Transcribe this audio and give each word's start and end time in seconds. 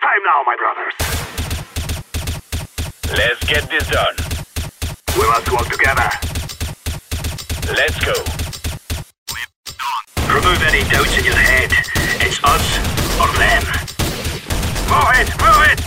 time 0.00 0.22
now, 0.24 0.40
my 0.46 0.56
brothers. 0.56 0.94
Let's 3.12 3.44
get 3.44 3.68
this 3.68 3.86
done. 3.88 4.16
We 5.18 5.26
must 5.28 5.50
work 5.52 5.68
together. 5.68 6.08
Let's 7.68 7.98
go. 8.00 8.16
Remove 10.32 10.62
any 10.70 10.88
doubts 10.88 11.18
in 11.18 11.24
your 11.24 11.36
head. 11.36 11.70
It's 12.24 12.40
us 12.42 12.64
or 13.20 13.28
them. 13.36 13.62
Move 14.88 15.12
it, 15.20 15.30
move 15.42 15.62
it! 15.70 15.80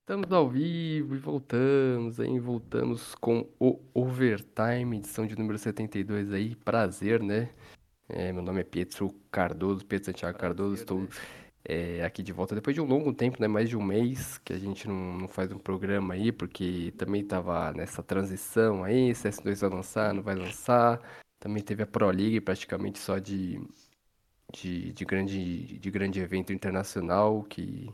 Estamos 0.00 0.32
ao 0.32 0.48
vivo 0.48 1.14
e 1.14 1.18
voltamos, 1.18 2.18
hein? 2.20 2.38
Voltamos 2.38 3.14
com 3.16 3.46
o 3.58 3.80
Overtime, 3.94 4.96
edição 4.96 5.26
de 5.26 5.36
número 5.36 5.58
72 5.58 6.32
aí. 6.32 6.54
Prazer, 6.56 7.22
né? 7.22 7.50
É, 8.08 8.32
meu 8.32 8.42
nome 8.42 8.60
é 8.60 8.64
Pietro 8.64 9.14
Cardoso, 9.30 9.84
Pietro 9.84 10.06
Santiago 10.06 10.38
Cardoso. 10.38 10.74
Estou 10.74 11.08
é, 11.64 12.04
aqui 12.04 12.22
de 12.22 12.32
volta 12.32 12.54
depois 12.54 12.74
de 12.74 12.80
um 12.80 12.86
longo 12.86 13.12
tempo, 13.12 13.40
né? 13.40 13.48
Mais 13.48 13.68
de 13.68 13.76
um 13.76 13.82
mês 13.82 14.38
que 14.38 14.52
a 14.52 14.58
gente 14.58 14.86
não, 14.88 15.18
não 15.18 15.28
faz 15.28 15.50
um 15.52 15.58
programa 15.58 16.14
aí, 16.14 16.30
porque 16.32 16.92
também 16.98 17.22
estava 17.22 17.72
nessa 17.72 18.02
transição 18.02 18.84
aí. 18.84 19.12
CS2 19.12 19.60
vai 19.60 19.70
lançar, 19.70 20.14
não 20.14 20.22
vai 20.22 20.34
lançar. 20.34 21.00
Também 21.40 21.62
teve 21.62 21.82
a 21.82 21.86
Pro 21.86 22.10
League 22.10 22.40
praticamente 22.40 22.98
só 22.98 23.18
de, 23.18 23.60
de, 24.52 24.92
de 24.92 25.04
grande, 25.04 25.78
de 25.78 25.90
grande 25.90 26.20
evento 26.20 26.52
internacional 26.52 27.42
que 27.44 27.92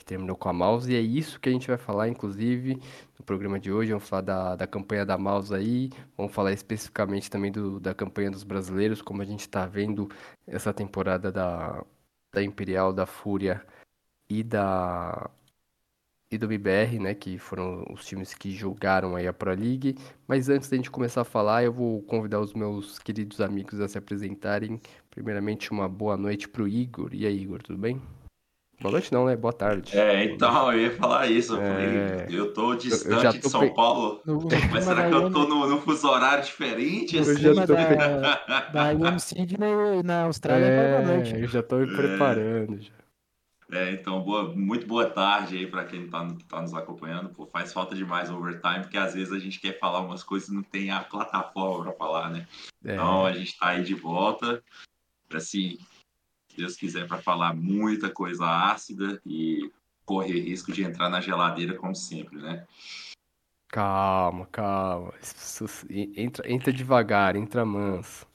que 0.00 0.04
terminou 0.04 0.34
com 0.34 0.48
a 0.48 0.52
Mouse, 0.52 0.90
e 0.90 0.96
é 0.96 1.00
isso 1.00 1.38
que 1.38 1.48
a 1.48 1.52
gente 1.52 1.68
vai 1.68 1.76
falar, 1.76 2.08
inclusive, 2.08 2.80
no 3.18 3.24
programa 3.24 3.60
de 3.60 3.70
hoje. 3.70 3.92
Vamos 3.92 4.08
falar 4.08 4.22
da, 4.22 4.56
da 4.56 4.66
campanha 4.66 5.04
da 5.04 5.18
Mouse 5.18 5.54
aí, 5.54 5.90
vamos 6.16 6.32
falar 6.32 6.52
especificamente 6.52 7.30
também 7.30 7.52
do, 7.52 7.78
da 7.78 7.94
campanha 7.94 8.30
dos 8.30 8.42
brasileiros, 8.42 9.02
como 9.02 9.20
a 9.20 9.26
gente 9.26 9.40
está 9.40 9.66
vendo 9.66 10.08
essa 10.46 10.72
temporada 10.72 11.30
da, 11.30 11.84
da 12.32 12.42
Imperial, 12.42 12.92
da 12.92 13.06
Fúria 13.06 13.64
e 14.28 14.42
da 14.42 15.30
e 16.30 16.38
do 16.38 16.46
BBR, 16.46 17.00
né, 17.00 17.14
que 17.14 17.38
foram 17.38 17.84
os 17.92 18.04
times 18.06 18.32
que 18.32 18.52
jogaram 18.52 19.16
aí 19.16 19.26
a 19.26 19.32
Pro 19.32 19.50
League. 19.50 19.96
Mas 20.28 20.48
antes 20.48 20.70
da 20.70 20.76
gente 20.76 20.90
começar 20.90 21.22
a 21.22 21.24
falar, 21.24 21.64
eu 21.64 21.72
vou 21.72 22.02
convidar 22.02 22.40
os 22.40 22.54
meus 22.54 23.00
queridos 23.00 23.40
amigos 23.40 23.80
a 23.80 23.88
se 23.88 23.98
apresentarem. 23.98 24.80
Primeiramente, 25.10 25.72
uma 25.72 25.88
boa 25.88 26.16
noite 26.16 26.48
para 26.48 26.62
o 26.62 26.68
Igor. 26.68 27.12
E 27.12 27.26
aí, 27.26 27.42
Igor, 27.42 27.60
tudo 27.62 27.78
bem? 27.78 28.00
Boa 28.80 28.92
noite 28.92 29.12
não, 29.12 29.26
né? 29.26 29.36
Boa 29.36 29.52
tarde. 29.52 29.96
É, 29.96 30.24
então, 30.24 30.72
eu 30.72 30.80
ia 30.80 30.90
falar 30.96 31.26
isso. 31.26 31.54
Eu, 31.54 31.60
É. 31.62 31.68
falei, 31.68 32.38
eu 32.38 32.52
tô 32.54 32.72
Eu 32.72 32.78
distante 32.78 33.22
já 33.22 33.30
de 33.30 33.40
tô 33.40 33.50
São 33.50 33.60
pe- 33.60 33.74
Paulo, 33.74 34.22
No, 34.24 34.48
mas 34.70 34.84
será 34.84 35.02
da 35.02 35.08
que 35.08 35.14
eu 35.14 35.30
tô 35.30 35.46
no, 35.46 35.66
no 35.66 35.80
fuso 35.82 36.08
horário 36.08 36.42
diferente? 36.44 37.14
Eu 37.14 37.22
assim? 37.22 37.34
já 37.36 37.50
clima 37.50 37.66
tô 37.66 37.74
da, 37.74 37.86
pe- 37.86 38.72
da 38.72 38.92
IM 38.94 39.18
Sydney 39.18 40.02
na 40.02 40.22
Austrália 40.24 40.64
é 40.64 40.70
boa 40.90 41.02
noite. 41.02 41.34
É, 41.34 41.44
eu 41.44 41.48
já 41.48 41.62
tô 41.62 41.76
me 41.76 41.86
preparando. 41.86 42.80
Já. 42.80 42.90
É, 43.72 43.92
então, 43.92 44.20
boa, 44.22 44.44
muito 44.52 44.84
boa 44.86 45.08
tarde 45.08 45.58
aí 45.58 45.66
pra 45.66 45.84
quem 45.84 46.08
tá, 46.08 46.26
tá 46.48 46.60
nos 46.62 46.72
acompanhando. 46.74 47.28
Pô, 47.28 47.46
faz 47.46 47.72
falta 47.72 47.94
demais 47.94 48.30
o 48.30 48.36
overtime, 48.36 48.80
porque 48.80 48.96
às 48.98 49.12
vezes 49.14 49.32
a 49.32 49.38
gente 49.38 49.60
quer 49.60 49.78
falar 49.78 50.00
umas 50.00 50.24
coisas 50.24 50.48
e 50.48 50.54
não 50.54 50.62
tem 50.62 50.90
a 50.90 51.00
plataforma 51.00 51.84
pra 51.84 51.92
falar, 51.92 52.30
né? 52.30 52.48
É, 52.84 52.94
Então 52.94 53.26
a 53.26 53.32
gente 53.32 53.56
tá 53.58 53.68
aí 53.68 53.84
de 53.84 53.94
volta, 53.94 54.60
assim, 55.32 55.78
se 55.78 55.89
Deus 56.60 56.76
quiser, 56.76 57.06
pra 57.08 57.18
falar 57.22 57.54
muita 57.54 58.08
coisa 58.10 58.44
ácida 58.46 59.20
e 59.26 59.70
correr 60.04 60.40
risco 60.40 60.72
de 60.72 60.82
entrar 60.82 61.08
na 61.08 61.20
geladeira, 61.20 61.74
como 61.76 61.94
sempre, 61.94 62.36
né? 62.38 62.66
calma, 63.68 64.46
calma. 64.46 65.12
Entra, 66.16 66.50
entra 66.50 66.72
devagar, 66.72 67.36
entra 67.36 67.64
manso. 67.64 68.26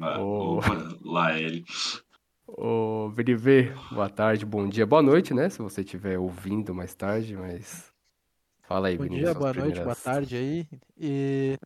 Ah, 0.00 0.18
Oh. 0.20 0.58
Opa, 0.58 0.98
lá 1.02 1.38
ele. 1.38 1.64
Ô, 2.46 3.10
VDV, 3.10 3.72
boa 3.92 4.08
tarde, 4.08 4.46
bom 4.46 4.68
dia, 4.68 4.86
boa 4.86 5.02
noite, 5.02 5.34
né? 5.34 5.48
Se 5.50 5.58
você 5.60 5.80
estiver 5.82 6.18
ouvindo 6.18 6.74
mais 6.74 6.94
tarde, 6.94 7.36
mas. 7.36 7.92
Fala 8.62 8.88
aí, 8.88 8.96
Bom 8.96 9.04
Vinícius. 9.04 9.30
dia, 9.30 9.34
boa 9.34 9.52
noite, 9.52 9.74
boa 9.80 9.94
primeiras- 9.94 10.02
tarde 10.02 10.36
aí. 10.36 10.66
E 10.96 11.58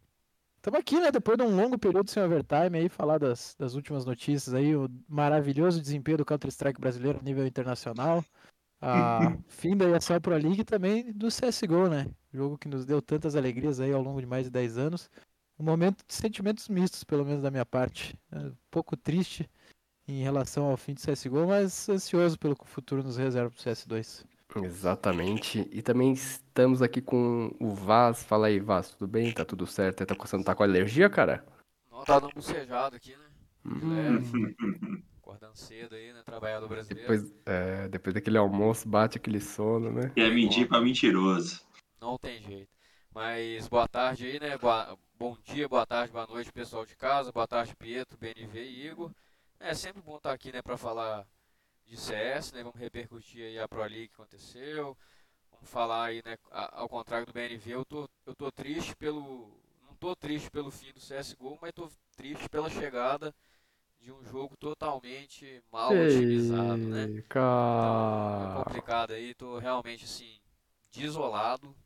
estamos 0.62 0.78
aqui, 0.78 1.00
né? 1.00 1.10
Depois 1.10 1.36
de 1.36 1.42
um 1.42 1.56
longo 1.56 1.76
período 1.76 2.08
sem 2.08 2.22
overtime 2.22 2.78
aí, 2.78 2.88
falar 2.88 3.18
das, 3.18 3.56
das 3.58 3.74
últimas 3.74 4.04
notícias 4.06 4.54
aí, 4.54 4.76
o 4.76 4.88
maravilhoso 5.08 5.82
desempenho 5.82 6.18
do 6.18 6.24
Counter-Strike 6.24 6.80
brasileiro 6.80 7.18
a 7.18 7.22
nível 7.22 7.44
internacional. 7.44 8.24
A 8.80 9.36
fim 9.48 9.76
da 9.76 9.96
ESL 9.96 10.20
Pro 10.20 10.36
League 10.36 10.60
e 10.60 10.64
também 10.64 11.12
do 11.12 11.28
CSGO, 11.28 11.88
né? 11.88 12.06
Jogo 12.32 12.56
que 12.56 12.68
nos 12.68 12.84
deu 12.86 13.02
tantas 13.02 13.34
alegrias 13.34 13.80
aí 13.80 13.92
ao 13.92 14.00
longo 14.00 14.20
de 14.20 14.26
mais 14.26 14.44
de 14.44 14.50
10 14.50 14.78
anos. 14.78 15.10
Um 15.58 15.64
momento 15.64 16.04
de 16.06 16.14
sentimentos 16.14 16.68
mistos, 16.68 17.02
pelo 17.02 17.24
menos 17.24 17.42
da 17.42 17.50
minha 17.50 17.66
parte. 17.66 18.16
É 18.30 18.38
Um 18.38 18.56
pouco 18.70 18.96
triste 18.96 19.50
em 20.06 20.22
relação 20.22 20.66
ao 20.66 20.76
fim 20.76 20.94
do 20.94 21.00
CSGO, 21.00 21.46
mas 21.48 21.88
ansioso 21.88 22.38
pelo 22.38 22.54
que 22.54 22.64
o 22.64 22.68
futuro 22.68 23.02
nos 23.02 23.16
reserva 23.16 23.50
pro 23.50 23.58
CS2. 23.60 24.24
Exatamente. 24.56 25.68
E 25.72 25.82
também 25.82 26.12
estamos 26.12 26.82
aqui 26.82 27.00
com 27.00 27.54
o 27.60 27.74
Vaz. 27.74 28.22
Fala 28.22 28.48
aí, 28.48 28.58
Vaz, 28.60 28.90
tudo 28.90 29.06
bem? 29.08 29.32
Tá 29.32 29.44
tudo 29.44 29.66
certo? 29.66 30.04
Tá 30.04 30.14
coçando, 30.14 30.44
tá 30.44 30.54
com 30.54 30.62
alergia, 30.62 31.08
cara? 31.08 31.44
Não, 31.90 32.04
tá 32.04 32.18
dando 32.18 32.34
bucejado 32.34 32.96
aqui, 32.96 33.16
né? 33.16 33.24
Hum. 33.64 34.52
acordando 35.18 35.56
cedo 35.56 35.94
aí, 35.94 36.12
né? 36.12 36.22
Trabalhador 36.24 36.68
brasileiro. 36.68 37.08
Depois, 37.12 37.34
é, 37.46 37.88
depois 37.88 38.14
daquele 38.14 38.36
almoço, 38.38 38.88
bate 38.88 39.16
aquele 39.16 39.40
sono, 39.40 39.92
né? 39.92 40.10
Quer 40.14 40.32
mentir 40.34 40.66
pra 40.68 40.80
mentiroso. 40.80 41.62
Não 42.00 42.18
tem 42.18 42.42
jeito. 42.42 42.68
Mas 43.14 43.68
boa 43.68 43.86
tarde 43.86 44.26
aí, 44.26 44.40
né? 44.40 44.58
Boa- 44.58 44.98
bom 45.18 45.36
dia, 45.44 45.68
boa 45.68 45.86
tarde, 45.86 46.12
boa 46.12 46.26
noite, 46.26 46.52
pessoal 46.52 46.84
de 46.84 46.96
casa. 46.96 47.30
Boa 47.30 47.46
tarde, 47.46 47.76
Pietro, 47.76 48.18
BNV 48.18 48.60
e 48.64 48.86
Igor. 48.88 49.10
É 49.60 49.74
sempre 49.74 50.02
bom 50.02 50.16
estar 50.16 50.32
aqui, 50.32 50.50
né, 50.52 50.60
pra 50.60 50.76
falar 50.76 51.24
de 51.92 51.98
CS, 52.00 52.52
né? 52.54 52.62
Vamos 52.62 52.78
repercutir 52.80 53.44
aí 53.44 53.58
a 53.58 53.68
Pro 53.68 53.80
League 53.82 54.08
que 54.08 54.14
aconteceu. 54.14 54.96
Vamos 55.52 55.70
falar 55.70 56.06
aí, 56.06 56.22
né? 56.24 56.38
Ao 56.50 56.88
contrário 56.88 57.26
do 57.26 57.32
BNV, 57.32 57.72
eu 57.74 57.84
tô, 57.84 58.08
eu 58.26 58.34
tô 58.34 58.50
triste 58.52 58.96
pelo. 58.96 59.50
Não 59.88 59.96
tô 59.96 60.16
triste 60.16 60.50
pelo 60.50 60.70
fim 60.70 60.92
do 60.92 61.00
CSGO, 61.00 61.58
mas 61.60 61.72
tô 61.72 61.90
triste 62.16 62.48
pela 62.48 62.70
chegada 62.70 63.34
de 64.00 64.12
um 64.12 64.24
jogo 64.24 64.56
totalmente 64.56 65.62
mal 65.72 65.98
otimizado, 65.98 66.88
né? 66.90 67.08
Ei, 67.76 68.08
Então, 68.26 68.44
é 68.44 68.48
complicado 68.48 69.12
aí, 69.12 69.34
tô 69.34 69.58
realmente 69.58 70.04
assim, 70.04 70.40
desolado 70.92 71.76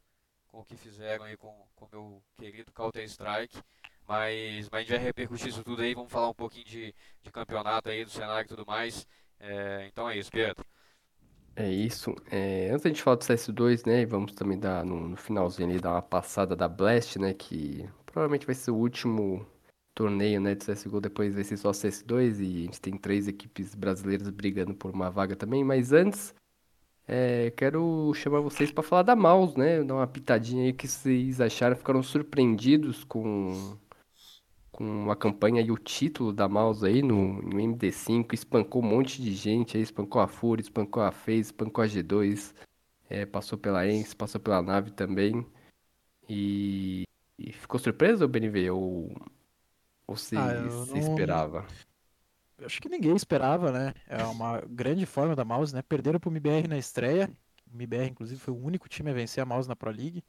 com 0.48 0.60
o 0.60 0.64
que 0.64 0.76
fizeram 0.76 1.24
aí 1.24 1.36
com 1.36 1.48
o 1.76 1.88
meu 1.92 2.22
querido 2.38 2.72
Counter-Strike. 2.72 3.62
Mas, 4.08 4.68
mas 4.70 4.74
a 4.74 4.80
gente 4.80 4.90
vai 4.90 4.98
repercutir 4.98 5.48
isso 5.48 5.64
tudo 5.64 5.82
aí, 5.82 5.94
vamos 5.94 6.12
falar 6.12 6.28
um 6.30 6.34
pouquinho 6.34 6.64
de, 6.66 6.94
de 7.22 7.32
campeonato 7.32 7.88
aí, 7.90 8.04
do 8.04 8.10
cenário 8.10 8.46
e 8.46 8.48
tudo 8.48 8.66
mais. 8.66 9.06
É, 9.40 9.86
então 9.86 10.08
é 10.08 10.18
isso, 10.18 10.30
Pedro. 10.30 10.64
É 11.54 11.70
isso. 11.70 12.14
É, 12.30 12.70
antes 12.70 12.82
da 12.82 12.90
gente 12.90 13.02
falar 13.02 13.16
do 13.16 13.24
CS2, 13.24 13.86
né? 13.86 14.04
Vamos 14.04 14.32
também 14.32 14.58
dar 14.58 14.84
no, 14.84 15.08
no 15.08 15.16
finalzinho 15.16 15.70
ali 15.70 15.80
dar 15.80 15.92
uma 15.92 16.02
passada 16.02 16.54
da 16.54 16.68
Blast, 16.68 17.18
né? 17.18 17.32
Que 17.32 17.88
provavelmente 18.04 18.44
vai 18.44 18.54
ser 18.54 18.70
o 18.72 18.76
último 18.76 19.46
torneio, 19.94 20.40
né? 20.40 20.54
De 20.54 20.64
CSGO. 20.66 21.00
Depois 21.00 21.34
vai 21.34 21.44
ser 21.44 21.56
só 21.56 21.72
CS2 21.72 22.40
e 22.40 22.62
a 22.62 22.64
gente 22.66 22.80
tem 22.80 22.96
três 22.98 23.26
equipes 23.26 23.74
brasileiras 23.74 24.28
brigando 24.28 24.74
por 24.74 24.92
uma 24.92 25.10
vaga 25.10 25.34
também. 25.34 25.64
Mas 25.64 25.92
antes, 25.92 26.34
é, 27.08 27.50
quero 27.52 28.12
chamar 28.14 28.40
vocês 28.40 28.70
para 28.70 28.82
falar 28.82 29.02
da 29.02 29.16
Mouse, 29.16 29.58
né? 29.58 29.82
Dar 29.82 29.94
uma 29.94 30.06
pitadinha 30.06 30.64
aí 30.64 30.72
que 30.74 30.86
vocês 30.88 31.40
acharam. 31.40 31.76
Ficaram 31.76 32.02
surpreendidos 32.02 33.04
com 33.04 33.78
com 34.76 35.10
a 35.10 35.16
campanha 35.16 35.62
e 35.62 35.70
o 35.70 35.78
título 35.78 36.32
da 36.34 36.46
Mouse 36.46 36.84
aí 36.86 37.00
no, 37.02 37.40
no 37.40 37.58
MD5, 37.58 38.34
espancou 38.34 38.82
um 38.82 38.86
monte 38.86 39.22
de 39.22 39.32
gente 39.32 39.76
aí, 39.76 39.82
espancou 39.82 40.20
a 40.20 40.28
Fúria, 40.28 40.62
espancou 40.62 41.02
a 41.02 41.10
FaZe, 41.10 41.40
espancou 41.40 41.82
a 41.82 41.86
G2, 41.86 42.54
é, 43.08 43.24
passou 43.24 43.56
pela 43.56 43.86
ENS, 43.86 44.14
passou 44.14 44.38
pela 44.40 44.60
nave 44.60 44.90
também. 44.90 45.46
E, 46.28 47.04
e 47.38 47.52
ficou 47.52 47.80
surpreso, 47.80 48.28
BNV? 48.28 48.70
Ou, 48.70 49.10
ou 50.06 50.14
você, 50.16 50.36
Ah, 50.36 50.52
eu 50.52 50.62
você 50.70 50.92
não- 50.92 50.98
esperava? 50.98 51.66
Eu 52.58 52.66
Acho 52.66 52.80
que 52.80 52.88
ninguém 52.88 53.14
esperava, 53.14 53.70
né? 53.70 53.94
É 54.08 54.22
uma 54.24 54.60
grande 54.62 55.06
forma 55.06 55.34
da 55.36 55.44
Mouse, 55.44 55.74
né? 55.74 55.82
Perderam 55.82 56.18
pro 56.20 56.30
MBR 56.30 56.68
na 56.68 56.78
estreia. 56.78 57.30
O 57.70 57.74
MBR, 57.76 58.10
inclusive, 58.10 58.40
foi 58.40 58.52
o 58.54 58.56
único 58.56 58.88
time 58.88 59.10
a 59.10 59.14
vencer 59.14 59.42
a 59.42 59.46
Mouse 59.46 59.68
na 59.68 59.76
Pro 59.76 59.90
League. 59.90 60.22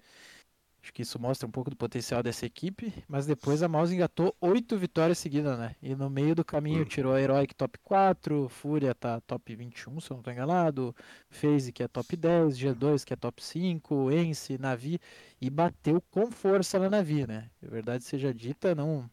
Acho 0.87 0.93
que 0.93 1.01
isso 1.01 1.19
mostra 1.19 1.45
um 1.45 1.51
pouco 1.51 1.69
do 1.69 1.75
potencial 1.75 2.23
dessa 2.23 2.45
equipe. 2.45 2.93
Mas 3.09 3.25
depois 3.25 3.61
a 3.61 3.67
Mouse 3.67 3.93
engatou 3.93 4.33
oito 4.39 4.77
vitórias 4.77 5.17
seguidas, 5.17 5.59
né? 5.59 5.75
E 5.81 5.93
no 5.93 6.09
meio 6.09 6.33
do 6.33 6.45
caminho 6.45 6.85
tirou 6.85 7.13
a 7.13 7.21
Heroic 7.21 7.53
top 7.53 7.77
4, 7.83 8.47
Fúria 8.47 8.95
tá 8.95 9.19
top 9.19 9.53
21, 9.53 9.99
se 9.99 10.09
eu 10.09 10.15
não 10.15 10.23
tô 10.23 10.31
enganado, 10.31 10.95
FaZe 11.29 11.73
que 11.73 11.83
é 11.83 11.89
top 11.89 12.15
10, 12.15 12.57
G2 12.57 13.03
que 13.03 13.11
é 13.11 13.17
top 13.17 13.43
5, 13.43 14.11
Ence, 14.13 14.57
Navi. 14.57 14.97
E 15.41 15.49
bateu 15.49 16.01
com 16.09 16.31
força 16.31 16.79
na 16.79 16.89
Navi, 16.89 17.27
né? 17.27 17.49
A 17.61 17.67
verdade 17.67 18.05
seja 18.05 18.33
dita, 18.33 18.73
não 18.73 19.09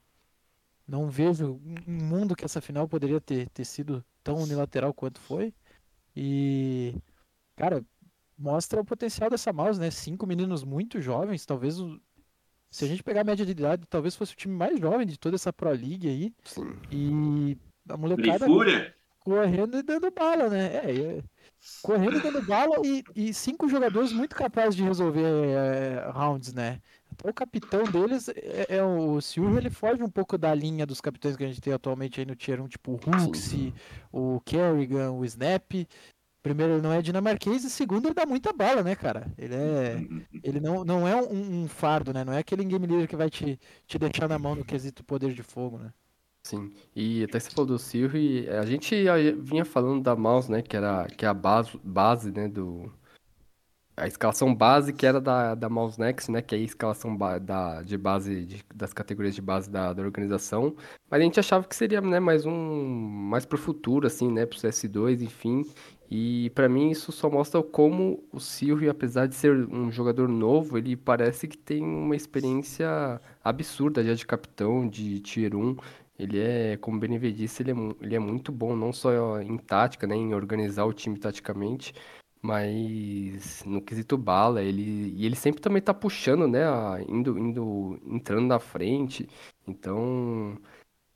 não 0.87 1.11
vejo 1.11 1.61
um 1.87 1.93
mundo 1.93 2.37
que 2.37 2.45
essa 2.45 2.61
final 2.61 2.87
poderia 2.87 3.21
ter, 3.21 3.49
ter 3.49 3.65
sido 3.65 4.05
tão 4.23 4.37
unilateral 4.37 4.95
quanto 4.95 5.19
foi. 5.19 5.53
E, 6.15 6.95
cara, 7.57 7.85
mostra 8.39 8.81
o 8.81 8.85
potencial 8.85 9.31
dessa 9.31 9.53
mouse, 9.53 9.79
né? 9.81 9.91
Cinco 9.91 10.27
meninos 10.27 10.65
muito 10.65 11.01
jovens, 11.01 11.47
talvez 11.47 11.79
o- 11.81 12.01
se 12.71 12.85
a 12.85 12.89
gente 12.89 13.03
pegar 13.05 13.21
a 13.21 13.25
média 13.25 13.45
de 13.47 13.53
idade, 13.53 13.87
talvez 13.89 14.17
fosse 14.17 14.33
o 14.33 14.37
time 14.37 14.55
mais 14.55 14.79
jovem 14.81 15.07
de 15.07 15.17
toda 15.19 15.37
essa 15.37 15.53
Pro 15.53 15.71
League 15.71 16.09
aí. 16.09 16.33
Sim. 16.45 16.77
E 16.91 17.57
a 17.89 17.97
molecada 17.97 18.47
Fúria? 18.47 18.95
correndo 19.21 19.79
e 19.79 19.83
dando 19.83 20.11
bala, 20.11 20.49
né? 20.49 20.75
É, 20.75 20.91
é, 21.19 21.23
correndo 21.83 22.17
e 22.19 22.21
dando 22.21 22.43
bala 22.43 22.77
e, 22.85 23.05
e 23.15 23.33
cinco 23.33 23.69
jogadores 23.69 24.13
muito 24.13 24.35
capazes 24.35 24.75
de 24.75 24.83
resolver 24.83 25.23
é, 25.25 26.11
rounds, 26.11 26.53
né? 26.53 26.81
Até 27.13 27.31
o 27.31 27.35
capitão 27.35 27.85
deles 27.85 28.29
é, 28.29 28.67
é 28.77 28.83
o 28.85 29.21
Silvio, 29.21 29.57
ele 29.57 29.71
foge 29.71 30.03
um 30.03 30.11
pouco 30.11 30.37
da 30.37 30.53
linha 30.53 30.85
dos 30.85 31.01
capitães 31.01 31.37
que 31.37 31.45
a 31.45 31.47
gente 31.47 31.61
tem 31.61 31.73
atualmente 31.73 32.19
aí 32.19 32.27
no 32.27 32.35
Tier 32.35 32.61
1, 32.61 32.67
tipo 32.67 32.91
o 32.91 32.95
Hooks, 32.97 33.53
o 34.13 34.41
Kerrigan, 34.45 35.13
o 35.13 35.25
Snap. 35.25 35.73
Primeiro, 36.45 36.75
ele 36.75 36.83
não 36.83 36.93
é 36.93 37.01
dinamarquês 37.01 37.65
e 37.65 37.71
segundo, 37.71 38.07
ele 38.07 38.15
dá 38.15 38.27
muita 38.27 38.53
bala, 38.53 38.83
né, 38.83 38.95
cara? 38.95 39.33
Ele 39.39 39.55
é. 39.55 39.97
Ele 40.43 40.61
não, 40.61 40.85
não 40.85 41.09
é 41.09 41.17
um, 41.17 41.63
um 41.63 41.69
fardo, 41.69 42.13
né? 42.13 42.23
Não 42.23 42.35
é 42.35 42.39
aquele 42.39 42.63
game 42.67 42.87
leader 42.87 43.09
que 43.09 43.17
vai 43.17 43.31
te, 43.31 43.59
te 43.87 43.99
deixar 43.99 44.29
na 44.29 44.39
mão 44.39 44.55
no 44.55 44.63
quesito 44.63 45.03
poder 45.03 45.33
de 45.33 45.43
fogo, 45.43 45.79
né? 45.79 45.91
Sim, 46.43 46.71
e 46.95 47.25
até 47.25 47.41
você 47.41 47.49
falou 47.49 47.65
do 47.67 47.79
Silvio, 47.79 48.21
a 48.61 48.67
gente 48.67 48.95
vinha 49.41 49.65
falando 49.65 50.03
da 50.03 50.15
Mouse, 50.15 50.51
né, 50.53 50.61
que 50.61 50.77
era 50.77 51.07
que 51.07 51.25
é 51.25 51.29
a 51.29 51.33
base, 51.33 51.81
base, 51.83 52.31
né, 52.31 52.47
do... 52.47 52.93
A 53.97 54.07
escalação 54.07 54.55
base 54.55 54.93
que 54.93 55.07
era 55.07 55.21
da, 55.21 55.55
da 55.55 55.69
Mouse 55.71 55.99
Next, 55.99 56.31
né, 56.31 56.43
que 56.43 56.55
é 56.55 56.59
a 56.59 56.61
escalação 56.61 57.17
ba- 57.17 57.39
da, 57.39 57.81
de 57.81 57.97
base, 57.97 58.45
de- 58.45 58.65
das 58.75 58.93
categorias 58.93 59.35
de 59.35 59.41
base 59.41 59.71
da, 59.71 59.95
da 59.95 60.03
organização, 60.03 60.77
mas 61.09 61.21
a 61.21 61.25
gente 61.25 61.41
achava 61.41 61.67
que 61.67 61.75
seria, 61.77 62.03
né, 62.03 62.21
mais 62.21 62.45
um, 62.45 62.53
mais 62.53 63.47
pro 63.47 63.57
futuro, 63.57 64.07
assim, 64.07 64.31
né, 64.31 64.45
pro 64.45 64.59
CS2, 64.59 65.23
enfim, 65.23 65.63
e 66.11 66.51
pra 66.55 66.69
mim 66.69 66.91
isso 66.91 67.11
só 67.13 67.31
mostra 67.31 67.63
como 67.63 68.23
o 68.33 68.39
Silvio, 68.41 68.91
apesar 68.91 69.27
de 69.27 69.35
ser 69.35 69.53
um 69.69 69.91
jogador 69.91 70.29
novo, 70.29 70.79
ele 70.79 70.97
parece 70.97 71.49
que 71.49 71.57
tem 71.59 71.83
uma 71.85 72.15
experiência 72.17 73.21
absurda 73.43 74.03
já 74.05 74.15
de 74.15 74.27
capitão, 74.27 74.89
de 74.89 75.21
Tier 75.21 75.57
1, 75.57 75.77
ele 76.19 76.39
é, 76.41 76.77
como 76.77 76.97
o 76.97 77.01
Benevê 77.01 77.33
disse, 77.33 77.63
ele 77.63 77.73
é, 77.73 77.75
ele 78.01 78.15
é 78.15 78.19
muito 78.19 78.53
bom, 78.53 78.77
não 78.77 78.93
só 78.93 79.41
em 79.41 79.57
tática, 79.59 80.07
né, 80.07 80.15
em 80.15 80.35
organizar 80.35 80.85
o 80.85 80.93
time 80.93 81.19
taticamente, 81.19 81.93
mas 82.43 83.65
no 83.65 83.81
quesito 83.81 84.17
bala, 84.19 84.63
ele, 84.63 85.13
e 85.17 85.25
ele 85.27 85.35
sempre 85.37 85.61
também 85.63 85.81
tá 85.83 85.95
puxando, 85.95 86.47
né, 86.47 86.65
a- 86.65 86.99
indo, 87.09 87.39
indo, 87.39 87.99
entrando 88.07 88.47
na 88.47 88.59
frente, 88.61 89.29
então 89.67 90.57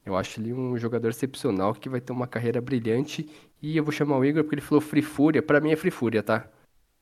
eu 0.05 0.17
acho 0.17 0.41
ele 0.41 0.53
um 0.53 0.77
jogador 0.79 1.09
excepcional 1.11 1.75
que 1.75 1.89
vai 1.89 2.01
ter 2.01 2.13
uma 2.13 2.27
carreira 2.27 2.61
brilhante, 2.61 3.29
e 3.61 3.77
eu 3.77 3.85
vou 3.85 3.93
chamar 3.93 4.17
o 4.19 4.25
Igor 4.25 4.43
porque 4.45 4.57
ele 4.57 4.63
falou 4.63 4.81
Free 4.81 5.03
Fúria, 5.03 5.43
pra 5.43 5.61
mim 5.61 5.71
é 5.71 5.77
Free 5.77 5.91
Fúria, 5.91 6.23
tá? 6.23 6.49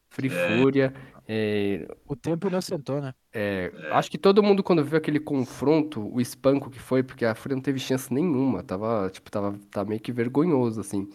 Free 0.08 0.30
Fúria, 0.30 0.94
é, 1.28 1.86
O 2.06 2.14
tempo 2.14 2.46
inocentou, 2.46 3.00
né? 3.00 3.12
é, 3.32 3.72
acho 3.90 4.10
que 4.10 4.16
todo 4.16 4.42
mundo 4.42 4.62
quando 4.62 4.84
viu 4.84 4.96
aquele 4.96 5.18
confronto, 5.18 6.00
o 6.00 6.20
espanco 6.20 6.70
que 6.70 6.78
foi, 6.78 7.02
porque 7.02 7.24
a 7.24 7.34
Fúria 7.34 7.56
não 7.56 7.62
teve 7.62 7.78
chance 7.78 8.12
nenhuma, 8.12 8.62
tava, 8.62 9.10
tipo, 9.10 9.30
tava, 9.30 9.58
tá 9.70 9.84
meio 9.84 10.00
que 10.00 10.12
vergonhoso, 10.12 10.80
assim. 10.80 11.10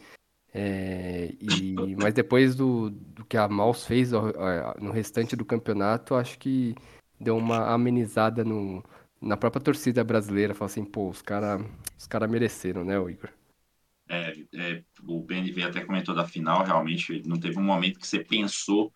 É, 0.54 1.34
e, 1.40 1.96
mas 1.96 2.14
depois 2.14 2.56
do, 2.56 2.90
do 2.90 3.24
que 3.24 3.38
a 3.38 3.48
Maus 3.48 3.86
fez 3.86 4.12
no 4.12 4.92
restante 4.92 5.36
do 5.36 5.46
campeonato, 5.46 6.14
acho 6.14 6.38
que 6.38 6.76
deu 7.18 7.38
uma 7.38 7.72
amenizada 7.74 8.44
no, 8.44 8.84
na 9.22 9.38
própria 9.38 9.62
torcida 9.64 10.04
brasileira, 10.04 10.54
falou 10.54 10.66
assim, 10.70 10.84
pô, 10.84 11.10
os 11.10 11.22
cara, 11.22 11.60
os 11.98 12.06
cara 12.06 12.28
mereceram, 12.28 12.84
né, 12.84 13.00
o 13.00 13.10
Igor? 13.10 13.30
É, 14.14 14.36
é, 14.54 14.84
o 15.08 15.22
BNV 15.22 15.64
até 15.64 15.86
comentou 15.86 16.14
da 16.14 16.28
final, 16.28 16.66
realmente 16.66 17.24
não 17.26 17.40
teve 17.40 17.58
um 17.58 17.64
momento 17.64 17.98
que 17.98 18.06
você 18.06 18.20
pensou 18.20 18.92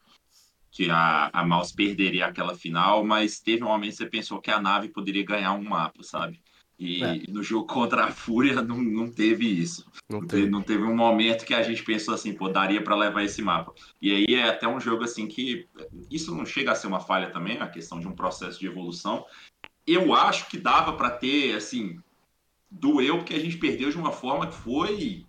que 0.69 0.89
a, 0.89 1.29
a 1.31 1.45
Mouse 1.45 1.73
perderia 1.73 2.25
aquela 2.25 2.53
final, 2.53 3.01
mas 3.01 3.39
teve 3.39 3.63
um 3.63 3.67
momento 3.67 3.91
que 3.91 3.97
você 3.97 4.09
pensou 4.09 4.41
que 4.41 4.51
a 4.51 4.59
nave 4.59 4.89
poderia 4.89 5.23
ganhar 5.23 5.53
um 5.53 5.63
mapa, 5.63 6.03
sabe? 6.03 6.41
E 6.77 7.01
É. 7.01 7.31
no 7.31 7.41
jogo 7.41 7.65
contra 7.65 8.03
a 8.03 8.11
Fúria 8.11 8.55
não, 8.61 8.75
não 8.75 9.09
teve 9.09 9.45
isso. 9.45 9.89
Não 10.09 10.27
teve, 10.27 10.49
não 10.49 10.61
teve 10.61 10.83
um 10.83 10.93
momento 10.93 11.45
que 11.45 11.53
a 11.53 11.63
gente 11.63 11.81
pensou 11.81 12.13
assim, 12.13 12.33
pô, 12.33 12.49
daria 12.49 12.83
para 12.83 12.93
levar 12.93 13.23
esse 13.23 13.41
mapa. 13.41 13.73
E 14.01 14.11
aí 14.11 14.35
é 14.35 14.49
até 14.49 14.67
um 14.67 14.81
jogo 14.81 15.05
assim 15.05 15.29
que 15.29 15.65
isso 16.11 16.35
não 16.35 16.45
chega 16.45 16.73
a 16.73 16.75
ser 16.75 16.87
uma 16.87 16.99
falha 16.99 17.31
também, 17.31 17.55
é 17.55 17.61
a 17.61 17.69
questão 17.69 18.01
de 18.01 18.07
um 18.09 18.13
processo 18.13 18.59
de 18.59 18.67
evolução. 18.67 19.25
Eu 19.87 20.13
acho 20.13 20.49
que 20.49 20.57
dava 20.57 20.91
para 20.91 21.09
ter 21.09 21.55
assim, 21.55 22.01
doeu 22.79 23.17
porque 23.17 23.33
a 23.35 23.39
gente 23.39 23.57
perdeu 23.57 23.89
de 23.89 23.97
uma 23.97 24.11
forma 24.11 24.47
que 24.47 24.55
foi 24.55 25.25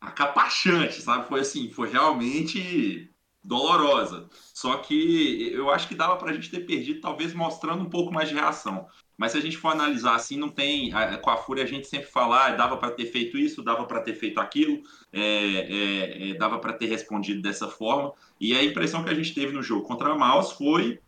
acapachante, 0.00 1.00
sabe? 1.02 1.28
Foi 1.28 1.40
assim, 1.40 1.70
foi 1.70 1.90
realmente 1.90 3.10
dolorosa. 3.44 4.28
Só 4.54 4.76
que 4.78 5.50
eu 5.52 5.70
acho 5.70 5.88
que 5.88 5.94
dava 5.94 6.16
pra 6.16 6.32
gente 6.32 6.50
ter 6.50 6.60
perdido, 6.66 7.00
talvez 7.00 7.34
mostrando 7.34 7.82
um 7.82 7.90
pouco 7.90 8.12
mais 8.12 8.28
de 8.28 8.34
reação. 8.34 8.86
Mas 9.16 9.32
se 9.32 9.38
a 9.38 9.40
gente 9.40 9.56
for 9.56 9.68
analisar 9.70 10.14
assim, 10.16 10.36
não 10.36 10.48
tem. 10.48 10.92
a- 10.92 11.18
Com 11.18 11.30
a 11.30 11.36
Fúria 11.36 11.64
a 11.64 11.66
gente 11.66 11.86
sempre 11.86 12.08
fala, 12.10 12.46
ah, 12.46 12.50
dava 12.56 12.76
para 12.76 12.90
ter 12.92 13.06
feito 13.06 13.36
isso, 13.38 13.62
dava 13.62 13.86
para 13.86 14.00
ter 14.02 14.14
feito 14.14 14.40
aquilo, 14.40 14.82
é, 15.12 15.20
é, 15.20 16.30
é, 16.30 16.34
dava 16.34 16.58
para 16.58 16.72
ter 16.72 16.86
respondido 16.86 17.42
dessa 17.42 17.68
forma. 17.68 18.12
E 18.40 18.54
a 18.56 18.62
impressão 18.64 19.04
que 19.04 19.10
a 19.10 19.14
gente 19.14 19.34
teve 19.34 19.52
no 19.52 19.62
jogo 19.62 19.86
contra 19.86 20.10
a 20.12 20.16
Maus 20.18 20.52
foi, 20.52 21.00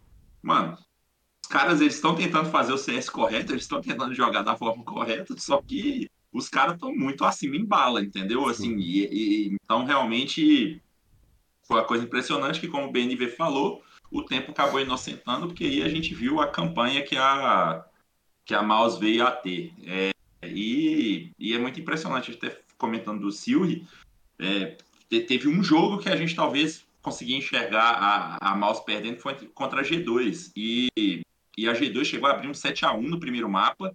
mano, 0.42 0.76
caras 1.54 1.80
eles 1.80 1.94
estão 1.94 2.16
tentando 2.16 2.50
fazer 2.50 2.72
o 2.72 2.76
CS 2.78 3.08
correto, 3.08 3.52
eles 3.52 3.62
estão 3.62 3.80
tentando 3.80 4.12
jogar 4.12 4.42
da 4.42 4.56
forma 4.56 4.82
correta, 4.82 5.36
só 5.38 5.62
que 5.62 6.10
os 6.32 6.48
caras 6.48 6.74
estão 6.74 6.92
muito 6.92 7.24
acima 7.24 7.54
em 7.54 7.64
bala, 7.64 8.02
entendeu? 8.02 8.48
Assim, 8.48 8.76
e, 8.76 9.04
e- 9.04 9.56
então 9.62 9.84
realmente 9.84 10.82
foi 11.62 11.76
uma 11.78 11.86
coisa 11.86 12.02
impressionante 12.04 12.58
que, 12.58 12.66
como 12.66 12.88
o 12.88 12.90
BNV 12.90 13.28
falou, 13.28 13.84
o 14.10 14.22
tempo 14.22 14.50
acabou 14.50 14.80
inocentando, 14.80 15.46
porque 15.46 15.62
aí 15.62 15.82
a 15.84 15.88
gente 15.88 16.12
viu 16.12 16.40
a 16.40 16.48
campanha 16.48 17.04
que 17.04 17.16
a, 17.16 17.84
que 18.44 18.52
a 18.52 18.60
Maus 18.60 18.98
veio 18.98 19.24
a 19.24 19.30
ter. 19.30 19.72
É, 19.86 20.10
e, 20.44 21.30
e 21.38 21.54
é 21.54 21.58
muito 21.58 21.78
impressionante, 21.78 22.32
até 22.32 22.60
comentando 22.76 23.20
do 23.20 23.30
Silri, 23.30 23.86
é, 24.40 24.76
te- 25.08 25.20
teve 25.20 25.48
um 25.48 25.62
jogo 25.62 25.98
que 25.98 26.08
a 26.08 26.16
gente 26.16 26.34
talvez 26.34 26.84
conseguia 27.00 27.36
enxergar 27.36 27.92
a, 27.92 28.50
a 28.50 28.56
Maus 28.56 28.80
perdendo, 28.80 29.16
que 29.16 29.22
foi 29.22 29.34
contra 29.54 29.82
a 29.82 29.84
G2. 29.84 30.50
E, 30.56 30.88
e 31.56 31.68
a 31.68 31.74
G2 31.74 32.06
chegou 32.06 32.28
a 32.28 32.32
abrir 32.32 32.48
um 32.48 32.54
7 32.54 32.84
a 32.84 32.92
1 32.92 33.02
no 33.02 33.20
primeiro 33.20 33.48
mapa, 33.48 33.94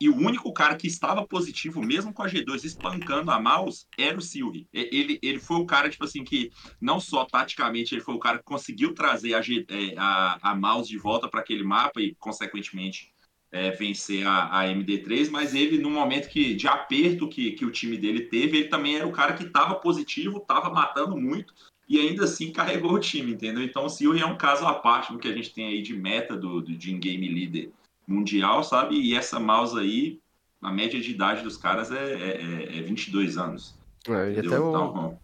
e 0.00 0.08
o 0.08 0.16
único 0.16 0.52
cara 0.52 0.76
que 0.76 0.86
estava 0.86 1.26
positivo, 1.26 1.80
mesmo 1.80 2.12
com 2.12 2.22
a 2.22 2.28
G2 2.28 2.64
espancando 2.64 3.30
a 3.30 3.40
Maus, 3.40 3.86
era 3.96 4.18
o 4.18 4.20
Silri. 4.20 4.68
E- 4.72 4.90
Ele, 4.92 5.18
ele 5.22 5.38
foi 5.38 5.56
o 5.58 5.66
cara, 5.66 5.88
tipo 5.88 6.04
assim, 6.04 6.24
que 6.24 6.50
não 6.80 6.98
só 7.00 7.24
taticamente, 7.24 7.94
ele 7.94 8.02
foi 8.02 8.14
o 8.14 8.18
cara 8.18 8.38
que 8.38 8.44
conseguiu 8.44 8.92
trazer 8.92 9.34
a, 9.34 9.40
G- 9.40 9.64
é, 9.68 9.94
a, 9.96 10.50
a 10.50 10.54
Maus 10.54 10.88
de 10.88 10.98
volta 10.98 11.28
para 11.28 11.40
aquele 11.40 11.62
mapa 11.62 12.00
e, 12.00 12.14
consequentemente, 12.16 13.12
é, 13.52 13.70
vencer 13.70 14.26
a, 14.26 14.58
a 14.58 14.66
MD3, 14.68 15.30
mas 15.30 15.54
ele, 15.54 15.78
no 15.78 15.88
momento 15.88 16.28
que, 16.28 16.54
de 16.54 16.66
aperto 16.66 17.28
que, 17.28 17.52
que 17.52 17.64
o 17.64 17.70
time 17.70 17.96
dele 17.96 18.22
teve, 18.22 18.58
ele 18.58 18.68
também 18.68 18.96
era 18.96 19.06
o 19.06 19.12
cara 19.12 19.34
que 19.34 19.44
estava 19.44 19.76
positivo, 19.76 20.38
estava 20.38 20.70
matando 20.70 21.16
muito 21.16 21.54
e 21.88 21.98
ainda 21.98 22.24
assim 22.24 22.50
carregou 22.50 22.92
o 22.92 23.00
time, 23.00 23.32
entendeu? 23.32 23.62
Então 23.62 23.84
o 23.84 23.88
Silri 23.88 24.20
é 24.20 24.26
um 24.26 24.36
caso 24.36 24.66
à 24.66 24.74
parte 24.74 25.12
do 25.12 25.18
que 25.18 25.28
a 25.28 25.32
gente 25.34 25.52
tem 25.52 25.68
aí 25.68 25.82
de 25.82 25.94
meta 25.94 26.36
do, 26.36 26.60
do 26.60 26.76
de 26.76 26.92
in-game 26.92 27.28
leader 27.28 27.70
mundial, 28.06 28.62
sabe? 28.62 28.96
E 28.96 29.14
essa 29.14 29.38
mouse 29.38 29.78
aí, 29.78 30.20
a 30.62 30.72
média 30.72 31.00
de 31.00 31.10
idade 31.10 31.42
dos 31.42 31.56
caras 31.56 31.90
é, 31.90 32.14
é, 32.14 32.78
é 32.78 32.82
22 32.82 33.36
anos. 33.36 33.78
É, 34.08 34.32
e 34.32 34.38
até 34.38 34.58
o, 34.58 34.70
Então, 34.70 35.18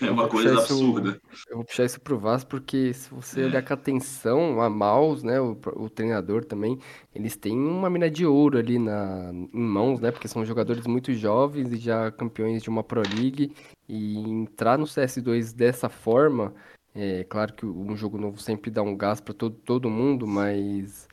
é 0.00 0.10
uma 0.10 0.28
coisa 0.28 0.50
isso- 0.50 0.60
absurda. 0.60 1.20
Eu 1.48 1.56
vou 1.56 1.64
puxar 1.64 1.84
isso 1.84 2.00
pro 2.00 2.18
Vasco 2.18 2.48
porque 2.50 2.92
se 2.94 3.10
você 3.10 3.44
olhar 3.44 3.62
com 3.64 3.74
atenção, 3.74 4.60
a 4.60 4.70
Maus, 4.70 5.22
né, 5.22 5.40
o, 5.40 5.58
o 5.76 5.90
treinador 5.90 6.44
também, 6.44 6.78
eles 7.14 7.36
têm 7.36 7.58
uma 7.58 7.90
mina 7.90 8.10
de 8.10 8.24
ouro 8.24 8.58
ali 8.58 8.78
na, 8.78 9.30
em 9.32 9.60
mãos, 9.60 10.00
né, 10.00 10.10
porque 10.10 10.28
são 10.28 10.44
jogadores 10.44 10.86
muito 10.86 11.12
jovens 11.14 11.72
e 11.72 11.76
já 11.76 12.10
campeões 12.10 12.62
de 12.62 12.68
uma 12.68 12.82
Pro 12.84 13.02
League 13.02 13.52
e 13.88 14.18
entrar 14.18 14.78
no 14.78 14.86
CS2 14.86 15.52
dessa 15.52 15.88
forma, 15.88 16.54
é 16.94 17.24
claro 17.24 17.52
que 17.54 17.64
um 17.66 17.96
jogo 17.96 18.18
novo 18.18 18.40
sempre 18.40 18.70
dá 18.70 18.82
um 18.82 18.96
gás 18.96 19.20
para 19.20 19.34
todo, 19.34 19.56
todo 19.56 19.90
mundo, 19.90 20.26
mas 20.26 21.06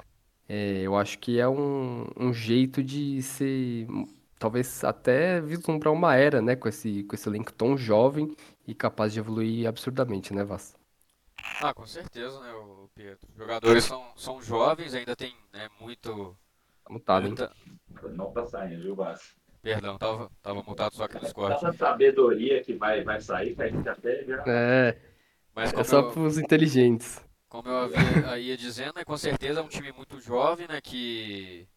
é, 0.47 0.81
eu 0.81 0.95
acho 0.95 1.19
que 1.19 1.39
é 1.39 1.47
um, 1.47 2.07
um 2.17 2.33
jeito 2.33 2.83
de 2.83 3.21
ser, 3.21 3.87
talvez 4.39 4.83
até 4.83 5.41
vislumbrar 5.41 5.93
uma 5.93 6.15
era, 6.15 6.41
né, 6.41 6.55
com 6.55 6.67
esse, 6.67 7.03
com 7.03 7.15
esse 7.15 7.27
elenco 7.29 7.53
tão 7.53 7.77
jovem 7.77 8.35
e 8.67 8.73
capaz 8.75 9.13
de 9.13 9.19
evoluir 9.19 9.67
absurdamente, 9.67 10.33
né, 10.33 10.43
Vaz? 10.43 10.75
Ah, 11.61 11.73
com 11.73 11.85
certeza, 11.85 12.39
né, 12.41 12.53
o 12.53 12.89
Pedro. 12.93 13.19
Os 13.31 13.37
jogadores 13.37 13.83
são, 13.83 14.03
são 14.15 14.41
jovens, 14.41 14.93
ainda 14.93 15.15
tem 15.15 15.35
né, 15.53 15.69
muito. 15.79 16.37
Tá 16.83 16.93
mutado, 16.93 17.23
hein? 17.23 17.29
muita- 17.29 17.55
Não 18.15 18.31
tá 18.31 18.45
saindo, 18.45 18.81
viu, 18.81 18.95
Bas? 18.95 19.35
Perdão, 19.61 19.97
tava, 19.97 20.29
tava 20.43 20.61
mutado 20.63 20.93
só 20.93 21.05
aqui 21.05 21.15
no 21.15 21.21
Discord. 21.21 21.55
Essa 21.55 21.73
sabedoria 21.73 22.63
que 22.63 22.73
vai, 22.73 23.03
vai 23.03 23.19
sair, 23.19 23.55
que 23.55 23.63
a 23.63 23.67
gente 23.67 23.87
até 23.89 24.23
já. 24.23 24.43
É, 24.47 24.97
Mas 25.55 25.69
é 25.69 25.73
como 25.73 25.85
só 25.85 25.99
eu, 26.01 26.11
pros 26.11 26.37
inteligentes. 26.37 27.19
como 27.49 27.69
eu 27.69 27.77
havia, 27.77 28.37
ia 28.37 28.57
dizendo, 28.57 28.93
né, 28.95 29.03
com 29.03 29.17
certeza 29.17 29.59
é 29.59 29.63
um 29.63 29.67
time 29.67 29.91
muito 29.91 30.19
jovem, 30.19 30.67
né, 30.67 30.79
que, 30.81 31.67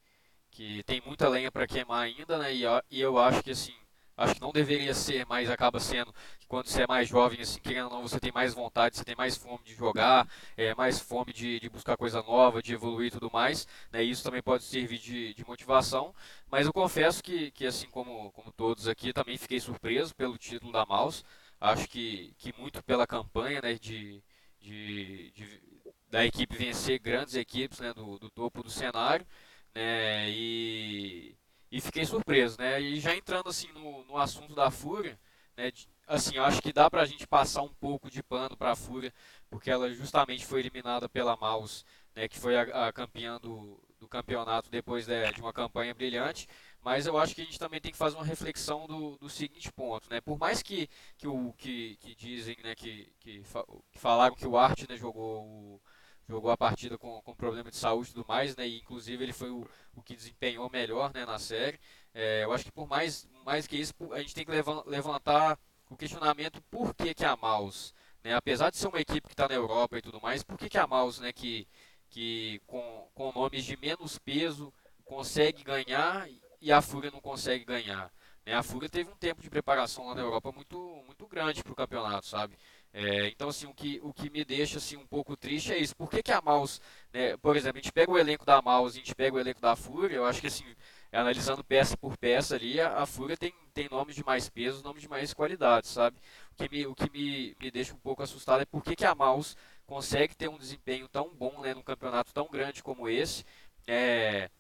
que 0.51 0.83
tem 0.85 1.01
muita 1.07 1.29
lenha 1.29 1.51
para 1.51 1.67
queimar 1.67 2.03
ainda, 2.03 2.39
né, 2.39 2.53
e, 2.55 2.65
e 2.91 3.01
eu 3.01 3.17
acho 3.19 3.43
que 3.43 3.53
assim, 3.53 3.75
acho 4.19 4.35
que 4.35 4.41
não 4.43 4.53
deveria 4.53 4.93
ser, 4.95 5.25
mas 5.27 5.49
acaba 5.51 5.81
sendo 5.81 6.13
que 6.39 6.47
quando 6.47 6.67
você 6.69 6.83
é 6.83 6.87
mais 6.87 7.09
jovem, 7.09 7.41
assim, 7.41 7.61
querendo 7.61 7.87
ou 7.87 7.91
não, 7.93 8.03
você 8.03 8.21
tem 8.21 8.33
mais 8.33 8.53
vontade, 8.55 8.97
você 8.97 9.05
tem 9.05 9.17
mais 9.17 9.37
fome 9.37 9.65
de 9.65 9.75
jogar, 9.75 10.29
é, 10.57 10.75
mais 10.75 10.99
fome 11.01 11.33
de, 11.33 11.59
de 11.61 11.69
buscar 11.71 11.97
coisa 11.97 12.23
nova, 12.23 12.63
de 12.63 12.75
evoluir 12.75 13.09
e 13.09 13.11
tudo 13.13 13.31
mais, 13.33 13.67
né? 13.93 14.03
Isso 14.03 14.23
também 14.25 14.43
pode 14.43 14.65
servir 14.65 14.99
de, 14.99 15.35
de 15.35 15.47
motivação, 15.47 16.15
mas 16.51 16.67
eu 16.67 16.73
confesso 16.73 17.23
que, 17.23 17.51
que 17.53 17.67
assim 17.67 17.89
como, 17.89 18.31
como 18.33 18.53
todos 18.53 18.89
aqui, 18.89 19.13
também 19.13 19.39
fiquei 19.39 19.61
surpreso 19.61 20.15
pelo 20.15 20.37
título 20.39 20.73
da 20.73 20.85
Mouse, 20.87 21.25
acho 21.61 21.89
que, 21.89 22.35
que 22.39 22.53
muito 22.59 22.83
pela 22.83 23.07
campanha, 23.07 23.61
né, 23.63 23.75
de, 23.75 24.23
de, 24.61 25.31
de 25.33 25.63
da 26.11 26.25
equipe 26.25 26.57
vencer 26.57 26.99
grandes 26.99 27.35
equipes, 27.35 27.81
né, 27.81 27.93
do, 27.93 28.19
do 28.19 28.31
topo 28.31 28.63
do 28.63 28.71
cenário, 28.71 29.27
né, 29.75 30.31
e, 30.31 31.37
e 31.71 31.81
fiquei 31.81 32.05
surpreso, 32.05 32.59
né, 32.59 32.81
e 32.81 32.99
já 33.01 33.15
entrando 33.15 33.49
assim 33.49 33.71
no, 33.73 34.05
no 34.05 34.17
assunto 34.17 34.55
da 34.55 34.71
Fúria, 34.71 35.19
né, 35.57 35.71
de, 35.71 35.89
assim, 36.07 36.39
acho 36.39 36.63
que 36.63 36.73
dá 36.73 36.89
pra 36.91 37.05
gente 37.05 37.27
passar 37.27 37.63
um 37.63 37.75
pouco 37.75 38.11
de 38.11 38.23
pano 38.23 38.57
para 38.57 38.73
a 38.73 38.77
Fúria, 38.77 39.13
porque 39.51 39.71
ela 39.71 39.93
justamente 39.93 40.47
foi 40.47 40.61
eliminada 40.61 41.09
pela 41.09 41.37
Maus, 41.37 41.85
né, 42.15 42.29
que 42.29 42.39
foi 42.39 42.57
a, 42.57 42.89
a 42.89 42.93
campeã 42.93 43.39
do, 43.39 43.79
do 43.99 44.09
campeonato 44.09 44.71
depois 44.71 45.07
de, 45.07 45.33
de, 45.33 45.41
uma 45.41 45.53
campanha 45.53 45.95
brilhante, 45.95 46.49
mas 46.81 47.07
eu 47.07 47.19
acho 47.19 47.35
que 47.35 47.43
a 47.43 47.45
gente 47.45 47.59
também 47.59 47.81
tem 47.81 47.93
que 47.93 47.99
fazer 47.99 48.17
uma 48.17 48.25
reflexão 48.25 48.87
do, 48.87 49.19
do 49.19 49.29
seguinte 49.29 49.71
ponto, 49.73 50.09
né, 50.11 50.21
por 50.21 50.39
mais 50.39 50.63
que, 50.63 50.89
que, 51.17 51.27
o, 51.29 51.53
que, 51.59 51.97
que 51.97 52.15
dizem, 52.15 52.57
né, 52.63 52.75
que, 52.75 53.13
que, 53.21 53.43
que 53.91 53.99
falaram 53.99 54.35
que 54.35 54.47
o 54.47 54.57
Art 54.57 54.89
né, 54.89 54.97
jogou 54.97 55.43
o 55.43 55.81
jogou 56.29 56.51
a 56.51 56.57
partida 56.57 56.99
com, 56.99 57.21
com 57.23 57.35
problema 57.35 57.71
de 57.71 57.77
saúde 57.77 58.11
e 58.11 58.13
tudo 58.13 58.27
mais, 58.29 58.55
né? 58.55 58.67
E 58.69 58.79
inclusive 58.79 59.23
ele 59.25 59.33
foi 59.33 59.51
o, 59.51 59.67
o 59.95 60.03
que 60.03 60.15
desempenhou 60.15 60.69
melhor 60.71 61.13
né, 61.15 61.25
na 61.25 61.39
série. 61.39 61.81
É, 62.15 62.45
eu 62.45 62.53
acho 62.53 62.65
que 62.65 62.73
por 62.73 62.87
mais, 62.87 63.27
mais 63.45 63.67
que 63.67 63.77
isso, 63.77 63.95
a 64.13 64.19
gente 64.19 64.35
tem 64.35 64.45
que 64.45 64.53
levantar 64.87 65.59
o 65.89 65.97
questionamento 65.97 66.61
por 66.71 66.95
que, 66.95 67.15
que 67.15 67.25
a 67.25 67.37
Maus, 67.37 67.95
né, 68.23 68.35
apesar 68.35 68.71
de 68.71 68.77
ser 68.77 68.89
uma 68.89 69.01
equipe 69.01 69.27
que 69.27 69.33
está 69.33 69.49
na 69.49 69.55
Europa 69.55 69.97
e 69.97 70.03
tudo 70.03 70.21
mais, 70.21 70.43
por 70.43 70.59
que, 70.59 70.69
que 70.69 70.79
a 70.79 70.87
Maus, 70.87 71.19
né, 71.19 71.33
que, 71.33 71.67
que 72.11 72.61
com, 72.67 73.09
com 73.15 73.33
nomes 73.33 73.65
de 73.65 73.77
menos 73.77 74.19
peso, 74.19 74.73
consegue 75.05 75.65
ganhar 75.65 76.29
e 76.61 76.71
a 76.71 76.83
Fúria 76.83 77.11
não 77.11 77.21
consegue 77.21 77.65
ganhar? 77.65 78.13
Né? 78.45 78.55
A 78.55 78.63
Fúria 78.63 78.89
teve 78.89 79.11
um 79.11 79.17
tempo 79.17 79.43
de 79.43 79.51
preparação 79.51 80.09
lá 80.09 80.15
na 80.15 80.23
Europa 80.23 80.51
muito, 80.53 80.79
muito 81.07 81.27
grande 81.27 81.63
para 81.63 81.73
o 81.73 81.77
campeonato, 81.77 82.27
sabe? 82.27 82.57
É, 82.93 83.29
então, 83.29 83.49
assim, 83.51 83.67
o 83.67 83.75
que, 83.75 84.01
o 84.03 84.13
que 84.13 84.31
me 84.31 84.45
deixa 84.45 84.79
assim, 84.79 84.97
um 84.97 85.07
pouco 85.07 85.37
triste 85.37 85.73
é 85.73 85.79
isso. 85.79 85.95
Por 85.97 86.11
que, 86.11 86.23
que 86.23 86.33
a 86.33 86.41
Maus, 86.41 86.81
né, 87.13 87.37
por 87.37 87.57
exemplo, 87.57 87.79
a 87.79 87.83
gente 87.83 87.93
pega 87.93 88.11
o 88.11 88.19
elenco 88.19 88.45
da 88.47 88.63
Maus 88.63 88.95
e 88.95 88.99
a 88.99 89.01
gente 89.01 89.15
pega 89.15 89.37
o 89.37 89.41
elenco 89.41 89.61
da 89.61 89.77
Fúria, 89.77 90.17
eu 90.17 90.27
acho 90.27 90.41
que 90.41 90.47
assim, 90.47 90.65
analisando 91.13 91.63
peça 91.65 91.97
por 91.97 92.17
peça 92.17 92.57
ali, 92.57 92.81
a, 92.81 92.99
a 93.03 93.07
Fúria 93.07 93.37
tem, 93.37 93.53
tem 93.75 93.89
nomes 93.91 94.17
de 94.17 94.25
mais 94.25 94.49
peso, 94.49 94.83
nomes 94.83 95.03
de 95.03 95.09
mais 95.09 95.33
qualidade, 95.35 95.87
sabe? 95.87 96.19
O 96.53 96.55
que 96.57 96.69
me, 96.71 96.87
o 96.87 96.95
que 96.95 97.11
me, 97.11 97.57
me 97.61 97.71
deixa 97.71 97.95
um 97.95 97.99
pouco 97.99 98.23
assustado 98.23 98.63
é 98.63 98.67
por 98.67 98.83
que, 98.83 98.97
que 98.97 99.05
a 99.05 99.15
Maus 99.15 99.57
consegue 99.87 100.35
ter 100.35 100.49
um 100.49 100.59
desempenho 100.59 101.09
tão 101.09 101.29
bom 101.35 101.61
né, 101.61 101.75
num 101.75 101.83
campeonato 101.83 102.33
tão 102.33 102.49
grande 102.51 102.83
como 102.83 103.09
esse 103.09 103.45
é, 103.87 104.51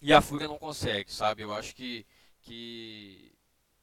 e 0.00 0.12
a 0.12 0.20
Fúria 0.20 0.48
não 0.48 0.58
consegue, 0.58 1.12
sabe? 1.12 1.42
Eu 1.42 1.52
acho 1.52 1.74
que, 1.74 2.06
que, 2.42 3.32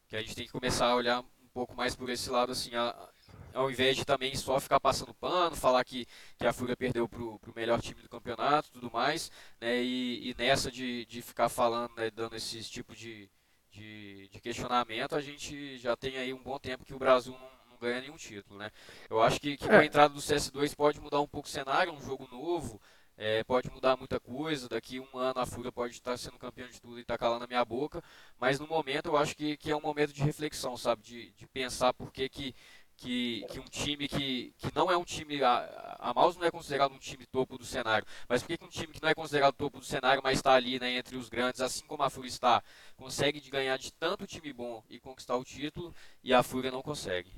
que 0.08 0.16
a 0.16 0.22
gente 0.22 0.36
tem 0.36 0.46
que 0.46 0.52
começar 0.52 0.88
a 0.88 0.96
olhar 0.96 1.22
um 1.22 1.50
pouco 1.54 1.76
mais 1.76 1.96
por 1.96 2.10
esse 2.10 2.30
lado, 2.30 2.52
assim, 2.52 2.76
a, 2.76 3.10
ao 3.56 3.72
invés 3.72 3.96
de 3.96 4.06
também 4.06 4.36
só 4.36 4.60
ficar 4.60 4.80
passando 4.80 5.14
pano, 5.14 5.56
falar 5.56 5.84
que, 5.84 6.06
que 6.38 6.46
a 6.46 6.54
Fúria 6.54 6.76
perdeu 6.76 7.08
para 7.08 7.22
o 7.22 7.40
melhor 7.56 7.82
time 7.82 8.02
do 8.02 8.10
campeonato 8.10 8.70
tudo 8.72 8.92
mais, 8.92 9.32
né, 9.60 9.82
e, 9.82 10.30
e 10.30 10.36
nessa 10.38 10.70
de, 10.70 11.06
de 11.06 11.22
ficar 11.22 11.48
falando, 11.50 11.96
né, 11.96 12.12
dando 12.12 12.36
esse 12.36 12.62
tipo 12.64 12.94
de, 12.94 13.30
de, 13.72 14.28
de, 14.28 14.40
questionamento, 14.42 15.16
a 15.16 15.22
gente 15.22 15.78
já 15.78 15.96
tem 15.96 16.18
aí 16.18 16.34
um 16.34 16.44
bom 16.44 16.60
tempo 16.60 16.86
que 16.86 16.94
o 16.94 17.00
Brasil 17.00 17.32
não, 17.34 17.72
não 17.72 17.78
ganha 17.80 18.02
nenhum 18.02 18.18
título, 18.18 18.60
né. 18.60 18.70
Eu 19.10 19.22
acho 19.22 19.40
que, 19.40 19.56
que 19.58 19.68
com 19.68 19.74
a 19.74 19.84
é. 19.84 19.86
entrada 19.86 20.14
do 20.14 20.20
CS2 20.20 20.76
pode 20.76 21.00
mudar 21.00 21.22
um 21.22 21.28
pouco 21.28 21.48
o 21.48 21.52
cenário, 21.52 21.94
um 21.94 22.02
jogo 22.02 22.28
novo, 22.30 22.80
é, 23.18 23.44
pode 23.46 23.72
mudar 23.72 23.96
muita 23.96 24.20
coisa, 24.20 24.68
daqui 24.68 25.00
um 25.00 25.18
ano 25.18 25.40
a 25.40 25.46
Fúria 25.46 25.72
pode 25.72 25.94
estar 25.94 26.18
sendo 26.18 26.38
campeão 26.38 26.68
de 26.68 26.82
tudo 26.82 26.98
e 26.98 27.02
estar 27.02 27.14
tá 27.14 27.18
calando 27.18 27.46
a 27.46 27.48
minha 27.48 27.64
boca, 27.64 28.04
mas 28.38 28.60
no 28.60 28.68
momento 28.68 29.08
eu 29.08 29.18
acho 29.18 29.36
que, 29.36 29.56
que 29.56 29.72
é 29.72 29.76
um 29.76 29.82
momento 29.82 30.12
de 30.12 30.22
reflexão, 30.22 30.76
sabe, 30.76 31.02
de, 31.02 31.32
de 31.32 31.48
pensar 31.48 31.94
por 31.94 32.12
que, 32.12 32.28
que 32.28 32.54
que, 32.98 33.46
que 33.50 33.60
um 33.60 33.64
time 33.64 34.08
que, 34.08 34.54
que 34.58 34.76
não 34.76 34.92
é 34.92 34.98
um 34.98 35.04
time. 35.04 35.44
A, 35.44 35.98
a 36.00 36.14
Maus 36.14 36.38
não 36.38 36.46
é 36.46 36.52
considerado 36.52 36.94
um 36.94 36.98
time 36.98 37.26
topo 37.26 37.58
do 37.58 37.66
cenário. 37.66 38.06
Mas 38.28 38.42
por 38.42 38.48
que, 38.48 38.58
que 38.58 38.66
um 38.66 38.70
time 38.70 38.94
que 38.94 39.02
não 39.02 39.10
é 39.10 39.16
considerado 39.16 39.54
topo 39.54 39.80
do 39.80 39.86
cenário, 39.86 40.22
mas 40.24 40.38
está 40.38 40.54
ali 40.54 40.80
né, 40.80 40.98
entre 40.98 41.18
os 41.18 41.30
grandes, 41.30 41.62
assim 41.62 41.86
como 41.86 42.04
a 42.04 42.10
Fúria 42.10 42.30
está, 42.30 42.64
consegue 42.96 43.40
de 43.40 43.50
ganhar 43.50 43.78
de 43.78 43.92
tanto 43.94 44.28
time 44.28 44.52
bom 44.54 44.84
e 44.90 45.00
conquistar 45.00 45.36
o 45.36 45.44
título 45.44 45.94
e 46.24 46.34
a 46.34 46.44
Fúria 46.44 46.72
não 46.72 46.82
consegue? 46.82 47.32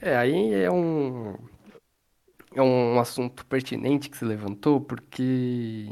É, 0.00 0.16
aí 0.16 0.54
é 0.54 0.70
um. 0.70 1.36
É 2.52 2.60
um 2.60 2.98
assunto 2.98 3.46
pertinente 3.46 4.10
que 4.10 4.16
se 4.16 4.24
levantou, 4.24 4.80
porque 4.80 5.88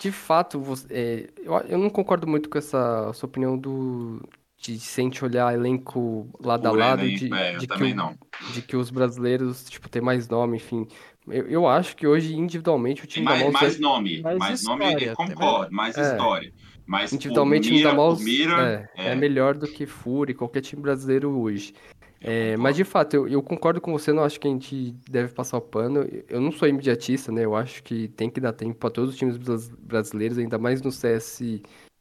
de 0.00 0.10
fato, 0.10 0.58
você, 0.58 0.86
é, 0.90 1.30
eu, 1.44 1.52
eu 1.68 1.78
não 1.78 1.90
concordo 1.90 2.26
muito 2.26 2.48
com 2.48 2.56
essa 2.56 3.12
sua 3.12 3.28
opinião 3.28 3.58
do, 3.58 4.26
de 4.60 4.78
sente 4.78 5.24
olhar 5.24 5.54
elenco 5.54 6.28
lado 6.38 6.68
a 6.68 6.70
lado, 6.70 7.08
de, 7.08 7.32
é, 7.32 7.56
de, 7.56 7.66
que 7.66 7.82
o, 7.82 8.52
de 8.52 8.62
que 8.62 8.76
os 8.76 8.90
brasileiros, 8.90 9.64
tipo, 9.64 9.88
tem 9.88 10.02
mais 10.02 10.28
nome, 10.28 10.58
enfim. 10.58 10.86
Eu, 11.26 11.46
eu 11.48 11.66
acho 11.66 11.96
que 11.96 12.06
hoje, 12.06 12.34
individualmente, 12.36 13.02
o 13.02 13.06
time 13.06 13.26
tem 13.26 13.38
mais, 13.38 13.52
da. 13.52 13.58
Mais 13.58 13.80
nome, 13.80 14.20
mais, 14.20 14.38
mais 14.38 14.62
nome, 14.64 15.02
eu 15.02 15.16
concordo, 15.16 15.74
mais 15.74 15.96
é. 15.96 16.02
história. 16.02 16.52
Mas 16.84 17.12
individualmente, 17.12 17.68
o 17.68 17.72
time 17.72 17.82
da 17.82 17.94
Mouse 17.94 18.22
mira, 18.22 18.90
é, 18.96 19.02
é. 19.02 19.12
é, 19.12 19.14
melhor 19.14 19.54
do 19.54 19.66
que 19.66 19.86
Fury, 19.86 20.34
qualquer 20.34 20.60
time 20.60 20.82
brasileiro 20.82 21.30
hoje. 21.38 21.72
É, 22.20 22.54
mas 22.58 22.76
de 22.76 22.84
fato, 22.84 23.14
eu, 23.14 23.28
eu, 23.28 23.42
concordo 23.42 23.80
com 23.80 23.92
você, 23.92 24.12
não 24.12 24.22
acho 24.22 24.38
que 24.38 24.46
a 24.46 24.50
gente 24.50 24.94
deve 25.08 25.32
passar 25.32 25.56
o 25.56 25.62
pano. 25.62 26.06
Eu 26.28 26.38
não 26.38 26.52
sou 26.52 26.68
imediatista, 26.68 27.32
né? 27.32 27.46
Eu 27.46 27.56
acho 27.56 27.82
que 27.82 28.08
tem 28.08 28.28
que 28.28 28.40
dar 28.40 28.52
tempo 28.52 28.74
para 28.74 28.90
todos 28.90 29.14
os 29.14 29.16
times 29.16 29.38
brasileiros, 29.78 30.36
ainda 30.36 30.58
mais 30.58 30.82
no 30.82 30.92
CS 30.92 31.38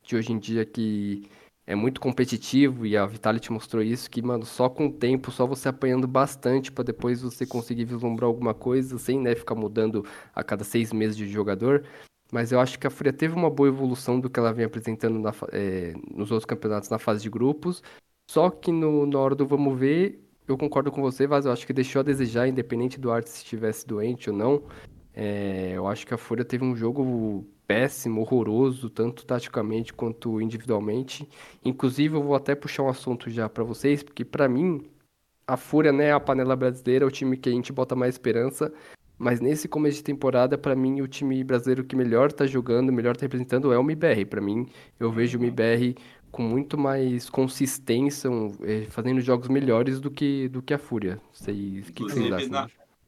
de 0.03 0.15
hoje 0.15 0.33
em 0.33 0.39
dia 0.39 0.65
que 0.65 1.23
é 1.69 1.75
muito 1.75 2.01
competitivo 2.01 2.83
e 2.83 2.97
a 2.97 3.05
Vitality 3.05 3.51
mostrou 3.51 3.83
isso, 3.83 4.09
que, 4.09 4.23
mano, 4.23 4.43
só 4.43 4.67
com 4.67 4.87
o 4.87 4.91
tempo, 4.91 5.29
só 5.29 5.45
você 5.45 5.69
apanhando 5.69 6.07
bastante 6.07 6.71
para 6.71 6.83
depois 6.83 7.21
você 7.21 7.45
conseguir 7.45 7.85
vislumbrar 7.85 8.27
alguma 8.27 8.55
coisa, 8.55 8.97
sem, 8.97 9.19
né, 9.19 9.35
ficar 9.35 9.53
mudando 9.53 10.03
a 10.33 10.43
cada 10.43 10.63
seis 10.63 10.91
meses 10.91 11.15
de 11.15 11.29
jogador. 11.29 11.85
Mas 12.31 12.51
eu 12.51 12.59
acho 12.59 12.79
que 12.79 12.87
a 12.87 12.89
Fúria 12.89 13.13
teve 13.13 13.35
uma 13.35 13.51
boa 13.51 13.69
evolução 13.69 14.19
do 14.19 14.31
que 14.31 14.39
ela 14.39 14.51
vem 14.51 14.65
apresentando 14.65 15.19
na, 15.19 15.31
é, 15.51 15.93
nos 16.11 16.31
outros 16.31 16.45
campeonatos 16.45 16.89
na 16.89 16.97
fase 16.97 17.21
de 17.21 17.29
grupos. 17.29 17.83
Só 18.31 18.49
que 18.49 18.71
no, 18.71 19.05
na 19.05 19.29
do 19.29 19.45
vamos 19.45 19.77
ver, 19.77 20.27
eu 20.47 20.57
concordo 20.57 20.91
com 20.91 21.03
você, 21.03 21.27
Vaz, 21.27 21.45
eu 21.45 21.51
acho 21.51 21.67
que 21.67 21.73
deixou 21.73 21.99
a 21.99 22.03
desejar, 22.03 22.47
independente 22.47 22.99
do 22.99 23.11
Arte 23.11 23.29
se 23.29 23.43
estivesse 23.43 23.85
doente 23.85 24.31
ou 24.31 24.35
não. 24.35 24.63
É, 25.13 25.73
eu 25.75 25.87
acho 25.87 26.07
que 26.07 26.15
a 26.15 26.17
Fúria 26.17 26.43
teve 26.43 26.65
um 26.65 26.75
jogo 26.75 27.47
péssimo, 27.69 28.21
horroroso, 28.21 28.89
tanto 28.89 29.23
taticamente 29.23 29.93
quanto 29.93 30.41
individualmente. 30.41 31.29
Inclusive, 31.63 32.15
eu 32.15 32.23
vou 32.23 32.33
até 32.33 32.55
puxar 32.55 32.81
um 32.81 32.89
assunto 32.89 33.29
já 33.29 33.47
para 33.47 33.63
vocês, 33.63 34.01
porque 34.01 34.25
para 34.25 34.49
mim 34.49 34.89
a 35.45 35.55
Fúria, 35.55 35.91
né, 35.91 36.11
a 36.11 36.19
panela 36.19 36.55
brasileira, 36.55 37.05
é 37.05 37.07
o 37.07 37.11
time 37.11 37.37
que 37.37 37.47
a 37.47 37.51
gente 37.51 37.71
bota 37.71 37.95
mais 37.95 38.15
esperança. 38.15 38.73
Mas 39.19 39.39
nesse 39.39 39.67
começo 39.67 39.97
de 39.97 40.03
temporada, 40.03 40.57
para 40.57 40.75
mim, 40.75 41.01
o 41.01 41.07
time 41.07 41.43
brasileiro 41.43 41.83
que 41.83 41.95
melhor 41.95 42.31
tá 42.31 42.47
jogando, 42.47 42.91
melhor 42.91 43.15
tá 43.15 43.21
representando 43.21 43.71
é 43.71 43.77
o 43.77 43.81
MBR. 43.81 44.25
Para 44.25 44.41
mim, 44.41 44.67
eu 44.99 45.11
vejo 45.11 45.37
o 45.37 45.41
MBR 45.41 45.95
com 46.31 46.41
muito 46.41 46.75
mais 46.75 47.29
consistência, 47.29 48.31
é, 48.63 48.85
fazendo 48.89 49.21
jogos 49.21 49.47
melhores 49.47 49.99
do 49.99 50.09
que, 50.09 50.47
do 50.49 50.61
que 50.61 50.73
a 50.73 50.79
Fúria. 50.79 51.21
Vocês, 51.31 51.85
que, 51.89 51.93
que 51.93 52.03
vocês 52.03 52.31
acham? 52.31 52.49
Na, 52.49 52.67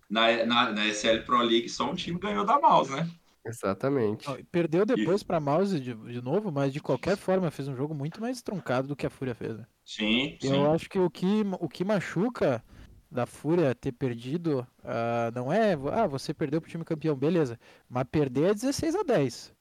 na, 0.09 0.45
na, 0.45 0.71
na 0.73 0.87
SL 0.87 1.21
Pro 1.25 1.41
League, 1.41 1.69
só 1.69 1.89
um 1.89 1.95
time 1.95 2.19
ganhou 2.19 2.45
da 2.45 2.59
Mouse, 2.59 2.91
né? 2.91 3.09
Exatamente. 3.45 4.27
Perdeu 4.51 4.85
depois 4.85 5.23
para 5.23 5.39
Mouse 5.39 5.79
de, 5.79 5.93
de 5.93 6.21
novo, 6.21 6.51
mas 6.51 6.71
de 6.71 6.79
qualquer 6.79 7.17
forma 7.17 7.49
fez 7.49 7.67
um 7.67 7.75
jogo 7.75 7.93
muito 7.93 8.21
mais 8.21 8.41
truncado 8.41 8.87
do 8.87 8.95
que 8.95 9.05
a 9.05 9.09
Fúria 9.09 9.33
fez. 9.33 9.57
Né? 9.57 9.65
Sim, 9.83 10.37
sim. 10.39 10.55
Eu 10.55 10.71
acho 10.71 10.89
que 10.89 10.99
o 10.99 11.09
que, 11.09 11.41
o 11.59 11.67
que 11.67 11.83
machuca 11.83 12.63
da 13.09 13.25
Fúria 13.25 13.75
ter 13.75 13.91
perdido 13.91 14.65
uh, 14.79 15.31
não 15.35 15.51
é, 15.51 15.73
ah, 15.73 16.07
você 16.07 16.33
perdeu 16.33 16.61
pro 16.61 16.69
time 16.69 16.85
campeão, 16.85 17.15
beleza. 17.15 17.59
Mas 17.89 18.05
perder 18.09 18.51
é 18.51 18.53
16 18.53 18.95
a 18.95 19.03
10. 19.03 19.53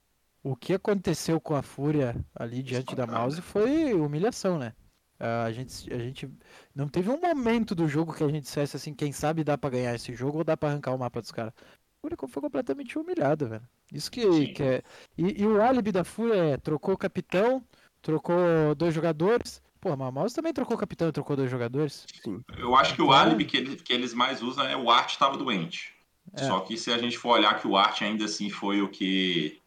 O 0.42 0.54
que 0.54 0.72
aconteceu 0.72 1.40
com 1.40 1.54
a 1.54 1.62
Fúria 1.62 2.14
ali 2.34 2.62
diante 2.62 2.94
da 2.94 3.06
Mouse 3.06 3.42
foi 3.42 3.92
humilhação, 3.94 4.58
né? 4.58 4.72
Uh, 5.20 5.44
a, 5.44 5.52
gente, 5.52 5.92
a 5.92 5.98
gente 5.98 6.30
não 6.74 6.88
teve 6.88 7.10
um 7.10 7.20
momento 7.20 7.74
do 7.74 7.86
jogo 7.86 8.14
que 8.14 8.24
a 8.24 8.28
gente 8.28 8.44
dissesse 8.44 8.74
assim, 8.74 8.94
quem 8.94 9.12
sabe 9.12 9.44
dá 9.44 9.58
para 9.58 9.68
ganhar 9.68 9.94
esse 9.94 10.14
jogo 10.14 10.38
ou 10.38 10.44
dá 10.44 10.56
para 10.56 10.70
arrancar 10.70 10.94
o 10.94 10.98
mapa 10.98 11.20
dos 11.20 11.30
caras. 11.30 11.52
Fúria 12.00 12.16
foi 12.28 12.42
completamente 12.42 12.98
humilhado, 12.98 13.48
velho. 13.48 13.62
Isso 13.92 14.10
que, 14.10 14.48
que 14.48 14.62
é. 14.62 14.82
E, 15.16 15.42
e, 15.42 15.46
o 15.46 15.60
álibi 15.60 15.92
da 15.92 16.04
Fúria 16.04 16.34
é: 16.34 16.56
trocou 16.56 16.94
o 16.94 16.98
capitão, 16.98 17.62
trocou 18.00 18.74
dois 18.76 18.94
jogadores. 18.94 19.62
Pô, 19.80 19.96
mas 19.96 20.12
Mouse 20.12 20.34
também 20.34 20.52
trocou 20.52 20.76
o 20.76 20.80
capitão 20.80 21.08
e 21.08 21.12
trocou 21.12 21.36
dois 21.36 21.50
jogadores. 21.50 22.06
Sim. 22.22 22.42
Eu 22.58 22.76
acho 22.76 22.94
que 22.94 23.02
o 23.02 23.12
álibi 23.12 23.44
que, 23.46 23.56
ele, 23.56 23.76
que 23.76 23.92
eles 23.92 24.12
mais 24.12 24.42
usam 24.42 24.66
é 24.66 24.76
o 24.76 24.90
Art 24.90 25.10
estava 25.10 25.36
doente. 25.36 25.94
É. 26.34 26.44
Só 26.44 26.60
que 26.60 26.76
se 26.76 26.92
a 26.92 26.98
gente 26.98 27.16
for 27.16 27.30
olhar 27.30 27.58
que 27.58 27.66
o 27.66 27.76
Art 27.76 28.02
ainda 28.02 28.26
assim 28.26 28.50
foi 28.50 28.82
o 28.82 28.88
que, 28.88 29.60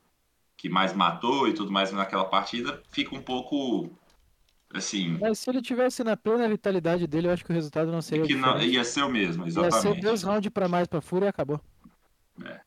que 0.56 0.70
mais 0.70 0.94
matou 0.94 1.48
e 1.48 1.54
tudo 1.54 1.72
mais 1.72 1.92
naquela 1.92 2.26
partida, 2.26 2.82
fica 2.92 3.16
um 3.16 3.22
pouco 3.22 3.90
Assim, 4.74 5.20
Mas 5.22 5.38
se 5.38 5.50
ele 5.52 5.62
tivesse 5.62 6.04
na 6.04 6.18
plena 6.18 6.50
vitalidade 6.50 7.06
dele, 7.06 7.28
eu 7.28 7.32
acho 7.32 7.46
que 7.46 7.52
o 7.52 7.54
resultado 7.54 7.92
não 7.92 8.02
seria 8.02 8.26
que 8.26 8.34
não, 8.34 8.60
ia 8.60 8.84
ser 8.84 9.04
o 9.04 9.10
mesmo, 9.10 9.46
Ia 9.46 9.52
ser 9.52 9.60
exatamente. 9.68 10.02
dois 10.02 10.24
rounds 10.24 10.50
pra 10.50 10.68
mais 10.68 10.88
pra 10.88 11.00
Fúria 11.00 11.28
e 11.28 11.30
acabou. 11.30 11.62
É, 12.42 12.60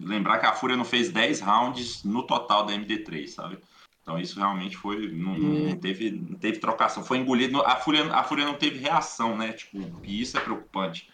lembrar 0.00 0.38
que 0.38 0.46
a 0.46 0.52
Fúria 0.54 0.76
não 0.76 0.84
fez 0.84 1.10
10 1.10 1.40
rounds 1.40 2.02
no 2.02 2.26
total 2.26 2.66
da 2.66 2.72
MD3, 2.74 3.28
sabe? 3.28 3.58
Então 4.02 4.18
isso 4.18 4.38
realmente 4.38 4.76
foi. 4.76 5.08
Não, 5.12 5.38
não- 5.38 5.54
não 5.70 5.76
teve, 5.78 6.10
não 6.10 6.38
teve 6.38 6.58
trocação. 6.58 7.04
Foi 7.04 7.18
engolido. 7.18 7.60
A 7.62 7.76
Fúria, 7.76 8.12
a 8.12 8.22
Fúria 8.24 8.44
não 8.44 8.54
teve 8.54 8.78
reação, 8.78 9.36
né? 9.36 9.52
Tipo, 9.52 9.78
e 10.02 10.20
isso 10.20 10.36
é 10.36 10.40
preocupante. 10.40 11.08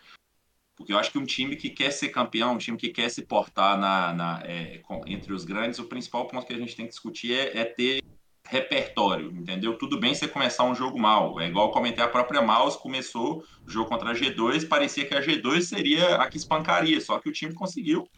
Porque 0.77 0.93
eu 0.95 0.99
acho 0.99 1.13
que 1.13 1.19
um 1.19 1.27
time 1.27 1.57
que 1.57 1.69
quer 1.69 1.91
ser 1.91 2.09
campeão, 2.09 2.55
um 2.55 2.59
time 2.59 2.79
que 2.79 2.89
quer 2.89 3.11
se 3.11 3.23
portar 3.23 3.79
na, 3.79 4.13
na- 4.15 4.41
é, 4.45 4.81
entre 5.07 5.33
os 5.33 5.45
grandes, 5.45 5.79
o 5.79 5.85
principal 5.85 6.27
ponto 6.27 6.47
que 6.47 6.55
a 6.55 6.59
gente 6.59 6.75
tem 6.75 6.87
que 6.87 6.91
discutir 6.93 7.35
é, 7.35 7.59
é 7.59 7.65
ter 7.67 8.01
repertório, 8.51 9.31
entendeu? 9.31 9.79
Tudo 9.79 9.99
bem 9.99 10.13
você 10.13 10.27
começar 10.27 10.65
um 10.65 10.75
jogo 10.75 10.99
mal. 10.99 11.41
É 11.41 11.47
igual 11.47 11.71
comentei, 11.71 12.03
a 12.03 12.09
própria 12.09 12.43
Mouse 12.43 12.77
começou 12.77 13.45
o 13.65 13.71
jogo 13.71 13.89
contra 13.89 14.11
a 14.11 14.15
G2, 14.15 14.67
parecia 14.67 15.07
que 15.07 15.15
a 15.15 15.23
G2 15.23 15.63
seria 15.63 16.17
a 16.17 16.29
que 16.29 16.37
espancaria, 16.37 17.01
só 17.01 17.21
que 17.21 17.29
o 17.29 17.33
time 17.33 17.55
conseguiu 17.55 18.09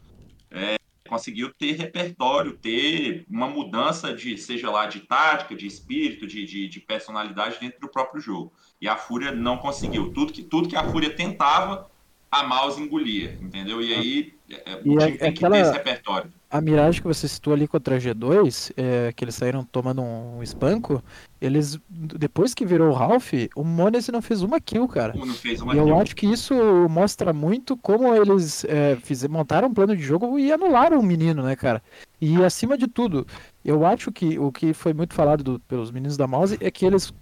é, 0.50 0.76
conseguiu 1.06 1.52
ter 1.52 1.72
repertório, 1.72 2.56
ter 2.56 3.26
uma 3.28 3.46
mudança 3.46 4.14
de, 4.14 4.38
seja 4.38 4.70
lá, 4.70 4.86
de 4.86 5.00
tática, 5.00 5.54
de 5.54 5.66
espírito, 5.66 6.26
de, 6.26 6.46
de, 6.46 6.66
de 6.66 6.80
personalidade 6.80 7.60
dentro 7.60 7.78
do 7.80 7.88
próprio 7.88 8.18
jogo. 8.18 8.54
E 8.80 8.88
a 8.88 8.96
Fúria 8.96 9.30
não 9.30 9.58
conseguiu. 9.58 10.10
Tudo 10.14 10.32
que, 10.32 10.42
tudo 10.42 10.68
que 10.68 10.76
a 10.76 10.84
Fúria 10.84 11.14
tentava, 11.14 11.90
a 12.32 12.42
Mouse 12.42 12.80
engolia, 12.80 13.38
entendeu? 13.40 13.82
E 13.82 13.94
aí 13.94 14.34
é, 14.50 14.80
E 14.84 14.88
o 14.90 14.98
é- 15.00 15.06
time 15.06 15.18
tem 15.18 15.32
que 15.32 15.38
aquela- 15.44 15.56
ter 15.56 15.62
esse 15.62 15.72
repertório. 15.72 16.30
A 16.50 16.60
Mirage 16.60 17.00
que 17.00 17.06
você 17.06 17.26
citou 17.26 17.54
ali 17.54 17.66
contra 17.66 17.96
a 17.96 17.98
G2, 17.98 18.72
é, 18.76 19.10
que 19.16 19.24
eles 19.24 19.34
saíram 19.34 19.64
tomando 19.64 20.02
um 20.02 20.42
espanco, 20.42 21.02
eles, 21.40 21.78
depois 21.88 22.52
que 22.52 22.66
virou 22.66 22.90
o 22.90 22.92
Ralph, 22.92 23.32
o 23.56 23.64
Mones 23.64 24.06
não 24.08 24.20
fez 24.20 24.42
uma 24.42 24.60
kill, 24.60 24.86
cara. 24.86 25.14
Não 25.14 25.26
fez 25.32 25.62
uma 25.62 25.74
E 25.74 25.78
eu 25.78 25.84
kill. 25.86 25.98
acho 25.98 26.14
que 26.14 26.26
isso 26.26 26.54
mostra 26.90 27.32
muito 27.32 27.74
como 27.78 28.14
eles 28.14 28.64
é, 28.66 28.98
montaram 29.30 29.68
um 29.68 29.72
plano 29.74 29.96
de 29.96 30.02
jogo 30.02 30.38
e 30.38 30.52
anularam 30.52 31.00
o 31.00 31.02
menino, 31.02 31.42
né, 31.42 31.56
cara? 31.56 31.82
E 32.20 32.36
acima 32.44 32.76
de 32.76 32.86
tudo, 32.86 33.26
eu 33.64 33.86
acho 33.86 34.12
que 34.12 34.38
o 34.38 34.52
que 34.52 34.74
foi 34.74 34.92
muito 34.92 35.14
falado 35.14 35.42
do- 35.42 35.60
pelos 35.60 35.90
meninos 35.90 36.18
da 36.18 36.26
Mouse 36.26 36.58
é 36.60 36.70
que 36.70 36.84
eles 36.84 37.14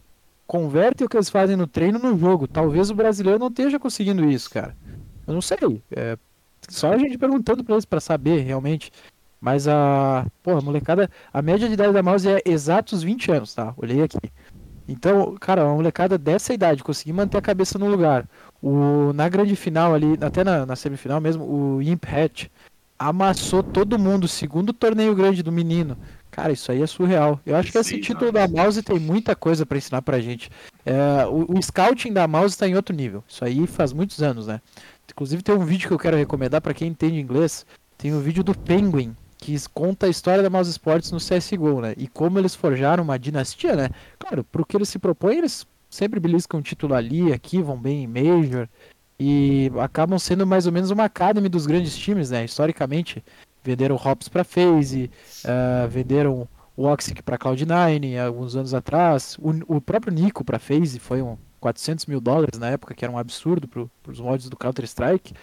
convertem 0.45 1.07
o 1.07 1.09
que 1.09 1.17
eles 1.17 1.31
fazem 1.31 1.55
no 1.55 1.69
treino 1.69 2.01
no 2.01 2.19
jogo. 2.19 2.49
Talvez 2.49 2.91
o 2.91 2.95
brasileiro 2.97 3.39
não 3.39 3.47
esteja 3.47 3.79
conseguindo 3.79 4.29
isso, 4.29 4.51
cara. 4.51 4.77
Eu 5.31 5.35
não 5.35 5.43
sei. 5.43 5.59
É 5.91 6.19
só 6.69 6.93
a 6.93 6.99
gente 6.99 7.17
perguntando 7.17 7.65
pra 7.65 7.75
eles 7.75 7.85
pra 7.85 8.01
saber 8.01 8.41
realmente. 8.41 8.93
Mas 9.41 9.67
a. 9.67 10.27
Pô, 10.43 10.57
a 10.57 10.61
molecada. 10.61 11.11
A 11.33 11.41
média 11.41 11.67
de 11.67 11.75
idade 11.75 11.93
da 11.93 12.03
Mouse 12.03 12.29
é 12.29 12.43
exatos 12.45 13.03
20 13.03 13.33
anos, 13.33 13.55
tá? 13.55 13.73
Olhei 13.77 14.03
aqui. 14.03 14.19
Então, 14.87 15.37
cara, 15.41 15.65
uma 15.65 15.77
molecada 15.77 16.19
dessa 16.19 16.53
idade 16.53 16.83
conseguir 16.83 17.13
manter 17.13 17.39
a 17.39 17.43
cabeça 17.43 17.79
no 17.79 17.89
lugar. 17.89 18.29
O, 18.61 19.13
na 19.15 19.29
grande 19.29 19.55
final 19.55 19.95
ali, 19.95 20.19
até 20.21 20.43
na, 20.43 20.67
na 20.67 20.77
semifinal 20.77 21.21
mesmo, 21.21 21.45
o 21.45 21.81
Imp 21.81 22.05
Hatch 22.05 22.49
amassou 22.99 23.63
todo 23.63 23.99
mundo, 23.99 24.29
segundo 24.29 24.73
torneio 24.73 25.15
grande 25.15 25.43
do 25.43 25.53
menino. 25.53 25.97
Cara, 26.31 26.53
isso 26.53 26.71
aí 26.71 26.83
é 26.83 26.87
surreal. 26.87 27.41
Eu 27.47 27.57
acho 27.57 27.73
que 27.73 27.79
esse 27.79 27.99
título 28.01 28.31
da 28.31 28.45
anos. 28.45 28.53
Mouse 28.53 28.83
tem 28.83 28.99
muita 28.99 29.35
coisa 29.35 29.65
pra 29.65 29.79
ensinar 29.79 30.03
pra 30.03 30.21
gente. 30.21 30.51
É, 30.85 31.25
o, 31.27 31.57
o 31.57 31.63
scouting 31.63 32.13
da 32.13 32.29
Mouse 32.29 32.59
tá 32.59 32.69
em 32.69 32.77
outro 32.77 32.95
nível. 32.95 33.25
Isso 33.27 33.45
aí 33.45 33.67
faz 33.67 33.93
muitos 33.93 34.23
anos, 34.23 34.47
né? 34.49 34.61
Inclusive 35.13 35.43
tem 35.43 35.55
um 35.55 35.65
vídeo 35.65 35.89
que 35.89 35.95
eu 35.95 35.99
quero 35.99 36.17
recomendar 36.17 36.61
pra 36.61 36.75
quem 36.75 36.89
entende 36.89 37.21
inglês. 37.21 37.67
Tem 37.97 38.15
o 38.15 38.21
vídeo 38.21 38.43
do 38.43 38.57
Penguin, 38.57 39.15
que 39.37 39.57
conta 39.75 40.07
a 40.07 40.09
história 40.09 40.43
da 40.43 40.51
Mouse 40.51 40.71
Sports 40.71 41.11
no 41.13 41.19
CSGO, 41.19 41.81
né? 41.81 41.95
E 41.97 42.07
como 42.07 42.39
eles 42.39 42.55
forjaram 42.55 43.05
uma 43.05 43.19
dinastia, 43.19 43.77
né? 43.77 43.89
Claro, 44.19 44.45
pro 44.45 44.65
que 44.65 44.77
eles 44.77 44.89
se 44.89 44.99
propõem, 44.99 45.39
eles 45.39 45.67
sempre 45.89 46.21
beliscam 46.21 46.61
um 46.61 46.63
título 46.63 46.95
ali, 46.95 47.33
aqui, 47.33 47.61
vão 47.61 47.77
bem 47.77 48.05
em 48.05 48.07
Major. 48.07 48.69
E 49.19 49.71
acabam 49.79 50.19
sendo 50.19 50.47
mais 50.47 50.67
ou 50.67 50.73
menos 50.73 50.91
uma 50.91 51.05
academy 51.05 51.49
dos 51.49 51.67
grandes 51.67 51.97
times, 51.97 52.31
né? 52.31 52.45
Historicamente, 52.45 53.23
venderam 53.63 53.97
Hops 53.97 54.29
pra 54.29 54.45
FaZe, 54.45 55.11
ah, 55.45 55.87
venderam 55.87 56.49
o 56.77 56.87
Oxic 56.87 57.23
pra 57.23 57.37
Cloud9 57.37 58.19
alguns 58.19 58.57
anos 58.57 58.73
atrás. 58.73 59.37
O, 59.39 59.77
o 59.77 59.81
próprio 59.81 60.13
Nico 60.13 60.43
pra 60.45 60.59
FaZe 60.59 60.99
foi 60.99 61.21
um 61.21 61.37
400 61.61 62.07
mil 62.07 62.21
dólares 62.21 62.59
na 62.59 62.69
época, 62.69 62.95
que 62.95 63.05
era 63.05 63.13
um 63.13 63.19
absurdo 63.19 63.69
pro, 63.69 63.91
pros 64.03 64.21
mods 64.21 64.49
do 64.49 64.57
Counter-Strike. 64.57 65.35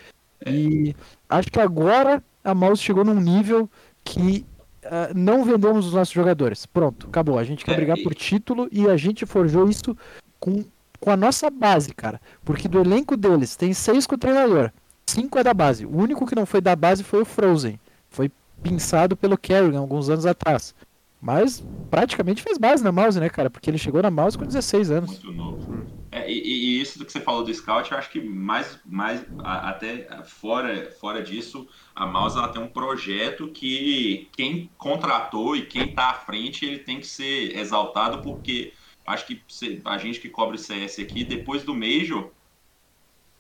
E 0.46 0.96
acho 1.30 1.52
que 1.52 1.60
agora 1.60 2.24
a 2.44 2.54
Mouse 2.54 2.82
chegou 2.82 3.04
num 3.04 3.20
nível 3.20 3.70
que 4.04 4.46
ah, 4.86 5.12
não 5.16 5.44
vendemos 5.44 5.86
os 5.88 5.94
nossos 5.94 6.14
jogadores. 6.14 6.66
Pronto, 6.66 7.08
acabou. 7.08 7.38
A 7.38 7.44
gente 7.44 7.66
quer 7.66 7.74
É, 7.74 7.76
brigar 7.76 7.98
por 8.04 8.14
título 8.16 8.68
e 8.72 8.88
a 8.88 8.98
gente 8.98 9.26
forjou 9.26 9.70
isso 9.70 9.96
com, 10.40 10.64
com 11.00 11.12
a 11.12 11.18
nossa 11.18 11.50
base, 11.50 11.94
cara. 11.94 12.22
Porque 12.44 12.68
do 12.68 12.80
elenco 12.80 13.18
deles 13.18 13.56
tem 13.56 13.74
seis 13.74 14.06
com 14.08 14.16
o 14.16 14.18
treinador, 14.18 14.72
cinco 15.06 15.38
é 15.40 15.44
da 15.44 15.54
base. 15.54 15.86
O 15.86 15.96
único 15.98 16.26
que 16.26 16.36
não 16.36 16.46
foi 16.46 16.62
da 16.62 16.76
base 16.76 17.04
foi 17.04 17.22
o 17.22 17.26
Frozen. 17.26 17.80
Foi 18.10 18.32
pinçado 18.62 19.16
pelo 19.16 19.38
Kerrigan 19.38 19.80
alguns 19.80 20.10
anos 20.10 20.26
atrás. 20.26 20.74
Mas 21.20 21.64
praticamente 21.90 22.44
fez 22.44 22.58
base 22.58 22.84
na 22.84 22.92
Mouse, 22.92 23.20
né, 23.20 23.28
cara? 23.30 23.50
Porque 23.50 23.70
ele 23.70 23.78
chegou 23.78 24.02
na 24.02 24.12
Mouse 24.12 24.38
com 24.38 24.46
16 24.46 24.92
anos. 24.92 25.10
Muito 25.10 25.32
novo. 25.34 25.97
É, 26.26 26.32
e, 26.32 26.78
e 26.78 26.82
isso 26.82 26.98
do 26.98 27.06
que 27.06 27.12
você 27.12 27.22
falou 27.22 27.44
do 27.44 27.54
Scout, 27.54 27.92
eu 27.92 27.98
acho 27.98 28.10
que 28.10 28.20
mais, 28.22 28.80
mais 28.86 29.26
a- 29.40 29.70
até 29.70 30.24
fora, 30.26 30.92
fora 31.00 31.22
disso, 31.24 31.68
a 31.96 32.06
Mouse 32.06 32.38
ela 32.38 32.48
tem 32.52 32.62
um 32.62 32.72
projeto 32.72 33.52
que 33.52 34.30
quem 34.36 34.74
contratou 34.78 35.56
e 35.56 35.66
quem 35.68 35.90
está 35.90 36.12
à 36.12 36.14
frente, 36.16 36.66
ele 36.66 36.80
tem 36.80 37.00
que 37.00 37.08
ser 37.08 37.56
exaltado, 37.58 38.22
porque 38.22 38.74
acho 39.06 39.26
que 39.28 39.46
a 39.86 39.98
gente 39.98 40.20
que 40.20 40.30
cobre 40.30 40.58
CS 40.58 41.02
aqui, 41.02 41.24
depois 41.24 41.64
do 41.64 41.76
Major, 41.76 42.34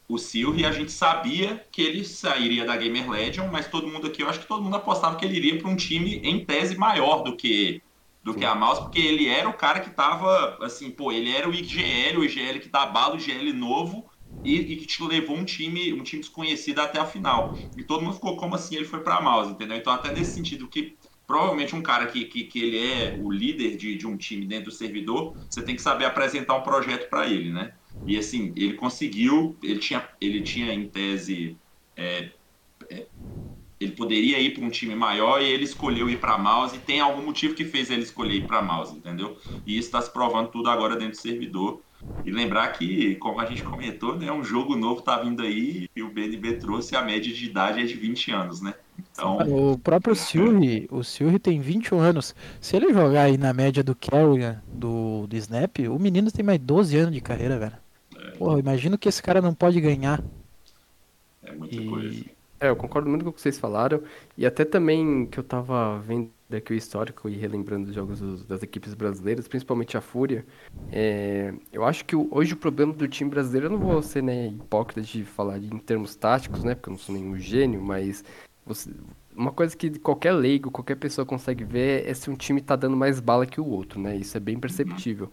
o 0.09 0.17
Silri, 0.17 0.65
a 0.65 0.71
gente 0.71 0.91
sabia 0.91 1.67
que 1.71 1.81
ele 1.81 2.05
sairia 2.05 2.65
da 2.65 2.77
Gamer 2.77 3.09
Legend, 3.09 3.49
mas 3.51 3.69
todo 3.69 3.87
mundo 3.87 4.07
aqui, 4.07 4.21
eu 4.23 4.29
acho 4.29 4.39
que 4.39 4.47
todo 4.47 4.63
mundo 4.63 4.77
apostava 4.77 5.17
que 5.17 5.25
ele 5.25 5.35
iria 5.37 5.57
para 5.57 5.69
um 5.69 5.75
time 5.75 6.15
em 6.23 6.45
tese 6.45 6.77
maior 6.77 7.23
do 7.23 7.35
que 7.35 7.83
do 8.27 8.35
que 8.35 8.45
a 8.45 8.55
Mouse, 8.55 8.81
porque 8.81 8.99
ele 8.99 9.27
era 9.27 9.47
o 9.49 9.53
cara 9.57 9.79
que 9.79 9.89
tava, 9.91 10.57
assim, 10.61 10.91
pô, 10.91 11.11
ele 11.11 11.31
era 11.31 11.49
o 11.49 11.53
IGL, 11.53 12.19
o 12.21 12.25
IGL 12.25 12.59
que 12.59 12.69
dá 12.69 12.85
bala, 12.85 13.15
o 13.15 13.17
IGL 13.17 13.53
novo, 13.53 14.09
e, 14.43 14.55
e 14.73 14.75
que 14.77 14.85
te 14.85 15.03
levou 15.03 15.35
um 15.37 15.45
time, 15.45 15.93
um 15.93 16.03
time 16.03 16.21
desconhecido 16.21 16.79
até 16.79 16.99
a 16.99 17.05
final. 17.05 17.55
E 17.75 17.83
todo 17.83 18.03
mundo 18.03 18.15
ficou 18.15 18.37
como 18.37 18.55
assim 18.55 18.75
ele 18.75 18.85
foi 18.85 19.01
pra 19.03 19.21
Mouse, 19.21 19.51
entendeu? 19.51 19.77
Então, 19.77 19.91
até 19.93 20.11
nesse 20.13 20.33
sentido 20.33 20.67
que 20.69 20.97
provavelmente 21.25 21.75
um 21.75 21.81
cara 21.83 22.07
que, 22.07 22.25
que, 22.25 22.45
que 22.45 22.59
ele 22.59 22.77
é 22.77 23.17
o 23.19 23.31
líder 23.31 23.75
de, 23.77 23.95
de 23.97 24.07
um 24.07 24.15
time 24.17 24.45
dentro 24.45 24.65
do 24.65 24.71
servidor, 24.71 25.35
você 25.49 25.61
tem 25.63 25.75
que 25.75 25.81
saber 25.81 26.05
apresentar 26.05 26.55
um 26.55 26.63
projeto 26.63 27.09
para 27.09 27.27
ele, 27.27 27.51
né? 27.51 27.73
E 28.05 28.17
assim, 28.17 28.53
ele 28.55 28.73
conseguiu, 28.75 29.57
ele 29.61 29.79
tinha, 29.79 30.07
ele 30.21 30.41
tinha 30.41 30.73
em 30.73 30.89
tese. 30.89 31.59
é, 31.95 32.31
ele 33.79 33.91
poderia 33.91 34.39
ir 34.39 34.53
para 34.53 34.63
um 34.63 34.69
time 34.69 34.95
maior 34.95 35.41
e 35.41 35.45
ele 35.45 35.63
escolheu 35.63 36.09
ir 36.09 36.19
para 36.19 36.37
Mouse 36.37 36.75
e 36.75 36.79
tem 36.79 36.99
algum 36.99 37.23
motivo 37.23 37.53
que 37.53 37.63
fez 37.65 37.89
ele 37.91 38.01
escolher 38.01 38.35
ir 38.35 38.47
para 38.47 38.61
Mouse, 38.61 38.95
entendeu? 38.95 39.37
E 39.65 39.77
isso 39.77 39.87
está 39.87 40.01
se 40.01 40.11
provando 40.11 40.49
tudo 40.49 40.69
agora 40.69 40.95
dentro 40.95 41.11
do 41.11 41.21
servidor. 41.21 41.81
E 42.23 42.29
lembrar 42.31 42.67
que, 42.73 43.15
como 43.15 43.39
a 43.39 43.45
gente 43.45 43.63
comentou, 43.63 44.15
né, 44.15 44.31
um 44.31 44.43
jogo 44.43 44.75
novo 44.75 45.01
tá 45.01 45.17
vindo 45.17 45.41
aí 45.41 45.89
e 45.95 46.03
o 46.03 46.09
BNB 46.09 46.53
trouxe 46.53 46.95
a 46.95 47.01
média 47.01 47.33
de 47.33 47.45
idade 47.45 47.81
é 47.81 47.85
de 47.85 47.95
20 47.95 48.31
anos, 48.31 48.61
né? 48.61 48.75
Então, 49.11 49.37
O 49.37 49.77
próprio 49.79 50.15
Silri, 50.15 50.87
o 50.91 51.03
Silri 51.03 51.39
tem 51.39 51.59
21 51.59 51.99
anos. 51.99 52.35
Se 52.61 52.75
ele 52.75 52.93
jogar 52.93 53.23
aí 53.23 53.37
na 53.37 53.51
média 53.51 53.83
do 53.83 53.95
Kerrigan, 53.95 54.61
do, 54.71 55.25
do 55.27 55.35
Snap, 55.37 55.79
o 55.89 55.99
menino 55.99 56.31
tem 56.31 56.45
mais 56.45 56.59
12 56.59 56.97
anos 56.97 57.13
de 57.13 57.21
carreira, 57.21 57.57
velho. 57.57 57.77
Porra, 58.37 58.59
imagino 58.59 58.97
que 58.97 59.09
esse 59.09 59.21
cara 59.21 59.41
não 59.41 59.53
pode 59.53 59.81
ganhar. 59.81 60.23
é 61.43 61.51
muita 61.51 61.81
coisa. 61.83 62.36
É, 62.59 62.69
eu 62.69 62.75
concordo 62.75 63.09
muito 63.09 63.23
com 63.23 63.29
o 63.29 63.33
que 63.33 63.41
vocês 63.41 63.59
falaram. 63.59 64.01
E 64.37 64.45
até 64.45 64.65
também 64.65 65.25
que 65.27 65.39
eu 65.39 65.43
tava 65.43 65.99
vendo 65.99 66.31
aqui 66.51 66.73
o 66.73 66.75
histórico 66.75 67.29
e 67.29 67.35
relembrando 67.35 67.89
os 67.89 67.95
jogos 67.95 68.19
dos- 68.19 68.45
das 68.45 68.63
equipes 68.63 68.93
brasileiras, 68.93 69.47
principalmente 69.47 69.97
a 69.97 70.01
Fúria. 70.01 70.45
é, 70.91 71.53
eu 71.73 71.83
acho 71.83 72.05
que 72.05 72.15
o- 72.15 72.27
hoje 72.31 72.53
o 72.53 72.57
problema 72.57 72.93
do 72.93 73.07
time 73.07 73.29
brasileiro, 73.29 73.65
eu 73.67 73.71
não 73.71 73.79
vou 73.79 74.01
ser 74.01 74.23
né, 74.23 74.47
hipócrita 74.47 75.01
de 75.01 75.23
falar 75.25 75.57
em 75.57 75.77
termos 75.79 76.15
táticos, 76.15 76.63
né? 76.63 76.75
Porque 76.75 76.89
eu 76.89 76.91
não 76.93 76.97
sou 76.99 77.13
nenhum 77.13 77.37
gênio, 77.37 77.81
mas 77.81 78.23
você- 78.65 78.91
uma 79.35 79.51
coisa 79.51 79.75
que 79.75 79.99
qualquer 79.99 80.31
leigo, 80.31 80.71
qualquer 80.71 80.95
pessoa 80.95 81.25
consegue 81.25 81.63
ver 81.65 82.07
é 82.07 82.13
se 82.13 82.29
um 82.29 82.35
time 82.35 82.61
tá 82.61 82.75
dando 82.75 82.95
mais 82.95 83.19
bala 83.19 83.45
que 83.45 83.59
o 83.59 83.65
outro, 83.67 83.99
né? 83.99 84.15
Isso 84.15 84.37
é 84.37 84.39
bem 84.39 84.57
perceptível. 84.57 85.29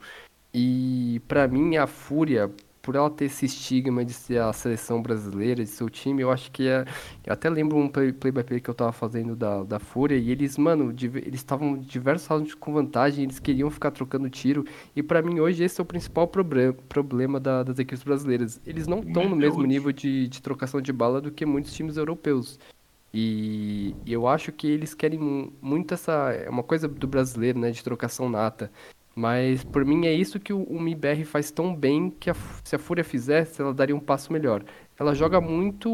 E 0.53 1.21
pra 1.29 1.47
mim 1.47 1.77
a 1.77 1.87
Fúria, 1.87 2.51
por 2.85 2.95
ela 2.95 3.09
ter 3.11 3.25
esse 3.25 3.47
estigma 3.47 4.05
de 4.05 4.13
ser 4.13 4.41
a 4.43 4.53
seleção 4.53 5.01
brasileira, 5.01 5.65
de 5.65 5.71
ser 5.71 5.85
o 5.85 5.89
time, 5.91 6.21
eu 6.23 6.31
acho 6.31 6.53
que 6.53 6.69
é. 6.69 6.85
Eu 7.25 7.33
até 7.33 7.49
lembro 7.49 7.79
um 7.79 7.89
play, 7.89 8.13
play 8.13 8.61
que 8.61 8.69
eu 8.69 8.75
tava 8.75 8.93
fazendo 8.93 9.35
da, 9.35 9.65
da 9.65 9.79
Fúria 9.79 10.17
e 10.17 10.31
eles, 10.31 10.59
mano, 10.59 10.95
eles 11.01 11.41
estavam 11.41 11.79
diversos 11.79 12.29
rounds 12.29 12.55
com 12.55 12.75
vantagem, 12.75 13.25
eles 13.25 13.39
queriam 13.39 13.71
ficar 13.71 13.91
trocando 13.91 14.29
tiro. 14.29 14.65
E 14.95 15.03
pra 15.03 15.23
mim 15.23 15.41
hoje 15.41 15.65
esse 15.65 15.81
é 15.81 15.83
o 15.83 15.87
principal 15.87 16.29
problema 16.29 17.41
da- 17.41 17.63
das 17.63 17.79
equipes 17.79 18.05
brasileiras. 18.05 18.61
Eles 18.67 18.87
não 18.87 18.99
estão 18.99 19.23
no 19.31 19.37
mesmo 19.37 19.55
nível 19.69 19.91
de, 19.91 20.29
de 20.29 20.43
trocação 20.43 20.81
de 20.83 20.93
bala 20.93 21.21
do 21.23 21.31
que 21.31 21.47
muitos 21.47 21.73
times 21.73 21.97
europeus. 21.97 22.59
E 23.17 23.95
eu 24.07 24.27
acho 24.29 24.51
que 24.53 24.67
eles 24.67 24.93
querem 24.93 25.19
mu- 25.19 25.53
muito 25.63 25.95
essa. 25.95 26.33
É 26.33 26.51
uma 26.51 26.63
coisa 26.65 26.87
do 26.89 27.07
brasileiro, 27.07 27.59
né? 27.61 27.71
De 27.71 27.83
trocação 27.83 28.29
nata. 28.29 28.71
Mas 29.15 29.63
por 29.63 29.85
mim 29.85 30.07
é 30.07 30.13
isso 30.13 30.41
que 30.41 30.53
o, 30.53 30.63
o 30.65 30.81
MIBR 30.81 31.25
faz 31.25 31.51
tão 31.51 31.75
bem 31.75 32.11
que 32.11 32.29
a 32.29 32.35
se 32.65 32.75
a 32.75 32.79
Fúria 32.79 33.05
fizesse, 33.05 33.63
ela 33.63 33.73
daria 33.73 33.95
um 33.95 34.01
passo 34.01 34.33
melhor. 34.33 34.65
Ela 34.99 35.15
joga 35.15 35.41
muito 35.41 35.89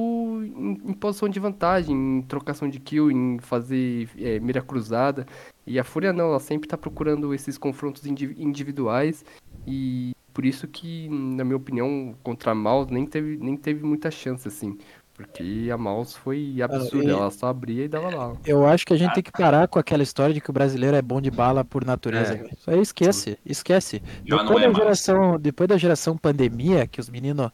em, 0.45 0.91
em 0.91 0.93
posição 0.95 1.29
de 1.29 1.39
vantagem, 1.41 1.95
em 1.95 2.23
trocação 2.23 2.69
de 2.69 2.79
kill, 2.81 3.11
em 3.11 3.39
fazer 3.41 4.09
é, 4.19 4.39
mira 4.41 4.63
cruzada. 4.63 5.27
E 5.67 5.79
a 5.79 5.85
Fúria 5.85 6.13
não, 6.13 6.27
ela 6.27 6.41
sempre 6.41 6.69
tá 6.69 6.77
procurando 6.79 7.33
esses 7.35 7.59
confrontos 7.59 8.07
indi- 8.07 8.35
individuais. 8.39 9.25
E 9.67 10.13
por 10.33 10.45
isso 10.47 10.67
que, 10.69 11.09
na 11.09 11.45
minha 11.45 11.57
opinião, 11.57 12.15
contra 12.23 12.53
a 12.53 12.55
Mouse 12.55 12.93
nem 12.93 13.05
teve, 13.07 13.37
nem 13.37 13.57
teve 13.57 13.85
muita 13.85 14.11
chance, 14.11 14.47
assim. 14.49 14.79
Porque 15.21 15.69
a 15.71 15.77
Mouse 15.77 16.17
foi 16.17 16.61
absurda, 16.63 17.05
e- 17.05 17.11
ela 17.11 17.31
só 17.31 17.49
abria 17.49 17.85
e 17.85 17.89
dava 17.89 18.09
lá. 18.09 18.33
Eu 18.47 18.67
acho 18.67 18.87
que 18.87 18.95
a 18.95 18.97
gente 18.97 19.13
tem 19.13 19.23
que 19.23 19.31
parar 19.31 19.69
com 19.69 19.79
aquela 19.79 20.03
história 20.03 20.33
de 20.33 20.41
que 20.41 20.49
o 20.49 20.53
brasileiro 20.53 20.97
é 20.97 21.03
bom 21.03 21.21
de 21.21 21.31
bala 21.31 21.63
por 21.63 21.85
natureza. 21.85 22.35
É. 22.35 22.49
Isso 22.53 22.71
aí 22.71 22.81
esquece, 22.81 23.39
esquece. 23.45 24.03
Já 24.25 24.39
Depois 24.39 24.49
não 24.51 24.59
é 24.59 24.61
da 24.63 24.67
mais. 24.69 24.77
geração, 24.79 25.39
depois 25.39 25.69
da 25.69 25.77
geração 25.77 26.17
pandemia, 26.17 26.87
que 26.87 27.01
os 27.01 27.11
meninos 27.11 27.51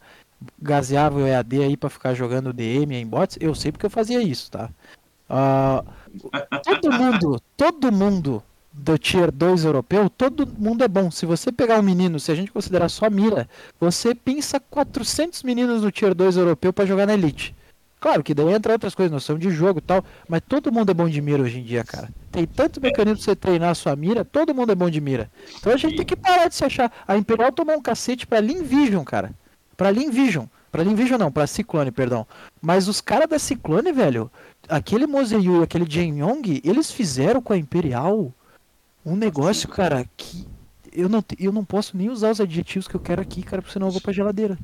gaseavam 0.61 1.23
o 1.23 1.27
EAD 1.27 1.61
aí 1.63 1.75
pra 1.75 1.89
ficar 1.89 2.13
jogando 2.13 2.53
DM 2.53 2.95
em 2.95 3.05
bots, 3.05 3.37
eu 3.41 3.53
sei 3.53 3.71
porque 3.71 3.85
eu 3.85 3.89
fazia 3.89 4.21
isso, 4.21 4.49
tá? 4.49 4.69
Ah, 5.29 5.83
todo 6.63 6.91
mundo, 6.93 7.41
todo 7.57 7.91
mundo 7.91 8.41
do 8.77 8.97
Tier 8.97 9.31
2 9.31 9.65
europeu, 9.65 10.09
todo 10.09 10.47
mundo 10.57 10.83
é 10.83 10.87
bom. 10.87 11.09
Se 11.09 11.25
você 11.25 11.51
pegar 11.51 11.79
um 11.79 11.83
menino, 11.83 12.19
se 12.19 12.31
a 12.31 12.35
gente 12.35 12.51
considerar 12.51 12.89
só 12.89 13.09
mira, 13.09 13.49
você 13.79 14.13
pinça 14.13 14.59
400 14.59 15.43
meninos 15.43 15.81
no 15.81 15.91
Tier 15.91 16.13
2 16.13 16.37
europeu 16.37 16.71
pra 16.71 16.85
jogar 16.85 17.07
na 17.07 17.13
Elite. 17.13 17.55
Claro 17.99 18.23
que 18.23 18.33
daí 18.33 18.53
entra 18.53 18.73
outras 18.73 18.93
coisas, 18.93 19.11
noção 19.11 19.39
de 19.39 19.49
jogo 19.49 19.79
e 19.79 19.81
tal, 19.81 20.05
mas 20.29 20.41
todo 20.47 20.71
mundo 20.71 20.91
é 20.91 20.93
bom 20.93 21.09
de 21.09 21.19
mira 21.19 21.41
hoje 21.41 21.59
em 21.59 21.63
dia, 21.63 21.83
cara. 21.83 22.09
Tem 22.31 22.45
tanto 22.45 22.79
mecanismo 22.79 23.17
pra 23.17 23.25
você 23.25 23.35
treinar 23.35 23.71
a 23.71 23.75
sua 23.75 23.95
mira, 23.95 24.23
todo 24.23 24.53
mundo 24.53 24.71
é 24.71 24.75
bom 24.75 24.89
de 24.89 25.01
mira. 25.01 25.31
Então 25.57 25.73
a 25.73 25.77
gente 25.77 25.95
tem 25.95 26.05
que 26.05 26.15
parar 26.15 26.47
de 26.47 26.55
se 26.55 26.63
achar. 26.63 26.91
A 27.07 27.17
Imperial 27.17 27.51
tomou 27.51 27.75
um 27.75 27.81
cacete 27.81 28.27
pra 28.27 28.37
Lean 28.37 28.61
Vision, 28.61 29.03
cara. 29.03 29.31
Pra 29.75 29.89
Lean 29.89 30.11
Vision. 30.11 30.45
Pra 30.71 30.83
Lean 30.83 30.93
Vision 30.93 31.17
não, 31.17 31.31
pra 31.31 31.47
Ciclone, 31.47 31.91
perdão. 31.91 32.27
Mas 32.61 32.87
os 32.87 33.01
caras 33.01 33.27
da 33.27 33.39
Ciclone, 33.39 33.91
velho, 33.91 34.29
aquele 34.69 35.07
Moseyu 35.07 35.61
e 35.61 35.63
aquele 35.63 35.89
Jin 35.89 36.19
Yong, 36.19 36.61
eles 36.63 36.91
fizeram 36.91 37.41
com 37.41 37.53
a 37.53 37.57
Imperial 37.57 38.31
um 39.07 39.15
negócio, 39.15 39.69
cara, 39.69 40.05
que 40.17 40.45
eu 40.91 41.07
não, 41.07 41.23
eu 41.39 41.51
não 41.51 41.63
posso 41.63 41.95
nem 41.95 42.09
usar 42.09 42.31
os 42.31 42.41
adjetivos 42.41 42.87
que 42.87 42.95
eu 42.95 42.99
quero 42.99 43.21
aqui, 43.21 43.41
cara, 43.41 43.61
porque 43.61 43.73
senão 43.73 43.87
eu 43.87 43.91
vou 43.91 44.01
pra 44.01 44.11
geladeira. 44.11 44.57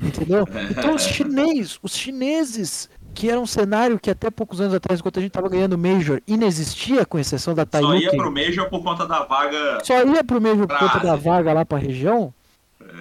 Entendeu? 0.00 0.46
Então 0.70 0.94
os 0.94 1.02
chineses, 1.02 1.78
os 1.82 1.96
chineses, 1.96 2.88
que 3.12 3.28
era 3.28 3.40
um 3.40 3.46
cenário 3.46 3.98
que 3.98 4.08
até 4.08 4.30
poucos 4.30 4.60
anos 4.60 4.72
atrás, 4.74 5.00
enquanto 5.00 5.18
a 5.18 5.22
gente 5.22 5.32
tava 5.32 5.48
ganhando 5.48 5.76
Major, 5.76 6.22
inexistia, 6.24 7.04
com 7.04 7.18
exceção 7.18 7.52
da 7.52 7.62
Só 7.62 7.66
Taiyuki. 7.66 8.04
ia 8.04 8.10
pro 8.12 8.30
Major 8.30 8.70
por 8.70 8.82
conta 8.84 9.06
da 9.06 9.24
vaga. 9.24 9.78
Só 9.82 10.04
ia 10.04 10.22
pro 10.22 10.40
Major 10.40 10.68
por 10.68 10.78
conta 10.78 11.00
da 11.00 11.16
vaga 11.16 11.52
lá 11.52 11.64
pra 11.64 11.78
região. 11.78 12.32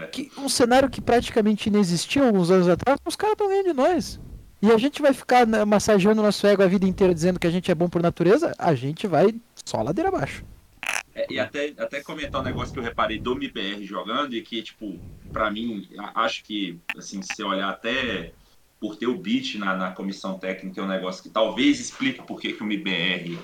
É. 0.01 0.07
Que, 0.07 0.31
um 0.39 0.49
cenário 0.49 0.89
que 0.89 0.99
praticamente 0.99 1.69
inexistia 1.69 2.25
alguns 2.25 2.49
anos 2.49 2.67
atrás, 2.67 2.99
os 3.05 3.15
caras 3.15 3.33
estão 3.33 3.47
ganhando 3.47 3.67
de 3.67 3.73
nós. 3.73 4.19
E 4.59 4.71
a 4.71 4.77
gente 4.79 4.99
vai 5.03 5.13
ficar 5.13 5.45
massageando 5.67 6.23
nosso 6.23 6.47
ego 6.47 6.63
a 6.63 6.67
vida 6.67 6.87
inteira 6.87 7.13
dizendo 7.13 7.39
que 7.39 7.45
a 7.45 7.51
gente 7.51 7.69
é 7.69 7.75
bom 7.75 7.87
por 7.87 8.01
natureza, 8.01 8.55
a 8.57 8.73
gente 8.73 9.05
vai 9.05 9.35
só 9.63 9.83
ladeira 9.83 10.09
abaixo. 10.09 10.43
É, 11.17 11.25
e 11.31 11.39
até, 11.39 11.73
até 11.79 12.03
comentar 12.03 12.41
um 12.41 12.43
negócio 12.43 12.71
que 12.71 12.77
eu 12.77 12.83
reparei 12.83 13.17
do 13.19 13.33
MBR 13.33 13.83
jogando 13.83 14.35
e 14.35 14.41
que, 14.43 14.61
tipo, 14.61 14.99
pra 15.33 15.49
mim, 15.49 15.89
acho 16.13 16.43
que, 16.43 16.79
assim, 16.95 17.23
se 17.23 17.41
olhar 17.43 17.69
até 17.69 18.33
por 18.79 18.95
ter 18.95 19.07
o 19.07 19.17
beat 19.17 19.55
na, 19.55 19.75
na 19.75 19.91
comissão 19.91 20.37
técnica, 20.37 20.79
é 20.79 20.83
um 20.83 20.87
negócio 20.87 21.23
que 21.23 21.29
talvez 21.29 21.79
explique 21.79 22.21
por 22.21 22.39
que 22.39 22.53
que 22.53 22.61
o 22.61 22.65
MBR 22.67 23.39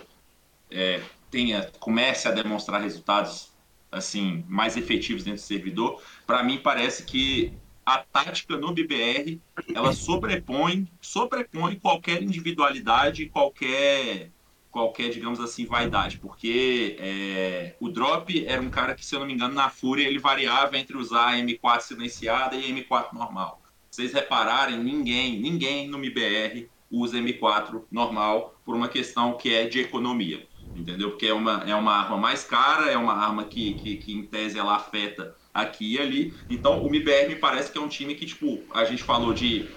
é, 0.69 1.01
tenha, 1.31 1.71
comece 1.79 2.27
a 2.27 2.31
demonstrar 2.31 2.79
resultados, 2.79 3.51
assim, 3.91 4.45
mais 4.47 4.77
efetivos 4.77 5.23
dentro 5.23 5.41
do 5.41 5.45
servidor. 5.45 5.99
Pra 6.27 6.43
mim, 6.43 6.59
parece 6.59 7.03
que 7.03 7.57
a 7.83 7.97
tática 8.03 8.55
no 8.55 8.71
BBR, 8.71 9.41
ela 9.73 9.91
sobrepõe, 9.93 10.87
sobrepõe 11.01 11.79
qualquer 11.79 12.21
individualidade, 12.21 13.29
qualquer 13.29 14.31
qualquer, 14.73 15.09
digamos 15.09 15.39
assim, 15.39 15.67
vaidade, 15.67 16.17
porque 16.17 16.97
é, 16.99 17.75
o 17.79 17.89
Drop 17.89 18.43
era 18.47 18.59
um 18.59 18.71
cara 18.71 18.95
que, 18.95 19.05
se 19.05 19.13
eu 19.13 19.19
não 19.19 19.27
me 19.27 19.33
engano, 19.33 19.53
na 19.53 19.69
Fúria 19.69 20.07
ele 20.07 20.17
variava 20.17 20.75
entre 20.79 20.97
usar 20.97 21.29
a 21.29 21.37
M4 21.37 21.81
silenciada 21.81 22.55
e 22.55 22.65
a 22.65 22.75
M4 22.75 23.13
normal. 23.13 23.61
Vocês 23.91 24.11
repararem, 24.11 24.79
ninguém, 24.79 25.39
ninguém 25.39 25.87
no 25.87 25.99
MBR 25.99 26.67
usa 26.89 27.19
M4 27.19 27.83
normal 27.91 28.55
por 28.65 28.75
uma 28.75 28.89
questão 28.89 29.37
que 29.37 29.53
é 29.53 29.67
de 29.67 29.79
economia, 29.79 30.47
entendeu? 30.75 31.11
Porque 31.11 31.27
é 31.27 31.33
uma, 31.33 31.63
é 31.67 31.75
uma 31.75 31.93
arma 31.93 32.17
mais 32.17 32.43
cara, 32.43 32.89
é 32.89 32.97
uma 32.97 33.13
arma 33.13 33.43
que, 33.43 33.75
que, 33.75 33.97
que 33.97 34.11
em 34.11 34.25
tese 34.25 34.57
ela 34.57 34.75
afeta 34.75 35.35
aqui 35.53 35.93
e 35.93 35.99
ali. 35.99 36.33
Então 36.49 36.83
o 36.83 36.87
MBR 36.87 37.27
me 37.27 37.35
parece 37.35 37.71
que 37.71 37.77
é 37.77 37.81
um 37.81 37.87
time 37.87 38.15
que, 38.15 38.25
tipo, 38.25 38.63
a 38.73 38.83
gente 38.85 39.03
falou 39.03 39.35
de 39.35 39.69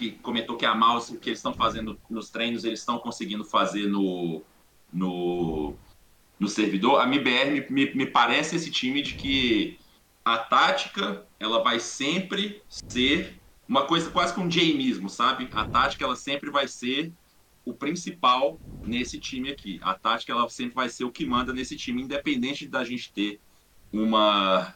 que 0.00 0.12
comentou 0.12 0.56
que 0.56 0.64
a 0.64 0.74
mouse 0.74 1.18
que 1.18 1.28
eles 1.28 1.38
estão 1.38 1.52
fazendo 1.52 2.00
nos 2.08 2.30
treinos, 2.30 2.64
eles 2.64 2.80
estão 2.80 2.98
conseguindo 2.98 3.44
fazer 3.44 3.86
no, 3.86 4.42
no, 4.90 5.76
no 6.38 6.48
servidor. 6.48 7.00
A 7.00 7.04
MBR 7.04 7.50
me, 7.50 7.66
me, 7.68 7.94
me 7.94 8.06
parece 8.06 8.56
esse 8.56 8.70
time 8.70 9.02
de 9.02 9.12
que 9.14 9.78
a 10.24 10.38
tática 10.38 11.26
ela 11.38 11.62
vai 11.62 11.78
sempre 11.78 12.62
ser 12.88 13.38
uma 13.68 13.86
coisa 13.86 14.10
quase 14.10 14.32
que 14.32 14.40
um 14.40 14.50
jaimismo, 14.50 15.10
sabe? 15.10 15.50
A 15.52 15.66
tática 15.66 16.04
ela 16.04 16.16
sempre 16.16 16.50
vai 16.50 16.66
ser 16.66 17.12
o 17.62 17.74
principal 17.74 18.58
nesse 18.82 19.20
time 19.20 19.50
aqui. 19.50 19.78
A 19.82 19.94
tática 19.94 20.32
ela 20.32 20.48
sempre 20.48 20.74
vai 20.76 20.88
ser 20.88 21.04
o 21.04 21.12
que 21.12 21.26
manda 21.26 21.52
nesse 21.52 21.76
time, 21.76 22.02
independente 22.02 22.66
da 22.66 22.82
gente 22.84 23.12
ter 23.12 23.38
uma 23.92 24.74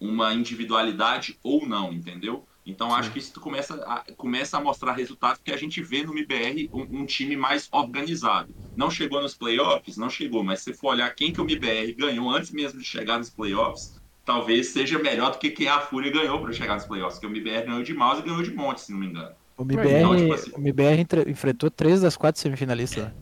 uma 0.00 0.34
individualidade 0.34 1.38
ou 1.44 1.64
não, 1.64 1.92
entendeu? 1.92 2.44
Então 2.64 2.94
acho 2.94 3.10
que 3.10 3.18
isso 3.18 3.40
começa 3.40 3.74
a, 3.84 4.04
começa 4.16 4.56
a 4.56 4.60
mostrar 4.60 4.92
resultados 4.92 5.40
que 5.44 5.50
a 5.52 5.56
gente 5.56 5.82
vê 5.82 6.04
no 6.04 6.12
MBR 6.12 6.70
um, 6.72 7.00
um 7.00 7.06
time 7.06 7.36
mais 7.36 7.68
organizado. 7.72 8.54
Não 8.76 8.90
chegou 8.90 9.20
nos 9.20 9.34
playoffs, 9.34 9.96
não 9.96 10.08
chegou, 10.08 10.44
mas 10.44 10.60
se 10.60 10.72
for 10.72 10.90
olhar 10.90 11.12
quem 11.14 11.32
que 11.32 11.40
o 11.40 11.44
MBR 11.44 11.92
ganhou 11.94 12.30
antes 12.30 12.50
mesmo 12.52 12.78
de 12.78 12.84
chegar 12.86 13.18
nos 13.18 13.30
playoffs, 13.30 14.00
talvez 14.24 14.68
seja 14.68 14.98
melhor 14.98 15.32
do 15.32 15.38
que 15.38 15.50
quem 15.50 15.66
a 15.68 15.80
Fúria 15.80 16.12
ganhou 16.12 16.40
para 16.40 16.52
chegar 16.52 16.74
nos 16.74 16.84
playoffs, 16.84 17.18
porque 17.18 17.26
o 17.26 17.36
MBR 17.36 17.66
ganhou 17.66 17.82
de 17.82 17.92
mouse 17.94 18.20
e 18.20 18.24
ganhou 18.24 18.42
de 18.42 18.54
monte, 18.54 18.80
se 18.82 18.92
não 18.92 18.98
me 19.00 19.06
engano. 19.06 19.34
O 19.56 19.62
MBR, 19.62 19.98
Então, 19.98 20.16
tipo 20.16 20.32
assim- 20.32 20.50
o 20.52 20.58
MBR 20.58 21.06
enfrentou 21.28 21.70
três 21.70 22.00
das 22.00 22.16
quatro 22.16 22.40
semifinalistas. 22.40 23.04
né? 23.04 23.12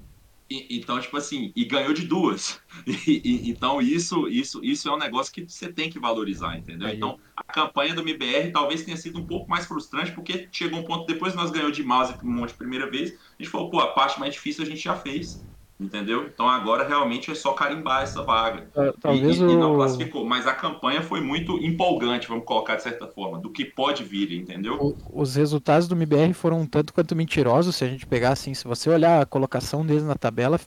E- 0.51 0.79
então, 0.79 1.01
tipo 1.01 1.17
assim, 1.17 1.53
e 1.55 1.65
ganhou 1.65 1.93
de 1.95 2.07
duas. 2.07 2.61
E- 3.07 3.23
e- 3.25 3.51
então, 3.51 3.81
isso, 3.81 4.29
isso, 4.29 4.61
isso 4.65 4.89
é 4.89 4.93
um 4.93 4.99
negócio 4.99 5.33
que 5.33 5.49
você 5.49 5.73
tem 5.73 5.89
que 5.91 5.99
valorizar, 6.01 6.59
entendeu? 6.59 6.89
Aí. 6.89 6.97
Então, 6.97 7.19
a 7.37 7.45
campanha 7.53 7.95
do 7.95 8.01
MBR 8.03 8.53
talvez 8.53 8.85
tenha 8.85 8.97
sido 8.97 9.19
um 9.21 9.27
pouco 9.27 9.49
mais 9.51 9.67
frustrante, 9.67 10.13
porque 10.13 10.49
chegou 10.53 10.81
um 10.81 10.85
ponto, 10.85 11.07
depois 11.07 11.35
nós 11.35 11.51
ganhamos 11.51 11.77
de 11.77 11.83
mouse 11.85 12.17
um 12.25 12.33
monte 12.33 12.51
de 12.51 12.57
primeira 12.59 12.91
vez, 12.91 13.11
a 13.13 13.43
gente 13.43 13.51
falou, 13.51 13.71
pô, 13.71 13.81
a 13.81 13.93
parte 13.93 14.19
mais 14.19 14.35
difícil 14.35 14.65
a 14.65 14.67
gente 14.67 14.81
já 14.83 14.97
fez. 14.97 15.45
Entendeu? 15.81 16.27
Então 16.33 16.47
agora 16.47 16.87
realmente 16.87 17.31
é 17.31 17.35
só 17.35 17.53
carimbar 17.55 18.03
essa 18.03 18.23
vaga. 18.23 18.67
Ta- 18.75 18.93
Talvez 19.01 19.39
e, 19.39 19.41
e- 19.45 19.53
e 19.53 19.57
não 19.57 19.73
o. 19.73 19.77
classificou. 19.77 20.27
Mas 20.27 20.47
a 20.47 20.53
campanha 20.55 21.01
foi 21.01 21.21
muito 21.23 21.57
empolgante, 21.59 22.29
vamos 22.29 22.45
colocar 22.45 22.77
de 22.77 22.83
certa 22.83 23.07
forma, 23.07 23.39
do 23.39 23.49
que 23.51 23.65
pode 23.65 24.05
vir, 24.05 24.31
entendeu? 24.33 24.75
o- 24.75 25.23
Os 25.23 25.35
resultados 25.37 25.89
do 25.89 25.95
MBR 25.95 26.35
foram 26.35 26.61
um 26.61 26.67
tanto 26.67 26.93
quanto 26.93 27.17
mentirosos, 27.17 27.77
se 27.77 27.85
a 27.85 27.89
gente 27.89 28.07
pegar 28.07 28.31
assim, 28.33 28.53
se 28.53 28.65
você 28.69 28.91
olhar 28.91 29.23
a 29.23 29.27
colocação 29.27 29.85
deles 29.87 30.03
na 30.05 30.15
tabela, 30.15 30.61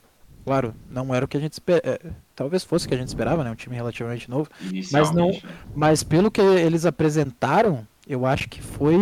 claro, 0.44 0.74
não 0.90 1.14
era 1.14 1.24
o 1.24 1.28
que 1.28 1.36
a 1.36 1.40
gente 1.40 1.52
esperava. 1.52 2.00
Talvez 2.34 2.64
fosse 2.64 2.86
o 2.86 2.88
que 2.88 2.94
a 2.96 2.98
gente 2.98 3.08
esperava, 3.08 3.44
né? 3.44 3.50
Um 3.52 3.54
time 3.54 3.76
relativamente 3.76 4.28
novo. 4.28 4.50
Inicialmente. 4.60 5.46
né? 5.46 5.52
Mas 5.76 6.02
pelo 6.02 6.28
que 6.28 6.40
eles 6.40 6.84
apresentaram, 6.84 7.86
eu 8.08 8.26
acho 8.26 8.48
que 8.48 8.60
foi 8.60 8.96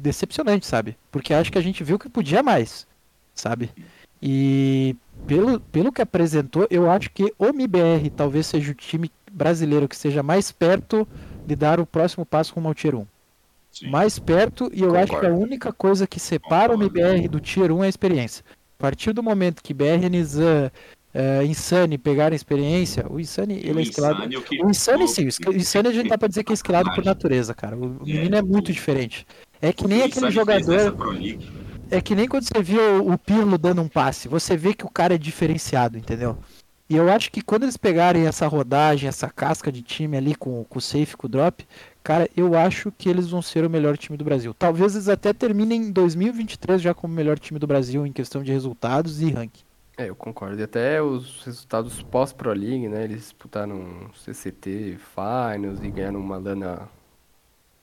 decepcionante, 0.00 0.64
sabe? 0.64 0.96
Porque 1.10 1.34
acho 1.34 1.50
que 1.50 1.58
a 1.58 1.62
gente 1.62 1.82
viu 1.82 1.98
que 1.98 2.08
podia 2.08 2.40
mais, 2.42 2.86
sabe? 3.34 3.70
E 4.22 4.94
pelo, 5.26 5.60
pelo 5.60 5.92
que 5.92 6.02
apresentou, 6.02 6.66
eu 6.70 6.90
acho 6.90 7.10
que 7.10 7.32
o 7.38 7.46
MBR 7.46 8.10
talvez 8.10 8.46
seja 8.46 8.72
o 8.72 8.74
time 8.74 9.10
brasileiro 9.30 9.88
que 9.88 9.96
seja 9.96 10.22
mais 10.22 10.50
perto 10.52 11.06
de 11.46 11.54
dar 11.56 11.78
o 11.80 11.86
próximo 11.86 12.24
passo 12.26 12.52
com 12.54 12.60
o 12.64 12.74
Tier 12.74 12.94
1. 12.94 13.06
Sim. 13.72 13.88
Mais 13.90 14.18
perto, 14.18 14.68
e 14.74 14.82
eu 14.82 14.96
acho 14.96 15.06
que 15.12 15.14
a 15.16 15.20
Concordo. 15.20 15.40
única 15.42 15.72
coisa 15.72 16.06
que 16.06 16.18
separa 16.18 16.74
o 16.74 16.78
Concordo. 16.78 16.98
MBR 16.98 17.28
do 17.28 17.38
Tier 17.40 17.70
1 17.72 17.82
é 17.84 17.86
a 17.86 17.88
experiência. 17.88 18.44
A 18.78 18.82
partir 18.82 19.12
do 19.12 19.22
momento 19.22 19.62
que 19.62 19.72
BR, 19.72 20.08
Nizam, 20.10 20.70
uh, 21.14 21.42
Insane 21.44 21.96
pegaram 21.98 22.34
experiência, 22.34 23.06
o 23.08 23.20
Insane 23.20 23.60
ele 23.62 23.78
é 23.78 23.82
escalado. 23.82 24.18
Insane, 24.20 24.36
o 24.36 24.42
que- 24.42 24.62
O 24.64 24.70
Insane 24.70 25.04
o- 25.04 25.08
sim, 25.08 25.28
o 25.46 25.50
o 25.50 25.54
Insane 25.54 25.88
a 25.88 25.92
gente 25.92 26.08
dá 26.08 26.18
pra 26.18 26.26
dizer 26.28 26.42
que 26.42 26.52
é 26.52 26.54
esquilado 26.54 26.90
por 26.94 27.04
natureza, 27.04 27.54
cara. 27.54 27.76
O 27.76 27.98
o 28.00 28.06
menino 28.06 28.34
é 28.36 28.42
muito 28.42 28.72
diferente. 28.72 29.24
É 29.62 29.72
que 29.72 29.86
nem 29.86 30.00
o 30.00 30.04
aquele 30.06 30.26
Insane 30.28 30.44
fez 30.46 30.66
nessa 30.66 30.84
jogador. 30.88 31.14
É 31.90 32.00
que 32.00 32.14
nem 32.14 32.28
quando 32.28 32.44
você 32.44 32.62
vê 32.62 32.78
o, 32.78 33.12
o 33.12 33.18
Pirlo 33.18 33.58
dando 33.58 33.82
um 33.82 33.88
passe. 33.88 34.28
Você 34.28 34.56
vê 34.56 34.72
que 34.74 34.84
o 34.84 34.90
cara 34.90 35.14
é 35.14 35.18
diferenciado, 35.18 35.98
entendeu? 35.98 36.38
E 36.88 36.96
eu 36.96 37.08
acho 37.08 37.30
que 37.30 37.40
quando 37.40 37.62
eles 37.62 37.76
pegarem 37.76 38.26
essa 38.26 38.48
rodagem, 38.48 39.08
essa 39.08 39.28
casca 39.30 39.70
de 39.70 39.80
time 39.80 40.16
ali 40.16 40.34
com, 40.34 40.64
com 40.64 40.78
o 40.78 40.82
safe, 40.82 41.16
com 41.16 41.28
o 41.28 41.30
drop, 41.30 41.64
cara, 42.02 42.28
eu 42.36 42.56
acho 42.56 42.90
que 42.90 43.08
eles 43.08 43.28
vão 43.28 43.40
ser 43.40 43.64
o 43.64 43.70
melhor 43.70 43.96
time 43.96 44.18
do 44.18 44.24
Brasil. 44.24 44.52
Talvez 44.52 44.96
eles 44.96 45.08
até 45.08 45.32
terminem 45.32 45.82
em 45.82 45.92
2023 45.92 46.82
já 46.82 46.92
como 46.92 47.12
o 47.12 47.16
melhor 47.16 47.38
time 47.38 47.60
do 47.60 47.66
Brasil 47.66 48.04
em 48.04 48.12
questão 48.12 48.42
de 48.42 48.50
resultados 48.50 49.22
e 49.22 49.30
ranking. 49.30 49.62
É, 49.96 50.08
eu 50.08 50.16
concordo. 50.16 50.58
E 50.58 50.64
até 50.64 51.00
os 51.00 51.44
resultados 51.44 52.02
pós-Pro 52.02 52.52
League, 52.52 52.88
né? 52.88 53.04
Eles 53.04 53.18
disputaram 53.18 54.10
CCT 54.14 54.98
Finals 55.14 55.80
e 55.82 55.90
ganharam 55.90 56.18
uma 56.18 56.38
lana 56.38 56.88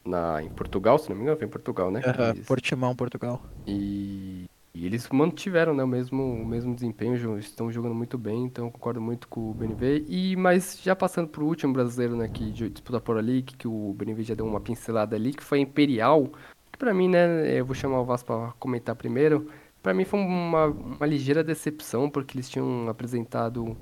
na, 0.07 0.41
em 0.41 0.49
Portugal, 0.49 0.97
se 0.97 1.09
não 1.09 1.15
me 1.15 1.23
engano, 1.23 1.37
foi 1.37 1.47
em 1.47 1.51
Portugal, 1.51 1.91
né? 1.91 2.01
Eles- 2.31 2.45
Portimão, 2.47 2.95
Portugal. 2.95 3.41
E, 3.65 4.45
e 4.73 4.85
eles 4.85 5.07
mantiveram, 5.09 5.73
né, 5.73 5.83
o 5.83 5.87
mesmo, 5.87 6.23
o 6.23 6.45
mesmo 6.45 6.73
desempenho, 6.73 7.37
estão 7.37 7.71
jogando 7.71 7.93
muito 7.95 8.17
bem, 8.17 8.43
então 8.45 8.65
eu 8.65 8.71
concordo 8.71 9.01
muito 9.01 9.27
com 9.27 9.49
o 9.51 9.53
BNV. 9.53 10.05
E, 10.07 10.35
mas 10.35 10.79
já 10.81 10.95
passando 10.95 11.27
pro 11.27 11.45
último 11.45 11.73
brasileiro, 11.73 12.15
né, 12.15 12.27
que 12.27 12.51
disputa 12.51 12.97
a 12.97 13.01
Pro 13.01 13.13
League, 13.15 13.55
que 13.57 13.67
o 13.67 13.93
BNV 13.97 14.23
já 14.23 14.35
deu 14.35 14.45
uma 14.45 14.59
pincelada 14.61 15.15
ali, 15.15 15.33
que 15.33 15.43
foi 15.43 15.59
a 15.59 15.61
Imperial, 15.61 16.29
que 16.71 16.77
pra 16.77 16.93
mim, 16.93 17.09
né, 17.09 17.59
eu 17.59 17.65
vou 17.65 17.75
chamar 17.75 17.99
o 18.01 18.05
Vasco 18.05 18.27
pra 18.27 18.53
comentar 18.59 18.95
primeiro, 18.95 19.49
pra 19.81 19.93
mim 19.93 20.05
foi 20.05 20.19
uma, 20.19 20.65
uma 20.67 21.05
ligeira 21.05 21.43
decepção, 21.43 22.09
porque 22.09 22.35
eles 22.37 22.49
tinham 22.49 22.87
apresentado 22.89 23.75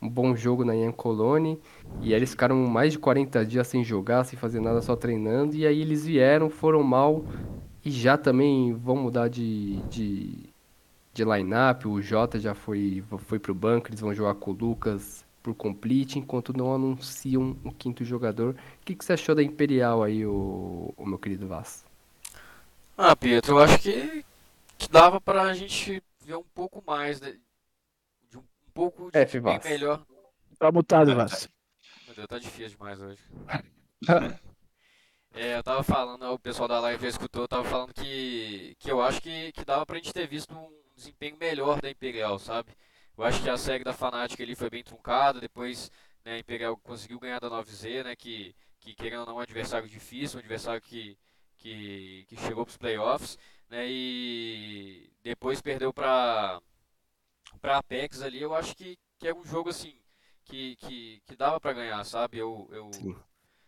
um 0.00 0.08
bom 0.08 0.34
jogo 0.34 0.64
na 0.64 0.76
Ian 0.76 0.92
Colony, 0.92 1.58
e 2.00 2.12
aí 2.12 2.14
eles 2.14 2.30
ficaram 2.30 2.56
mais 2.66 2.92
de 2.92 2.98
40 2.98 3.44
dias 3.44 3.66
sem 3.66 3.82
jogar, 3.82 4.24
sem 4.24 4.38
fazer 4.38 4.60
nada, 4.60 4.80
só 4.80 4.94
treinando, 4.94 5.56
e 5.56 5.66
aí 5.66 5.80
eles 5.80 6.06
vieram, 6.06 6.48
foram 6.48 6.82
mal, 6.82 7.24
e 7.84 7.90
já 7.90 8.16
também 8.16 8.72
vão 8.72 8.96
mudar 8.96 9.28
de, 9.28 9.76
de, 9.88 10.50
de 11.12 11.24
line-up, 11.24 11.86
o 11.88 12.00
Jota 12.00 12.38
já 12.38 12.54
foi, 12.54 13.02
foi 13.18 13.38
pro 13.38 13.54
banco, 13.54 13.88
eles 13.88 14.00
vão 14.00 14.14
jogar 14.14 14.34
com 14.34 14.52
o 14.52 14.54
Lucas 14.54 15.24
por 15.42 15.54
complete, 15.54 16.18
enquanto 16.18 16.56
não 16.56 16.74
anunciam 16.74 17.56
o 17.64 17.72
quinto 17.72 18.04
jogador. 18.04 18.54
O 18.54 18.84
que, 18.84 18.94
que 18.94 19.04
você 19.04 19.14
achou 19.14 19.34
da 19.34 19.42
Imperial 19.42 20.02
aí, 20.02 20.26
o, 20.26 20.92
o 20.96 21.06
meu 21.06 21.18
querido 21.18 21.46
Vaz? 21.46 21.84
Ah, 22.96 23.14
Pietro, 23.14 23.54
eu 23.54 23.58
acho 23.60 23.78
que, 23.78 24.24
que 24.76 24.90
dava 24.90 25.20
pra 25.20 25.54
gente 25.54 26.02
ver 26.24 26.36
um 26.36 26.44
pouco 26.54 26.82
mais, 26.86 27.20
né, 27.20 27.30
de 27.30 27.38
um 27.38 27.47
pouco 28.78 29.10
de 29.10 29.18
F, 29.18 29.32
desempenho 29.32 29.58
Vaz. 29.58 29.64
melhor. 29.64 30.06
Tá 30.56 30.70
mutado, 30.70 31.14
Vasco. 31.16 31.52
Meu 32.06 32.14
Deus, 32.14 32.28
tá 32.28 32.38
difícil 32.38 32.78
demais 32.78 33.00
hoje. 33.00 33.20
É, 35.34 35.56
eu 35.56 35.62
tava 35.62 35.82
falando, 35.82 36.24
o 36.32 36.38
pessoal 36.38 36.68
da 36.68 36.80
live 36.80 37.02
já 37.02 37.08
escutou, 37.08 37.42
eu 37.42 37.48
tava 37.48 37.64
falando 37.64 37.92
que, 37.92 38.74
que 38.78 38.90
eu 38.90 39.00
acho 39.02 39.20
que, 39.20 39.52
que 39.52 39.64
dava 39.64 39.84
pra 39.84 39.96
gente 39.96 40.12
ter 40.12 40.26
visto 40.26 40.52
um 40.56 40.70
desempenho 40.96 41.36
melhor 41.38 41.80
da 41.80 41.90
Imperial, 41.90 42.38
sabe? 42.38 42.72
Eu 43.16 43.24
acho 43.24 43.42
que 43.42 43.50
a 43.50 43.56
série 43.56 43.84
da 43.84 43.92
Fnatic 43.92 44.40
ali 44.40 44.54
foi 44.54 44.70
bem 44.70 44.82
truncada, 44.82 45.40
depois 45.40 45.90
né, 46.24 46.34
a 46.34 46.38
Imperial 46.38 46.76
conseguiu 46.78 47.20
ganhar 47.20 47.40
da 47.40 47.50
9Z, 47.50 48.04
né, 48.04 48.16
que, 48.16 48.54
que 48.80 48.94
querendo 48.94 49.20
ou 49.20 49.26
não 49.26 49.32
é 49.34 49.36
um 49.36 49.40
adversário 49.40 49.88
difícil, 49.88 50.38
um 50.38 50.40
adversário 50.40 50.80
que, 50.80 51.18
que, 51.56 52.24
que 52.28 52.36
chegou 52.38 52.64
pros 52.64 52.76
playoffs, 52.78 53.38
né, 53.68 53.84
e 53.86 55.10
depois 55.22 55.60
perdeu 55.60 55.92
pra, 55.92 56.60
pra 57.58 57.78
Apex 57.78 58.22
ali, 58.22 58.40
eu 58.40 58.54
acho 58.54 58.74
que, 58.76 58.98
que 59.18 59.28
é 59.28 59.34
um 59.34 59.44
jogo 59.44 59.70
assim, 59.70 59.94
que, 60.44 60.76
que, 60.76 61.22
que 61.26 61.36
dava 61.36 61.60
pra 61.60 61.72
ganhar, 61.72 62.02
sabe? 62.04 62.38
Eu, 62.38 62.68
eu, 62.72 62.90
Sim. 62.92 63.16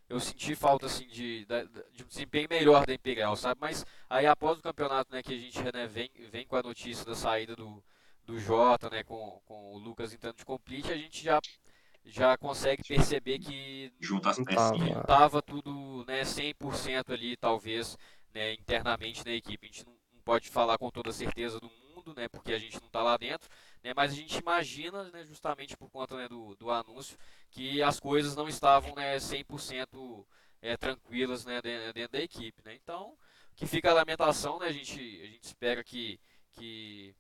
eu 0.08 0.20
senti 0.20 0.54
falta 0.54 0.86
assim 0.86 1.06
de, 1.06 1.46
de 1.92 2.04
um 2.04 2.06
desempenho 2.06 2.48
melhor 2.50 2.86
da 2.86 2.94
Imperial, 2.94 3.36
sabe? 3.36 3.60
Mas 3.60 3.84
aí 4.08 4.26
após 4.26 4.58
o 4.58 4.62
campeonato, 4.62 5.12
né, 5.12 5.22
que 5.22 5.34
a 5.34 5.38
gente 5.38 5.62
né, 5.72 5.86
vem, 5.86 6.10
vem 6.30 6.46
com 6.46 6.56
a 6.56 6.62
notícia 6.62 7.04
da 7.04 7.14
saída 7.14 7.54
do, 7.56 7.82
do 8.24 8.38
Jota, 8.38 8.88
né, 8.90 9.02
com, 9.04 9.40
com 9.44 9.74
o 9.74 9.78
Lucas 9.78 10.12
entrando 10.12 10.36
de 10.36 10.44
complete, 10.44 10.92
a 10.92 10.96
gente 10.96 11.22
já, 11.22 11.40
já 12.04 12.36
consegue 12.38 12.82
perceber 12.84 13.38
que 13.38 13.92
Junta 14.00 14.30
as 14.30 14.38
Não 14.38 14.44
pecinhas. 14.44 14.88
tava. 14.88 14.94
não 14.94 15.04
tava 15.04 15.42
tudo 15.42 16.04
né, 16.06 16.24
100% 16.24 17.12
ali, 17.12 17.36
talvez, 17.36 17.96
né, 18.34 18.54
internamente 18.54 19.24
na 19.24 19.32
equipe. 19.32 19.66
A 19.66 19.68
gente 19.68 19.84
não, 19.86 19.92
não 20.14 20.22
pode 20.22 20.48
falar 20.48 20.78
com 20.78 20.90
toda 20.90 21.12
certeza 21.12 21.60
do 21.60 21.70
mundo, 21.70 22.14
né, 22.14 22.28
porque 22.28 22.52
a 22.52 22.58
gente 22.58 22.78
não 22.80 22.86
está 22.86 23.02
lá 23.02 23.16
dentro, 23.16 23.48
né, 23.82 23.92
mas 23.94 24.12
a 24.12 24.14
gente 24.14 24.38
imagina, 24.38 25.04
né, 25.10 25.24
justamente 25.24 25.76
por 25.76 25.90
conta 25.90 26.16
né, 26.16 26.28
do, 26.28 26.54
do 26.56 26.70
anúncio, 26.70 27.16
que 27.50 27.82
as 27.82 27.98
coisas 28.00 28.36
não 28.36 28.48
estavam 28.48 28.94
né, 28.94 29.18
100% 29.20 30.26
é, 30.62 30.76
tranquilas 30.76 31.44
né, 31.44 31.60
de- 31.62 31.92
dentro 31.92 32.12
da 32.12 32.20
equipe. 32.20 32.62
Né. 32.64 32.74
Então, 32.74 33.16
que 33.56 33.66
fica 33.66 33.90
a 33.90 33.94
lamentação, 33.94 34.58
né, 34.58 34.66
a, 34.66 34.72
gente, 34.72 34.98
a 35.22 35.26
gente 35.26 35.44
espera 35.44 35.82
que, 35.84 36.20
que, 36.52 37.14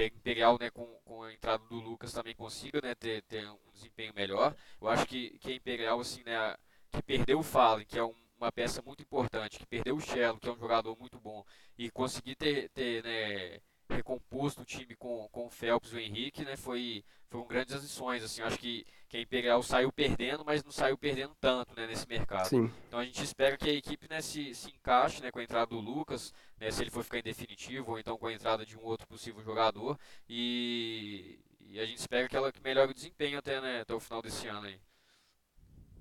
Imperial, 0.00 0.58
né, 0.60 0.70
com, 0.70 0.86
com 1.04 1.22
a 1.24 1.32
entrada 1.32 1.64
do 1.66 1.76
Lucas 1.80 2.12
também 2.12 2.34
consiga 2.34 2.80
né, 2.82 2.94
ter, 2.94 3.22
ter 3.22 3.48
um 3.50 3.58
desempenho 3.72 4.12
melhor. 4.14 4.54
Eu 4.80 4.88
acho 4.88 5.06
que, 5.06 5.38
que 5.38 5.50
a 5.50 5.54
Imperial, 5.54 5.98
assim, 6.00 6.22
né, 6.24 6.56
que 6.92 7.02
perdeu 7.02 7.40
o 7.40 7.42
Fallen, 7.42 7.84
que 7.86 7.98
é 7.98 8.04
um- 8.04 8.14
uma 8.36 8.52
peça 8.52 8.80
muito 8.82 9.02
importante, 9.02 9.58
que 9.58 9.66
perdeu 9.66 9.96
o 9.96 10.00
Cello, 10.00 10.38
que 10.38 10.48
é 10.48 10.52
um 10.52 10.58
jogador 10.58 10.96
muito 10.96 11.18
bom, 11.18 11.44
e 11.76 11.90
conseguir 11.90 12.36
ter, 12.36 12.68
ter 12.70 13.02
né, 13.02 13.60
recomposto 13.94 14.62
o 14.62 14.64
time 14.64 14.94
com, 14.96 15.28
com 15.30 15.46
o 15.46 15.50
Phelps 15.50 15.92
e 15.92 15.96
o 15.96 15.98
Henrique, 15.98 16.44
né, 16.44 16.56
foi, 16.56 17.04
foram 17.28 17.46
grandes 17.46 17.74
adições. 17.74 18.22
Assim, 18.22 18.42
acho 18.42 18.58
que, 18.58 18.86
que 19.08 19.16
a 19.16 19.20
Imperial 19.20 19.62
saiu 19.62 19.92
perdendo, 19.92 20.44
mas 20.44 20.62
não 20.62 20.70
saiu 20.70 20.96
perdendo 20.96 21.34
tanto 21.40 21.74
né, 21.74 21.86
nesse 21.86 22.06
mercado. 22.08 22.48
Sim, 22.48 22.70
Então 22.86 22.98
a 22.98 23.04
gente 23.04 23.22
espera 23.22 23.56
que 23.56 23.68
a 23.68 23.72
equipe 23.72 24.08
né, 24.08 24.20
se, 24.20 24.54
se 24.54 24.70
encaixe 24.70 25.22
né, 25.22 25.30
com 25.30 25.38
a 25.38 25.42
entrada 25.42 25.66
do 25.66 25.80
Lucas, 25.80 26.32
né, 26.60 26.70
se 26.70 26.82
ele 26.82 26.90
for 26.90 27.02
ficar 27.04 27.18
em 27.18 27.22
definitivo, 27.22 27.92
ou 27.92 27.98
então 27.98 28.18
com 28.18 28.26
a 28.26 28.32
entrada 28.32 28.64
de 28.64 28.76
um 28.76 28.82
outro 28.82 29.06
possível 29.06 29.42
jogador. 29.42 29.98
E, 30.28 31.38
e 31.60 31.80
a 31.80 31.86
gente 31.86 31.98
espera 31.98 32.28
que 32.28 32.36
ela 32.36 32.52
melhore 32.62 32.90
o 32.90 32.94
desempenho 32.94 33.38
até, 33.38 33.60
né, 33.60 33.80
até 33.80 33.94
o 33.94 34.00
final 34.00 34.22
desse 34.22 34.46
ano 34.46 34.66
aí. 34.66 34.78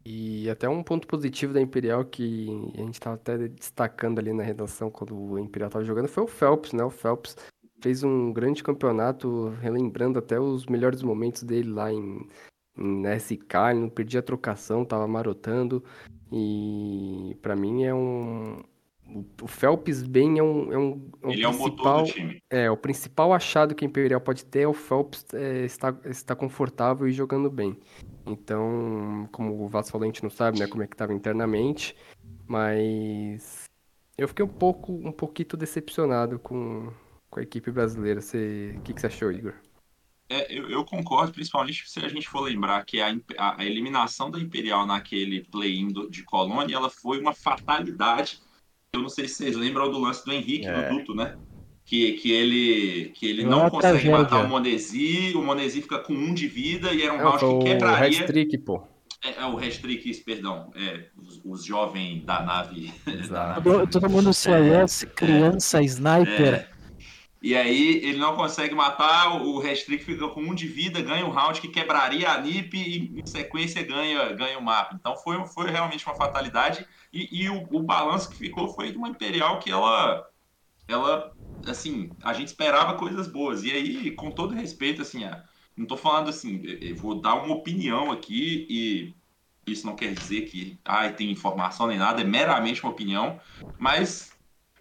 E 0.10 0.50
até 0.50 0.69
um 0.69 0.82
ponto 0.82 1.06
positivo 1.06 1.54
da 1.54 1.60
Imperial 1.60 2.06
que 2.06 2.47
a 2.78 2.82
gente 2.82 2.97
tava 2.97 3.17
até 3.17 3.38
destacando 3.50 4.19
ali 4.19 4.32
na 4.32 4.41
redação 4.41 4.89
quando 4.89 5.13
o 5.13 5.38
Imperial 5.38 5.69
tava 5.69 5.84
jogando 5.84 6.08
foi 6.08 6.23
o 6.23 6.28
Phelps, 6.28 6.71
né? 6.71 6.82
O 6.82 6.89
Phelps 6.89 7.36
fez 7.81 8.03
um 8.03 8.31
grande 8.33 8.63
campeonato, 8.63 9.49
relembrando 9.61 10.19
até 10.19 10.39
os 10.39 10.65
melhores 10.65 11.01
momentos 11.03 11.43
dele 11.43 11.69
lá 11.69 11.91
em, 11.91 12.27
em 12.77 13.05
SK, 13.07 13.55
ele 13.71 13.79
não 13.81 13.89
perdia 13.89 14.19
a 14.19 14.23
trocação, 14.23 14.85
tava 14.85 15.07
marotando. 15.07 15.83
E 16.31 17.37
pra 17.41 17.55
mim 17.55 17.83
é 17.83 17.93
um. 17.93 18.61
o- 19.41 19.47
Phelps 19.47 20.03
bem 20.03 20.39
é 20.39 20.43
um, 20.43 20.73
é 20.73 20.77
um, 20.77 21.09
é 21.21 21.27
um 21.27 21.31
Ele 21.31 21.43
é 21.43 21.47
o 21.47 21.53
motor 21.53 21.69
principal. 21.69 22.03
do 22.03 22.11
time. 22.11 22.37
É, 22.49 22.69
o 22.71 22.77
principal 22.77 23.33
achado 23.33 23.73
que 23.75 23.85
a 23.85 23.87
Imperial 23.87 24.19
pode 24.21 24.45
ter 24.45 24.61
é 24.61 24.67
o 24.67 24.73
Phelps 24.73 25.25
é, 25.33 25.65
estar, 25.65 25.97
estar 26.05 26.35
confortável 26.35 27.07
e 27.07 27.11
jogando 27.11 27.49
bem. 27.49 27.77
Então, 28.25 29.29
como 29.31 29.63
o 29.63 29.67
Vasco 29.69 29.91
falou, 29.93 30.03
a 30.03 30.07
gente 30.07 30.23
não 30.23 30.29
sabe, 30.29 30.59
né, 30.59 30.67
como 30.67 30.83
é 30.83 30.87
que 30.87 30.93
estava 30.93 31.13
internamente, 31.13 31.95
mas 32.45 33.63
eu 34.17 34.27
fiquei 34.27 34.43
um 34.43 34.49
pouco, 34.49 34.91
um 34.91 35.11
pouquinho 35.13 35.55
decepcionado 35.57 36.37
com, 36.39 36.89
com 37.29 37.39
a 37.39 37.43
equipe 37.43 37.71
brasileira. 37.71 38.21
Você, 38.21 38.75
o 38.77 38.81
que, 38.81 38.93
que 38.93 39.01
você 39.01 39.07
achou, 39.07 39.31
Igor? 39.31 39.53
É, 40.29 40.53
eu, 40.53 40.69
eu 40.69 40.83
concordo, 40.83 41.31
principalmente 41.31 41.89
se 41.89 41.99
a 41.99 42.09
gente 42.09 42.27
for 42.27 42.41
lembrar 42.41 42.83
que 42.85 42.99
a, 42.99 43.15
a- 43.37 43.61
a 43.61 43.65
eliminação 43.65 44.29
da 44.29 44.37
Imperial 44.39 44.85
naquele 44.85 45.41
play-in 45.45 45.87
do- 45.87 46.09
de 46.09 46.23
Colônia, 46.23 46.75
ela 46.75 46.89
foi 46.89 47.19
uma 47.19 47.33
fatalidade. 47.33 48.39
Eu 48.93 49.01
não 49.01 49.09
sei 49.09 49.27
se 49.27 49.35
vocês 49.35 49.55
lembram 49.55 49.89
do 49.89 49.99
lance 49.99 50.25
do 50.25 50.33
Henrique 50.33 50.65
É. 50.67 50.89
no 50.91 50.97
Duto, 50.97 51.15
né? 51.15 51.37
Que, 51.85 52.13
que 52.13 52.29
ele, 52.33 53.11
que 53.15 53.25
ele 53.25 53.45
não 53.45 53.61
uma 53.61 53.71
consegue 53.71 53.93
tragédia. 53.99 54.17
matar 54.17 54.43
o 54.43 54.49
Monesi, 54.49 55.31
o 55.33 55.41
Monesi 55.41 55.81
fica 55.81 55.99
com 55.99 56.11
um 56.13 56.33
de 56.33 56.45
vida 56.45 56.93
e 56.93 57.01
era 57.01 57.13
um 57.13 57.17
Não, 57.17 57.23
round 57.29 57.39
que 57.39 57.45
o 57.45 57.59
quebraria. 57.59 58.19
hat-trick, 58.19 58.57
pô. 58.57 58.83
É, 59.23 59.41
é 59.41 59.45
o 59.45 59.55
Restrix, 59.55 60.19
perdão. 60.19 60.69
É, 60.75 61.05
os, 61.17 61.39
os 61.45 61.63
jovens 61.63 62.23
da 62.25 62.41
nave. 62.43 62.93
da 63.29 63.47
nave 63.61 63.87
Todo, 63.89 64.09
mundo 64.09 64.33
CS, 64.33 65.05
criança, 65.15 65.81
sniper. 65.81 66.69
E 67.41 67.56
aí 67.56 67.97
ele 68.04 68.17
não 68.17 68.36
consegue 68.36 68.73
matar, 68.73 69.41
o 69.43 69.60
Restrict 69.60 70.04
fica 70.06 70.28
com 70.30 70.41
um 70.41 70.56
de 70.56 70.67
vida, 70.67 71.02
ganha 71.02 71.26
um 71.26 71.30
round 71.30 71.62
que 71.62 71.67
quebraria 71.67 72.30
a 72.32 72.41
NiP 72.41 72.78
e 72.78 73.19
em 73.21 73.26
sequência 73.26 73.84
ganha, 73.84 74.34
ganha 74.34 74.58
o 74.58 74.62
mapa. 74.63 74.95
Então 74.95 75.15
foi, 75.17 75.45
foi 75.47 75.69
realmente 75.69 76.06
uma 76.08 76.15
fatalidade. 76.15 76.86
E, 77.13 77.43
e 77.43 77.50
o, 77.50 77.63
o 77.71 77.84
balanço 77.84 78.30
que 78.30 78.36
ficou 78.38 78.69
foi 78.69 78.91
de 78.91 78.97
uma 78.97 79.10
Imperial 79.10 79.60
que 79.60 79.69
ela, 79.71 80.28
ela, 80.88 81.34
assim, 81.65 82.15
a 82.23 82.34
gente 82.34 82.47
esperava 82.50 82.97
coisas 82.97 83.28
boas. 83.28 83.63
E 83.63 83.71
aí, 83.71 84.12
com 84.15 84.32
todo 84.32 84.56
respeito, 84.56 85.02
assim, 85.02 85.21
não 85.76 85.86
tô 85.86 85.97
falando 85.97 86.30
assim, 86.30 86.62
vou 86.95 87.21
dar 87.21 87.36
uma 87.36 87.56
opinião 87.56 88.12
aqui 88.12 88.65
e 88.69 89.15
isso 89.71 89.86
não 89.86 89.95
quer 89.95 90.13
dizer 90.15 90.43
que 90.50 90.80
ai, 90.86 91.15
tem 91.15 91.32
informação 91.32 91.88
nem 91.88 91.97
nada, 91.97 92.21
é 92.21 92.23
meramente 92.23 92.84
uma 92.84 92.91
opinião, 92.91 93.39
mas 93.78 94.37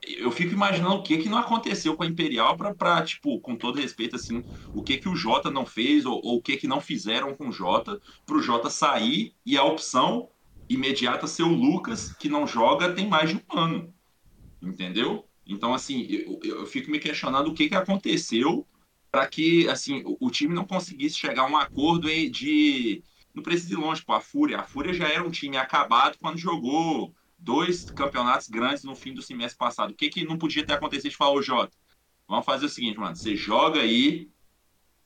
eu 0.06 0.30
fico 0.30 0.52
imaginando 0.52 0.96
o 0.96 1.02
que 1.02 1.18
que 1.18 1.28
não 1.28 1.38
aconteceu 1.38 1.96
com 1.96 2.02
a 2.02 2.06
Imperial 2.06 2.56
para, 2.56 3.02
tipo, 3.02 3.40
com 3.40 3.56
todo 3.56 3.80
respeito, 3.80 4.16
assim, 4.16 4.44
o 4.72 4.82
que 4.82 4.98
que 4.98 5.08
o 5.08 5.16
Jota 5.16 5.50
não 5.50 5.66
fez 5.66 6.06
ou, 6.06 6.20
ou 6.24 6.36
o 6.36 6.42
que 6.42 6.56
que 6.56 6.68
não 6.68 6.80
fizeram 6.80 7.34
com 7.34 7.48
o 7.48 7.52
Jota 7.52 8.00
para 8.24 8.36
o 8.36 8.42
Jota 8.42 8.70
sair 8.70 9.34
e 9.44 9.56
a 9.56 9.64
opção 9.64 10.30
imediata 10.68 11.26
ser 11.26 11.42
o 11.42 11.48
Lucas, 11.54 12.12
que 12.12 12.28
não 12.28 12.46
joga 12.46 12.92
tem 12.92 13.08
mais 13.08 13.30
de 13.30 13.36
um 13.36 13.58
ano, 13.58 13.94
entendeu? 14.60 15.28
Então, 15.46 15.72
assim, 15.74 16.06
eu, 16.10 16.40
eu 16.42 16.66
fico 16.66 16.90
me 16.90 16.98
questionando 16.98 17.48
o 17.48 17.54
que 17.54 17.68
que 17.68 17.74
aconteceu 17.74 18.66
para 19.10 19.26
que, 19.28 19.68
assim, 19.68 20.02
o, 20.04 20.16
o 20.20 20.30
time 20.30 20.54
não 20.54 20.66
conseguisse 20.66 21.16
chegar 21.16 21.42
a 21.42 21.46
um 21.46 21.56
acordo 21.56 22.08
de... 22.30 23.02
Não 23.32 23.42
precisa 23.42 23.74
ir 23.74 23.76
longe, 23.76 24.04
pô, 24.04 24.12
a 24.12 24.20
Fúria. 24.20 24.58
A 24.58 24.64
Fúria 24.64 24.92
já 24.92 25.08
era 25.08 25.22
um 25.22 25.30
time 25.30 25.56
acabado 25.56 26.18
quando 26.18 26.38
jogou 26.38 27.14
dois 27.38 27.84
campeonatos 27.84 28.48
grandes 28.48 28.84
no 28.84 28.94
fim 28.94 29.12
do 29.12 29.22
semestre 29.22 29.58
passado. 29.58 29.90
O 29.90 29.94
que 29.94 30.08
que 30.08 30.24
não 30.24 30.38
podia 30.38 30.64
ter 30.64 30.72
acontecido 30.72 31.10
de 31.10 31.16
falar, 31.16 31.32
ô 31.32 31.42
Jota, 31.42 31.76
vamos 32.26 32.44
fazer 32.44 32.66
o 32.66 32.68
seguinte, 32.68 32.98
mano, 32.98 33.14
você 33.14 33.36
joga 33.36 33.80
aí, 33.80 34.28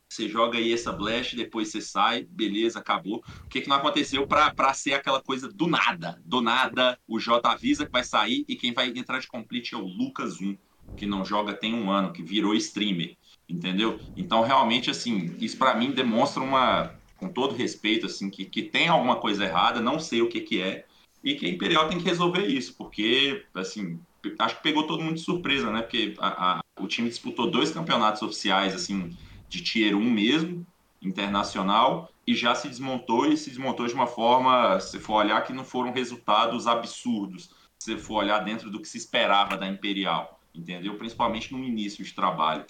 você 0.09 0.29
joga 0.29 0.59
aí 0.59 0.73
essa 0.73 0.93
blast, 0.93 1.37
depois 1.37 1.69
você 1.69 1.81
sai, 1.81 2.25
beleza, 2.25 2.81
acabou. 2.81 3.19
O 3.19 3.49
que, 3.49 3.61
que 3.61 3.69
não 3.69 3.77
aconteceu 3.77 4.27
para 4.27 4.75
ser 4.75 4.95
aquela 4.95 5.23
coisa 5.23 5.49
do 5.49 5.67
nada? 5.69 6.21
Do 6.25 6.41
nada, 6.41 6.99
o 7.07 7.19
J 7.19 7.49
avisa 7.49 7.87
que 7.87 7.93
vai 7.93 8.05
sair 8.05 8.45
e 8.49 8.57
quem 8.57 8.73
vai 8.73 8.89
entrar 8.89 9.21
de 9.21 9.29
complete 9.29 9.75
é 9.75 9.79
o 9.79 9.87
Lucas 9.87 10.41
1, 10.41 10.57
que 10.97 11.07
não 11.07 11.25
joga 11.25 11.55
tem 11.55 11.75
um 11.75 11.91
ano, 11.91 12.13
que 12.13 12.23
virou 12.23 12.55
streamer, 12.55 13.17
entendeu? 13.49 14.01
Então, 14.17 14.43
realmente, 14.43 14.91
assim, 14.91 15.37
isso 15.39 15.57
para 15.57 15.75
mim 15.75 15.93
demonstra 15.93 16.43
uma, 16.43 16.93
com 17.17 17.29
todo 17.29 17.55
respeito, 17.55 18.07
assim, 18.07 18.29
que, 18.29 18.45
que 18.45 18.63
tem 18.63 18.89
alguma 18.89 19.17
coisa 19.17 19.45
errada, 19.45 19.81
não 19.81 20.01
sei 20.01 20.23
o 20.23 20.29
que, 20.29 20.41
que 20.41 20.61
é, 20.61 20.87
e 21.23 21.35
que 21.35 21.47
a 21.47 21.49
Imperial 21.49 21.89
tem 21.89 21.99
que 21.99 22.05
resolver 22.05 22.47
isso, 22.47 22.75
porque, 22.77 23.45
assim, 23.55 24.01
acho 24.39 24.57
que 24.57 24.63
pegou 24.63 24.87
todo 24.87 25.03
mundo 25.03 25.15
de 25.15 25.21
surpresa, 25.21 25.71
né? 25.71 25.83
Porque 25.83 26.15
a, 26.19 26.59
a, 26.59 26.61
o 26.81 26.87
time 26.87 27.09
disputou 27.09 27.51
dois 27.51 27.71
campeonatos 27.71 28.23
oficiais, 28.23 28.75
assim, 28.75 29.17
de 29.49 29.63
Tier 29.63 29.97
1 29.97 30.01
mesmo, 30.01 30.67
internacional, 31.03 32.11
e 32.27 32.35
já 32.35 32.55
se 32.55 32.69
desmontou 32.69 33.27
e 33.27 33.37
se 33.37 33.51
desmontou 33.51 33.87
de 33.87 33.95
uma 33.95 34.07
forma, 34.07 34.79
se 34.81 34.99
for 34.99 35.15
olhar, 35.15 35.43
que 35.43 35.53
não 35.53 35.65
foram 35.65 35.93
resultados 35.93 36.67
absurdos, 36.67 37.51
se 37.79 37.97
for 37.97 38.17
olhar 38.17 38.41
dentro 38.41 38.71
do 38.71 38.81
que 38.81 38.89
se 38.89 38.99
esperava 38.99 39.57
da 39.57 39.67
Imperial, 39.67 40.41
entendeu? 40.55 40.97
Principalmente 40.97 41.53
no 41.53 41.63
início 41.65 42.05
de 42.05 42.15
trabalho. 42.15 42.65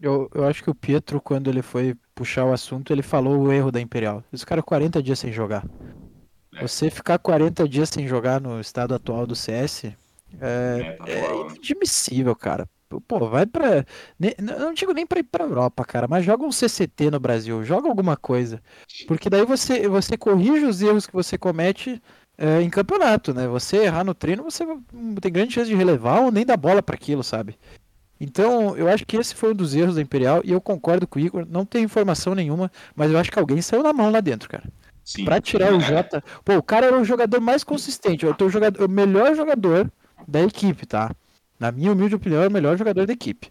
Eu, 0.00 0.28
eu 0.34 0.44
acho 0.44 0.64
que 0.64 0.70
o 0.70 0.74
Pietro, 0.74 1.20
quando 1.20 1.48
ele 1.48 1.62
foi 1.62 1.94
puxar 2.14 2.44
o 2.44 2.52
assunto, 2.52 2.92
ele 2.92 3.02
falou 3.02 3.38
o 3.38 3.52
erro 3.52 3.70
da 3.70 3.80
Imperial. 3.80 4.24
Eles 4.32 4.40
ficaram 4.40 4.62
40 4.62 5.02
dias 5.02 5.18
sem 5.18 5.32
jogar. 5.32 5.64
É. 6.54 6.62
Você 6.62 6.90
ficar 6.90 7.18
40 7.18 7.68
dias 7.68 7.88
sem 7.88 8.06
jogar 8.06 8.40
no 8.40 8.60
estado 8.60 8.94
atual 8.94 9.26
do 9.26 9.34
CS 9.34 9.84
é, 9.84 9.94
é, 10.40 10.92
tá 10.92 11.04
é 11.08 11.20
né? 11.20 11.40
inadmissível, 11.40 12.34
cara. 12.34 12.68
Pô, 13.08 13.28
vai 13.28 13.46
pra. 13.46 13.86
Não 14.38 14.74
digo 14.74 14.92
nem 14.92 15.06
pra 15.06 15.20
ir 15.20 15.22
pra 15.22 15.44
Europa, 15.44 15.84
cara, 15.84 16.06
mas 16.06 16.24
joga 16.24 16.44
um 16.44 16.52
CCT 16.52 17.10
no 17.10 17.18
Brasil, 17.18 17.64
joga 17.64 17.88
alguma 17.88 18.16
coisa. 18.16 18.60
Porque 19.06 19.30
daí 19.30 19.46
você, 19.46 19.88
você 19.88 20.16
corrige 20.16 20.66
os 20.66 20.82
erros 20.82 21.06
que 21.06 21.12
você 21.12 21.38
comete 21.38 22.02
é, 22.36 22.60
em 22.60 22.68
campeonato, 22.68 23.32
né? 23.32 23.46
Você 23.48 23.78
errar 23.78 24.04
no 24.04 24.14
treino, 24.14 24.42
você 24.42 24.64
tem 25.20 25.32
grande 25.32 25.54
chance 25.54 25.70
de 25.70 25.76
relevar 25.76 26.20
ou 26.20 26.30
nem 26.30 26.44
dar 26.44 26.56
bola 26.56 26.82
para 26.82 26.94
aquilo, 26.94 27.22
sabe? 27.22 27.56
Então, 28.20 28.76
eu 28.76 28.88
acho 28.88 29.04
que 29.04 29.16
esse 29.16 29.34
foi 29.34 29.50
um 29.52 29.54
dos 29.54 29.74
erros 29.74 29.96
da 29.96 30.02
Imperial 30.02 30.42
e 30.44 30.52
eu 30.52 30.60
concordo 30.60 31.06
com 31.06 31.18
o 31.18 31.22
Igor. 31.22 31.46
Não 31.48 31.64
tem 31.64 31.82
informação 31.82 32.34
nenhuma, 32.34 32.70
mas 32.94 33.10
eu 33.10 33.18
acho 33.18 33.32
que 33.32 33.38
alguém 33.38 33.60
saiu 33.60 33.82
na 33.82 33.92
mão 33.92 34.10
lá 34.10 34.20
dentro, 34.20 34.48
cara. 34.48 34.64
Sim. 35.04 35.24
Pra 35.24 35.40
tirar 35.40 35.72
o 35.74 35.80
Jota. 35.80 36.22
Pô, 36.44 36.56
o 36.56 36.62
cara 36.62 36.86
era 36.86 36.98
o 36.98 37.04
jogador 37.04 37.40
mais 37.40 37.64
consistente, 37.64 38.24
o, 38.26 38.48
jogador, 38.48 38.84
o 38.84 38.88
melhor 38.88 39.34
jogador 39.34 39.90
da 40.26 40.40
equipe, 40.42 40.86
tá? 40.86 41.10
na 41.62 41.70
minha 41.70 41.92
humilde 41.92 42.16
opinião, 42.16 42.42
é 42.42 42.48
o 42.48 42.50
melhor 42.50 42.76
jogador 42.76 43.06
da 43.06 43.12
equipe. 43.12 43.48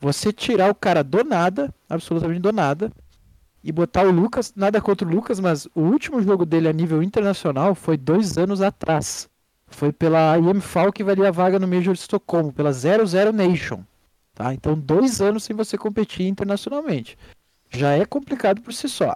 Você 0.00 0.32
tirar 0.32 0.70
o 0.70 0.74
cara 0.74 1.04
do 1.04 1.22
nada, 1.22 1.72
absolutamente 1.86 2.40
do 2.40 2.50
nada, 2.50 2.90
e 3.62 3.70
botar 3.70 4.06
o 4.06 4.10
Lucas, 4.10 4.54
nada 4.56 4.80
contra 4.80 5.06
o 5.06 5.10
Lucas, 5.10 5.38
mas 5.38 5.66
o 5.74 5.82
último 5.82 6.22
jogo 6.22 6.46
dele 6.46 6.68
a 6.68 6.72
nível 6.72 7.02
internacional 7.02 7.74
foi 7.74 7.98
dois 7.98 8.38
anos 8.38 8.62
atrás. 8.62 9.28
Foi 9.66 9.92
pela 9.92 10.38
IMFAL 10.38 10.90
que 10.90 11.04
valia 11.04 11.28
a 11.28 11.30
vaga 11.30 11.58
no 11.58 11.68
Major 11.68 11.92
de 11.92 12.00
Estocolmo, 12.00 12.50
pela 12.50 12.72
00 12.72 13.30
Nation. 13.30 13.82
Tá? 14.34 14.54
Então, 14.54 14.74
dois 14.74 15.20
anos 15.20 15.44
sem 15.44 15.54
você 15.54 15.76
competir 15.76 16.26
internacionalmente. 16.26 17.18
Já 17.68 17.92
é 17.92 18.06
complicado 18.06 18.62
por 18.62 18.72
si 18.72 18.88
só. 18.88 19.12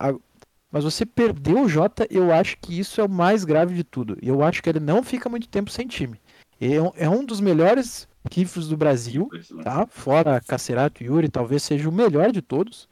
Mas 0.70 0.84
você 0.84 1.06
perdeu 1.06 1.62
o 1.62 1.68
Jota, 1.68 2.06
eu 2.10 2.32
acho 2.32 2.56
que 2.58 2.78
isso 2.78 3.00
é 3.00 3.04
o 3.04 3.08
mais 3.08 3.44
grave 3.44 3.74
de 3.74 3.82
tudo. 3.82 4.18
E 4.20 4.28
eu 4.28 4.42
acho 4.42 4.62
que 4.62 4.68
ele 4.68 4.80
não 4.80 5.02
fica 5.02 5.28
muito 5.28 5.48
tempo 5.48 5.70
sem 5.70 5.86
time. 5.86 6.20
É, 6.60 7.04
é 7.04 7.08
um 7.08 7.24
dos 7.24 7.40
melhores 7.40 8.06
Kifos 8.28 8.68
do 8.68 8.76
Brasil, 8.76 9.30
tá? 9.62 9.86
Fora 9.86 10.40
Cacerato 10.40 11.02
e 11.02 11.06
Yuri, 11.06 11.28
talvez 11.28 11.62
seja 11.62 11.88
o 11.88 11.92
melhor 11.92 12.30
de 12.30 12.42
todos. 12.42 12.88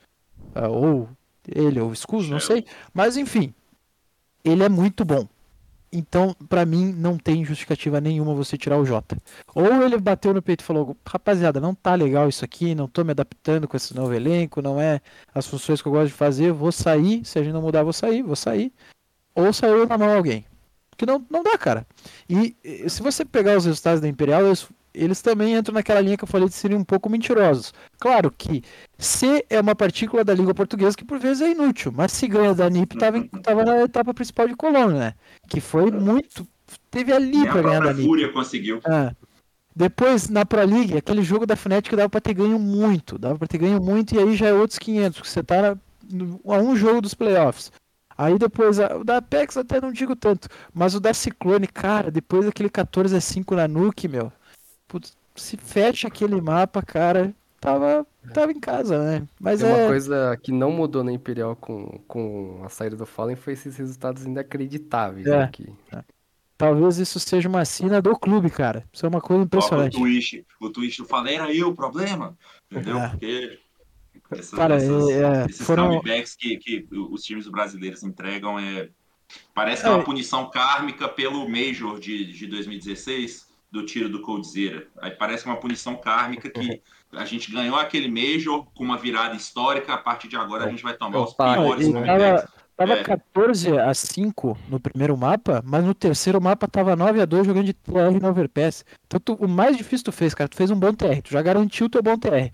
Uh, 0.55 0.71
ou 0.71 1.09
ele, 1.47 1.79
ou 1.81 1.91
o 1.91 1.97
Scus, 1.97 2.29
não 2.29 2.41
sei. 2.41 2.65
Mas 2.95 3.17
enfim, 3.17 3.53
ele 4.45 4.63
é 4.63 4.69
muito 4.69 5.05
bom. 5.05 5.29
Então, 5.93 6.35
para 6.49 6.67
mim, 6.67 6.93
não 6.93 7.17
tem 7.17 7.45
justificativa 7.45 8.01
nenhuma 8.01 8.35
você 8.35 8.59
tirar 8.59 8.79
o 8.79 8.85
Jota. 8.85 9.17
Ou 9.55 9.83
ele 9.83 9.99
bateu 9.99 10.35
no 10.35 10.43
peito 10.43 10.61
e 10.61 10.65
falou: 10.65 10.97
rapaziada, 11.07 11.61
não 11.61 11.75
tá 11.75 11.95
legal 11.95 12.29
isso 12.29 12.45
aqui, 12.45 12.75
não 12.75 12.89
tô 12.89 13.05
me 13.05 13.13
adaptando 13.13 13.69
com 13.69 13.77
esse 13.77 13.95
novo 13.95 14.13
elenco, 14.13 14.61
não 14.61 14.81
é 14.81 15.01
as 15.35 15.47
funções 15.47 15.81
que 15.81 15.89
eu 15.89 15.93
gosto 15.93 16.09
de 16.09 16.15
fazer, 16.15 16.53
vou 16.53 16.73
sair. 16.73 17.25
Se 17.25 17.39
a 17.39 17.43
gente 17.43 17.53
não 17.53 17.63
mudar, 17.63 17.83
vou 17.83 17.93
sair, 17.93 18.23
vou 18.23 18.37
sair. 18.37 18.73
Ou 19.35 19.53
saiu 19.53 19.87
na 19.87 19.97
mão 19.99 20.15
alguém. 20.15 20.45
Porque 20.91 21.05
não, 21.05 21.25
não 21.31 21.43
dá, 21.43 21.59
cara. 21.59 21.87
E 22.29 22.57
se 22.89 23.03
você 23.03 23.25
pegar 23.25 23.57
os 23.57 23.67
resultados 23.67 24.01
da 24.01 24.09
Imperial, 24.09 24.47
eles 24.47 24.67
eles 24.97 25.21
também 25.21 25.55
entram 25.55 25.75
naquela 25.75 26.01
linha 26.01 26.17
que 26.17 26.25
eu 26.25 26.29
falei 26.29 26.49
de 26.49 26.55
serem 26.55 26.77
um 26.77 26.85
pouco 26.85 27.09
mentirosos. 27.11 27.73
Claro 27.99 28.31
que 28.31 28.63
C 28.99 29.45
é 29.51 29.61
uma 29.61 29.75
partícula 29.75 30.25
da 30.25 30.35
língua 30.35 30.55
portuguesa 30.55 30.97
que 30.97 31.05
por 31.05 31.19
vezes 31.19 31.43
é 31.43 31.51
inútil, 31.51 31.93
mas 31.95 32.13
se 32.13 32.27
ganha 32.27 32.55
da 32.55 32.71
NIP 32.71 32.97
estava 32.97 33.65
na 33.65 33.83
etapa 33.83 34.15
principal 34.15 34.49
de 34.49 34.57
Colônia, 34.57 34.99
né? 34.99 35.15
Que 35.49 35.61
foi 35.61 35.91
muito. 35.91 36.47
Teve 36.91 37.13
ali 37.13 37.47
para 37.47 37.63
ganhar 37.63 37.81
da 37.81 37.93
NIP. 37.93 38.07
Fúria 38.07 38.33
conseguiu. 38.33 38.81
É. 38.87 39.13
Depois, 39.75 40.31
na 40.31 40.47
Pro 40.47 40.65
League, 40.65 40.97
aquele 40.97 41.23
jogo 41.23 41.45
da 41.45 41.55
Fnatic 41.55 41.95
dava 41.95 42.09
para 42.09 42.21
ter 42.21 42.33
ganho 42.33 42.59
muito, 42.59 43.19
dava 43.19 43.39
para 43.39 43.47
ter 43.47 43.59
ganho 43.59 43.79
muito, 43.79 44.15
e 44.15 44.19
aí 44.19 44.35
já 44.35 44.47
é 44.47 44.53
outros 44.55 44.79
500, 44.79 45.21
que 45.21 45.29
você 45.29 45.43
tá 45.43 45.77
a 46.47 46.59
um 46.59 46.75
jogo 46.75 47.03
dos 47.03 47.13
playoffs. 47.13 47.71
Aí 48.17 48.39
depois, 48.39 48.79
o 48.79 49.05
da 49.05 49.19
Apex 49.19 49.59
até 49.59 49.79
não 49.79 49.93
digo 49.93 50.17
tanto, 50.17 50.49
mas 50.73 50.95
o 50.95 51.01
da 51.01 51.13
Ciclone, 51.13 51.67
cara, 51.67 52.11
depois 52.11 52.47
daquele 52.47 52.71
14 52.71 53.15
a 53.15 53.21
5 53.21 53.55
na 53.55 53.69
Nuke, 53.69 54.09
meu, 54.09 54.33
putz, 54.87 55.17
se 55.35 55.57
fecha 55.57 56.09
aquele 56.09 56.41
mapa, 56.41 56.83
cara, 56.83 57.35
tava, 57.61 58.07
tava 58.33 58.53
em 58.53 58.61
casa, 58.61 59.03
né? 59.03 59.29
Mas 59.41 59.63
é... 59.63 59.67
uma 59.67 59.89
coisa 59.89 60.39
que 60.43 60.53
não 60.53 60.71
mudou 60.71 61.05
na 61.05 61.13
Imperial 61.13 61.57
com, 61.57 62.01
com 62.07 62.63
a 62.65 62.69
saída 62.69 62.97
do 62.97 63.07
Fallen 63.07 63.37
foi 63.37 63.53
esses 63.53 63.77
resultados 63.77 64.25
inacreditáveis 64.25 65.27
é. 65.27 65.43
aqui. 65.43 65.73
É. 65.93 66.03
Talvez 66.59 66.97
isso 66.99 67.21
seja 67.21 67.49
uma 67.49 67.65
sina 67.67 68.01
do 68.01 68.19
clube, 68.19 68.49
cara. 68.49 68.83
Isso 68.91 69.05
é 69.05 69.09
uma 69.09 69.21
coisa 69.21 69.45
impressionante. 69.45 69.97
O 69.97 70.01
Twitch, 70.01 70.43
o 70.59 70.71
Twitch 70.71 70.99
do 70.99 71.05
Fallen 71.05 71.37
era 71.37 71.55
eu 71.55 71.69
o 71.69 71.75
problema, 71.75 72.37
entendeu? 72.71 72.99
É. 72.99 73.09
Porque 73.11 73.59
essa, 74.31 74.57
cara, 74.57 74.77
essas, 74.77 75.09
é, 75.11 75.47
esses 75.51 75.67
foram... 75.67 76.01
que, 76.01 76.57
que 76.57 76.87
os 76.91 77.23
times 77.23 77.47
brasileiros 77.47 78.03
entregam 78.03 78.59
é 78.59 78.89
Parece 79.55 79.83
que 79.83 79.89
é 79.89 79.91
uma 79.91 80.01
é. 80.01 80.05
punição 80.05 80.51
kármica 80.51 81.09
pelo 81.09 81.49
Major 81.49 81.99
de, 81.99 82.33
de 82.33 82.47
2016, 82.47 83.46
do 83.77 83.87
tiro 83.87 84.09
do 84.09 84.21
Coldzera. 84.21 84.87
Aí 84.99 85.11
parece 85.11 85.45
uma 85.45 85.57
punição 85.57 85.97
kármica 85.97 86.49
que 86.49 86.83
a 87.13 87.25
gente 87.25 87.53
ganhou 87.53 87.77
aquele 87.77 88.09
Major 88.09 88.67
com 88.75 88.83
uma 88.83 88.97
virada 88.97 89.37
histórica, 89.37 89.95
a 89.95 89.99
partir 89.99 90.29
de 90.29 90.37
agora 90.37 90.65
a 90.65 90.69
gente 90.69 90.83
vai 90.83 90.95
tomar 90.95 91.21
os 91.21 91.35
piores 91.35 91.93
Tava, 91.93 92.49
tava 92.77 92.93
é. 92.95 93.03
14 93.05 93.79
a 93.79 93.95
5 93.95 94.59
no 94.69 94.81
primeiro 94.81 95.17
mapa, 95.17 95.63
mas 95.65 95.85
no 95.85 95.95
terceiro 95.95 96.41
mapa 96.41 96.67
tava 96.67 96.97
9 96.97 97.21
a 97.21 97.25
2 97.25 97.47
jogando 97.47 97.67
de 97.67 97.73
TR 97.73 98.21
no 98.21 98.29
Overpass. 98.29 98.85
Então 99.07 99.21
tu, 99.21 99.35
o 99.35 99.49
mais 99.49 99.77
difícil 99.77 100.05
tu 100.05 100.13
fez, 100.13 100.35
cara, 100.35 100.49
tu 100.49 100.57
fez 100.57 100.71
um 100.71 100.79
bom 100.79 100.93
TR, 100.93 101.21
tu 101.23 101.31
já 101.31 101.43
garantiu 101.43 101.87
o 101.87 101.91
teu 101.91 102.03
bom 102.03 102.19
TR. 102.19 102.51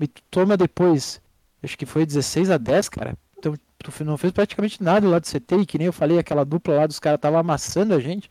E 0.00 0.06
tu 0.08 0.22
toma 0.30 0.56
depois, 0.56 1.20
acho 1.62 1.78
que 1.78 1.86
foi 1.86 2.04
16 2.04 2.50
a 2.50 2.58
10, 2.58 2.88
cara. 2.88 3.16
Então 3.38 3.54
tu 3.78 4.04
não 4.04 4.16
fez 4.16 4.32
praticamente 4.32 4.82
nada 4.82 5.08
lá 5.08 5.18
do 5.18 5.26
CT, 5.26 5.56
e 5.56 5.66
que 5.66 5.78
nem 5.78 5.86
eu 5.86 5.92
falei, 5.92 6.18
aquela 6.18 6.44
dupla 6.44 6.74
lá 6.74 6.86
dos 6.86 6.98
caras 6.98 7.20
tava 7.20 7.38
amassando 7.38 7.94
a 7.94 8.00
gente. 8.00 8.28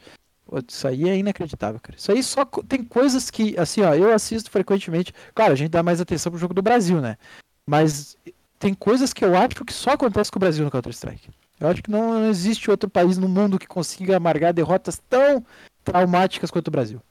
Isso 0.68 0.88
aí 0.88 1.10
é 1.10 1.18
inacreditável, 1.18 1.80
cara. 1.80 1.98
Isso 1.98 2.12
aí 2.12 2.22
só 2.24 2.46
tem 2.46 2.84
coisas 2.84 3.30
que, 3.30 3.58
assim, 3.60 3.82
ó, 3.82 3.94
eu 3.94 4.14
assisto 4.14 4.52
frequentemente. 4.52 5.14
Claro, 5.34 5.54
a 5.54 5.56
gente 5.56 5.72
dá 5.72 5.82
mais 5.82 6.00
atenção 6.00 6.32
pro 6.32 6.40
jogo 6.40 6.54
do 6.54 6.62
Brasil, 6.62 7.02
né? 7.02 7.18
Mas 7.66 8.18
tem 8.60 8.74
coisas 8.74 9.14
que 9.14 9.26
eu 9.26 9.36
acho 9.36 9.66
que 9.66 9.74
só 9.74 9.92
acontece 9.92 10.32
com 10.32 10.38
o 10.38 10.40
Brasil 10.40 10.64
no 10.64 10.72
Counter-Strike. 10.72 11.30
Eu 11.60 11.68
acho 11.68 11.82
que 11.82 11.92
não 11.92 12.28
existe 12.30 12.70
outro 12.70 12.90
país 12.90 13.18
no 13.18 13.28
mundo 13.28 13.60
que 13.60 13.68
consiga 13.68 14.18
amargar 14.18 14.54
derrotas 14.54 15.02
tão 15.10 15.46
traumáticas 15.84 16.52
quanto 16.52 16.68
o 16.68 16.72
Brasil. 16.72 17.02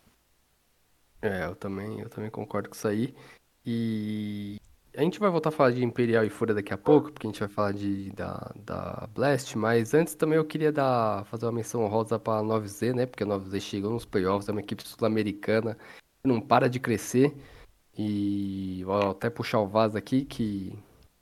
É, 1.21 1.45
eu 1.45 1.55
também, 1.55 2.01
eu 2.01 2.09
também 2.09 2.31
concordo 2.31 2.69
com 2.69 2.75
isso 2.75 2.89
aí. 2.89 3.15
E 3.65 4.61
a 4.95 5.03
gente 5.03 5.19
vai 5.19 5.31
voltar 5.31 5.49
a 5.49 5.53
falar 5.53 5.71
de 5.71 5.85
Imperial 5.85 6.25
e 6.25 6.31
Fúria 6.31 6.55
daqui 6.55 6.73
a 6.73 6.79
pouco, 6.79 7.11
porque 7.11 7.27
a 7.27 7.31
gente 7.31 7.41
vai 7.41 7.49
falar 7.49 7.73
de, 7.73 8.11
da, 8.11 8.53
da 8.57 9.09
Blast, 9.15 9.57
mas 9.57 9.95
antes 9.95 10.15
também 10.15 10.37
eu 10.37 10.45
queria 10.45 10.71
dar, 10.71 11.25
fazer 11.27 11.47
uma 11.47 11.53
menção 11.53 11.83
honrosa 11.83 12.19
para 12.19 12.41
a 12.41 12.43
9Z, 12.43 12.95
né? 12.95 13.07
Porque 13.07 13.25
a 13.25 13.27
9Z 13.27 13.61
chegou 13.61 13.91
nos 13.91 14.05
playoffs, 14.05 14.49
é 14.49 14.53
uma 14.53 14.61
equipe 14.61 14.87
sul-americana 14.87 15.77
não 16.25 16.41
para 16.41 16.69
de 16.69 16.79
crescer. 16.79 17.35
E 17.97 18.83
vou 18.85 19.11
até 19.11 19.29
puxar 19.29 19.61
o 19.61 19.69
Vaz 19.69 19.95
aqui, 19.95 20.25
que 20.25 20.79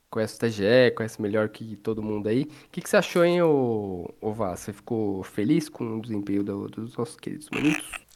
conhece 0.09 0.37
o 0.37 0.39
TGE, 0.39 0.93
conhece 0.97 1.21
melhor 1.21 1.49
que 1.49 1.77
todo 1.77 2.03
mundo 2.03 2.29
aí. 2.29 2.43
O 2.43 2.71
que, 2.71 2.81
que 2.81 2.89
você 2.89 2.97
achou, 2.97 3.25
hein, 3.25 3.43
o, 3.43 4.09
o 4.21 4.33
Vaz? 4.33 4.61
Você 4.61 4.73
ficou 4.73 5.23
feliz 5.23 5.69
com 5.69 5.99
o 5.99 6.03
desempenho 6.03 6.45
do, 6.45 6.69
dos 6.69 6.97
nossos 6.97 7.17
queridos 7.17 7.49
minutos? 7.51 8.10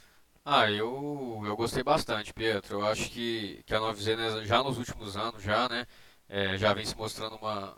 Ah, 0.44 0.70
eu, 0.70 1.42
eu 1.46 1.56
gostei 1.56 1.82
bastante, 1.82 2.32
Pietro. 2.34 2.80
Eu 2.80 2.86
acho 2.86 3.10
que, 3.10 3.62
que 3.66 3.74
a 3.74 3.80
9Z 3.80 4.16
né, 4.16 4.44
já 4.44 4.62
nos 4.62 4.76
últimos 4.78 5.16
anos 5.16 5.42
já, 5.42 5.68
né, 5.68 5.86
é, 6.28 6.56
já 6.58 6.72
vem 6.74 6.84
se 6.84 6.96
mostrando 6.96 7.36
uma, 7.36 7.76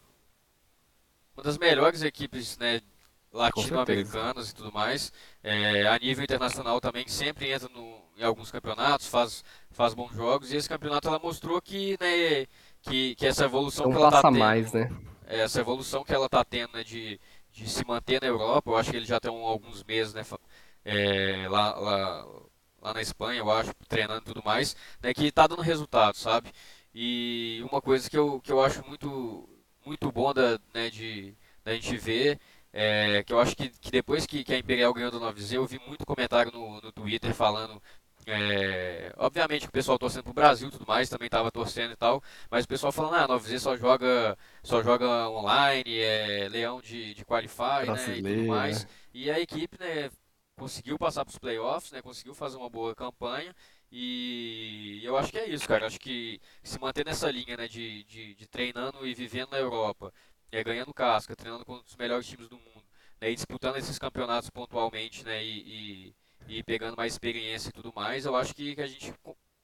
uma 1.37 1.43
das 1.43 1.59
melhores 1.59 2.03
equipes 2.03 2.57
né, 2.59 2.81
latino-americanas 3.33 4.51
e 4.51 4.55
tudo 4.55 4.73
mais. 4.73 5.13
É, 5.43 5.87
a 5.87 5.99
nível 5.99 6.25
internacional 6.25 6.81
também 6.81 7.07
sempre 7.09 7.51
entra 7.51 7.69
no, 7.69 8.01
em 8.17 8.23
alguns 8.25 8.51
campeonatos, 8.51 9.07
faz, 9.07 9.45
faz 9.71 9.95
bons 9.95 10.13
jogos. 10.15 10.53
E 10.53 10.57
esse 10.57 10.69
campeonato 10.69 11.09
ela 11.09 11.19
mostrou 11.19 11.61
que, 11.61 11.97
né, 12.01 12.47
que, 12.83 13.15
que 13.17 13.27
essa 13.27 13.45
evolução 13.45 13.87
Então 13.87 13.93
que 13.93 13.97
ela 13.97 14.09
tá 14.09 14.23
passa 14.23 14.31
tendo, 14.31 14.39
mais, 14.39 14.73
né? 14.73 14.91
essa 15.27 15.61
evolução 15.61 16.05
que 16.05 16.15
ela 16.15 16.29
tá 16.29 16.45
tendo 16.45 16.75
né, 16.75 16.85
de, 16.85 17.21
de 17.53 17.69
se 17.69 17.85
manter 17.87 18.21
na 18.23 18.29
Europa, 18.29 18.71
eu 18.71 18.77
acho 18.77 18.91
que 18.91 18.97
ele 18.97 19.07
já 19.07 19.21
tem 19.21 19.31
alguns 19.31 19.85
meses 19.85 20.15
né, 20.15 20.23
é, 20.85 21.49
lá, 21.49 21.75
lá, 21.77 22.27
lá 22.87 22.95
na 22.95 23.03
Espanha, 23.03 23.41
eu 23.41 23.51
acho, 23.51 23.73
treinando 23.89 24.21
e 24.23 24.25
tudo 24.25 24.43
mais, 24.45 24.77
né, 25.03 25.13
que 25.15 25.31
tá 25.33 25.47
dando 25.47 25.63
resultado, 25.63 26.17
sabe? 26.17 26.53
E 26.95 27.61
uma 27.71 27.81
coisa 27.83 28.09
que 28.09 28.17
eu, 28.17 28.41
que 28.41 28.51
eu 28.53 28.63
acho 28.65 28.85
muito, 28.87 29.49
muito 29.85 30.11
bom 30.13 30.33
da, 30.33 30.59
né, 30.75 30.91
de, 30.91 31.35
da 31.65 31.75
gente 31.75 31.97
ver 31.99 32.41
é 32.73 33.23
que 33.25 33.33
eu 33.33 33.41
acho 33.41 33.57
que, 33.57 33.69
que 33.71 33.91
depois 33.91 34.27
que, 34.27 34.45
que 34.45 34.53
a 34.55 34.59
Imperial 34.59 34.93
ganhou 34.95 35.11
do 35.11 35.19
9Z, 35.21 35.57
eu 35.57 35.67
vi 35.67 35.81
muito 35.87 36.05
comentário 36.07 36.53
no, 36.53 36.81
no 36.81 36.93
Twitter 36.93 37.35
falando. 37.35 37.83
é, 38.27 39.13
obviamente 39.17 39.63
que 39.63 39.69
o 39.69 39.73
pessoal 39.73 39.99
torcendo 39.99 40.25
pro 40.25 40.33
Brasil 40.35 40.69
e 40.69 40.71
tudo 40.71 40.85
mais, 40.87 41.09
também 41.09 41.29
tava 41.29 41.51
torcendo 41.51 41.93
e 41.93 41.97
tal, 41.97 42.23
mas 42.51 42.65
o 42.65 42.69
pessoal 42.69 42.93
falando, 42.93 43.15
ah, 43.15 43.27
9Z 43.29 43.59
só 43.61 43.77
joga, 43.77 44.37
só 44.63 44.83
joga 44.83 45.29
online, 45.31 45.99
é 46.01 46.49
leão 46.51 46.81
de, 46.81 47.15
de 47.15 47.25
qualify, 47.25 47.91
né, 47.93 48.19
e 48.19 48.23
tudo 48.23 48.45
mais. 48.45 48.85
né? 48.85 48.91
E 49.15 49.31
a 49.31 49.39
equipe, 49.41 49.79
né, 49.81 50.11
conseguiu 50.57 50.99
passar 50.99 51.25
para 51.25 51.33
os 51.33 51.39
playoffs, 51.39 51.93
né, 51.93 52.03
conseguiu 52.03 52.35
fazer 52.35 52.57
uma 52.57 52.71
boa 52.71 52.95
campanha. 52.95 53.55
E 53.91 55.01
eu 55.05 55.17
acho 55.17 55.31
que 55.31 55.39
é 55.39 55.49
isso, 55.49 55.67
cara. 55.69 55.87
Acho 55.87 56.01
que 56.01 56.41
se 56.63 56.79
manter 56.81 57.05
nessa 57.05 57.31
linha, 57.31 57.57
né, 57.57 57.69
de, 57.69 58.05
de, 58.05 58.35
de 58.35 58.47
treinando 58.49 59.07
e 59.07 59.15
vivendo 59.15 59.51
na 59.51 59.59
Europa, 59.59 60.13
é, 60.51 60.63
ganhando 60.65 60.93
casca, 60.95 61.37
treinando 61.37 61.65
com 61.65 61.75
os 61.75 61.97
melhores 61.97 62.27
times 62.27 62.49
do 62.49 62.57
mundo, 62.59 62.85
né, 63.21 63.31
e 63.31 63.35
disputando 63.35 63.77
esses 63.77 63.99
campeonatos 63.99 64.51
pontualmente, 64.51 65.25
né, 65.25 65.45
e, 65.45 66.15
e, 66.49 66.59
e 66.59 66.63
pegando 66.65 66.97
mais 66.97 67.13
experiência 67.13 67.69
e 67.69 67.73
tudo 67.73 67.93
mais, 67.95 68.25
eu 68.27 68.35
acho 68.37 68.55
que, 68.55 68.75
que 68.75 68.83
a 68.83 68.87
gente 68.87 69.13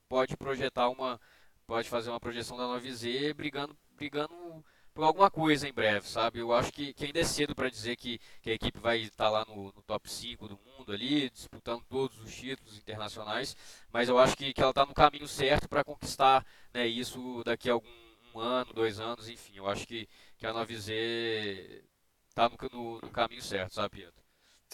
pode 0.09 0.37
projetar 0.37 0.89
uma, 0.89 1.21
pode 1.67 1.89
fazer 1.89 2.11
uma 2.11 2.21
projeção 2.21 2.57
da 2.57 2.65
9Z 2.65 3.35
brigando, 3.35 3.77
brigando 3.97 4.65
por 4.95 5.05
alguma 5.05 5.31
coisa 5.31 5.69
em 5.69 5.73
breve, 5.73 6.09
sabe? 6.09 6.39
Eu 6.41 6.53
acho 6.53 6.73
que, 6.73 6.93
que 6.95 7.07
ainda 7.07 7.21
é 7.21 7.25
cedo 7.25 7.55
para 7.55 7.71
dizer 7.71 7.97
que, 7.97 8.21
que 8.41 8.51
a 8.51 8.55
equipe 8.55 8.79
vai 8.79 9.01
estar 9.01 9.31
lá 9.31 9.45
no, 9.47 9.73
no 9.73 9.83
top 9.83 10.11
5 10.11 10.49
do 10.49 10.59
mundo 10.59 10.93
ali, 10.93 11.31
disputando 11.31 11.83
todos 11.89 12.19
os 12.21 12.35
títulos 12.35 12.77
internacionais, 12.79 13.57
mas 13.93 14.09
eu 14.09 14.19
acho 14.19 14.37
que, 14.37 14.53
que 14.53 14.61
ela 14.61 14.71
está 14.71 14.85
no 14.87 14.95
caminho 14.95 15.29
certo 15.29 15.69
para 15.69 15.85
conquistar 15.85 16.45
né, 16.75 16.87
isso 16.87 17.43
daqui 17.45 17.71
a 17.71 17.75
algum 17.75 18.03
um 18.35 18.41
ano, 18.41 18.73
dois 18.73 18.99
anos, 19.01 19.29
enfim. 19.29 19.57
Eu 19.57 19.69
acho 19.69 19.87
que, 19.87 20.09
que 20.39 20.47
a 20.47 20.53
9Z 20.53 21.83
está 22.29 22.49
no, 22.49 22.57
no, 22.73 23.01
no 23.01 23.11
caminho 23.11 23.43
certo, 23.43 23.75
sabe, 23.75 23.97
Pietro? 23.97 24.22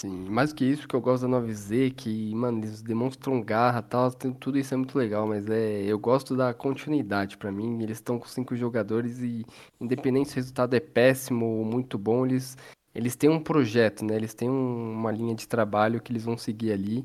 Sim, 0.00 0.28
mais 0.30 0.52
que 0.52 0.64
isso, 0.64 0.86
que 0.86 0.94
eu 0.94 1.00
gosto 1.00 1.22
da 1.22 1.28
9Z, 1.28 1.90
que, 1.90 2.32
mano, 2.32 2.58
eles 2.60 2.80
demonstram 2.82 3.42
garra 3.42 3.80
e 3.80 3.82
tal, 3.82 4.12
tem- 4.12 4.32
tudo 4.32 4.56
isso 4.56 4.72
é 4.72 4.76
muito 4.76 4.96
legal, 4.96 5.26
mas 5.26 5.48
é, 5.50 5.82
eu 5.82 5.98
gosto 5.98 6.36
da 6.36 6.54
continuidade 6.54 7.36
pra 7.36 7.50
mim. 7.50 7.82
Eles 7.82 7.98
estão 7.98 8.16
com 8.16 8.26
cinco 8.28 8.54
jogadores 8.54 9.18
e, 9.18 9.44
independente 9.80 10.28
se 10.28 10.34
o 10.34 10.36
resultado 10.36 10.74
é 10.74 10.78
péssimo 10.78 11.44
ou 11.46 11.64
muito 11.64 11.98
bom, 11.98 12.24
eles, 12.24 12.56
eles 12.94 13.16
têm 13.16 13.28
um 13.28 13.40
projeto, 13.42 14.04
né? 14.04 14.14
Eles 14.14 14.34
têm 14.34 14.48
um- 14.48 14.92
uma 14.92 15.10
linha 15.10 15.34
de 15.34 15.48
trabalho 15.48 16.00
que 16.00 16.12
eles 16.12 16.24
vão 16.24 16.38
seguir 16.38 16.70
ali. 16.70 17.04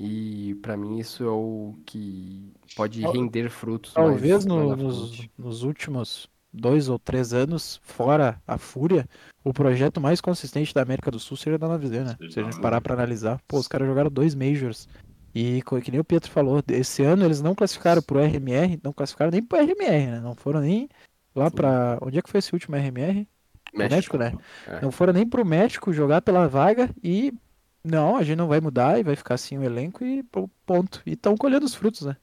E 0.00 0.56
pra 0.56 0.76
mim 0.76 0.98
isso 0.98 1.22
é 1.22 1.28
o 1.30 1.74
que 1.86 2.52
pode 2.74 3.02
Tal- 3.02 3.12
render 3.12 3.48
frutos 3.50 3.94
mais 3.94 4.08
Talvez 4.08 4.44
lá 4.46 4.48
no- 4.56 4.68
na 4.70 4.76
nos, 4.76 5.14
frente. 5.14 5.30
nos 5.38 5.62
últimos 5.62 6.28
dois 6.52 6.88
ou 6.88 6.98
três 6.98 7.32
anos, 7.32 7.80
fora 7.82 8.40
a 8.46 8.58
Fúria, 8.58 9.08
o 9.42 9.52
projeto 9.52 10.00
mais 10.00 10.20
consistente 10.20 10.74
da 10.74 10.82
América 10.82 11.10
do 11.10 11.18
Sul 11.18 11.36
seria 11.36 11.58
da 11.58 11.66
9Z, 11.66 12.04
né? 12.04 12.16
Se 12.30 12.40
a 12.40 12.42
gente 12.44 12.60
parar 12.60 12.80
pra 12.80 12.94
analisar, 12.94 13.40
pô, 13.48 13.58
os 13.58 13.68
caras 13.68 13.86
jogaram 13.88 14.10
dois 14.10 14.34
Majors. 14.34 14.88
E 15.34 15.62
que 15.82 15.90
nem 15.90 16.00
o 16.00 16.04
Pietro 16.04 16.30
falou, 16.30 16.62
esse 16.68 17.02
ano 17.02 17.24
eles 17.24 17.40
não 17.40 17.54
classificaram 17.54 18.02
pro 18.02 18.20
RMR, 18.20 18.78
não 18.82 18.92
classificaram 18.92 19.30
nem 19.30 19.42
pro 19.42 19.58
RMR, 19.58 20.10
né? 20.10 20.20
Não 20.20 20.34
foram 20.34 20.60
nem 20.60 20.88
lá 21.34 21.50
pra. 21.50 21.98
Onde 22.02 22.18
é 22.18 22.22
que 22.22 22.28
foi 22.28 22.38
esse 22.38 22.52
último 22.52 22.76
RMR? 22.76 23.26
No 23.72 23.88
México, 23.88 24.18
né? 24.18 24.34
É. 24.66 24.82
Não 24.82 24.92
foram 24.92 25.14
nem 25.14 25.26
pro 25.26 25.46
México 25.46 25.92
jogar 25.92 26.20
pela 26.20 26.46
vaga 26.46 26.90
e. 27.02 27.32
Não, 27.82 28.16
a 28.16 28.22
gente 28.22 28.36
não 28.36 28.46
vai 28.46 28.60
mudar 28.60 29.00
e 29.00 29.02
vai 29.02 29.16
ficar 29.16 29.34
assim 29.34 29.56
o 29.56 29.64
elenco 29.64 30.04
e 30.04 30.22
ponto. 30.66 31.02
E 31.06 31.12
estão 31.12 31.36
colhendo 31.36 31.64
os 31.64 31.74
frutos, 31.74 32.02
né? 32.02 32.16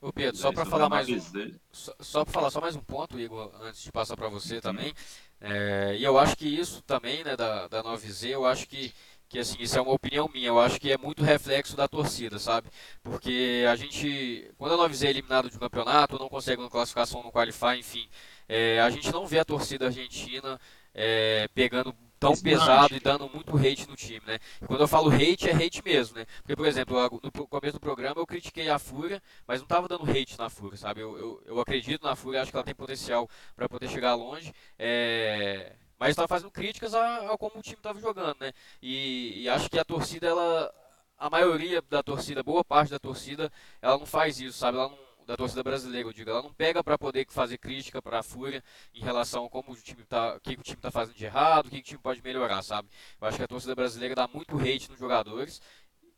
Ô 0.00 0.12
Pedro, 0.12 0.36
só 0.36 0.52
para 0.52 0.64
falar 0.64 0.88
mais 0.88 1.10
um, 1.10 1.16
9Z. 1.16 1.58
só, 1.72 1.92
só 2.00 2.24
para 2.24 2.32
falar 2.32 2.50
só 2.50 2.60
mais 2.60 2.76
um 2.76 2.80
ponto, 2.80 3.18
Igor, 3.18 3.50
antes 3.62 3.82
de 3.82 3.90
passar 3.90 4.16
para 4.16 4.28
você 4.28 4.60
também. 4.60 4.94
É, 5.40 5.96
e 5.98 6.04
eu 6.04 6.16
acho 6.18 6.36
que 6.36 6.46
isso 6.46 6.82
também, 6.82 7.24
né, 7.24 7.36
da, 7.36 7.66
da 7.66 7.82
9Z, 7.82 8.28
eu 8.28 8.46
acho 8.46 8.68
que, 8.68 8.94
que 9.28 9.40
assim, 9.40 9.56
isso 9.60 9.76
é 9.76 9.80
uma 9.80 9.92
opinião 9.92 10.28
minha, 10.32 10.48
eu 10.48 10.60
acho 10.60 10.78
que 10.80 10.92
é 10.92 10.96
muito 10.96 11.24
reflexo 11.24 11.76
da 11.76 11.88
torcida, 11.88 12.38
sabe? 12.38 12.68
Porque 13.02 13.64
a 13.68 13.74
gente, 13.74 14.48
quando 14.56 14.80
a 14.80 14.88
9Z 14.88 15.06
é 15.06 15.10
eliminado 15.10 15.50
de 15.50 15.56
um 15.56 15.60
campeonato, 15.60 16.18
não 16.18 16.28
consegue 16.28 16.62
uma 16.62 16.70
classificação 16.70 17.22
no 17.24 17.32
Qualify, 17.32 17.78
enfim, 17.78 18.08
é, 18.48 18.80
a 18.80 18.90
gente 18.90 19.10
não 19.12 19.26
vê 19.26 19.40
a 19.40 19.44
torcida 19.44 19.86
argentina 19.86 20.60
é, 20.94 21.48
pegando 21.54 21.92
tão 22.18 22.36
pesado 22.36 22.94
e 22.94 23.00
dando 23.00 23.28
muito 23.28 23.56
hate 23.56 23.88
no 23.88 23.96
time, 23.96 24.22
né? 24.26 24.38
Quando 24.66 24.80
eu 24.80 24.88
falo 24.88 25.10
hate, 25.10 25.48
é 25.48 25.52
hate 25.52 25.82
mesmo, 25.84 26.16
né? 26.16 26.26
Porque, 26.38 26.56
por 26.56 26.66
exemplo, 26.66 27.20
no 27.22 27.30
começo 27.46 27.74
do 27.74 27.80
programa 27.80 28.20
eu 28.20 28.26
critiquei 28.26 28.68
a 28.68 28.78
Fúria, 28.78 29.22
mas 29.46 29.60
não 29.60 29.66
tava 29.66 29.88
dando 29.88 30.10
hate 30.10 30.36
na 30.38 30.50
Fúria, 30.50 30.76
sabe? 30.76 31.00
Eu, 31.00 31.16
eu, 31.18 31.42
eu 31.46 31.60
acredito 31.60 32.02
na 32.04 32.16
Fúria, 32.16 32.42
acho 32.42 32.50
que 32.50 32.56
ela 32.56 32.64
tem 32.64 32.74
potencial 32.74 33.28
para 33.54 33.68
poder 33.68 33.88
chegar 33.88 34.14
longe, 34.14 34.52
é... 34.78 35.74
mas 35.98 36.10
estava 36.10 36.28
fazendo 36.28 36.50
críticas 36.50 36.94
a, 36.94 37.32
a 37.32 37.38
como 37.38 37.58
o 37.58 37.62
time 37.62 37.76
estava 37.76 38.00
jogando, 38.00 38.36
né? 38.40 38.52
E, 38.82 39.42
e 39.42 39.48
acho 39.48 39.70
que 39.70 39.78
a 39.78 39.84
torcida, 39.84 40.26
ela, 40.26 40.74
a 41.16 41.30
maioria 41.30 41.82
da 41.82 42.02
torcida, 42.02 42.42
boa 42.42 42.64
parte 42.64 42.90
da 42.90 42.98
torcida, 42.98 43.52
ela 43.80 43.98
não 43.98 44.06
faz 44.06 44.40
isso, 44.40 44.58
sabe? 44.58 44.78
Ela 44.78 44.88
não, 44.88 44.98
da 45.28 45.36
torcida 45.36 45.62
brasileira, 45.62 46.08
eu 46.08 46.12
digo, 46.12 46.30
ela 46.30 46.42
não 46.42 46.54
pega 46.54 46.82
para 46.82 46.96
poder 46.96 47.26
fazer 47.28 47.58
crítica 47.58 48.00
para 48.00 48.20
a 48.20 48.22
Fúria 48.22 48.64
em 48.94 49.00
relação 49.00 49.44
a 49.44 49.50
como 49.50 49.72
o 49.72 49.76
time 49.76 50.02
tá, 50.04 50.36
o 50.36 50.40
que 50.40 50.54
o 50.54 50.62
time 50.62 50.80
tá 50.80 50.90
fazendo 50.90 51.14
de 51.16 51.24
errado, 51.26 51.66
o 51.66 51.70
que 51.70 51.76
o 51.76 51.82
time 51.82 52.00
pode 52.00 52.22
melhorar, 52.22 52.62
sabe? 52.62 52.88
Eu 53.20 53.28
acho 53.28 53.36
que 53.36 53.42
a 53.42 53.46
torcida 53.46 53.74
brasileira 53.74 54.14
dá 54.14 54.26
muito 54.26 54.56
hate 54.56 54.88
nos 54.88 54.98
jogadores 54.98 55.60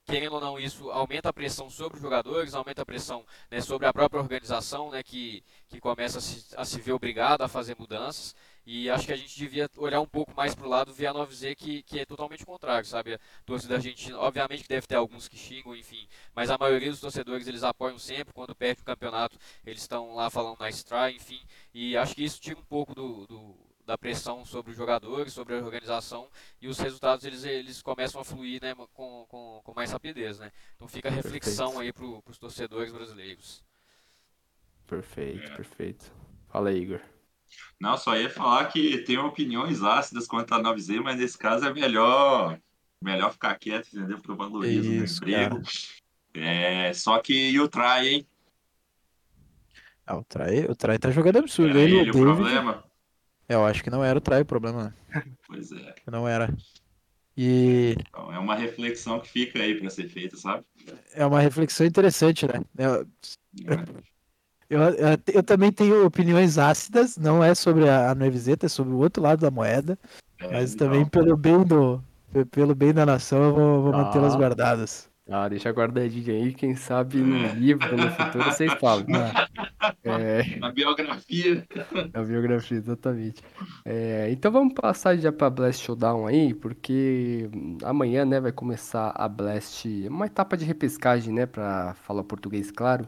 querendo 0.05 0.35
ou 0.35 0.41
não, 0.41 0.59
isso 0.59 0.91
aumenta 0.91 1.29
a 1.29 1.33
pressão 1.33 1.71
sobre 1.71 1.97
os 1.97 2.03
jogadores, 2.03 2.55
aumenta 2.55 2.83
a 2.83 2.87
pressão 2.87 3.25
né, 3.51 3.61
sobre 3.61 3.87
a 3.87 3.93
própria 3.93 4.21
organização, 4.21 4.91
né, 4.91 5.03
que, 5.03 5.45
que 5.69 5.79
começa 5.81 6.19
a 6.19 6.21
se, 6.21 6.47
a 6.57 6.65
se 6.65 6.81
ver 6.81 6.93
obrigada 6.93 7.45
a 7.45 7.49
fazer 7.49 7.77
mudanças. 7.79 8.35
E 8.67 8.91
acho 8.91 9.07
que 9.07 9.13
a 9.13 9.17
gente 9.17 9.37
devia 9.37 9.69
olhar 9.77 10.01
um 10.01 10.07
pouco 10.07 10.33
mais 10.37 10.55
para 10.55 10.67
o 10.67 10.69
lado 10.69 10.93
ver 10.93 11.07
a 11.07 11.15
9Z, 11.15 11.57
que, 11.57 11.83
que 11.83 11.99
é 12.01 12.05
totalmente 12.05 12.45
contrário, 12.45 12.87
sabe? 12.87 13.15
A 13.15 13.19
torcida 13.45 13.77
argentina, 13.77 14.19
obviamente 14.19 14.63
que 14.63 14.69
deve 14.69 14.87
ter 14.87 14.97
alguns 14.97 15.29
que 15.29 15.37
xingam, 15.37 15.75
enfim, 15.75 16.07
mas 16.35 16.51
a 16.51 16.59
maioria 16.59 16.91
dos 16.91 17.01
torcedores 17.01 17.47
eles 17.47 17.63
apoiam 17.63 17.99
sempre. 17.99 18.33
Quando 18.35 18.55
perde 18.55 18.83
o 18.83 18.85
campeonato, 18.85 19.37
eles 19.65 19.83
estão 19.83 20.15
lá 20.15 20.31
falando 20.31 20.59
nice 20.61 20.85
try, 20.85 21.15
enfim. 21.15 21.41
E 21.75 21.97
acho 21.97 22.15
que 22.15 22.25
isso 22.25 22.41
tira 22.41 22.59
um 22.59 22.65
pouco 22.65 22.95
do, 22.95 23.27
do 23.27 23.71
da 23.91 23.99
pressão 23.99 24.45
sobre 24.45 24.71
os 24.71 24.77
jogadores, 24.77 25.33
sobre 25.33 25.55
a 25.55 25.59
organização 25.59 26.29
e 26.61 26.69
os 26.69 26.79
resultados 26.79 27.25
eles, 27.25 27.43
eles 27.43 27.83
começam 27.83 28.21
a 28.21 28.25
fluir 28.25 28.63
né, 28.63 28.73
com, 28.93 29.27
com, 29.29 29.61
com 29.65 29.75
mais 29.75 29.91
rapidez. 29.91 30.39
Né? 30.39 30.53
Então 30.77 30.87
fica 30.87 31.09
a 31.09 31.13
reflexão 31.13 31.77
aí 31.77 31.93
para 31.93 32.05
os 32.05 32.39
torcedores 32.39 32.93
brasileiros. 32.93 33.65
Perfeito, 34.87 35.53
perfeito. 35.57 36.13
Fala 36.49 36.71
aí, 36.71 36.83
Igor. 36.83 37.01
Não, 37.81 37.97
só 37.97 38.17
ia 38.17 38.31
falar 38.31 38.67
que 38.67 38.99
tem 38.99 39.19
opiniões 39.19 39.83
ácidas 39.83 40.27
quanto 40.27 40.55
a 40.55 40.61
9Z, 40.61 41.01
mas 41.03 41.19
nesse 41.19 41.39
caso 41.39 41.67
é 41.67 41.73
melhor, 41.73 42.59
melhor 43.03 43.33
ficar 43.33 43.55
quieto, 43.57 43.89
entendeu? 43.89 44.19
Porque 44.19 44.31
eu 44.31 44.37
valorizo 44.37 44.91
o 44.91 44.95
meu 44.95 45.05
Isso, 45.05 45.17
emprego. 45.19 45.63
É, 46.35 46.93
só 46.93 47.19
que 47.19 47.51
e 47.51 47.61
o 47.61 47.69
Try, 47.69 48.09
hein? 48.09 48.27
Ah, 50.07 50.17
o 50.17 50.25
Trai, 50.25 50.65
o 50.65 50.75
Trai 50.75 50.99
tá 50.99 51.11
jogando 51.11 51.39
absurdo. 51.39 51.71
Era 51.71 51.81
Ele, 51.81 51.99
ele 52.01 52.11
o 52.11 52.15
o 52.15 52.15
David, 52.15 52.35
problema? 52.37 52.85
É, 53.49 53.55
eu 53.55 53.65
acho 53.65 53.83
que 53.83 53.91
não 53.91 54.03
era 54.03 54.19
o 54.19 54.21
Trai 54.21 54.43
o 54.43 54.47
problema, 54.47 54.85
né? 54.85 55.25
Pois 55.47 55.71
é. 55.73 55.95
Não 56.11 56.27
era. 56.27 56.53
E 57.37 57.95
Então, 58.09 58.33
é 58.33 58.39
uma 58.39 58.55
reflexão 58.55 59.21
que 59.21 59.29
fica 59.29 59.61
aí 59.61 59.79
para 59.79 59.89
ser 59.89 60.09
feita, 60.09 60.37
sabe? 60.37 60.65
é 61.13 61.25
uma 61.25 61.41
reflexão 61.41 61.87
interessante, 61.87 62.47
né? 62.47 62.61
Eu, 62.77 63.07
eu, 64.71 64.81
eu, 64.81 65.19
eu 65.35 65.43
também 65.43 65.71
tenho 65.73 66.07
opiniões 66.07 66.57
ácidas, 66.57 67.17
não 67.19 67.43
é 67.45 67.55
sobre 67.55 67.89
a, 67.89 68.11
a 68.11 68.15
Noivizeta, 68.15 68.67
é 68.67 68.69
sobre 68.69 68.95
o 68.95 68.99
outro 68.99 69.23
lado 69.23 69.41
da 69.41 69.51
moeda, 69.51 69.99
É, 70.41 70.53
mas 70.53 70.73
então, 70.75 70.87
também 70.89 71.05
pelo 71.05 71.37
bem 71.37 71.63
do 71.63 72.03
pe- 72.33 72.45
pelo 72.47 72.75
bem 72.75 72.93
da 72.95 73.05
nação 73.05 73.43
eu 73.43 73.55
vou, 73.55 73.83
vou 73.83 73.93
mantê-las 73.93 74.35
Ah. 74.35 74.39
guardadas. 74.39 75.11
Ah, 75.33 75.49
deixa 75.49 75.71
guardadinho 75.71 76.35
aí, 76.35 76.53
quem 76.53 76.75
sabe 76.75 77.19
no 77.19 77.47
livro, 77.55 77.97
no 77.97 78.11
futuro, 78.11 78.45
vocês 78.51 78.73
falam. 78.81 79.05
É, 80.03 80.59
Na 80.59 80.73
biografia. 80.73 81.65
a 82.13 82.23
biografia, 82.23 82.79
exatamente. 82.79 83.41
É, 83.85 84.29
então 84.33 84.51
vamos 84.51 84.75
passar 84.75 85.17
já 85.17 85.31
pra 85.31 85.49
Blast 85.49 85.85
Showdown 85.85 86.27
aí, 86.27 86.53
porque 86.53 87.49
amanhã, 87.85 88.25
né, 88.25 88.41
vai 88.41 88.51
começar 88.51 89.13
a 89.15 89.29
Blast, 89.29 89.87
uma 90.09 90.27
etapa 90.27 90.57
de 90.57 90.65
repescagem, 90.65 91.33
né, 91.33 91.47
pra 91.47 91.95
falar 92.03 92.25
português 92.25 92.71
claro, 92.73 93.07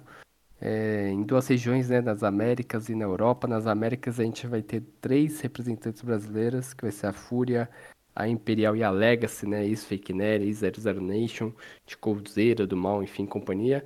é, 0.65 1.09
em 1.09 1.25
duas 1.25 1.49
regiões, 1.49 1.89
né, 1.89 2.01
nas 2.01 2.23
Américas 2.23 2.89
e 2.89 2.95
na 2.95 3.05
Europa. 3.05 3.49
Nas 3.49 3.67
Américas 3.67 4.21
a 4.21 4.23
gente 4.23 4.47
vai 4.47 4.63
ter 4.63 4.81
três 5.01 5.41
representantes 5.41 6.01
brasileiras, 6.03 6.73
que 6.73 6.83
vai 6.83 6.93
ser 6.93 7.09
a 7.09 7.13
Fúria, 7.13 7.69
a 8.15 8.29
Imperial 8.29 8.77
e 8.77 8.85
a 8.85 8.91
Legacy, 8.91 9.45
né, 9.45 9.67
ex-Fake 9.67 10.13
Nerd, 10.13 10.45
ex-00 10.45 11.01
Nation, 11.01 11.53
de 11.85 11.97
Coldzera, 11.97 12.65
do 12.65 12.77
Mal, 12.77 13.03
enfim, 13.03 13.27
companhia. 13.27 13.85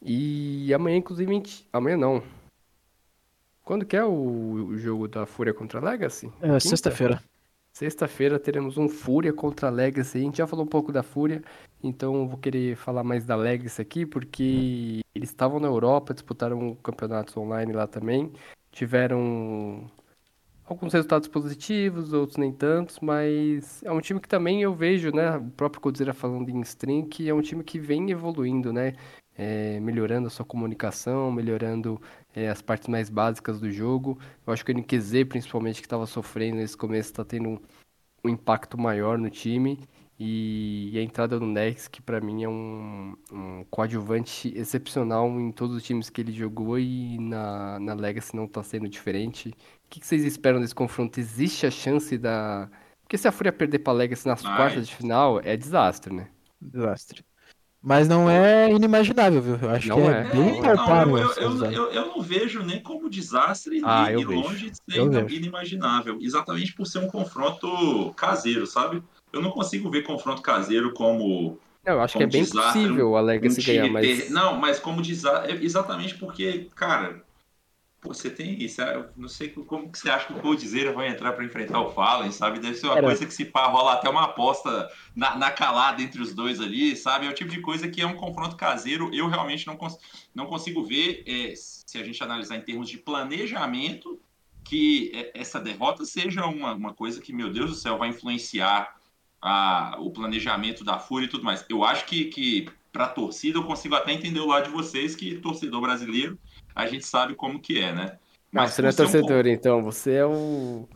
E 0.00 0.72
amanhã, 0.72 0.98
inclusive, 0.98 1.28
a 1.28 1.34
gente... 1.34 1.68
amanhã 1.72 1.96
não. 1.96 2.22
Quando 3.64 3.84
que 3.84 3.96
é 3.96 4.04
o, 4.04 4.12
o 4.12 4.78
jogo 4.78 5.08
da 5.08 5.26
Fúria 5.26 5.52
contra 5.52 5.80
a 5.80 5.82
Legacy? 5.82 6.30
É, 6.40 6.60
sexta-feira. 6.60 7.20
Sexta-feira 7.72 8.38
teremos 8.38 8.76
um 8.76 8.86
Fúria 8.86 9.32
contra 9.32 9.68
a 9.68 9.70
Legacy. 9.70 10.18
A 10.18 10.20
gente 10.20 10.38
já 10.38 10.46
falou 10.46 10.64
um 10.64 10.68
pouco 10.68 10.92
da 10.92 11.02
Fúria, 11.02 11.42
então 11.82 12.28
vou 12.28 12.36
querer 12.36 12.76
falar 12.76 13.02
mais 13.02 13.24
da 13.24 13.34
Legacy 13.34 13.80
aqui, 13.80 14.04
porque 14.04 15.00
eles 15.14 15.30
estavam 15.30 15.58
na 15.58 15.68
Europa, 15.68 16.12
disputaram 16.12 16.74
campeonatos 16.76 17.34
online 17.36 17.72
lá 17.72 17.86
também. 17.86 18.30
Tiveram 18.70 19.90
alguns 20.66 20.92
resultados 20.92 21.28
positivos, 21.28 22.12
outros 22.12 22.36
nem 22.36 22.52
tantos, 22.52 23.00
mas 23.00 23.82
é 23.82 23.90
um 23.90 24.00
time 24.00 24.20
que 24.20 24.28
também 24.28 24.62
eu 24.62 24.74
vejo, 24.74 25.10
né? 25.10 25.38
O 25.38 25.50
próprio 25.50 25.80
Codzeira 25.80 26.12
falando 26.12 26.50
em 26.50 26.60
stream, 26.60 27.06
que 27.08 27.28
é 27.28 27.34
um 27.34 27.40
time 27.40 27.64
que 27.64 27.78
vem 27.78 28.10
evoluindo, 28.10 28.70
né? 28.70 28.94
É, 29.36 29.80
melhorando 29.80 30.26
a 30.26 30.30
sua 30.30 30.44
comunicação, 30.44 31.32
melhorando 31.32 32.00
é, 32.34 32.48
as 32.50 32.60
partes 32.60 32.88
mais 32.88 33.08
básicas 33.08 33.58
do 33.60 33.70
jogo. 33.70 34.18
Eu 34.46 34.52
acho 34.52 34.64
que 34.64 34.72
o 34.72 34.74
NQZ, 34.74 35.24
principalmente, 35.28 35.80
que 35.80 35.86
estava 35.86 36.06
sofrendo 36.06 36.56
nesse 36.56 36.76
começo, 36.76 37.10
está 37.10 37.24
tendo 37.24 37.48
um, 37.48 37.60
um 38.24 38.28
impacto 38.28 38.78
maior 38.78 39.18
no 39.18 39.30
time. 39.30 39.78
E, 40.24 40.90
e 40.92 40.98
a 40.98 41.02
entrada 41.02 41.38
do 41.38 41.46
Nex, 41.46 41.88
que 41.88 42.00
para 42.00 42.20
mim 42.20 42.44
é 42.44 42.48
um, 42.48 43.16
um 43.32 43.64
coadjuvante 43.68 44.52
excepcional 44.56 45.28
em 45.40 45.50
todos 45.50 45.74
os 45.74 45.82
times 45.82 46.10
que 46.10 46.20
ele 46.20 46.30
jogou 46.30 46.78
e 46.78 47.18
na, 47.18 47.80
na 47.80 47.94
Legacy 47.94 48.36
não 48.36 48.44
está 48.44 48.62
sendo 48.62 48.88
diferente. 48.88 49.48
O 49.48 49.54
que, 49.90 49.98
que 49.98 50.06
vocês 50.06 50.24
esperam 50.24 50.60
desse 50.60 50.74
confronto? 50.74 51.18
Existe 51.18 51.66
a 51.66 51.70
chance 51.72 52.16
da. 52.16 52.70
Porque 53.02 53.18
se 53.18 53.26
a 53.26 53.32
Fúria 53.32 53.52
perder 53.52 53.80
pra 53.80 53.92
Legacy 53.92 54.28
nas 54.28 54.44
Ai. 54.44 54.56
quartas 54.56 54.86
de 54.86 54.94
final, 54.94 55.40
é 55.40 55.56
desastre, 55.56 56.14
né? 56.14 56.28
Desastre. 56.60 57.24
Mas 57.82 58.06
não 58.06 58.30
é 58.30 58.70
inimaginável, 58.70 59.42
viu? 59.42 59.58
Eu 59.60 59.70
acho 59.70 59.88
Não 59.88 59.96
que 59.96 60.02
é. 60.02 60.20
é 60.20 60.24
bem 60.24 60.52
Não, 60.52 60.60
palpável. 60.76 61.16
eu, 61.18 61.32
eu, 61.32 61.64
eu, 61.72 61.90
eu 61.90 62.06
não 62.06 62.22
vejo 62.22 62.62
nem 62.62 62.80
como 62.80 63.10
desastre 63.10 63.80
Ah, 63.84 64.08
e, 64.08 64.14
eu 64.14 64.20
e 64.20 64.24
vejo. 64.24 64.40
longe 64.40 64.70
de 64.70 64.76
ser 64.76 64.98
Eu 65.00 65.06
ina- 65.06 65.22
vejo. 65.22 65.34
inimaginável. 65.34 66.18
Exatamente 66.20 66.72
por 66.74 66.86
ser 66.86 66.98
um 67.00 67.08
confronto 67.08 68.12
caseiro, 68.16 68.66
sabe? 68.68 69.02
Eu 69.32 69.42
não 69.42 69.50
consigo 69.50 69.90
ver 69.90 70.02
confronto 70.02 70.40
caseiro 70.42 70.92
como 70.94 71.58
eu 71.84 72.00
acho 72.00 72.16
que 72.16 72.22
é 72.22 72.26
Como 72.26 72.32
bem 72.32 72.42
desastre, 72.44 72.82
possível 72.82 73.16
a 73.16 73.20
um 73.20 73.24
Legacy 73.24 73.60
time 73.60 73.76
ganhar, 73.78 73.92
mas. 73.92 74.06
ter- 74.06 74.30
Não, 74.30 74.56
mas 74.56 74.78
como 74.78 75.02
desastre. 75.02 75.64
Exatamente 75.64 76.14
porque, 76.14 76.68
cara, 76.76 77.20
você 78.04 78.28
tem 78.30 78.60
isso. 78.62 78.80
eu 78.82 79.08
Não 79.16 79.28
sei 79.28 79.48
como 79.50 79.90
que 79.90 79.98
você 79.98 80.10
acha 80.10 80.26
que 80.26 80.32
o 80.32 80.40
Coldzera 80.40 80.92
vai 80.92 81.08
entrar 81.08 81.32
para 81.32 81.44
enfrentar 81.44 81.80
o 81.80 81.90
Fallen, 81.92 82.32
sabe? 82.32 82.58
Deve 82.58 82.74
ser 82.74 82.86
uma 82.86 82.94
Cara. 82.96 83.06
coisa 83.06 83.24
que 83.24 83.32
se 83.32 83.44
pá, 83.44 83.66
rola 83.66 83.92
até 83.94 84.08
uma 84.08 84.24
aposta 84.24 84.90
na, 85.14 85.36
na 85.36 85.50
calada 85.50 86.02
entre 86.02 86.20
os 86.20 86.34
dois 86.34 86.60
ali, 86.60 86.96
sabe? 86.96 87.26
É 87.26 87.30
o 87.30 87.34
tipo 87.34 87.50
de 87.50 87.60
coisa 87.60 87.88
que 87.88 88.00
é 88.00 88.06
um 88.06 88.16
confronto 88.16 88.56
caseiro. 88.56 89.08
Eu 89.14 89.28
realmente 89.28 89.66
não, 89.66 89.76
cons- 89.76 89.98
não 90.34 90.46
consigo 90.46 90.84
ver, 90.84 91.22
é, 91.26 91.54
se 91.54 91.96
a 91.96 92.04
gente 92.04 92.22
analisar 92.22 92.56
em 92.56 92.62
termos 92.62 92.88
de 92.88 92.98
planejamento, 92.98 94.20
que 94.64 95.10
é, 95.14 95.30
essa 95.40 95.60
derrota 95.60 96.04
seja 96.04 96.44
uma, 96.46 96.74
uma 96.74 96.92
coisa 96.94 97.20
que, 97.20 97.32
meu 97.32 97.52
Deus 97.52 97.70
do 97.70 97.76
céu, 97.76 97.98
vai 97.98 98.08
influenciar 98.08 98.96
a- 99.40 99.96
o 100.00 100.10
planejamento 100.10 100.84
da 100.84 100.98
Fúria 100.98 101.26
e 101.26 101.28
tudo 101.28 101.44
mais. 101.44 101.64
Eu 101.68 101.84
acho 101.84 102.04
que, 102.06 102.26
que 102.26 102.68
para 102.92 103.06
torcida 103.08 103.58
eu 103.58 103.64
consigo 103.64 103.94
até 103.94 104.12
entender 104.12 104.40
o 104.40 104.46
lado 104.46 104.64
de 104.64 104.70
vocês 104.70 105.14
que 105.16 105.36
torcedor 105.38 105.80
brasileiro 105.80 106.38
a 106.74 106.86
gente 106.86 107.06
sabe 107.06 107.34
como 107.34 107.60
que 107.60 107.78
é, 107.78 107.92
né? 107.94 108.18
Não, 108.52 108.66
você 108.66 108.82
não 108.82 108.88
é 108.88 108.92
por 108.92 108.96
ser 108.96 109.02
um 109.02 109.10
torcedor, 109.22 109.46
então. 109.46 109.82
Você 109.82 110.12
é 110.12 110.26
o. 110.26 110.86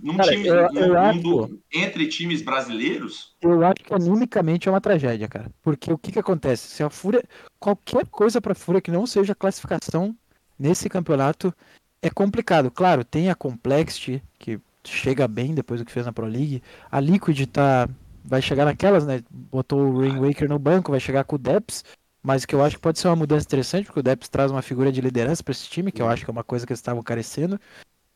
num 0.00 0.16
Cara, 0.16 0.30
time, 0.32 0.46
eu- 0.48 0.56
eu 0.56 0.88
num 0.88 0.98
acho- 0.98 1.20
do- 1.20 1.60
entre 1.72 2.06
times 2.08 2.42
brasileiros, 2.42 3.32
Eu 3.42 3.64
acho 3.64 3.74
que 3.84 3.92
animicamente 3.92 4.68
é 4.68 4.72
uma 4.72 4.80
tragédia, 4.80 5.26
cara. 5.28 5.50
Porque 5.62 5.92
o 5.92 5.98
que 5.98 6.12
que 6.12 6.18
acontece? 6.18 6.68
Se 6.68 6.82
a 6.82 6.88
Fúria. 6.88 7.22
Qualquer 7.58 8.06
coisa 8.06 8.40
pra 8.40 8.54
Fúria 8.54 8.80
que 8.80 8.90
não 8.90 9.06
seja 9.06 9.34
classificação 9.34 10.16
nesse 10.58 10.88
campeonato 10.88 11.52
é 12.00 12.08
complicado. 12.08 12.70
Claro, 12.70 13.04
tem 13.04 13.28
a 13.30 13.34
Complexity, 13.34 14.22
que 14.38 14.60
chega 14.84 15.26
bem 15.28 15.54
depois 15.54 15.80
do 15.80 15.84
que 15.86 15.92
fez 15.92 16.06
na 16.06 16.12
Pro 16.12 16.24
League. 16.26 16.62
A 16.90 16.98
Liquid 17.00 17.46
tá. 17.46 17.88
Vai 18.24 18.40
chegar 18.40 18.64
naquelas, 18.64 19.04
né? 19.04 19.22
Botou 19.28 19.80
o 19.80 20.00
Rain 20.00 20.18
Waker 20.20 20.48
no 20.48 20.58
banco, 20.58 20.92
vai 20.92 21.00
chegar 21.00 21.24
com 21.24 21.34
o 21.34 21.38
Deps. 21.38 21.84
Mas 22.22 22.44
que 22.44 22.54
eu 22.54 22.62
acho 22.62 22.76
que 22.76 22.82
pode 22.82 22.98
ser 22.98 23.08
uma 23.08 23.16
mudança 23.16 23.44
interessante, 23.44 23.86
porque 23.86 24.00
o 24.00 24.02
Deps 24.02 24.28
traz 24.28 24.50
uma 24.50 24.62
figura 24.62 24.92
de 24.92 25.00
liderança 25.00 25.42
pra 25.42 25.52
esse 25.52 25.68
time, 25.68 25.90
que 25.90 26.00
eu 26.00 26.08
acho 26.08 26.24
que 26.24 26.30
é 26.30 26.32
uma 26.32 26.44
coisa 26.44 26.64
que 26.64 26.72
eles 26.72 26.78
estavam 26.78 27.02
carecendo. 27.02 27.60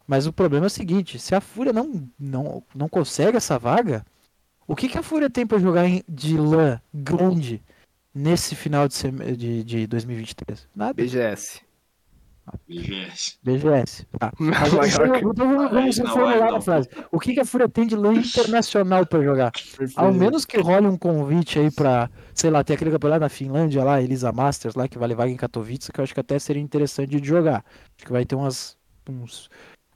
Mas 0.06 0.26
o 0.26 0.32
problema 0.32 0.66
é 0.66 0.68
o 0.68 0.70
seguinte, 0.70 1.18
se 1.18 1.34
a 1.34 1.40
Fúria 1.40 1.72
não, 1.72 2.08
não, 2.18 2.62
não 2.74 2.88
consegue 2.88 3.36
essa 3.36 3.58
vaga, 3.58 4.06
o 4.66 4.76
que, 4.76 4.88
que 4.88 4.98
a 4.98 5.02
Fúria 5.02 5.28
tem 5.28 5.46
pra 5.46 5.58
jogar 5.58 5.86
em- 5.86 6.04
de 6.08 6.38
LAN 6.38 6.80
grande 6.94 7.62
nesse 8.14 8.54
final 8.54 8.86
de, 8.88 9.36
de, 9.36 9.64
de 9.64 9.86
2023? 9.86 10.68
Nada. 10.74 10.94
BGS. 10.94 11.60
BGS. 12.68 13.38
BGS. 13.42 14.06
Tá. 14.18 14.32
Mas 14.38 14.72
vamos, 14.96 15.70
vamos 15.70 15.98
reformular 15.98 16.54
a 16.54 16.60
frase. 16.60 16.88
O 17.10 17.18
que, 17.18 17.34
que 17.34 17.40
a 17.40 17.44
Fúria 17.44 17.68
tem 17.68 17.86
de 17.86 17.96
LAN 17.96 18.14
internacional 18.14 19.06
pra 19.06 19.22
jogar? 19.22 19.52
Ao 19.96 20.12
menos 20.12 20.44
que 20.44 20.58
role 20.58 20.86
um 20.86 20.96
convite 20.96 21.58
aí 21.58 21.70
pra, 21.70 22.10
sei 22.34 22.50
lá, 22.50 22.62
ter 22.62 22.74
aquele 22.74 22.90
campeonato 22.90 23.20
na 23.20 23.28
Finlândia 23.28 23.82
lá, 23.84 24.00
Elisa 24.00 24.32
Masters 24.32 24.74
lá, 24.74 24.88
que 24.88 24.98
vale 24.98 25.14
vaga 25.14 25.30
em 25.30 25.36
Katowice, 25.36 25.92
que 25.92 26.00
eu 26.00 26.04
acho 26.04 26.14
que 26.14 26.20
até 26.20 26.38
seria 26.38 26.62
interessante 26.62 27.20
de 27.20 27.26
jogar. 27.26 27.64
Acho 27.96 28.06
que 28.06 28.12
vai 28.12 28.24
ter 28.24 28.34
umas, 28.34 28.76
uns, 29.08 29.48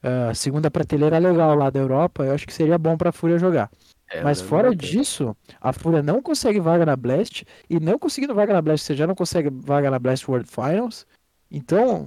ah, 0.03 0.33
segunda 0.35 0.71
prateleira 0.71 1.19
legal 1.19 1.55
lá 1.55 1.69
da 1.69 1.79
Europa, 1.79 2.25
eu 2.25 2.33
acho 2.33 2.47
que 2.47 2.55
seria 2.55 2.79
bom 2.79 2.97
pra 2.97 3.13
Fúria 3.13 3.39
jogar. 3.39 3.71
É, 4.11 4.23
Mas 4.23 4.41
né, 4.41 4.49
fora 4.49 4.69
tem. 4.71 4.79
disso, 4.79 5.37
a 5.61 5.73
Fúria 5.73 6.03
não 6.03 6.23
consegue 6.23 6.59
vaga 6.59 6.85
na 6.87 6.97
Blast, 6.97 7.45
e 7.69 7.79
não 7.79 7.99
conseguindo 7.99 8.35
vaga 8.35 8.53
na 8.53 8.63
Blast, 8.63 8.85
você 8.85 8.97
já 8.97 9.07
não 9.07 9.15
consegue 9.15 9.51
vaga 9.51 9.91
na 9.91 9.99
Blast 9.99 10.29
World 10.29 10.49
Finals. 10.51 11.07
Então, 11.51 12.07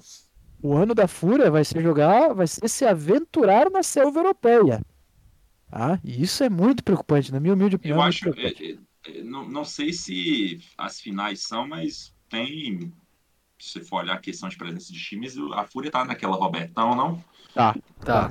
o 0.64 0.76
ano 0.78 0.96
da 0.96 1.08
Fúria 1.08 1.52
vai 1.52 1.66
ser 1.66 1.84
jogar, 1.84 2.34
vai 2.34 2.48
ser 2.48 2.70
se 2.70 2.86
aventurar 2.86 3.70
na 3.70 3.84
selva 3.84 4.22
europeia. 4.22 4.82
Tá? 5.70 6.00
E 6.04 6.24
isso 6.24 6.42
é 6.42 6.50
muito 6.50 6.84
preocupante, 6.84 7.34
na 7.34 7.40
minha 7.40 7.54
humilde 7.54 7.76
opinião. 7.76 7.98
Eu 7.98 8.04
é 8.04 8.08
acho, 8.08 8.30
é, 8.30 8.48
é, 8.48 8.78
é, 9.08 9.24
não, 9.24 9.48
não 9.48 9.66
sei 9.66 9.92
se 9.92 10.62
as 10.78 11.02
finais 11.02 11.42
são, 11.42 11.68
mas 11.68 12.16
tem. 12.30 12.94
Se 13.60 13.74
você 13.74 13.82
for 13.82 13.98
olhar 13.98 14.14
a 14.14 14.20
questão 14.20 14.48
de 14.48 14.58
presença 14.58 14.92
de 14.92 15.00
times, 15.00 15.36
a 15.54 15.66
Fúria 15.66 15.92
tá 15.92 16.06
naquela 16.06 16.38
Robertão, 16.38 16.96
não? 16.96 17.24
Tá. 17.54 17.76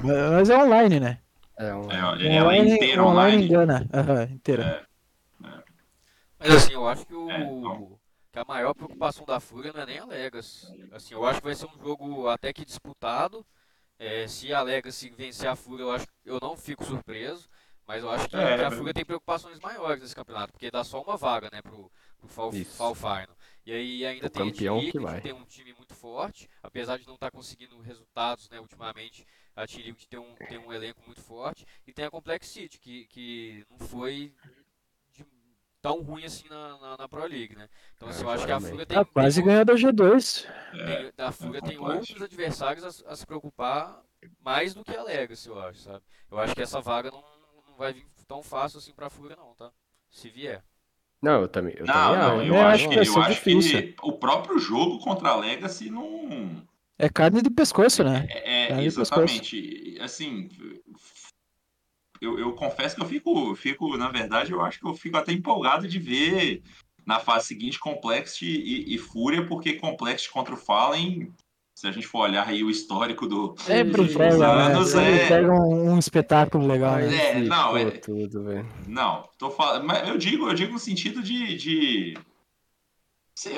Mas 0.02 0.48
é 0.48 0.56
online, 0.56 1.00
né? 1.00 1.18
É. 1.58 1.64
É, 1.66 1.68
ela 1.68 2.22
é 2.22 2.42
online, 2.42 2.74
inteira 2.74 3.04
online 3.04 3.36
online. 3.36 3.44
engana. 3.44 3.88
Aham, 3.92 4.22
inteira. 4.24 4.86
Mas 6.38 6.54
assim, 6.54 6.72
eu 6.72 6.88
acho 6.88 7.06
que 7.06 7.14
o. 7.14 7.30
É, 7.30 7.44
não. 7.44 8.01
Que 8.32 8.38
a 8.38 8.44
maior 8.44 8.74
preocupação 8.74 9.24
da 9.26 9.38
Fúria 9.38 9.72
não 9.72 9.82
é 9.82 9.86
nem 9.86 9.98
a 9.98 10.04
Legacy. 10.06 10.66
Assim, 10.90 11.14
eu 11.14 11.24
acho 11.26 11.40
que 11.40 11.46
vai 11.46 11.54
ser 11.54 11.66
um 11.66 11.78
jogo 11.78 12.28
até 12.28 12.52
que 12.52 12.64
disputado. 12.64 13.44
É, 13.98 14.26
se 14.26 14.52
a 14.52 14.62
Legacy 14.62 15.10
vencer 15.10 15.48
a 15.48 15.54
Fúria, 15.54 15.84
eu 15.84 15.92
acho 15.92 16.06
eu 16.24 16.38
não 16.40 16.56
fico 16.56 16.84
surpreso. 16.84 17.48
Mas 17.86 18.02
eu 18.04 18.10
acho 18.10 18.28
que, 18.28 18.36
É, 18.36 18.56
que 18.58 18.64
a 18.64 18.70
Fúria 18.70 18.94
tem 18.94 19.04
preocupações 19.04 19.58
maiores 19.58 20.00
nesse 20.00 20.14
campeonato, 20.14 20.52
porque 20.52 20.70
dá 20.70 20.84
só 20.84 21.02
uma 21.02 21.16
vaga, 21.16 21.50
né, 21.52 21.60
pro, 21.60 21.90
pro 22.16 22.28
Fall. 22.28 22.52
Fall 22.52 22.94
Final. 22.94 23.36
E 23.66 23.72
aí 23.72 24.06
ainda 24.06 24.28
O 24.28 24.30
tem 24.30 24.42
a 24.42 24.46
campeão 24.52 24.80
que 24.80 24.98
vai. 25.00 25.20
tem 25.20 25.32
um 25.32 25.44
time 25.44 25.74
muito 25.74 25.92
forte, 25.94 26.48
apesar 26.62 26.96
de 26.96 27.06
não 27.06 27.14
estar 27.14 27.30
conseguindo 27.30 27.78
resultados, 27.80 28.48
né, 28.48 28.60
ultimamente. 28.60 29.26
A 29.54 29.66
T-Liquid 29.66 30.06
tem 30.08 30.18
um, 30.18 30.34
tem 30.48 30.58
um 30.58 30.72
elenco 30.72 31.02
muito 31.04 31.20
forte. 31.20 31.66
E 31.86 31.92
tem 31.92 32.04
a 32.04 32.10
Complex 32.10 32.46
City, 32.48 32.78
que, 32.78 33.04
que 33.06 33.66
não 33.68 33.78
foi 33.86 34.32
tão 35.82 36.02
ruim 36.02 36.24
assim 36.24 36.48
na, 36.48 36.78
na, 36.78 36.96
na 36.98 37.08
Pro 37.08 37.26
League, 37.26 37.56
né? 37.56 37.68
Então 37.96 38.08
assim, 38.08 38.22
É, 38.22 38.24
eu 38.24 38.30
acho 38.30 38.46
que 38.46 38.52
a. 38.52 38.60
Fúria 38.60 38.86
tem, 38.86 38.98
Ah, 38.98 39.04
quase 39.04 39.36
tem, 39.36 39.46
ganhou 39.46 39.64
da 39.64 39.74
G2. 39.74 40.46
tem, 40.84 41.12
a 41.18 41.32
Fúria 41.32 41.62
tem 41.62 41.78
outros 41.78 42.20
adversários 42.22 43.02
a, 43.04 43.12
a 43.12 43.16
se 43.16 43.26
preocupar 43.26 44.02
mais 44.40 44.74
do 44.74 44.84
que 44.84 44.94
a 44.96 45.02
Legacy, 45.02 45.48
eu 45.48 45.58
acho, 45.60 45.80
sabe? 45.80 46.04
Eu 46.30 46.38
acho 46.38 46.54
que 46.54 46.62
essa 46.62 46.80
vaga 46.80 47.10
não, 47.10 47.22
não 47.68 47.76
vai 47.76 47.92
vir 47.92 48.06
tão 48.26 48.42
fácil 48.42 48.78
assim 48.78 48.92
pra 48.94 49.10
Fúria 49.10 49.36
não, 49.36 49.54
tá? 49.54 49.72
Se 50.10 50.28
vier. 50.30 50.64
Não, 51.22 51.42
eu 51.42 51.48
também. 51.48 51.74
Eu 51.78 51.86
Não, 51.86 51.94
também 52.14 52.16
não, 52.16 52.40
acho. 52.40 52.46
eu, 52.46 52.54
Eu 52.54 52.66
acho 52.66 52.88
que, 52.88 52.94
eu 53.08 53.20
acho 53.22 53.30
difícil. 53.36 53.80
que 53.82 53.94
o 54.02 54.12
próprio 54.12 54.58
jogo 54.58 54.98
contra 55.00 55.30
a 55.30 55.36
Legacy 55.36 55.90
não. 55.90 56.66
É 56.98 57.08
carne 57.08 57.42
de 57.42 57.50
pescoço, 57.50 58.04
né? 58.04 58.26
É, 58.28 58.72
de 58.72 58.84
exatamente. 58.84 59.98
Assim, 60.00 60.48
eu, 62.22 62.38
eu 62.38 62.52
confesso 62.52 62.94
que 62.94 63.02
eu 63.02 63.06
fico, 63.06 63.54
fico, 63.56 63.96
na 63.96 64.08
verdade, 64.08 64.52
eu 64.52 64.62
acho 64.62 64.78
que 64.78 64.86
eu 64.86 64.94
fico 64.94 65.16
até 65.16 65.32
empolgado 65.32 65.88
de 65.88 65.98
ver 65.98 66.62
na 67.04 67.18
fase 67.18 67.48
seguinte 67.48 67.80
Complexity 67.80 68.46
e, 68.46 68.94
e 68.94 68.98
Fúria, 68.98 69.44
porque 69.44 69.74
Complexity 69.74 70.30
contra 70.30 70.54
o 70.54 70.56
Fallen, 70.56 71.32
se 71.74 71.88
a 71.88 71.90
gente 71.90 72.06
for 72.06 72.20
olhar 72.20 72.46
aí 72.46 72.62
o 72.62 72.70
histórico 72.70 73.26
do. 73.26 73.56
Sempre 73.58 74.06
Sim, 74.06 74.18
pega, 74.18 74.38
né? 74.38 74.66
anos, 74.66 74.90
Sempre 74.90 75.14
é- 75.14 75.28
pega 75.28 75.52
um, 75.52 75.94
um 75.94 75.98
espetáculo 75.98 76.66
legal, 76.66 76.96
né? 76.96 77.16
É, 77.16 77.40
não, 77.40 77.76
é- 77.76 77.90
tudo, 77.90 78.44
velho. 78.44 78.68
Não, 78.86 79.28
tô 79.36 79.50
falando. 79.50 79.84
Mas 79.84 80.08
eu 80.08 80.16
digo, 80.16 80.48
eu 80.48 80.54
digo 80.54 80.72
no 80.72 80.78
sentido 80.78 81.22
de. 81.22 81.56
de... 81.56 82.14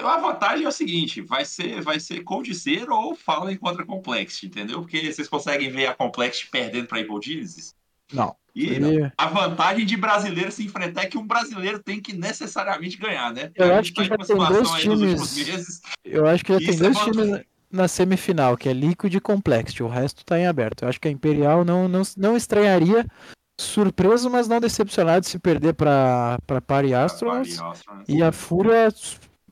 A 0.03 0.17
vantagem 0.17 0.65
é 0.65 0.69
o 0.69 0.73
seguinte: 0.73 1.21
vai 1.21 1.45
ser, 1.45 1.83
vai 1.83 2.01
ser 2.01 2.23
Cold 2.23 2.55
Zero 2.55 2.95
ou 2.97 3.15
Fallen 3.15 3.59
contra 3.59 3.85
Complexity, 3.85 4.47
entendeu? 4.47 4.81
Porque 4.81 5.13
vocês 5.13 5.29
conseguem 5.29 5.69
ver 5.69 5.87
a 5.87 5.95
Complexity 5.95 6.49
perdendo 6.51 6.87
para 6.87 7.01
Evil 7.01 7.21
Genesis. 7.21 7.75
Não. 8.15 8.37
E 8.55 8.69
Seria- 8.69 9.13
a 9.19 9.27
vantagem 9.27 9.85
de 9.85 9.97
brasileiro 9.97 10.53
se 10.53 10.65
enfrentar 10.65 11.03
é 11.03 11.07
que 11.07 11.19
um 11.19 11.27
brasileiro 11.27 11.83
tem 11.83 12.01
que 12.01 12.13
necessariamente 12.17 12.97
ganhar, 12.97 13.33
né? 13.33 13.51
Eu 13.57 13.75
acho 13.75 13.93
que 13.93 14.05
já 14.05 14.17
tem 14.17 14.37
dois 14.37 14.71
times-. 14.73 15.81
Eu 16.05 16.25
acho 16.27 16.45
que 16.45 16.53
já 16.53 16.59
tem 16.61 16.69
é 16.69 16.77
dois 16.77 16.95
vantagem. 16.99 17.13
times. 17.13 17.45
na 17.73 17.89
semifinal, 17.89 18.57
que 18.57 18.69
é 18.69 18.73
Liquid 18.73 19.13
e 19.15 19.21
Complexity. 19.21 19.83
O 19.83 19.89
resto 19.89 20.25
tá 20.25 20.39
em 20.39 20.47
aberto. 20.47 20.83
Eu 20.83 20.89
acho 20.89 21.01
que 21.01 21.09
a 21.09 21.11
Imperial 21.11 21.65
não, 21.65 21.89
não, 21.89 22.03
não 22.17 22.37
estranharia. 22.37 23.05
Surpreso, 23.61 24.31
mas 24.31 24.47
não 24.47 24.61
decepcionado 24.61 25.27
se 25.27 25.39
perder 25.41 25.75
para 25.75 26.39
Party 26.67 26.95
Astronauts. 26.95 27.59
E 28.09 28.23
a 28.23 28.31
Fúria 28.31 28.89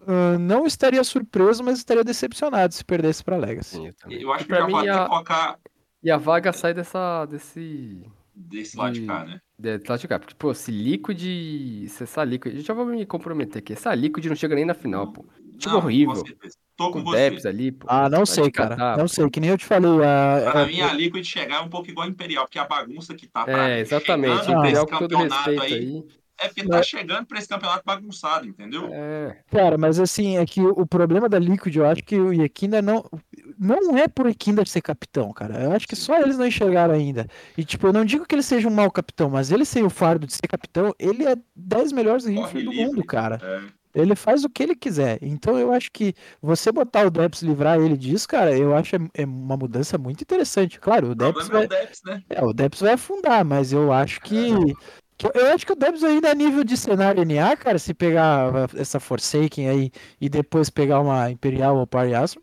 uh, 0.03 0.39
não 0.39 0.67
estaria 0.67 1.03
surpreso, 1.03 1.65
mas 1.65 1.79
estaria 1.79 2.05
decepcionado 2.05 2.73
se 2.75 2.85
perdesse 2.85 3.25
para 3.25 3.37
Legacy. 3.37 3.77
Sim, 3.77 3.87
eu. 4.07 4.21
Eu 4.21 4.33
acho 4.33 4.43
E 4.45 4.47
que 4.47 4.55
pra 4.55 4.67
mim, 4.69 4.89
a- 4.89 5.07
colocar 5.09 5.59
E 6.03 6.09
a 6.11 6.17
vaga 6.17 6.53
sai 6.53 6.75
dessa. 6.75 7.27
desse. 7.27 8.03
Desse 8.35 8.77
lado 8.77 8.93
de 8.95 9.07
cá, 9.07 9.25
né? 9.25 9.41
De 9.59 9.79
lá 9.89 9.97
de 9.97 10.09
cá. 10.09 10.19
Porque, 10.19 10.35
pô, 10.35 10.53
se 10.55 10.71
Liquid. 10.71 11.89
Se 11.89 12.03
essa 12.05 12.25
Liquid. 12.25 12.61
Já 12.61 12.75
vou 12.75 12.87
me 12.87 13.05
comprometer 13.07 13.59
aqui. 13.59 13.73
Essa 13.73 13.95
Liquid 13.95 14.25
não 14.27 14.37
chega 14.37 14.55
nem 14.55 14.65
na 14.65 14.75
final, 14.75 15.13
pô. 15.13 15.25
Não, 15.67 15.77
horrível. 15.77 16.15
Com. 16.15 16.23
Tô 16.75 16.87
com, 16.91 16.99
Com 17.01 17.05
você. 17.05 17.31
Debs 17.31 17.47
ali, 17.47 17.71
pô. 17.71 17.87
Ah, 17.89 18.09
não 18.09 18.25
sei, 18.25 18.51
cara. 18.51 18.71
catar, 18.71 18.97
Não 18.97 19.05
pô. 19.05 19.09
sei, 19.09 19.31
que 19.31 19.39
nem 19.39 19.51
eu 19.51 19.59
te 19.59 19.65
falei. 19.67 19.91
A, 20.03 20.51
Pra 20.51 20.63
a- 20.63 20.67
mim, 20.67 20.81
a 20.81 20.93
Liquid 20.93 21.25
chegar 21.25 21.57
é 21.57 21.61
um 21.61 21.69
pouco 21.69 21.89
igual 21.91 22.07
a 22.07 22.11
Imperial, 22.11 22.45
porque 22.47 22.59
a 22.59 22.65
bagunça 22.65 23.15
que 23.15 23.29
tá 23.29 23.45
pra 23.45 23.69
É, 23.71 23.81
exatamente. 23.81 24.41
chegando 24.41 24.59
Imperial 24.61 24.85
esse 24.85 24.93
com 24.93 24.99
todo 24.99 25.11
campeonato 25.11 25.51
respeito 25.51 25.63
aí, 25.63 25.73
aí. 25.75 26.05
é 26.41 26.49
porque 26.49 26.67
tá 26.67 26.83
chegando 26.83 27.27
pra 27.27 27.39
esse 27.39 27.47
campeonato 27.49 27.83
bagunçado, 27.85 28.49
entendeu? 28.49 28.89
É. 28.91 29.43
Cara, 29.51 29.77
mas 29.79 30.01
assim, 30.01 30.39
é 30.39 30.47
que 30.47 30.61
o 30.63 30.87
problema 30.87 31.29
da 31.29 31.39
Liquid, 31.39 31.77
eu 31.77 31.87
acho 31.87 32.03
que 32.03 32.19
o 32.19 32.33
Yekinda 32.33 32.81
não. 32.83 33.05
Não 33.63 33.97
é 33.97 34.09
por 34.09 34.27
Yekinda 34.27 34.65
ser 34.67 34.81
capitão, 34.81 35.33
cara. 35.33 35.63
Eu 35.63 35.73
acho 35.73 35.87
que 35.87 35.95
só 35.97 36.19
eles 36.21 36.37
não 36.39 36.47
enxergaram 36.47 36.95
ainda. 36.95 37.27
E, 37.57 37.65
tipo, 37.65 37.87
eu 37.87 37.93
não 37.93 38.05
digo 38.05 38.27
que 38.27 38.35
ele 38.35 38.43
seja 38.43 38.67
um 38.69 38.73
mau 38.75 38.91
capitão, 38.91 39.31
mas 39.31 39.51
ele 39.53 39.65
sem 39.65 39.83
o 39.85 39.91
fardo 39.91 40.27
de 40.27 40.33
ser 40.35 40.49
capitão, 40.49 40.95
ele 40.99 41.25
é 41.27 41.37
10 41.55 41.93
melhores 41.93 42.25
rifles 42.27 42.65
do 42.65 42.71
livre. 42.71 42.87
mundo, 42.87 43.05
cara. 43.05 43.41
É. 43.43 43.83
Ele 43.95 44.17
faz 44.17 44.43
o 44.43 44.49
que 44.49 44.63
ele 44.63 44.75
quiser. 44.75 45.19
Então 45.21 45.59
eu 45.59 45.71
acho 45.73 45.91
que 45.93 46.15
você 46.41 46.73
botar 46.73 47.07
o 47.07 47.11
Debs 47.11 47.43
livrar 47.43 47.79
ele 47.79 47.97
disso, 47.97 48.27
cara, 48.27 48.57
eu 48.57 48.75
acho 48.75 48.97
é, 48.97 48.99
é 49.15 49.25
uma 49.27 49.57
mudança 49.57 49.99
muito 49.99 50.23
interessante. 50.23 50.81
Claro, 50.81 51.09
o 51.09 51.13
O 51.13 51.17
problema 51.17 51.43
é 51.43 51.53
vai, 51.53 51.65
o 51.67 51.69
Debs, 51.69 52.01
né? 52.05 52.23
é, 52.31 52.43
o 52.45 52.53
Debs 52.55 52.81
vai 52.81 52.95
afundar, 52.95 53.45
mas 53.45 53.71
eu 53.73 53.93
acho 53.93 54.21
que, 54.23 54.49
que- 55.19 55.27
eu 55.35 55.47
acho 55.55 55.67
que 55.67 55.73
o 55.73 55.77
Debs 55.77 56.03
ainda 56.03 56.31
a 56.31 56.35
nível 56.35 56.65
de 56.65 56.77
cenário 56.77 57.23
NA, 57.23 57.57
cara, 57.57 57.79
se 57.79 57.93
pegar 57.95 58.51
essa 58.77 58.99
Forsaken 58.99 59.69
aí 59.69 59.91
e 60.21 60.29
depois 60.29 60.71
pegar 60.71 61.01
uma 61.01 61.31
Imperial 61.31 61.77
ou 61.77 61.87
Party 61.87 62.15
Astro, 62.15 62.43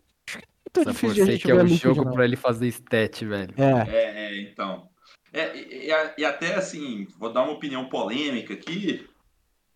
que 0.72 0.80
não 0.80 0.82
é 0.82 0.84
tão 0.84 0.92
Essa 0.92 0.92
difícil 0.92 1.24
de 1.26 1.34
a 1.34 1.38
que 1.38 1.50
é 1.50 1.54
um 1.54 1.68
jogo 1.68 2.04
não. 2.04 2.12
pra 2.12 2.24
ele 2.24 2.36
fazer 2.36 2.68
stat, 2.68 3.24
velho. 3.24 3.54
É, 3.56 3.96
É, 3.96 4.26
é, 4.26 4.40
então. 4.40 4.88
É, 5.32 5.56
e, 5.56 5.88
e 5.88 6.12
e 6.18 6.24
até 6.24 6.54
assim, 6.54 7.06
vou 7.18 7.32
dar 7.32 7.42
uma 7.42 7.52
opinião 7.52 7.88
polêmica 7.88 8.54
aqui, 8.54 9.06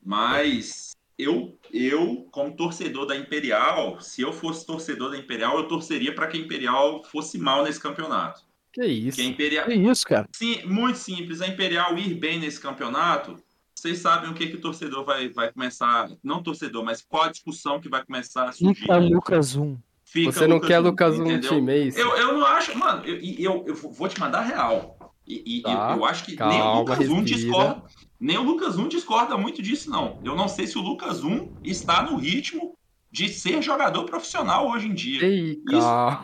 mas 0.05 0.95
eu, 1.19 1.57
eu, 1.73 2.27
como 2.31 2.57
torcedor 2.57 3.07
da 3.07 3.17
Imperial, 3.17 4.01
se 4.01 4.23
eu 4.23 4.33
fosse 4.33 4.67
torcedor 4.67 5.11
da 5.11 5.17
Imperial, 5.17 5.57
eu 5.59 5.69
torceria 5.69 6.15
para 6.15 6.27
que 6.27 6.37
a 6.37 6.41
Imperial 6.41 7.05
fosse 7.05 7.39
mal 7.39 7.63
nesse 7.63 7.81
campeonato. 7.81 8.43
Que 8.73 8.85
isso. 8.85 9.17
Que 9.17 9.23
a 9.23 9.27
Imperial, 9.27 9.71
é 9.71 9.75
isso, 9.75 10.05
cara. 10.05 10.29
Sim, 10.35 10.65
muito 10.67 10.99
simples. 10.99 11.41
A 11.41 11.47
Imperial 11.47 11.97
ir 11.97 12.15
bem 12.15 12.41
nesse 12.41 12.61
campeonato, 12.61 13.37
vocês 13.73 13.99
sabem 13.99 14.31
o 14.31 14.35
que, 14.35 14.49
que 14.49 14.57
o 14.57 14.61
torcedor 14.61 15.05
vai, 15.05 15.29
vai 15.29 15.53
começar. 15.53 16.11
Não 16.23 16.43
torcedor, 16.43 16.85
mas 16.85 17.01
qual 17.01 17.25
a 17.25 17.31
discussão 17.31 17.81
que 17.81 17.89
vai 17.89 18.05
começar 18.05 18.49
a 18.49 18.53
surgir. 18.53 18.87
Lucas 18.91 19.55
1. 19.55 19.77
Fica 20.15 20.31
Você 20.31 20.47
não 20.47 20.61
quer 20.61 20.79
Hunt, 20.79 20.87
Lucas 20.87 21.19
um 21.19 21.25
entendeu? 21.25 21.51
time, 21.51 21.73
é 21.73 21.79
isso? 21.79 21.99
Eu, 21.99 22.17
eu 22.17 22.39
não 22.39 22.47
acho, 22.47 22.79
mano, 22.79 23.05
eu, 23.05 23.17
eu, 23.21 23.65
eu 23.67 23.75
vou 23.75 24.09
te 24.09 24.21
mandar 24.21 24.43
real. 24.43 24.97
E, 25.27 25.59
e 25.59 25.63
Tá, 25.63 25.89
eu, 25.91 25.97
eu 25.97 26.05
acho 26.05 26.25
que 26.25 26.31
nem 26.31 26.39
calma, 26.39 26.73
o 26.77 26.79
Lucas 26.79 26.99
1 27.01 27.03
respira. 27.03 27.25
discorda. 27.37 27.83
Nem 28.21 28.39
o 28.39 28.43
Lucas 28.45 28.79
1 28.79 28.87
discorda 28.89 29.37
muito 29.37 29.61
disso, 29.61 29.91
não. 29.91 30.21
Eu 30.25 30.37
não 30.37 30.47
sei 30.47 30.69
se 30.69 30.79
o 30.79 30.81
Lucas 30.81 31.25
1 31.25 31.49
está 31.65 32.01
no 32.03 32.17
ritmo 32.17 32.77
de 33.11 33.29
ser 33.29 33.61
jogador 33.61 34.05
profissional 34.05 34.71
hoje 34.71 34.87
em 34.87 34.95
dia. 34.95 35.25
Ei, 35.25 35.57
cara. 35.69 36.21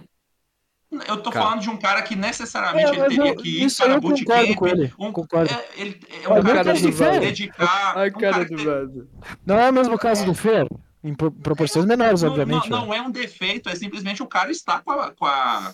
Eu 1.08 1.16
tô 1.18 1.30
Cara. 1.30 1.46
falando 1.46 1.60
de 1.62 1.70
um 1.70 1.76
cara 1.76 2.02
que 2.02 2.14
necessariamente 2.16 2.86
É, 2.90 2.90
ele 3.06 3.16
teria 3.16 3.30
eu- 3.32 3.36
que 3.36 3.48
ir 3.48 3.64
isso 3.64 3.76
para 3.82 3.92
eu 3.94 4.00
concordo 4.00 4.24
bootcamp. 4.24 4.54
com 4.56 4.66
ele. 4.68 4.92
Um, 4.98 5.12
Concordo. 5.12 5.52
É, 5.52 5.64
ele, 5.76 6.00
é 6.24 6.28
um 6.28 6.42
cara 6.42 6.42
cara 6.64 6.72
que 6.74 6.82
que 6.82 6.92
se 6.92 7.18
dedicar. 7.20 7.92
Ai, 7.96 8.08
um 8.08 8.12
cara 8.12 8.32
cara 8.32 8.44
do 8.86 9.02
que-. 9.02 9.08
Não 9.46 9.58
é 9.58 9.70
o 9.70 9.72
mesmo 9.72 9.96
caso 9.98 10.24
do 10.24 10.34
Fer, 10.34 10.66
em 11.02 11.14
pro- 11.14 11.32
proporções 11.32 11.84
menores, 11.86 12.22
não, 12.22 12.30
obviamente. 12.30 12.68
não, 12.68 12.80
né? 12.80 12.86
não 12.86 12.94
é 12.94 13.00
um 13.00 13.10
defeito, 13.10 13.68
é 13.68 13.74
simplesmente 13.74 14.22
o 14.22 14.26
cara 14.26 14.50
está 14.50 14.80
com, 14.80 14.90
a, 14.92 15.10
com, 15.12 15.24
a- 15.24 15.72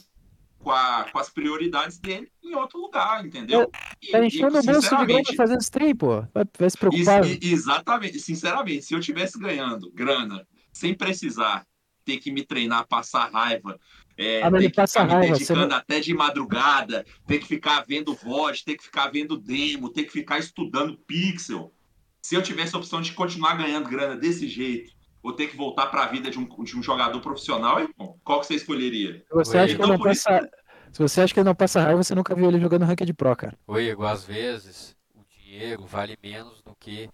com, 0.58 0.70
a- 0.70 1.06
com 1.12 1.18
as 1.18 1.28
prioridades 1.30 1.98
dele 1.98 2.30
em 2.44 2.54
outro 2.54 2.78
lugar, 2.80 3.24
entendeu? 3.26 3.70
E- 4.02 4.12
Tá 4.12 4.24
enchendo 4.24 4.58
o 4.58 4.62
bolso 4.62 4.96
de 4.96 5.06
grana 5.06 5.22
fazendo 5.36 5.60
stream, 5.60 5.96
pô. 5.96 6.20
Vai, 6.32 6.44
vai 6.58 6.70
se 6.70 6.78
preocupar. 6.78 7.24
Ex- 7.26 7.38
e- 7.42 7.52
exatamente, 7.52 8.20
sinceramente, 8.20 8.82
se 8.84 8.94
eu 8.94 9.00
tivesse 9.00 9.38
ganhando 9.38 9.90
grana 9.92 10.46
sem 10.72 10.94
precisar 10.94 11.66
ter 12.04 12.18
que 12.18 12.30
me 12.30 12.44
treinar, 12.44 12.86
passar 12.86 13.28
raiva, 13.32 13.80
é, 14.16 14.40
Ah, 14.42 14.50
ter 14.50 14.58
que 14.70 14.80
ficar 14.80 15.04
me 15.06 15.10
raiva, 15.12 15.34
você 15.34 15.52
dedicando 15.52 15.74
até 15.74 15.98
de 15.98 16.14
madrugada, 16.14 17.04
ter 17.26 17.38
que 17.40 17.46
ficar 17.46 17.84
vendo 17.84 18.14
VOD, 18.14 18.64
ter 18.64 18.76
que 18.76 18.84
ficar 18.84 19.10
vendo 19.10 19.36
demo, 19.36 19.88
ter 19.90 20.04
que 20.04 20.12
ficar 20.12 20.38
estudando 20.38 20.96
pixel. 20.98 21.72
Se 22.22 22.34
eu 22.36 22.42
tivesse 22.42 22.74
a 22.76 22.78
opção 22.78 23.00
de 23.00 23.12
continuar 23.12 23.54
ganhando 23.56 23.88
grana 23.88 24.16
desse 24.16 24.46
jeito, 24.48 24.92
ou 25.26 25.32
ter 25.32 25.48
que 25.48 25.56
voltar 25.56 25.86
para 25.86 26.04
a 26.04 26.06
vida 26.06 26.30
de 26.30 26.38
um, 26.38 26.46
de 26.64 26.78
um 26.78 26.82
jogador 26.82 27.20
profissional, 27.20 27.80
irmão, 27.80 28.16
qual 28.24 28.40
que 28.40 28.46
você 28.46 28.54
escolheria? 28.54 29.22
Se 29.26 29.34
você 29.34 29.56
Oi, 29.58 29.64
acha 29.64 29.74
que 29.74 29.82
ele 29.82 29.82
então 29.82 29.88
não 29.88 29.98
por 29.98 30.10
isso- 30.12 30.24
passa. 30.24 30.50
Se 30.92 31.02
você 31.02 31.20
acha 31.20 31.34
que 31.34 31.40
ele 31.40 31.44
não 31.48 31.54
passa 31.54 31.80
raiva, 31.82 32.02
você 32.02 32.14
nunca 32.14 32.34
viu 32.34 32.48
ele 32.48 32.60
jogando 32.60 32.84
Ranked 32.84 33.12
Pro, 33.14 33.36
cara. 33.36 33.54
Ô 33.66 33.78
Igor, 33.78 34.06
às 34.06 34.24
vezes 34.24 34.96
o 35.14 35.20
dinheiro 35.28 35.84
vale 35.84 36.16
menos 36.22 36.62
do 36.62 36.74
que 36.78 37.10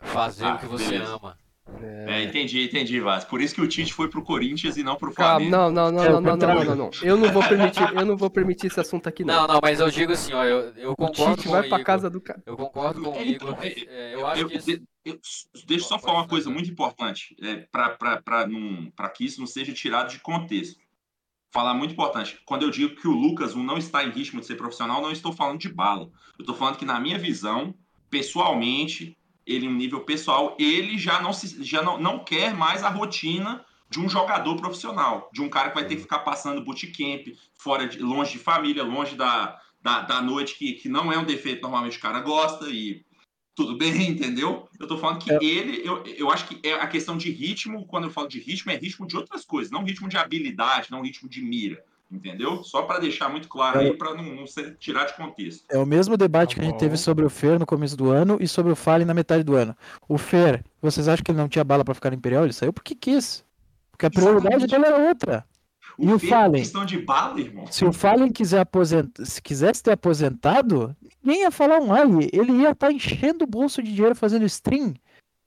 fazer 0.00 0.44
Ah, 0.44 0.54
o 0.54 0.58
que 0.58 0.66
você 0.66 0.88
beleza. 0.90 1.14
ama. 1.14 1.36
É, 1.80 2.24
entendi, 2.24 2.64
entendi, 2.64 2.98
Vaz. 3.00 3.24
Por 3.24 3.40
isso 3.40 3.54
que 3.54 3.60
o 3.60 3.68
Tite 3.68 3.94
foi 3.94 4.08
pro 4.08 4.20
Corinthians 4.22 4.76
e 4.76 4.82
não 4.82 4.96
pro 4.96 5.12
Calma, 5.12 5.34
Flamengo. 5.34 5.50
não, 5.52 5.70
não, 5.70 5.92
não, 5.92 6.04
É, 6.04 6.08
o 6.10 6.12
não, 6.20 6.20
não, 6.20 6.36
não, 6.36 6.64
não, 6.64 6.74
não. 6.76 6.90
Eu 7.02 7.16
não 7.16 7.30
vou 7.32 7.42
permitir, 7.48 7.82
eu 7.94 8.04
não 8.04 8.16
vou 8.16 8.28
permitir 8.28 8.66
esse 8.66 8.80
assunto 8.80 9.08
aqui, 9.08 9.24
não. 9.24 9.34
Não, 9.46 9.54
não, 9.54 9.60
mas 9.62 9.78
eu 9.78 9.88
digo 9.88 10.10
assim, 10.12 10.32
ó, 10.32 10.42
eu, 10.44 10.72
eu 10.74 10.90
o 10.90 10.96
concordo 10.96 11.36
Tite 11.36 11.46
com 11.46 11.52
vai 11.52 11.60
o 11.60 11.68
pra 11.68 11.76
Igor. 11.78 11.86
casa 11.86 12.10
do 12.10 12.20
cara. 12.20 12.42
Eu 12.44 12.56
concordo 12.56 13.00
com 13.00 13.10
o 13.10 13.14
É, 13.14 13.22
Igor. 13.24 13.50
então, 13.50 13.62
é, 13.62 13.68
É, 13.86 14.14
eu 14.16 14.26
acho 14.26 14.42
eu, 14.42 14.48
que 14.48 14.56
esse- 14.56 14.78
de- 14.78 14.84
eu- 15.04 15.20
deixa 15.66 15.84
eu 15.84 15.88
só 15.88 15.98
falar 15.98 16.20
uma 16.20 16.28
coisa 16.28 16.48
muito 16.50 16.70
importante, 16.70 17.36
é, 17.40 17.66
para 17.72 19.08
que 19.14 19.24
isso 19.24 19.40
não 19.40 19.46
seja 19.46 19.72
tirado 19.72 20.10
de 20.10 20.20
contexto. 20.20 20.80
Falar 21.50 21.74
muito 21.74 21.92
importante. 21.92 22.40
Quando 22.46 22.62
eu 22.62 22.70
digo 22.70 22.96
que 22.96 23.06
o 23.06 23.12
Lucas 23.12 23.54
um 23.54 23.62
não 23.62 23.76
está 23.76 24.02
em 24.04 24.10
ritmo 24.10 24.40
de 24.40 24.46
ser 24.46 24.56
profissional, 24.56 25.02
não 25.02 25.12
estou 25.12 25.32
falando 25.32 25.60
de 25.60 25.68
bala. 25.68 26.10
Eu 26.38 26.42
estou 26.42 26.54
falando 26.54 26.78
que, 26.78 26.84
na 26.84 26.98
minha 26.98 27.18
visão, 27.18 27.74
pessoalmente, 28.08 29.18
ele, 29.46 29.66
em 29.66 29.74
nível 29.74 30.00
pessoal, 30.00 30.56
ele 30.58 30.96
já 30.96 31.20
não, 31.20 31.32
se, 31.32 31.62
já 31.62 31.82
não, 31.82 32.00
não 32.00 32.24
quer 32.24 32.54
mais 32.54 32.82
a 32.82 32.88
rotina 32.88 33.64
de 33.90 34.00
um 34.00 34.08
jogador 34.08 34.56
profissional, 34.56 35.28
de 35.32 35.42
um 35.42 35.50
cara 35.50 35.68
que 35.68 35.74
vai 35.74 35.86
ter 35.86 35.96
que 35.96 36.02
ficar 36.02 36.20
passando 36.20 36.64
bootcamp, 36.64 37.26
fora 37.54 37.86
de, 37.86 37.98
longe 37.98 38.32
de 38.32 38.38
família, 38.38 38.82
longe 38.82 39.14
da, 39.14 39.60
da, 39.82 40.00
da 40.00 40.22
noite, 40.22 40.56
que, 40.56 40.72
que 40.72 40.88
não 40.88 41.12
é 41.12 41.18
um 41.18 41.24
defeito, 41.24 41.60
normalmente 41.60 41.98
o 41.98 42.00
cara 42.00 42.20
gosta 42.20 42.70
e 42.70 43.04
tudo 43.54 43.76
bem, 43.76 43.92
entendeu? 44.10 44.68
Eu 44.78 44.86
tô 44.86 44.96
falando 44.98 45.18
que 45.18 45.32
É. 45.32 45.38
ele, 45.42 45.86
eu, 45.86 46.02
eu 46.04 46.30
acho 46.30 46.46
que 46.46 46.66
é 46.66 46.74
a 46.74 46.86
questão 46.86 47.16
de 47.16 47.30
ritmo, 47.30 47.86
quando 47.86 48.04
eu 48.04 48.10
falo 48.10 48.28
de 48.28 48.40
ritmo, 48.40 48.72
é 48.72 48.76
ritmo 48.76 49.06
de 49.06 49.16
outras 49.16 49.44
coisas, 49.44 49.70
não 49.70 49.84
ritmo 49.84 50.08
de 50.08 50.16
habilidade, 50.16 50.90
não 50.90 51.02
ritmo 51.02 51.28
de 51.28 51.42
mira, 51.42 51.82
entendeu? 52.10 52.62
Só 52.64 52.82
para 52.82 53.00
deixar 53.00 53.28
muito 53.28 53.48
claro 53.48 53.80
aí, 53.80 53.96
para 53.96 54.14
não, 54.14 54.34
não 54.34 54.46
ser, 54.46 54.76
tirar 54.78 55.04
de 55.04 55.14
contexto. 55.14 55.64
É 55.70 55.78
o 55.78 55.86
mesmo 55.86 56.16
debate 56.16 56.54
Tá 56.54 56.60
que 56.60 56.66
a 56.66 56.70
gente 56.70 56.78
teve 56.78 56.96
sobre 56.96 57.24
o 57.24 57.30
Fer 57.30 57.58
no 57.58 57.66
começo 57.66 57.96
do 57.96 58.10
ano 58.10 58.38
e 58.40 58.48
sobre 58.48 58.72
o 58.72 58.76
Fallen 58.76 59.06
na 59.06 59.14
metade 59.14 59.42
do 59.42 59.54
ano. 59.54 59.76
O 60.08 60.18
Fer, 60.18 60.64
vocês 60.80 61.08
acham 61.08 61.22
que 61.24 61.30
ele 61.30 61.38
não 61.38 61.48
tinha 61.48 61.64
bala 61.64 61.84
pra 61.84 61.94
ficar 61.94 62.10
no 62.10 62.16
Imperial? 62.16 62.44
Ele 62.44 62.52
saiu 62.52 62.72
porque 62.72 62.94
quis. 62.94 63.44
Porque 63.90 64.06
a 64.06 64.10
prioridade 64.10 64.64
Exatamente. 64.64 64.70
dele 64.70 64.86
era 64.86 65.08
outra. 65.08 65.46
E 65.98 66.12
o 66.12 66.18
Fer, 66.18 66.28
Fallen? 66.30 66.62
questão 66.62 66.84
de 66.84 66.98
bala, 66.98 67.40
irmão. 67.40 67.66
Se 67.66 67.84
o 67.84 67.92
Fallen 67.92 68.30
quiser 68.32 68.60
aposentar, 68.60 69.24
se 69.24 69.40
quisesse 69.42 69.82
ter 69.82 69.92
aposentado, 69.92 70.96
ninguém 71.22 71.42
ia 71.42 71.50
falar 71.50 71.78
um 71.80 71.92
ai. 71.92 72.06
Ele 72.32 72.52
ia 72.62 72.70
estar 72.70 72.90
enchendo 72.90 73.44
o 73.44 73.48
bolso 73.48 73.82
de 73.82 73.92
dinheiro 73.92 74.14
fazendo 74.14 74.44
stream. 74.46 74.94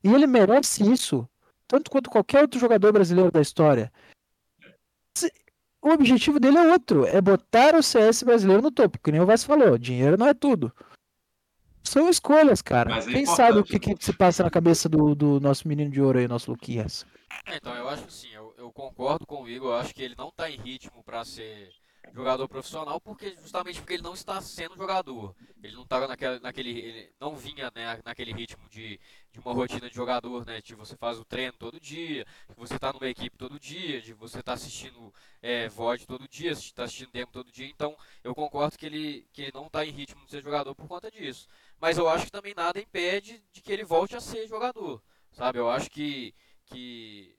E 0.03 0.13
ele 0.13 0.27
merece 0.27 0.83
isso. 0.89 1.27
Tanto 1.67 1.89
quanto 1.89 2.09
qualquer 2.09 2.41
outro 2.43 2.59
jogador 2.59 2.93
brasileiro 2.93 3.31
da 3.31 3.41
história. 3.41 3.91
Se- 5.17 5.31
O 5.81 5.89
objetivo 5.89 6.39
dele 6.39 6.57
é 6.57 6.71
outro. 6.71 7.05
É 7.05 7.19
botar 7.21 7.75
o 7.75 7.81
CS 7.83 8.23
brasileiro 8.23 8.61
no 8.61 8.71
topo. 8.71 8.99
Que 9.03 9.11
nem 9.11 9.21
o 9.21 9.25
Vaz 9.25 9.43
falou. 9.43 9.77
Dinheiro 9.77 10.17
não 10.17 10.27
é 10.27 10.33
tudo. 10.33 10.71
São 11.83 12.09
escolhas, 12.09 12.61
cara. 12.61 12.89
Mas 12.89 13.07
é 13.07 13.11
Quem 13.11 13.25
sabe 13.25 13.59
o 13.59 13.63
que, 13.63 13.77
que 13.79 13.95
se 14.03 14.11
passa 14.13 14.43
na 14.43 14.49
cabeça 14.49 14.89
do, 14.89 15.13
do 15.13 15.39
nosso 15.39 15.67
menino 15.67 15.91
de 15.91 16.01
ouro 16.01 16.17
aí, 16.17 16.27
nosso 16.27 16.49
Luquinhas. 16.51 17.05
É, 17.45 17.57
então, 17.57 17.73
eu 17.75 17.87
acho 17.89 18.03
que 18.03 18.13
sim, 18.13 18.34
eu, 18.65 18.71
concordo 18.71 19.25
com 19.25 19.43
o 19.43 19.49
Igor, 19.49 19.71
eu 19.71 19.75
acho 19.77 19.93
que 19.93 20.03
ele 20.03 20.15
não 20.17 20.29
está 20.29 20.49
em 20.49 20.57
ritmo 20.57 21.03
para 21.03 21.23
ser 21.23 21.73
jogador 22.13 22.47
profissional, 22.47 22.99
porque 23.01 23.35
justamente 23.35 23.79
porque 23.79 23.93
ele 23.93 24.03
não 24.03 24.13
está 24.13 24.41
sendo 24.41 24.75
jogador. 24.75 25.35
Ele 25.61 25.75
não 25.75 25.83
estava 25.83 26.07
naquela, 26.07 26.39
naquele, 26.39 26.79
ele 26.79 27.13
não 27.19 27.35
vinha 27.35 27.71
né, 27.73 27.99
naquele 28.05 28.31
ritmo 28.31 28.67
de, 28.69 28.99
de 29.31 29.39
uma 29.39 29.53
rotina 29.53 29.89
de 29.89 29.95
jogador, 29.95 30.45
né, 30.45 30.61
de 30.61 30.75
você 30.75 30.95
faz 30.95 31.17
o 31.19 31.25
treino 31.25 31.53
todo 31.53 31.79
dia, 31.79 32.25
de 32.49 32.55
você 32.55 32.75
está 32.75 32.93
numa 32.93 33.07
equipe 33.07 33.37
todo 33.37 33.59
dia, 33.59 34.01
de 34.01 34.13
você 34.13 34.39
estar 34.39 34.53
assistindo 34.53 35.13
é, 35.41 35.67
VOD 35.67 36.05
todo 36.05 36.27
dia, 36.27 36.51
está 36.51 36.83
assistindo 36.83 37.11
demo 37.11 37.31
todo 37.31 37.51
dia, 37.51 37.67
então 37.67 37.97
eu 38.23 38.35
concordo 38.35 38.77
que 38.77 38.85
ele, 38.85 39.27
que 39.33 39.43
ele 39.43 39.51
não 39.53 39.67
está 39.67 39.85
em 39.85 39.91
ritmo 39.91 40.23
de 40.25 40.31
ser 40.31 40.43
jogador 40.43 40.75
por 40.75 40.87
conta 40.87 41.09
disso. 41.09 41.47
Mas 41.79 41.97
eu 41.97 42.07
acho 42.07 42.25
que 42.25 42.31
também 42.31 42.53
nada 42.55 42.79
impede 42.79 43.43
de 43.51 43.61
que 43.61 43.71
ele 43.71 43.83
volte 43.83 44.15
a 44.15 44.21
ser 44.21 44.47
jogador, 44.47 45.01
sabe? 45.31 45.59
Eu 45.59 45.69
acho 45.69 45.89
que, 45.89 46.33
que, 46.65 47.35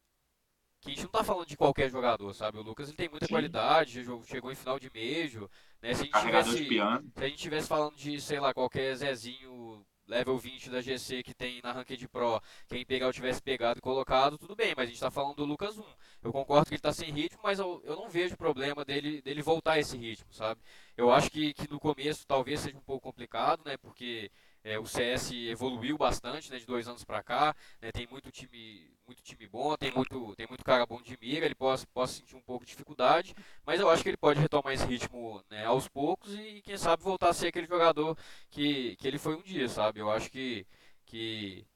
que 0.87 0.93
a 0.93 0.95
gente 0.95 1.05
não 1.05 1.11
tá 1.11 1.24
falando 1.24 1.47
de 1.47 1.57
qualquer 1.57 1.91
jogador, 1.91 2.32
sabe? 2.32 2.59
O 2.59 2.62
Lucas 2.62 2.89
ele 2.89 2.97
tem 2.97 3.09
muita 3.09 3.26
Sim. 3.26 3.32
qualidade, 3.32 4.05
chegou 4.24 4.53
em 4.53 4.55
final 4.55 4.78
de 4.78 4.91
Major, 4.95 5.49
né? 5.82 5.95
Se 5.95 6.03
a 6.03 6.05
gente 6.05 6.20
tivesse, 6.20 6.68
se 6.68 7.24
a 7.24 7.28
gente 7.28 7.39
tivesse 7.39 7.68
falando 7.68 7.97
de, 7.97 8.20
sei 8.20 8.41
lá, 8.41 8.55
qualquer 8.55 8.95
Zezinho 8.95 9.84
level 10.07 10.39
20 10.39 10.70
da 10.70 10.80
GC 10.80 11.22
que 11.22 11.34
tem 11.34 11.61
na 11.62 11.72
Ranked 11.72 12.09
Pro, 12.09 12.41
quem 12.68 12.84
pegar 12.84 13.07
eu 13.07 13.12
tivesse 13.12 13.43
pegado 13.43 13.78
e 13.78 13.82
colocado, 13.82 14.39
tudo 14.39 14.55
bem, 14.55 14.72
mas 14.76 14.89
a 14.89 14.91
gente 14.91 15.01
tá 15.01 15.11
falando 15.11 15.37
do 15.37 15.45
Lucas 15.45 15.76
1. 15.76 15.84
Eu 16.22 16.32
concordo 16.32 16.66
que 16.66 16.74
ele 16.74 16.80
tá 16.80 16.93
sem 16.93 17.11
ritmo, 17.11 17.41
mas 17.43 17.59
eu, 17.59 17.82
eu 17.84 17.97
não 17.97 18.09
vejo 18.09 18.37
problema 18.37 18.84
dele, 18.84 19.20
dele 19.20 19.43
voltar 19.43 19.72
a 19.72 19.78
esse 19.80 19.97
ritmo, 19.97 20.32
sabe? 20.32 20.61
Eu 20.97 21.11
acho 21.11 21.30
que, 21.30 21.53
que 21.55 21.68
no 21.68 21.80
começo 21.80 22.26
talvez 22.26 22.61
seja 22.61 22.78
um 22.78 22.82
pouco 22.82 23.09
complicado, 23.09 23.62
né? 23.64 23.76
Porque 23.76 24.30
é, 24.71 24.79
o 24.79 24.87
CS 24.87 25.49
evoluiu 25.49 25.97
bastante, 25.99 26.51
né? 26.51 26.59
De 26.59 26.67
dois 26.67 26.89
anos 26.89 27.05
pra 27.05 27.23
cá, 27.23 27.55
né, 27.81 27.93
tem 27.93 28.07
muito 28.09 28.31
time, 28.33 28.91
muito 29.07 29.23
time 29.23 29.47
bom, 29.49 29.77
tem 29.77 29.93
muito, 29.93 30.35
tem 30.37 30.47
muito 30.49 30.64
cara 30.64 30.85
bom 30.87 31.01
de 31.03 31.17
mira, 31.21 31.47
ele 31.47 31.55
pode, 31.55 31.87
pode 31.89 32.11
sentir 32.12 32.37
um 32.37 32.43
pouco 32.43 32.64
de 32.64 32.71
dificuldade, 32.73 33.35
mas 33.64 33.81
eu 33.81 33.89
acho 33.91 34.03
que 34.03 34.09
ele 34.11 34.17
pode 34.17 34.41
retomar 34.41 34.73
esse 34.75 34.85
ritmo 34.87 35.43
né, 35.51 35.64
aos 35.67 35.89
poucos 35.89 36.35
e 36.35 36.61
quem 36.62 36.77
sabe 36.77 37.03
voltar 37.03 37.29
a 37.31 37.35
ser 37.35 37.49
aquele 37.49 37.67
jogador 37.67 38.17
que, 38.51 38.97
que 38.97 39.07
ele 39.09 39.19
foi 39.19 39.37
um 39.37 39.43
dia, 39.43 39.69
sabe? 39.69 40.01
Eu 40.01 40.11
acho 40.11 40.31
que, 40.31 40.67
que 41.07 41.67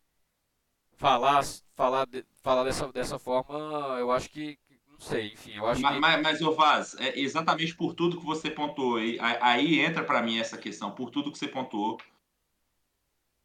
falar, 0.97 1.43
falar, 1.75 2.07
falar 2.43 2.65
dessa, 2.65 2.93
dessa 2.93 3.19
forma, 3.19 3.59
eu 3.99 4.11
acho 4.13 4.31
que, 4.31 4.59
não 4.89 5.01
sei, 5.01 5.33
enfim, 5.33 5.53
eu 5.57 5.67
acho 5.67 5.85
Mas, 5.85 5.99
que... 5.99 6.01
mas, 6.01 6.23
mas, 6.23 6.43
ô 6.43 6.53
Vaz, 6.55 6.95
é 6.99 7.19
exatamente 7.19 7.75
por 7.75 7.95
tudo 7.95 8.19
que 8.19 8.25
você 8.27 8.51
pontuou, 8.51 8.97
aí, 8.99 9.81
entra 9.81 10.05
pra 10.05 10.23
mim 10.23 10.39
essa 10.39 10.59
questão, 10.59 10.91
por 10.91 11.11
tudo 11.11 11.31
que 11.33 11.39
você 11.39 11.49
pontuou. 11.49 11.99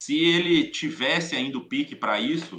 Se 0.05 0.23
ele 0.23 0.67
tivesse 0.69 1.35
ainda 1.35 1.57
o 1.57 1.65
pique 1.65 1.95
pra 1.95 2.19
isso, 2.19 2.57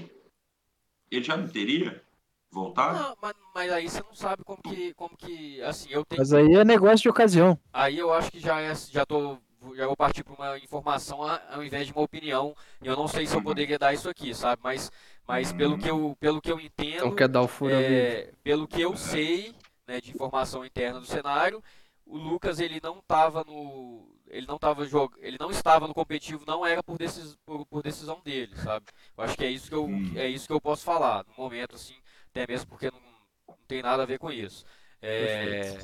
ele 1.09 1.25
já 1.25 1.37
não 1.37 1.47
teria 1.47 2.03
voltado? 2.51 2.99
Não, 2.99 3.17
mas, 3.23 3.33
mas 3.55 3.73
aí 3.73 3.89
você 3.89 4.03
não 4.03 4.17
sabe 4.17 4.43
como 4.43 4.61
que, 4.61 4.93
como 4.95 5.17
que, 5.17 5.63
assim, 5.63 5.89
eu 5.91 6.05
tenho... 6.05 6.21
Mas 6.21 6.33
aí 6.33 6.55
é 6.55 6.65
negócio 6.65 6.99
de 6.99 7.09
ocasião. 7.09 7.57
Aí 7.73 7.99
eu 7.99 8.13
acho 8.13 8.33
que 8.33 8.41
já 8.41 8.61
é, 8.61 8.75
já 8.75 9.07
tô, 9.07 9.39
já 9.77 9.87
vou 9.87 9.97
partir 9.97 10.25
para 10.25 10.35
uma 10.35 10.59
informação 10.59 11.23
ao 11.23 11.63
invés 11.63 11.87
de 11.87 11.93
uma 11.93 12.03
opinião. 12.03 12.53
E 12.83 12.89
eu 12.89 12.97
não 12.97 13.07
sei 13.07 13.29
se 13.29 13.37
eu 13.37 13.43
poderia 13.43 13.79
dar 13.79 13.95
isso 13.95 14.09
aqui, 14.09 14.35
sabe? 14.35 14.61
Mas, 14.65 14.91
mas 15.25 15.53
pelo 15.53 15.79
que 15.79 15.89
eu, 15.89 16.17
pelo 16.19 16.43
que 16.43 16.51
eu 16.51 16.59
entendo, 16.59 16.97
Então 16.97 17.15
quer 17.15 17.29
dar 17.29 17.43
o 17.43 17.47
furo 17.49 17.77
ali. 17.77 17.95
é, 17.95 18.33
pelo 18.43 18.67
que 18.67 18.81
eu 18.81 18.97
sei, 18.97 19.55
né, 19.87 20.01
de 20.01 20.11
informação 20.11 20.65
interna 20.65 20.99
do 20.99 21.07
cenário, 21.07 21.63
o 22.05 22.19
Lucas 22.19 22.59
ele 22.59 22.81
não 22.83 22.99
estava 22.99 23.45
no, 23.45 24.16
ele 24.29 24.47
não 24.47 24.59
tava 24.59 24.85
jog... 24.87 25.15
ele 25.21 25.37
não 25.39 25.51
estava 25.51 25.87
no 25.89 25.95
competitivo, 25.95 26.45
não 26.47 26.65
era 26.67 26.83
por, 26.83 26.99
decis... 26.99 27.37
por, 27.47 27.65
por 27.67 27.83
decisão 27.83 28.21
dele, 28.23 28.57
sabe? 28.57 28.87
Eu 29.17 29.25
acho 29.25 29.37
que 29.37 29.45
é 29.45 29.51
isso 29.51 29.69
que 29.69 29.75
eu, 29.75 29.89
é 30.17 30.29
isso 30.29 30.47
que 30.47 30.53
eu 30.53 30.61
posso 30.61 30.85
falar 30.85 31.25
no 31.27 31.35
momento, 31.37 31.75
assim, 31.77 31.97
até 32.31 32.47
mesmo 32.47 32.69
porque 32.69 32.91
não, 32.91 33.01
não 33.49 33.57
tem 33.67 33.83
nada 33.83 34.03
a 34.03 34.07
ver 34.07 34.19
com 34.19 34.31
isso. 34.31 34.65
É. 35.01 35.79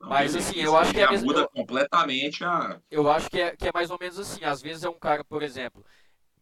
Não, 0.00 0.08
mas, 0.08 0.34
assim, 0.34 0.58
eu 0.58 0.76
acho 0.76 0.92
que 0.92 1.00
é 1.00 1.08
mesmo- 1.08 1.26
muda 1.26 1.40
eu- 1.40 1.48
completamente 1.50 2.44
a. 2.44 2.80
eu 2.90 3.10
acho 3.10 3.30
que 3.30 3.40
é, 3.40 3.56
que 3.56 3.68
é 3.68 3.72
mais 3.72 3.90
ou 3.90 3.98
menos 4.00 4.18
assim. 4.18 4.44
Às 4.44 4.60
vezes 4.60 4.84
é 4.84 4.88
um 4.88 4.98
cara, 4.98 5.24
por 5.24 5.42
exemplo, 5.42 5.84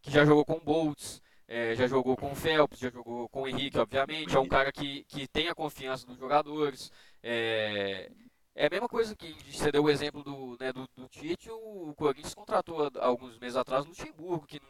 que 0.03 0.11
já 0.11 0.25
jogou 0.25 0.45
com 0.45 0.55
o 0.55 0.61
Boltz, 0.61 1.23
é, 1.49 1.75
já 1.75 1.87
jogou 1.87 2.17
com 2.17 2.33
o 2.33 2.35
Phelps, 2.37 2.79
já 2.79 2.91
jogou 2.91 3.29
com 3.29 3.43
o 3.43 3.49
Henrique, 3.49 3.79
obviamente. 3.79 4.37
É 4.37 4.41
um 4.41 4.49
cara 4.49 4.73
que, 4.73 5.05
que 5.05 5.29
tem 5.29 5.49
a 5.49 5.55
confiança 5.55 6.07
dos 6.07 6.19
jogadores. 6.19 6.91
É, 7.23 8.11
é 8.55 8.67
a 8.67 8.71
mesma 8.71 8.89
coisa 8.89 9.15
que 9.17 9.35
você 9.53 9.71
deu 9.73 9.85
o 9.85 9.91
exemplo 9.91 10.23
do, 10.23 10.57
né, 10.61 10.73
do, 10.73 10.89
do 10.97 11.09
Tite. 11.09 11.51
O 11.51 11.95
Corinthians 11.97 12.35
contratou 12.35 12.85
há 12.99 13.07
alguns 13.07 13.39
meses 13.39 13.57
atrás 13.57 13.85
o 13.85 13.89
Luxemburgo, 13.89 14.47
que 14.47 14.61
não, 14.61 14.69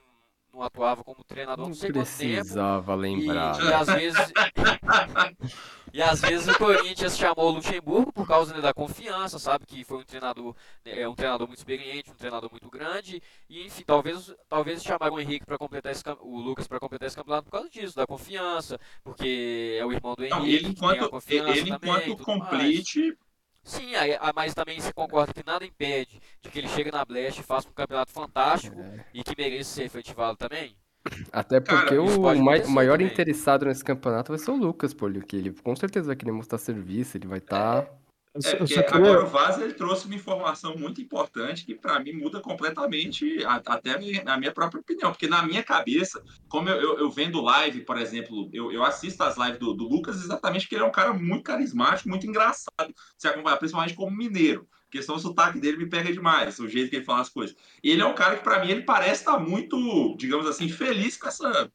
não 0.54 0.62
atuava 0.62 1.04
como 1.04 1.24
treinador 1.24 1.66
Não 1.66 1.68
não 1.68 1.74
sei 1.74 1.90
quanto 1.90 2.14
tempo. 2.14 2.52
precisava 2.52 2.96
E, 3.14 3.32
lembrar. 3.32 3.58
e 3.58 3.72
às 3.72 3.90
vezes. 3.90 4.32
e 5.92 6.00
às 6.02 6.20
vezes 6.20 6.48
o 6.48 6.54
Corinthians 6.54 7.16
chamou 7.16 7.46
o 7.48 7.50
Luxemburgo 7.50 8.12
por 8.12 8.26
causa 8.26 8.54
né, 8.54 8.60
da 8.60 8.72
confiança, 8.72 9.38
sabe? 9.38 9.66
Que 9.66 9.84
foi 9.84 9.98
um 9.98 10.04
treinador, 10.04 10.54
né, 10.84 11.00
é 11.00 11.08
um 11.08 11.14
treinador 11.14 11.46
muito 11.48 11.58
experiente, 11.58 12.10
um 12.10 12.14
treinador 12.14 12.50
muito 12.50 12.70
grande. 12.70 13.22
E 13.48 13.66
enfim, 13.66 13.82
talvez, 13.84 14.32
talvez 14.48 14.82
chamaram 14.82 15.14
o 15.16 15.20
Henrique 15.20 15.46
para 15.46 15.58
completar 15.58 15.92
esse, 15.92 16.02
o 16.20 16.38
Lucas 16.40 16.66
para 16.68 16.78
completar 16.80 17.06
esse 17.08 17.16
campeonato 17.16 17.44
por 17.46 17.52
causa 17.52 17.68
disso, 17.70 17.96
da 17.96 18.06
confiança, 18.06 18.78
porque 19.02 19.76
é 19.80 19.84
o 19.86 19.92
irmão 19.92 20.14
do 20.14 20.22
Não, 20.28 20.46
Henrique, 20.46 20.54
ele 20.56 20.74
que 20.74 20.84
tem 20.86 20.98
a 20.98 21.06
enquanto, 21.06 21.08
confiança 21.08 21.50
ele 21.56 21.66
também, 21.66 21.90
enquanto 21.90 22.06
e 22.08 22.16
tudo 22.16 22.36
mais. 22.36 22.84
Sim, 23.62 23.94
aí- 23.94 24.16
ah, 24.20 24.32
mas 24.34 24.54
também 24.54 24.80
você 24.80 24.92
concorda 24.92 25.32
que 25.34 25.44
nada 25.46 25.64
impede 25.64 26.20
de 26.42 26.50
que 26.50 26.58
ele 26.58 26.68
chegue 26.68 26.90
na 26.90 27.04
Blast 27.04 27.40
e 27.40 27.44
faça 27.44 27.68
um 27.68 27.72
campeonato 27.72 28.10
fantástico 28.12 28.80
É. 28.80 29.04
e 29.14 29.22
que 29.22 29.34
mereça 29.36 29.74
ser 29.74 29.84
efetivado 29.84 30.36
também? 30.36 30.74
Até 31.32 31.60
Cara, 31.60 31.78
porque 31.80 31.94
isso 31.94 32.20
o 32.20 32.28
acontecer 32.28 32.68
maior 32.70 32.98
também. 32.98 33.06
interessado 33.12 33.64
nesse 33.66 33.82
campeonato 33.84 34.32
vai 34.32 34.38
ser 34.38 34.50
o 34.50 34.56
Lucas, 34.56 34.92
pô, 34.92 35.08
que 35.26 35.36
ele 35.36 35.52
com 35.52 35.74
certeza 35.76 36.08
vai 36.08 36.16
querer 36.16 36.32
mostrar 36.32 36.58
serviço, 36.58 37.16
ele 37.16 37.26
vai 37.26 37.38
estar. 37.38 37.84
Eu 37.84 37.99
É, 38.32 38.54
porque 38.56 38.74
queria- 38.74 38.94
agora 38.96 39.24
o 39.24 39.26
Vaz 39.26 39.58
ele 39.60 39.72
trouxe 39.74 40.06
uma 40.06 40.14
informação 40.14 40.76
muito 40.76 41.00
importante 41.00 41.64
que 41.66 41.74
para 41.74 41.98
mim 41.98 42.12
muda 42.12 42.40
completamente 42.40 43.44
a- 43.44 43.60
até 43.66 43.94
a 43.94 43.98
minha, 44.38 44.52
própria 44.52 44.80
opinião, 44.80 45.10
porque 45.10 45.26
na 45.26 45.42
minha 45.42 45.64
cabeça, 45.64 46.22
como 46.48 46.68
eu, 46.68 46.80
eu, 46.80 46.98
eu 47.00 47.10
vendo 47.10 47.40
live, 47.40 47.80
por 47.80 47.98
exemplo, 47.98 48.48
eu, 48.52 48.70
eu 48.70 48.84
assisto 48.84 49.22
as 49.24 49.36
lives 49.36 49.58
do, 49.58 49.74
do 49.74 49.88
Lucas 49.88 50.22
exatamente 50.22 50.62
porque 50.62 50.76
ele 50.76 50.84
é 50.84 50.86
um 50.86 50.92
cara 50.92 51.12
muito 51.12 51.42
carismático, 51.42 52.08
muito 52.08 52.26
engraçado, 52.26 52.94
se 53.18 53.26
acompanhar, 53.26 53.56
principalmente 53.56 53.94
como 53.94 54.16
mineiro. 54.16 54.66
A 54.86 54.90
questão 54.90 55.16
do 55.16 55.20
sotaque 55.22 55.58
dele 55.60 55.76
me 55.78 55.88
pega 55.88 56.12
demais, 56.12 56.58
o 56.60 56.68
jeito 56.68 56.90
que 56.90 56.96
ele 56.96 57.04
fala 57.04 57.20
as 57.20 57.28
coisas. 57.28 57.56
E 57.82 57.90
ele 57.90 58.02
é 58.02 58.06
um 58.06 58.14
cara 58.14 58.36
que, 58.36 58.44
para 58.44 58.64
mim, 58.64 58.70
ele 58.70 58.82
parece 58.82 59.22
estar 59.22 59.38
muito, 59.38 60.16
digamos 60.16 60.46
assim, 60.46 60.68
feliz 60.68 61.16
com 61.16 61.28
essa. 61.28 61.70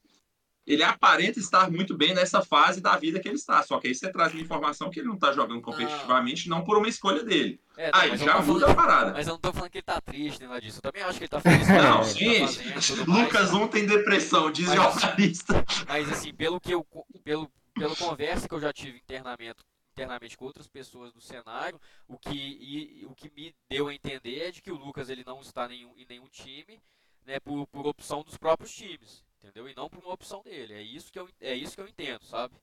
Ele 0.65 0.83
aparenta 0.83 1.37
estar 1.39 1.69
muito 1.69 1.95
bem 1.95 2.13
nessa 2.15 2.41
fase 2.43 2.81
da 2.81 2.97
vida 2.97 3.19
que 3.19 3.27
ele 3.27 3.35
está. 3.35 3.61
Só 3.61 3.79
que 3.79 3.87
aí 3.87 3.93
você 3.95 4.11
traz 4.11 4.33
uma 4.33 4.41
informação 4.41 4.89
que 4.89 4.99
ele 4.99 5.07
não 5.07 5.13
está 5.15 5.31
jogando 5.31 5.61
competitivamente, 5.61 6.49
não 6.49 6.63
por 6.63 6.77
uma 6.77 6.87
escolha 6.87 7.23
dele. 7.23 7.59
É, 7.77 7.91
não, 7.91 7.99
Aí 7.99 8.17
já 8.17 8.33
não 8.39 8.45
muda 8.45 8.65
a 8.65 8.69
falando- 8.69 8.75
parada. 8.75 9.11
Mas 9.13 9.27
eu 9.27 9.33
não 9.33 9.39
tô 9.39 9.53
falando 9.53 9.69
que 9.69 9.77
ele 9.77 9.83
tá 9.83 10.01
triste, 10.01 10.39
nem 10.39 10.47
nada 10.49 10.61
disso. 10.61 10.79
Eu 10.79 10.81
também 10.81 11.03
acho 11.03 11.17
que 11.19 11.25
ele 11.25 11.29
tá 11.29 11.39
feliz. 11.39 11.67
Não, 11.69 12.03
sim. 12.03 12.45
tá. 12.45 13.03
Lucas 13.11 13.53
1 13.53 13.67
tem 13.67 13.85
depressão, 13.85 14.51
diz 14.51 14.67
Mas- 14.67 14.75
jornalista. 14.75 15.65
Mas 15.87 16.11
assim, 16.11 16.33
pelo 16.33 16.59
que 16.59 16.73
eu 16.73 16.85
pelo 17.23 17.51
pelo 17.73 17.95
conversa 17.97 18.47
que 18.47 18.53
eu 18.55 18.59
já 18.59 18.71
tive 18.73 18.97
internamente 18.97 19.59
internamente 19.93 20.35
com 20.37 20.45
outras 20.45 20.67
pessoas 20.67 21.13
do 21.13 21.21
cenário, 21.21 21.79
o 22.07 22.17
que 22.17 22.31
e- 22.35 23.05
o 23.05 23.13
que 23.15 23.31
me 23.35 23.53
deu 23.69 23.87
a 23.87 23.93
entender 23.93 24.39
é 24.47 24.51
de 24.51 24.61
que 24.61 24.71
o 24.71 24.75
Lucas 24.75 25.09
ele 25.09 25.23
não 25.25 25.39
está 25.41 25.65
em 25.65 25.69
nenhum, 25.69 25.93
em 25.97 26.05
nenhum 26.09 26.27
time, 26.27 26.81
né, 27.25 27.39
por, 27.39 27.65
por 27.67 27.85
opção 27.87 28.21
dos 28.23 28.35
próprios 28.37 28.73
times, 28.73 29.23
entendeu? 29.45 29.69
E 29.69 29.75
não 29.75 29.89
por 29.89 30.03
uma 30.03 30.13
opção 30.13 30.41
dele. 30.43 30.73
É 30.73 30.81
isso 30.81 31.11
que 31.11 31.19
eu 31.19 31.27
é 31.41 31.55
isso 31.55 31.75
que 31.75 31.81
eu 31.81 31.87
entendo, 31.87 32.23
sabe? 32.23 32.53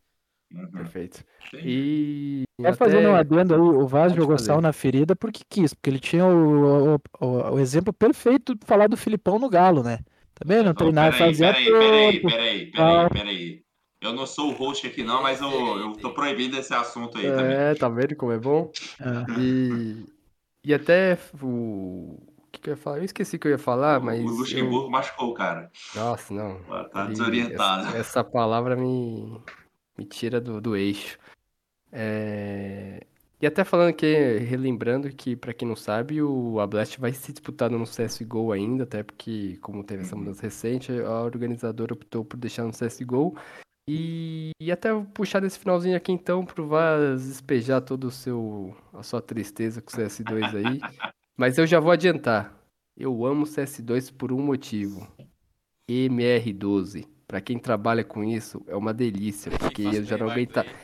Perfeito. 0.72 1.24
Sim. 1.50 1.58
E. 1.64 2.44
Só 2.60 2.72
fazendo 2.74 3.08
um 3.08 3.14
até. 3.14 3.20
adendo 3.20 3.54
aí, 3.54 3.60
o 3.60 3.86
Vaz 3.86 4.12
jogou 4.14 4.36
fazer. 4.36 4.46
sal 4.46 4.60
na 4.60 4.72
ferida 4.72 5.16
porque 5.16 5.42
quis, 5.48 5.74
porque 5.74 5.90
ele 5.90 5.98
tinha 5.98 6.24
o, 6.26 6.94
o, 6.94 7.00
o- 7.20 7.54
o 7.54 7.58
exemplo 7.58 7.92
perfeito 7.92 8.54
de 8.54 8.64
falar 8.66 8.88
do 8.88 8.96
Filipão 8.96 9.38
no 9.38 9.48
Galo, 9.48 9.82
né? 9.82 9.98
Também 10.34 10.58
não 10.62 10.66
Não, 10.66 10.74
treinava, 10.74 11.10
peraí, 11.10 11.18
fazia 11.26 11.46
peraí, 11.46 11.72
peraí, 11.74 12.20
peraí, 12.24 12.70
peraí, 12.70 13.10
peraí. 13.10 13.64
Eu 14.00 14.12
não 14.12 14.26
sou 14.26 14.50
o 14.50 14.54
host 14.54 14.86
aqui 14.86 15.02
não, 15.04 15.22
mas 15.22 15.40
eu, 15.40 15.50
eu 15.78 15.92
tô 15.94 16.12
proibindo 16.12 16.56
esse 16.58 16.74
assunto 16.74 17.18
aí 17.18 17.32
também. 17.32 17.56
É, 17.56 17.74
tá 17.74 17.88
vendo 17.88 18.16
como 18.16 18.32
é 18.32 18.38
bom? 18.38 18.70
Ah, 19.00 19.26
E. 19.38 20.06
E 20.64 20.74
até 20.74 21.18
o. 21.42 22.18
Que, 22.62 22.70
eu 22.70 22.74
ia 22.74 22.76
falar? 22.76 22.98
Eu 22.98 23.04
esqueci 23.04 23.36
o 23.36 23.38
que 23.38 23.48
eu 23.48 23.52
ia 23.52 23.58
falar, 23.58 24.00
O- 24.00 24.04
mas. 24.04 24.20
o 24.20 24.24
eu- 24.24 24.34
Luxemburgo 24.36 24.90
machucou 24.90 25.30
o 25.30 25.34
cara. 25.34 25.70
Nossa, 25.94 26.32
não. 26.32 26.60
Tá 26.90 27.06
desorientado. 27.06 27.88
Essa, 27.88 27.98
essa 27.98 28.24
palavra 28.24 28.76
me, 28.76 29.40
me 29.98 30.04
tira 30.06 30.40
do, 30.40 30.60
do 30.60 30.76
eixo. 30.76 31.18
É, 31.90 33.04
E 33.40 33.46
até 33.46 33.64
falando 33.64 33.92
que, 33.92 34.38
relembrando 34.38 35.10
que, 35.10 35.34
pra 35.34 35.52
quem 35.52 35.66
não 35.66 35.74
sabe, 35.76 36.22
o 36.22 36.60
a 36.60 36.66
Blast 36.66 36.98
vai 37.00 37.12
ser 37.12 37.32
disputado 37.32 37.76
no 37.76 37.84
CSGO 37.84 38.52
ainda, 38.52 38.84
até 38.84 39.02
porque, 39.02 39.58
como 39.60 39.82
teve 39.82 40.02
essa 40.02 40.14
mudança 40.14 40.42
recente, 40.42 40.92
a 40.92 41.22
organizadora 41.22 41.92
optou 41.92 42.24
por 42.24 42.36
deixar 42.36 42.64
no 42.64 42.70
CSGO. 42.72 43.36
E, 43.88 44.52
e 44.60 44.70
até 44.70 44.90
puxar 45.12 45.40
desse 45.40 45.58
finalzinho 45.58 45.96
aqui 45.96 46.12
então 46.12 46.46
pro 46.46 46.68
Vaz 46.68 47.26
despejar 47.26 47.80
todo 47.80 48.04
o 48.04 48.10
seu 48.12 48.72
a 48.94 49.02
sua 49.02 49.20
tristeza 49.20 49.82
com 49.82 49.90
o 49.90 49.94
CS2 50.00 50.54
aí. 50.54 50.80
Mas 51.36 51.58
eu 51.58 51.66
já 51.66 51.80
vou 51.80 51.90
adiantar. 51.92 52.54
Eu 52.96 53.24
amo 53.24 53.46
CS2 53.46 54.10
por 54.12 54.32
um 54.32 54.40
motivo. 54.42 55.06
MR12. 55.88 57.06
Pra 57.26 57.40
quem 57.40 57.58
trabalha 57.58 58.04
com 58.04 58.22
isso, 58.22 58.62
é 58.68 58.76
uma 58.76 58.92
delícia, 58.92 59.50
porque 59.58 59.82
eu 59.82 60.04
já 60.04 60.18
não 60.18 60.26
play 60.26 60.46
by 60.46 60.52
aguenta, 60.52 60.64
play. 60.64 60.76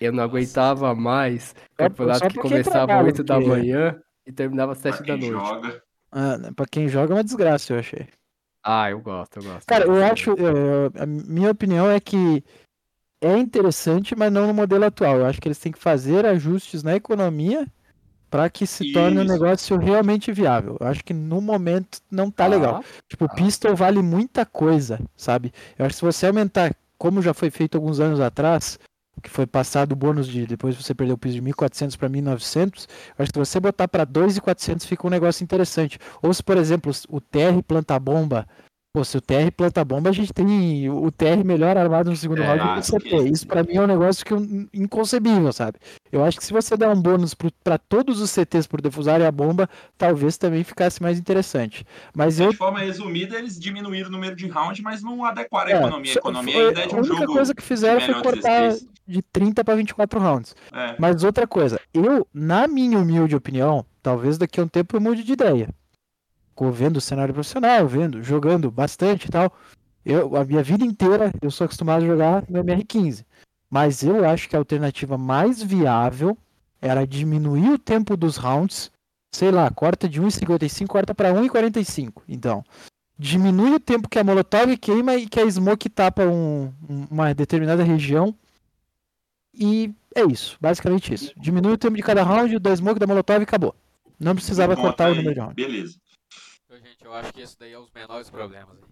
eu 0.00 0.12
não 0.12 0.24
aguentava 0.24 0.94
mais 0.94 1.52
por- 1.52 1.76
campeonato 1.76 2.28
que 2.28 2.38
começava 2.38 2.86
trabalha, 2.86 3.06
8 3.06 3.22
da 3.22 3.38
manhã 3.40 4.00
e 4.26 4.32
terminava 4.32 4.72
às 4.72 4.80
Pra 4.80 4.92
7 4.92 5.06
da 5.06 5.16
noite. 5.16 5.30
joga. 5.32 5.82
ah, 6.10 6.36
pra 6.56 6.66
quem 6.66 6.88
joga 6.88 7.12
é 7.14 7.16
uma 7.16 7.22
desgraça, 7.24 7.72
eu 7.72 7.78
achei. 7.78 8.08
Ah, 8.64 8.90
eu 8.90 9.00
gosto, 9.00 9.36
eu 9.38 9.44
gosto. 9.44 9.66
Cara, 9.68 9.84
eu 9.84 10.04
acho, 10.04 10.30
eu- 10.30 10.90
a 11.00 11.06
minha 11.06 11.50
opinião 11.50 11.88
é 11.88 12.00
que 12.00 12.42
é 13.20 13.36
interessante, 13.38 14.16
mas 14.16 14.32
não 14.32 14.48
no 14.48 14.54
modelo 14.54 14.84
atual. 14.84 15.18
Eu 15.18 15.26
acho 15.26 15.40
que 15.40 15.46
eles 15.46 15.58
têm 15.60 15.70
que 15.70 15.78
fazer 15.78 16.26
ajustes 16.26 16.82
na 16.82 16.96
economia 16.96 17.66
para 18.34 18.50
que 18.50 18.66
se 18.66 18.90
torne 18.92 19.20
um 19.20 19.22
Isso. 19.22 19.32
negócio 19.32 19.76
realmente 19.76 20.32
viável. 20.32 20.76
Eu 20.80 20.88
acho 20.88 21.04
que 21.04 21.14
no 21.14 21.40
momento 21.40 22.00
não 22.10 22.32
tá 22.32 22.48
legal. 22.48 22.80
Ah, 22.82 23.02
Tipo, 23.08 23.26
o 23.26 23.28
pistol 23.28 23.76
vale 23.76 24.02
muita 24.02 24.44
coisa, 24.44 24.98
sabe? 25.16 25.52
Eu 25.78 25.86
acho 25.86 25.94
que 25.94 26.00
se 26.00 26.04
você 26.04 26.26
aumentar, 26.26 26.74
como 26.98 27.22
já 27.22 27.32
foi 27.32 27.48
feito 27.48 27.76
alguns 27.76 28.00
anos 28.00 28.18
atrás, 28.18 28.76
que 29.22 29.30
foi 29.30 29.46
passado 29.46 29.92
o 29.92 29.96
bônus 29.96 30.26
de 30.26 30.46
depois 30.46 30.74
você 30.74 30.92
perdeu 30.92 31.14
o 31.14 31.18
piso 31.18 31.36
de 31.36 31.42
1.400 31.42 31.96
para 31.96 32.08
1.900, 32.10 32.88
eu 33.16 33.22
acho 33.22 33.32
que 33.32 33.38
se 33.38 33.52
você 33.52 33.60
botar 33.60 33.86
para 33.86 34.04
2.400 34.04 34.84
fica 34.84 35.06
um 35.06 35.10
negócio 35.10 35.44
interessante. 35.44 35.96
Ou 36.20 36.34
se, 36.34 36.42
por 36.42 36.56
exemplo, 36.56 36.90
o 37.10 37.20
TR 37.20 37.62
planta 37.64 37.96
bomba 38.00 38.48
Pô, 38.96 39.02
se 39.02 39.16
o 39.16 39.20
TR 39.20 39.50
planta 39.56 39.84
bomba, 39.84 40.08
a 40.10 40.12
gente 40.12 40.32
tem 40.32 40.88
o 40.88 41.10
TR 41.10 41.42
melhor 41.44 41.76
armado 41.76 42.08
no 42.10 42.16
segundo 42.16 42.40
É, 42.42 42.46
round 42.46 42.80
do 42.80 42.80
que 42.80 42.96
o 42.96 43.00
CT. 43.00 43.28
Isso 43.28 43.44
pra 43.44 43.64
mim 43.64 43.74
é 43.74 43.80
um 43.80 43.88
negócio 43.88 44.24
que 44.24 44.32
eu- 44.32 44.46
inconcebível, 44.72 45.52
sabe? 45.52 45.78
Eu 46.12 46.24
acho 46.24 46.38
que 46.38 46.44
se 46.44 46.52
você 46.52 46.76
der 46.76 46.88
um 46.88 47.02
bônus 47.02 47.34
pra 47.64 47.76
todos 47.76 48.20
os 48.20 48.30
CTs 48.30 48.68
por 48.68 48.80
defusarem 48.80 49.26
a 49.26 49.32
bomba, 49.32 49.68
talvez 49.98 50.38
também 50.38 50.62
ficasse 50.62 51.02
mais 51.02 51.18
interessante. 51.18 51.84
Mas 52.14 52.38
eu 52.38 52.50
De 52.50 52.56
forma 52.56 52.78
resumida, 52.78 53.36
eles 53.36 53.58
diminuíram 53.58 54.08
o 54.08 54.12
número 54.12 54.36
de 54.36 54.46
round, 54.46 54.80
mas 54.80 55.02
não 55.02 55.24
adequaram 55.24 55.70
a 55.70 55.74
É, 55.74 55.76
economia. 55.80 56.12
A 56.12 56.14
economia 56.14 56.52
foi- 56.54 56.66
ainda 56.68 56.80
é 56.82 56.86
de 56.86 56.94
a 56.94 56.96
um 56.96 57.00
única 57.00 57.14
jogo 57.16 57.32
coisa 57.32 57.52
que 57.52 57.62
fizeram 57.64 58.00
foi 58.00 58.14
cortar 58.22 58.68
16. 58.68 58.86
de 59.08 59.22
30 59.22 59.64
para 59.64 59.74
24 59.74 60.20
rounds. 60.20 60.54
É. 60.72 60.94
Mas 61.00 61.24
outra 61.24 61.48
coisa, 61.48 61.80
eu, 61.92 62.24
na 62.32 62.68
minha 62.68 63.00
humilde 63.00 63.34
opinião, 63.34 63.84
talvez 64.00 64.38
daqui 64.38 64.60
a 64.60 64.62
um 64.62 64.68
tempo 64.68 64.94
eu 64.96 65.00
mude 65.00 65.24
de 65.24 65.32
ideia. 65.32 65.68
Ficou 66.54 66.70
vendo 66.70 66.98
o 66.98 67.00
cenário 67.00 67.34
profissional, 67.34 67.84
vendo, 67.88 68.22
jogando 68.22 68.70
bastante 68.70 69.26
e 69.26 69.28
tal. 69.28 69.52
Eu, 70.06 70.36
a 70.36 70.44
minha 70.44 70.62
vida 70.62 70.84
inteira 70.84 71.32
eu 71.42 71.50
sou 71.50 71.64
acostumado 71.64 72.04
a 72.04 72.06
jogar 72.06 72.44
no 72.48 72.62
MR15. 72.62 73.24
Mas 73.68 74.04
eu 74.04 74.24
acho 74.24 74.48
que 74.48 74.54
a 74.54 74.60
alternativa 74.60 75.18
mais 75.18 75.60
viável 75.60 76.38
era 76.80 77.04
diminuir 77.04 77.70
o 77.70 77.78
tempo 77.78 78.16
dos 78.16 78.36
rounds. 78.36 78.88
Sei 79.32 79.50
lá, 79.50 79.68
corta 79.68 80.08
de 80.08 80.22
1,55, 80.22 80.86
corta 80.86 81.12
para 81.12 81.32
1,45. 81.34 82.22
Então, 82.28 82.64
diminui 83.18 83.72
o 83.74 83.80
tempo 83.80 84.08
que 84.08 84.20
a 84.20 84.22
Molotov 84.22 84.76
queima 84.76 85.16
e 85.16 85.26
que 85.26 85.40
a 85.40 85.50
Smoke 85.50 85.88
tapa 85.88 86.22
um- 86.24 86.72
um- 86.88 87.06
uma 87.10 87.34
determinada 87.34 87.82
região. 87.82 88.32
E 89.52 89.92
é 90.14 90.22
isso, 90.24 90.56
basicamente 90.60 91.12
isso. 91.12 91.32
Diminui 91.36 91.72
o 91.72 91.78
tempo 91.78 91.96
de 91.96 92.02
cada 92.02 92.22
round, 92.22 92.60
da 92.60 92.76
Smoke, 92.76 93.00
da 93.00 93.08
Molotov 93.08 93.40
e 93.40 93.42
acabou. 93.42 93.74
Não 94.20 94.36
precisava 94.36 94.76
cortar 94.76 95.08
o 95.08 95.12
aí. 95.12 95.16
número 95.16 95.34
de 95.34 95.40
round. 95.40 95.54
Beleza. 95.56 95.96
Eu 97.14 97.20
acho 97.20 97.32
que 97.32 97.40
esse 97.42 97.56
daí 97.56 97.72
é 97.72 97.78
os 97.78 97.92
menores 97.92 98.28
problemas. 98.28 98.76
aí. 98.76 98.88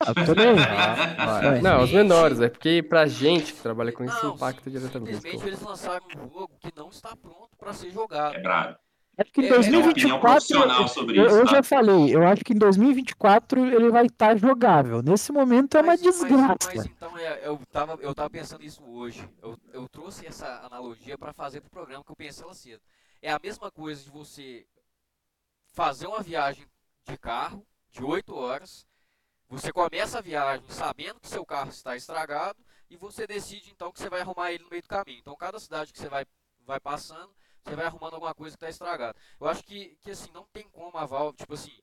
Ah. 0.00 0.12
Ah, 1.18 1.56
É. 1.56 1.60
Não, 1.60 1.84
os 1.84 1.92
menores, 1.92 2.40
é 2.40 2.48
porque 2.48 2.82
pra 2.82 3.06
gente 3.06 3.52
que 3.52 3.60
trabalha 3.60 3.92
com 3.92 4.02
isso 4.02 4.24
Não, 4.26 4.34
impacta 4.34 4.62
sim, 4.64 4.70
diretamente. 4.70 5.14
Simplesmente 5.16 5.46
eles 5.46 5.60
lançaram 5.60 6.04
um 6.06 6.10
jogo 6.30 6.50
que 6.58 6.72
não 6.74 6.88
está 6.88 7.14
pronto 7.14 7.50
para 7.58 7.72
ser 7.74 7.90
jogado. 7.90 8.34
É 8.34 8.40
brabo. 8.42 8.78
Acho 9.18 9.30
que 9.32 9.40
em 9.42 9.44
É, 9.44 9.48
é 9.48 9.50
uma 9.52 9.60
opinião 9.60 9.82
2024. 9.82 10.20
profissional 10.30 10.88
sobre 10.88 11.20
eu, 11.20 11.26
isso, 11.26 11.36
eu 11.36 11.44
tá? 11.44 11.50
já 11.52 11.62
falei, 11.62 12.16
eu 12.16 12.26
acho 12.26 12.42
que 12.42 12.54
em 12.54 12.58
2024 12.58 13.66
ele 13.66 13.90
vai 13.90 14.06
estar 14.06 14.36
jogável. 14.36 15.02
Nesse 15.02 15.30
momento 15.30 15.76
é 15.76 15.80
uma 15.82 15.88
Mas- 15.88 16.02
mas- 16.02 16.14
desgraça. 16.14 16.56
Mas, 16.74 16.86
então 16.86 17.18
é, 17.18 17.46
eu, 17.46 17.60
tava, 17.70 17.98
eu 18.00 18.14
tava 18.14 18.30
pensando 18.30 18.64
isso 18.64 18.82
hoje. 18.82 19.28
Eu, 19.42 19.56
eu 19.74 19.86
trouxe 19.88 20.26
essa 20.26 20.60
analogia 20.64 21.16
para 21.18 21.32
fazer 21.34 21.60
pro 21.60 21.70
programa 21.70 22.02
que 22.02 22.10
eu 22.10 22.16
pensei 22.16 22.42
ela 22.42 22.54
cedo. 22.54 22.80
É 23.20 23.30
a 23.30 23.38
mesma 23.40 23.70
coisa 23.70 24.02
de 24.02 24.10
você 24.10 24.64
fazer 25.74 26.06
uma 26.06 26.22
viagem 26.22 26.64
de 27.10 27.18
carro 27.18 27.66
de 27.90 28.02
8 28.04 28.34
horas. 28.34 28.86
Você 29.48 29.72
começa 29.72 30.18
a 30.18 30.22
viagem 30.22 30.64
sabendo 30.68 31.18
que 31.20 31.28
seu 31.28 31.44
carro 31.44 31.70
está 31.70 31.96
estragado 31.96 32.58
e 32.88 32.96
você 32.96 33.26
decide 33.26 33.70
então 33.70 33.90
que 33.92 33.98
você 33.98 34.08
vai 34.08 34.20
arrumar 34.20 34.52
ele 34.52 34.62
no 34.64 34.70
meio 34.70 34.82
do 34.82 34.88
caminho. 34.88 35.18
Então 35.18 35.34
cada 35.36 35.58
cidade 35.58 35.92
que 35.92 35.98
você 35.98 36.08
vai, 36.08 36.24
vai 36.64 36.78
passando, 36.78 37.34
você 37.64 37.74
vai 37.74 37.86
arrumando 37.86 38.14
alguma 38.14 38.34
coisa 38.34 38.56
que 38.56 38.64
está 38.64 38.70
estragada. 38.70 39.18
Eu 39.40 39.48
acho 39.48 39.62
que, 39.64 39.96
que 40.00 40.10
assim, 40.12 40.30
não 40.32 40.46
tem 40.52 40.68
como 40.70 40.96
a 40.96 41.04
Valve, 41.04 41.36
tipo 41.36 41.52
assim, 41.54 41.76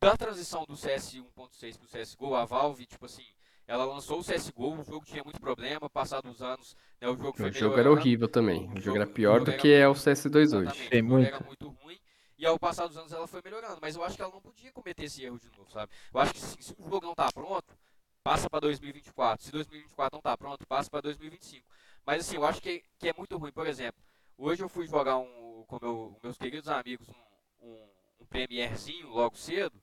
da 0.00 0.16
transição 0.16 0.64
do 0.66 0.76
CS 0.76 1.14
1.6 1.14 1.78
pro 1.78 1.88
CSGO, 1.88 2.34
a 2.34 2.44
Valve, 2.44 2.86
tipo 2.86 3.04
assim, 3.06 3.24
ela 3.66 3.84
lançou 3.84 4.20
o 4.20 4.24
CSGO, 4.24 4.80
o 4.80 4.84
jogo 4.84 5.04
tinha 5.06 5.22
muito 5.24 5.40
problema, 5.40 5.88
passados 5.88 6.30
os 6.30 6.42
anos, 6.42 6.76
né, 7.00 7.08
o 7.08 7.16
jogo 7.16 7.36
foi 7.36 7.48
O 7.50 7.52
jogo 7.52 7.74
era 7.74 7.76
melhorando. 7.84 8.00
horrível 8.00 8.28
também. 8.28 8.70
O 8.74 8.80
jogo 8.80 8.96
era 8.96 9.04
jogo- 9.06 9.14
pior 9.14 9.40
o 9.40 9.44
do 9.44 9.50
jogo 9.52 9.62
que 9.62 9.72
era 9.72 9.84
é 9.84 9.88
o 9.88 9.90
muito- 9.92 10.02
CS2 10.02 10.52
hoje. 10.52 10.88
Tem 10.90 11.02
o 11.02 11.08
jogo 11.08 11.22
era 11.22 11.40
muito. 11.40 11.64
muito 11.66 11.82
ruim. 11.82 11.98
E 12.36 12.44
ao 12.46 12.58
passar 12.58 12.86
dos 12.86 12.96
anos 12.96 13.12
ela 13.12 13.26
foi 13.26 13.40
melhorando, 13.44 13.78
mas 13.80 13.94
eu 13.96 14.02
acho 14.04 14.16
que 14.16 14.22
ela 14.22 14.32
não 14.32 14.40
podia 14.40 14.72
cometer 14.72 15.04
esse 15.04 15.22
erro 15.24 15.38
de 15.38 15.48
novo, 15.56 15.70
sabe? 15.70 15.92
Eu 16.12 16.20
acho 16.20 16.32
que 16.34 16.40
se, 16.40 16.62
se 16.62 16.74
o 16.78 16.82
jogo 16.82 17.06
não 17.06 17.14
tá 17.14 17.30
pronto, 17.32 17.76
passa 18.22 18.50
para 18.50 18.60
2024. 18.60 19.44
Se 19.44 19.52
2024 19.52 20.16
não 20.16 20.22
tá 20.22 20.36
pronto, 20.36 20.66
passa 20.66 20.90
para 20.90 21.02
2025. 21.02 21.64
Mas 22.04 22.26
assim, 22.26 22.36
eu 22.36 22.44
acho 22.44 22.60
que, 22.60 22.82
que 22.98 23.08
é 23.08 23.14
muito 23.16 23.36
ruim. 23.36 23.52
Por 23.52 23.66
exemplo, 23.66 24.02
hoje 24.36 24.62
eu 24.62 24.68
fui 24.68 24.86
jogar 24.86 25.16
um, 25.18 25.64
com 25.68 25.78
meu, 25.80 26.18
meus 26.22 26.36
queridos 26.36 26.68
amigos 26.68 27.06
um, 27.60 27.66
um, 27.68 27.88
um 28.20 28.26
Premierzinho 28.26 29.08
logo 29.10 29.36
cedo. 29.36 29.80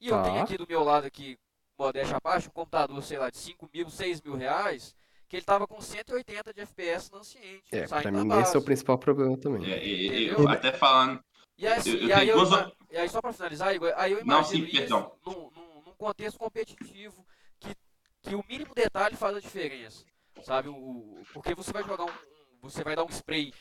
E 0.00 0.08
eu 0.08 0.16
Tá. 0.16 0.22
tenho 0.22 0.42
aqui 0.42 0.56
do 0.56 0.66
meu 0.68 0.84
lado 0.84 1.06
aqui, 1.06 1.36
modéstia 1.78 2.20
parte, 2.20 2.46
um 2.48 2.52
computador, 2.52 3.02
sei 3.02 3.18
lá, 3.18 3.30
de 3.30 3.38
5 3.38 3.68
mil, 3.72 3.88
6 3.90 4.20
mil 4.22 4.36
reais, 4.36 4.94
que 5.28 5.36
ele 5.36 5.44
tava 5.44 5.66
com 5.66 5.80
180 5.80 6.52
de 6.52 6.60
FPS 6.60 7.10
no 7.10 7.18
Anciente. 7.18 7.64
É, 7.72 7.86
pra 7.86 8.12
mim 8.12 8.28
base. 8.28 8.42
esse 8.42 8.56
é 8.56 8.58
o 8.60 8.62
principal 8.62 8.96
problema 8.98 9.36
também. 9.36 9.64
É, 9.72 9.84
e- 9.84 10.08
e- 10.08 10.28
eu 10.28 10.46
até 10.48 10.70
falando. 10.72 11.22
E, 11.56 11.66
assim, 11.66 11.90
Eu- 11.90 11.98
eu 12.00 12.08
e, 12.08 12.12
aí 12.12 12.28
eu, 12.28 12.36
duas 12.44 12.72
e 12.90 12.96
aí 12.96 13.08
só 13.08 13.20
pra 13.20 13.32
finalizar, 13.32 13.74
Igor, 13.74 13.92
aí 13.96 14.12
eu 14.12 14.24
Não, 14.24 14.38
imagino 14.38 14.66
sim, 14.66 14.72
isso 14.84 14.94
num, 15.24 15.50
num- 15.50 15.82
num 15.86 15.94
contexto 15.96 16.38
competitivo 16.38 17.24
que, 17.60 17.74
que 18.22 18.34
o 18.34 18.44
mínimo 18.48 18.74
detalhe 18.74 19.16
faz 19.16 19.36
a 19.36 19.40
diferença, 19.40 20.04
sabe? 20.42 20.68
O, 20.68 21.22
porque 21.32 21.54
você 21.54 21.72
vai 21.72 21.82
jogar 21.84 22.04
um, 22.04 22.08
um- 22.08 22.58
você 22.62 22.82
vai 22.82 22.96
dar 22.96 23.04
um 23.04 23.08
spray 23.10 23.52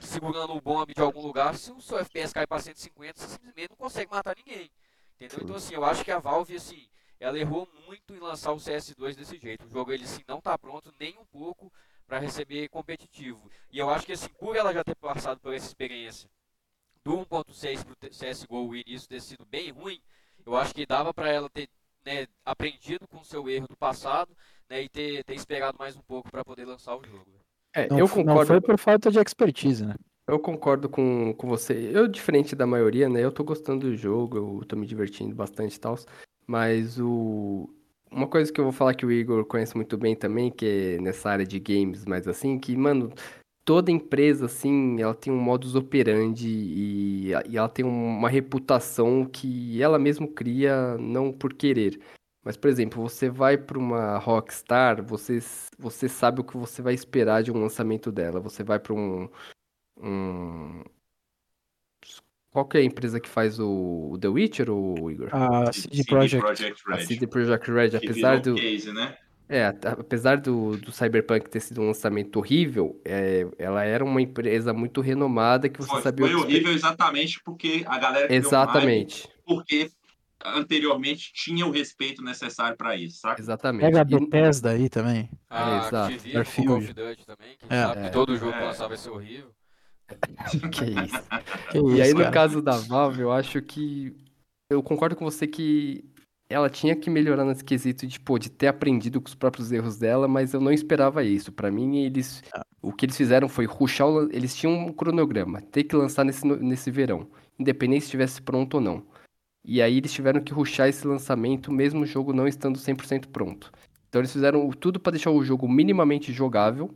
segurando 0.00 0.54
o 0.54 0.60
bombe 0.60 0.94
de 0.94 1.00
algum 1.02 1.20
lugar, 1.20 1.56
se 1.56 1.72
o 1.72 1.80
seu 1.80 1.98
FPS 1.98 2.32
cai 2.32 2.46
pra 2.46 2.58
150, 2.60 3.20
você 3.20 3.28
simplesmente 3.28 3.70
não 3.70 3.76
consegue 3.76 4.10
matar 4.10 4.36
ninguém, 4.36 4.70
entendeu? 5.16 5.40
Então 5.42 5.56
assim, 5.56 5.74
eu 5.74 5.84
acho 5.84 6.04
que 6.04 6.12
a 6.12 6.20
Valve, 6.20 6.54
assim, 6.56 6.88
ela 7.18 7.38
errou 7.38 7.68
muito 7.86 8.14
em 8.14 8.20
lançar 8.20 8.52
o 8.52 8.60
CS2 8.60 9.16
desse 9.16 9.36
jeito. 9.38 9.66
O 9.66 9.68
jogo, 9.68 9.92
ele, 9.92 10.04
assim, 10.04 10.22
não 10.28 10.40
tá 10.40 10.56
pronto 10.56 10.94
nem 11.00 11.18
um 11.18 11.24
pouco 11.26 11.72
para 12.06 12.18
receber 12.20 12.68
competitivo. 12.68 13.50
E 13.72 13.78
eu 13.78 13.90
acho 13.90 14.06
que, 14.06 14.12
assim, 14.12 14.28
por 14.38 14.54
ela 14.54 14.72
já 14.72 14.84
ter 14.84 14.94
passado 14.94 15.40
por 15.40 15.52
essa 15.52 15.66
experiência 15.66 16.30
do 17.04 17.12
1.6 17.18 17.82
pro 17.84 17.96
T- 17.96 18.10
CSGO, 18.10 18.68
o 18.68 18.76
início 18.76 19.08
ter 19.08 19.20
sido 19.20 19.44
bem 19.46 19.70
ruim, 19.70 20.00
eu 20.44 20.56
acho 20.56 20.74
que 20.74 20.86
dava 20.86 21.12
para 21.12 21.28
ela 21.30 21.48
ter 21.50 21.68
né, 22.04 22.26
aprendido 22.44 23.06
com 23.08 23.18
o 23.18 23.24
seu 23.24 23.48
erro 23.48 23.66
do 23.68 23.76
passado 23.76 24.30
né, 24.68 24.82
e 24.82 24.88
ter, 24.88 25.24
ter 25.24 25.34
esperado 25.34 25.76
mais 25.78 25.96
um 25.96 26.02
pouco 26.02 26.30
para 26.30 26.44
poder 26.44 26.64
lançar 26.64 26.96
o 26.96 27.04
jogo. 27.04 27.26
É, 27.74 27.88
Não, 27.88 27.98
eu 27.98 28.06
f- 28.06 28.16
não 28.18 28.24
concordo. 28.24 28.46
foi 28.46 28.60
por 28.60 28.78
falta 28.78 29.10
de 29.10 29.18
expertise, 29.18 29.84
né? 29.84 29.94
Eu 30.26 30.38
concordo 30.38 30.88
com, 30.88 31.32
com 31.34 31.48
você. 31.48 31.90
Eu, 31.92 32.06
diferente 32.06 32.54
da 32.54 32.66
maioria, 32.66 33.08
né? 33.08 33.24
Eu 33.24 33.32
tô 33.32 33.42
gostando 33.42 33.88
do 33.90 33.96
jogo, 33.96 34.36
eu 34.60 34.64
tô 34.66 34.76
me 34.76 34.86
divertindo 34.86 35.34
bastante 35.34 35.76
e 35.76 35.80
tal. 35.80 35.96
Mas 36.46 36.98
o. 37.00 37.68
Uma 38.10 38.26
coisa 38.26 38.50
que 38.50 38.58
eu 38.58 38.64
vou 38.64 38.72
falar 38.72 38.94
que 38.94 39.04
o 39.04 39.12
Igor 39.12 39.44
conhece 39.44 39.76
muito 39.76 39.98
bem 39.98 40.16
também, 40.16 40.50
que 40.50 40.96
é 40.96 40.98
nessa 41.00 41.28
área 41.30 41.46
de 41.46 41.58
games, 41.60 42.06
mas 42.06 42.26
assim, 42.26 42.58
que, 42.58 42.74
mano, 42.74 43.12
toda 43.68 43.90
empresa, 43.90 44.46
assim, 44.46 44.98
ela 44.98 45.14
tem 45.14 45.30
um 45.30 45.38
modus 45.38 45.74
operandi 45.74 46.48
e, 46.48 47.32
e 47.50 47.58
ela 47.58 47.68
tem 47.68 47.84
uma 47.84 48.26
reputação 48.26 49.26
que 49.26 49.82
ela 49.82 49.98
mesmo 49.98 50.26
cria, 50.26 50.96
não 50.96 51.30
por 51.30 51.52
querer. 51.52 52.00
Mas, 52.42 52.56
por 52.56 52.70
exemplo, 52.70 53.02
você 53.02 53.28
vai 53.28 53.58
para 53.58 53.78
uma 53.78 54.16
Rockstar, 54.16 55.04
você, 55.04 55.38
você 55.78 56.08
sabe 56.08 56.40
o 56.40 56.44
que 56.44 56.56
você 56.56 56.80
vai 56.80 56.94
esperar 56.94 57.42
de 57.42 57.52
um 57.52 57.60
lançamento 57.60 58.10
dela. 58.10 58.40
Você 58.40 58.64
vai 58.64 58.78
para 58.78 58.94
um, 58.94 59.28
um... 60.00 60.82
Qual 62.50 62.64
que 62.64 62.78
é 62.78 62.80
a 62.80 62.84
empresa 62.84 63.20
que 63.20 63.28
faz 63.28 63.60
o, 63.60 64.12
o 64.12 64.18
The 64.18 64.28
Witcher, 64.28 64.70
o 64.70 65.10
Igor? 65.10 65.28
A 65.30 65.70
CD 65.74 66.04
Projekt. 66.04 66.46
Projekt 66.46 66.82
A 66.86 66.94
Red. 66.94 67.04
CD 67.04 67.26
Projekt 67.26 67.70
Red, 67.70 67.96
apesar 67.98 68.40
do, 68.40 68.54
case, 68.54 68.90
né? 68.94 69.14
É, 69.48 69.66
apesar 69.66 70.38
do, 70.38 70.76
do 70.76 70.92
Cyberpunk 70.92 71.48
ter 71.48 71.60
sido 71.60 71.80
um 71.80 71.86
lançamento 71.86 72.36
horrível, 72.36 73.00
é, 73.04 73.46
ela 73.58 73.82
era 73.84 74.04
uma 74.04 74.20
empresa 74.20 74.72
muito 74.72 75.00
renomada 75.00 75.68
que 75.68 75.78
você 75.80 75.88
Foi, 75.90 76.02
sabia 76.02 76.26
foi 76.26 76.34
o 76.34 76.38
que 76.40 76.44
horrível 76.44 76.72
exatamente 76.72 77.40
porque 77.44 77.84
a 77.86 77.98
galera 77.98 78.28
hype, 78.28 78.34
Exatamente, 78.36 79.28
porque 79.46 79.90
anteriormente 80.44 81.32
tinha 81.32 81.66
o 81.66 81.70
respeito 81.70 82.22
necessário 82.22 82.76
para 82.76 82.96
isso, 82.96 83.18
saca? 83.20 83.40
exatamente. 83.40 83.82
Pega 83.86 84.00
a 84.02 84.04
Bethesda 84.04 84.70
aí 84.70 84.88
também. 84.88 85.28
A 85.50 85.78
exato. 85.88 86.14
Activision 86.14 86.66
Call 86.66 86.76
of. 86.78 86.86
Duty 86.92 87.26
também, 87.26 87.56
que 87.58 87.66
É. 87.68 87.82
sabe 87.82 88.02
que 88.04 88.10
todo 88.12 88.36
jogo 88.36 88.52
que 88.52 88.58
É. 88.58 88.64
lançar 88.64 88.88
vai 88.88 88.96
ser 88.96 89.10
horrível. 89.10 89.50
que 90.72 90.84
isso. 90.84 91.22
Que 91.70 91.78
E 91.78 92.00
aí, 92.02 92.08
isso, 92.08 92.14
no 92.14 92.20
cara. 92.22 92.30
caso 92.32 92.62
da 92.62 92.76
Valve, 92.76 93.20
eu 93.20 93.32
acho 93.32 93.60
que. 93.62 94.14
Eu 94.70 94.82
concordo 94.82 95.16
com 95.16 95.24
você 95.24 95.46
que 95.46 96.04
ela 96.48 96.70
tinha 96.70 96.96
que 96.96 97.10
melhorar 97.10 97.44
nesse 97.44 97.62
quesito 97.62 98.06
de, 98.06 98.18
pô, 98.18 98.38
de 98.38 98.50
ter 98.50 98.68
aprendido 98.68 99.20
com 99.20 99.28
os 99.28 99.34
próprios 99.34 99.70
erros 99.70 99.98
dela, 99.98 100.26
mas 100.26 100.54
eu 100.54 100.60
não 100.60 100.72
esperava 100.72 101.22
isso. 101.22 101.52
Pra 101.52 101.70
mim, 101.70 101.98
eles. 101.98 102.42
O 102.80 102.92
que 102.92 103.04
eles 103.04 103.16
fizeram 103.16 103.48
foi 103.48 103.66
ruxar. 103.66 104.08
o 104.08 104.30
Eles 104.32 104.54
tinham 104.56 104.72
um 104.72 104.92
cronograma, 104.92 105.60
ter 105.60 105.84
que 105.84 105.94
lançar 105.94 106.24
nesse, 106.24 106.46
nesse 106.46 106.90
verão, 106.90 107.28
independente 107.58 108.02
se 108.02 108.06
estivesse 108.06 108.40
pronto 108.40 108.74
ou 108.74 108.80
não. 108.80 109.06
E 109.64 109.82
aí, 109.82 109.98
eles 109.98 110.12
tiveram 110.12 110.40
que 110.40 110.52
ruxar 110.52 110.88
esse 110.88 111.06
lançamento, 111.06 111.70
mesmo 111.70 112.02
o 112.02 112.06
jogo 112.06 112.32
não 112.32 112.48
estando 112.48 112.78
100% 112.78 113.26
pronto. 113.28 113.70
Então, 114.08 114.20
eles 114.20 114.32
fizeram 114.32 114.70
tudo 114.70 114.98
pra 114.98 115.10
deixar 115.10 115.30
o 115.30 115.44
jogo 115.44 115.68
minimamente 115.68 116.32
jogável. 116.32 116.94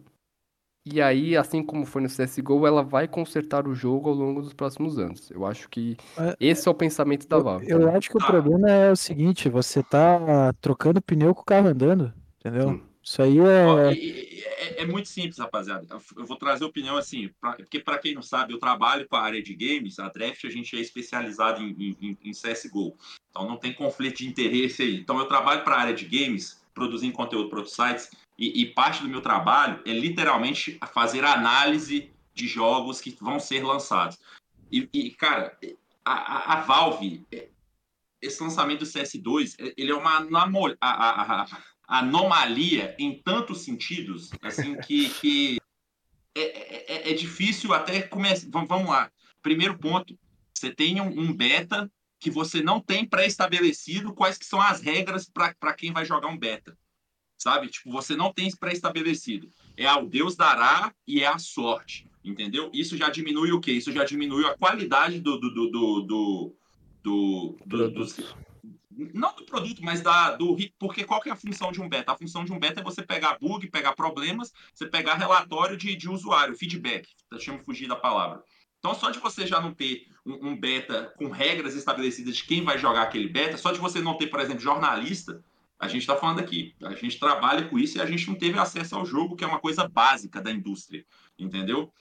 E 0.84 1.00
aí, 1.00 1.36
assim 1.36 1.62
como 1.62 1.86
foi 1.86 2.02
no 2.02 2.08
CSGO, 2.08 2.66
ela 2.66 2.82
vai 2.82 3.06
consertar 3.06 3.68
o 3.68 3.74
jogo 3.74 4.08
ao 4.08 4.14
longo 4.16 4.42
dos 4.42 4.52
próximos 4.52 4.98
anos. 4.98 5.30
Eu 5.30 5.46
acho 5.46 5.68
que 5.68 5.96
É, 6.18 6.36
esse 6.40 6.66
é 6.66 6.70
o 6.70 6.74
pensamento 6.74 7.28
da 7.28 7.36
Eu, 7.36 7.42
Valve. 7.44 7.70
eu 7.70 7.88
acho 7.90 8.10
que 8.10 8.16
o 8.16 8.26
problema 8.26 8.68
é 8.68 8.90
o 8.90 8.96
seguinte, 8.96 9.48
você 9.48 9.80
tá 9.82 10.52
trocando 10.60 11.00
pneu 11.00 11.34
com 11.34 11.42
o 11.42 11.44
carro 11.44 11.68
andando, 11.68 12.12
entendeu? 12.40 12.70
Sim. 12.70 12.82
Isso 13.04 13.20
aí 13.20 13.36
é. 13.40 13.92
é, 14.76 14.82
é 14.82 14.86
muito 14.86 15.08
simples, 15.08 15.36
rapaziada. 15.38 15.84
Eu 16.16 16.24
vou 16.24 16.36
trazer 16.36 16.64
opinião 16.64 16.96
assim, 16.96 17.30
pra- 17.40 17.54
porque 17.54 17.80
para 17.80 17.98
quem 17.98 18.14
não 18.14 18.22
sabe, 18.22 18.52
eu 18.52 18.58
trabalho 18.60 19.08
com 19.08 19.16
a 19.16 19.20
área 19.22 19.42
de 19.42 19.54
games, 19.54 19.98
a 19.98 20.08
Draft 20.08 20.44
a 20.44 20.50
gente 20.50 20.76
é 20.76 20.80
especializado 20.80 21.60
em, 21.62 21.96
em- 22.00 22.18
em 22.24 22.32
CSGO. 22.32 22.94
Então 23.30 23.48
não 23.48 23.56
tem 23.56 23.72
conflito 23.72 24.18
de 24.18 24.28
interesse 24.28 24.82
aí. 24.82 24.96
Então 25.00 25.18
eu 25.18 25.26
trabalho 25.26 25.64
para 25.64 25.74
a 25.76 25.80
área 25.80 25.94
de 25.94 26.04
games, 26.04 26.62
produzindo 26.72 27.12
conteúdo 27.12 27.48
para 27.48 27.58
outros 27.58 27.74
sites, 27.74 28.08
e, 28.38 28.62
e 28.62 28.66
parte 28.74 29.02
do 29.02 29.08
meu 29.08 29.20
trabalho 29.20 29.82
é 29.86 29.92
literalmente 29.92 30.78
fazer 30.92 31.24
análise 31.24 32.10
de 32.34 32.46
jogos 32.48 33.00
que 33.00 33.10
vão 33.20 33.38
ser 33.38 33.62
lançados. 33.62 34.18
E, 34.70 34.88
e, 34.92 35.10
cara, 35.10 35.56
a, 36.04 36.12
a- 36.12 36.52
a 36.54 36.60
Valve, 36.62 37.26
esse 38.20 38.42
lançamento 38.42 38.80
do 38.80 38.86
CS2, 38.86 39.54
ele 39.76 39.92
é 39.92 39.94
uma 39.94 40.16
anamo- 40.16 40.74
a- 40.80 41.46
anomalia 41.86 42.96
em 42.98 43.20
tantos 43.22 43.62
sentidos, 43.62 44.30
assim, 44.40 44.76
que, 44.80 45.10
que 45.10 45.58
é, 46.34 46.40
é- 46.40 47.10
é 47.10 47.14
difícil 47.14 47.74
até 47.74 48.00
começar. 48.02 48.48
Vamos, 48.50 48.68
vamos 48.68 48.88
lá. 48.88 49.10
Primeiro 49.42 49.78
ponto, 49.78 50.18
você 50.54 50.74
tem 50.74 51.00
um, 51.00 51.08
um 51.20 51.32
beta 51.32 51.90
que 52.18 52.30
você 52.30 52.62
não 52.62 52.80
tem 52.80 53.04
pré-estabelecido 53.04 54.14
quais 54.14 54.38
que 54.38 54.46
são 54.46 54.60
as 54.60 54.80
regras 54.80 55.28
para 55.28 55.74
quem 55.74 55.92
vai 55.92 56.04
jogar 56.04 56.28
um 56.28 56.38
beta. 56.38 56.78
Sabe? 57.42 57.66
Tipo, 57.68 57.90
você 57.90 58.14
não 58.14 58.32
tem 58.32 58.48
pré-estabelecido. 58.54 59.50
É 59.76 59.84
ao 59.84 60.06
Deus 60.06 60.36
dará 60.36 60.94
e 61.06 61.22
é 61.22 61.26
a 61.26 61.38
sorte. 61.38 62.06
Entendeu? 62.24 62.70
Isso 62.72 62.96
já 62.96 63.10
diminui 63.10 63.50
o 63.50 63.60
quê? 63.60 63.72
Isso 63.72 63.90
já 63.90 64.04
diminui 64.04 64.44
a 64.46 64.56
qualidade 64.56 65.18
do. 65.20 65.40
do, 65.40 65.50
do, 65.52 65.70
do, 65.70 66.02
do, 66.02 66.54
do- 67.02 67.56
do- 67.66 67.88
não 69.14 69.34
do 69.34 69.44
produto, 69.44 69.82
mas 69.82 70.02
da, 70.02 70.36
do. 70.36 70.56
Porque 70.78 71.02
qual 71.02 71.20
que 71.20 71.28
é 71.30 71.32
a 71.32 71.36
função 71.36 71.72
de 71.72 71.80
um 71.80 71.88
beta? 71.88 72.12
A 72.12 72.16
função 72.16 72.44
de 72.44 72.52
um 72.52 72.60
beta 72.60 72.80
é 72.80 72.84
você 72.84 73.02
pegar 73.02 73.38
bug, 73.40 73.66
pegar 73.70 73.94
problemas, 73.94 74.52
você 74.72 74.86
pegar 74.86 75.14
relatório 75.14 75.76
de, 75.76 75.96
de 75.96 76.08
usuário, 76.08 76.54
feedback. 76.56 77.08
Deixa 77.30 77.50
eu 77.50 77.58
fugir 77.64 77.88
da 77.88 77.96
palavra. 77.96 78.44
Então, 78.78 78.94
só 78.94 79.10
de 79.10 79.18
você 79.18 79.46
já 79.46 79.60
não 79.60 79.72
ter 79.74 80.06
um, 80.24 80.50
um 80.50 80.56
beta 80.56 81.12
com 81.16 81.28
regras 81.28 81.74
estabelecidas 81.74 82.36
de 82.36 82.44
quem 82.44 82.62
vai 82.62 82.78
jogar 82.78 83.02
aquele 83.02 83.28
beta, 83.28 83.56
só 83.56 83.72
de 83.72 83.80
você 83.80 84.00
não 84.00 84.16
ter, 84.16 84.26
por 84.28 84.38
exemplo, 84.40 84.60
jornalista, 84.60 85.42
a 85.82 85.88
gente 85.88 86.02
está 86.02 86.14
falando 86.14 86.38
aqui, 86.38 86.76
a 86.80 86.94
gente 86.94 87.18
trabalha 87.18 87.68
com 87.68 87.76
isso 87.76 87.98
e 87.98 88.00
a 88.00 88.06
gente 88.06 88.28
não 88.28 88.36
teve 88.36 88.56
acesso 88.56 88.94
ao 88.94 89.04
jogo, 89.04 89.34
que 89.34 89.42
é 89.42 89.46
uma 89.48 89.58
coisa 89.58 89.88
básica 89.88 90.40
da 90.40 90.52
indústria, 90.52 91.04
entendeu? 91.36 91.92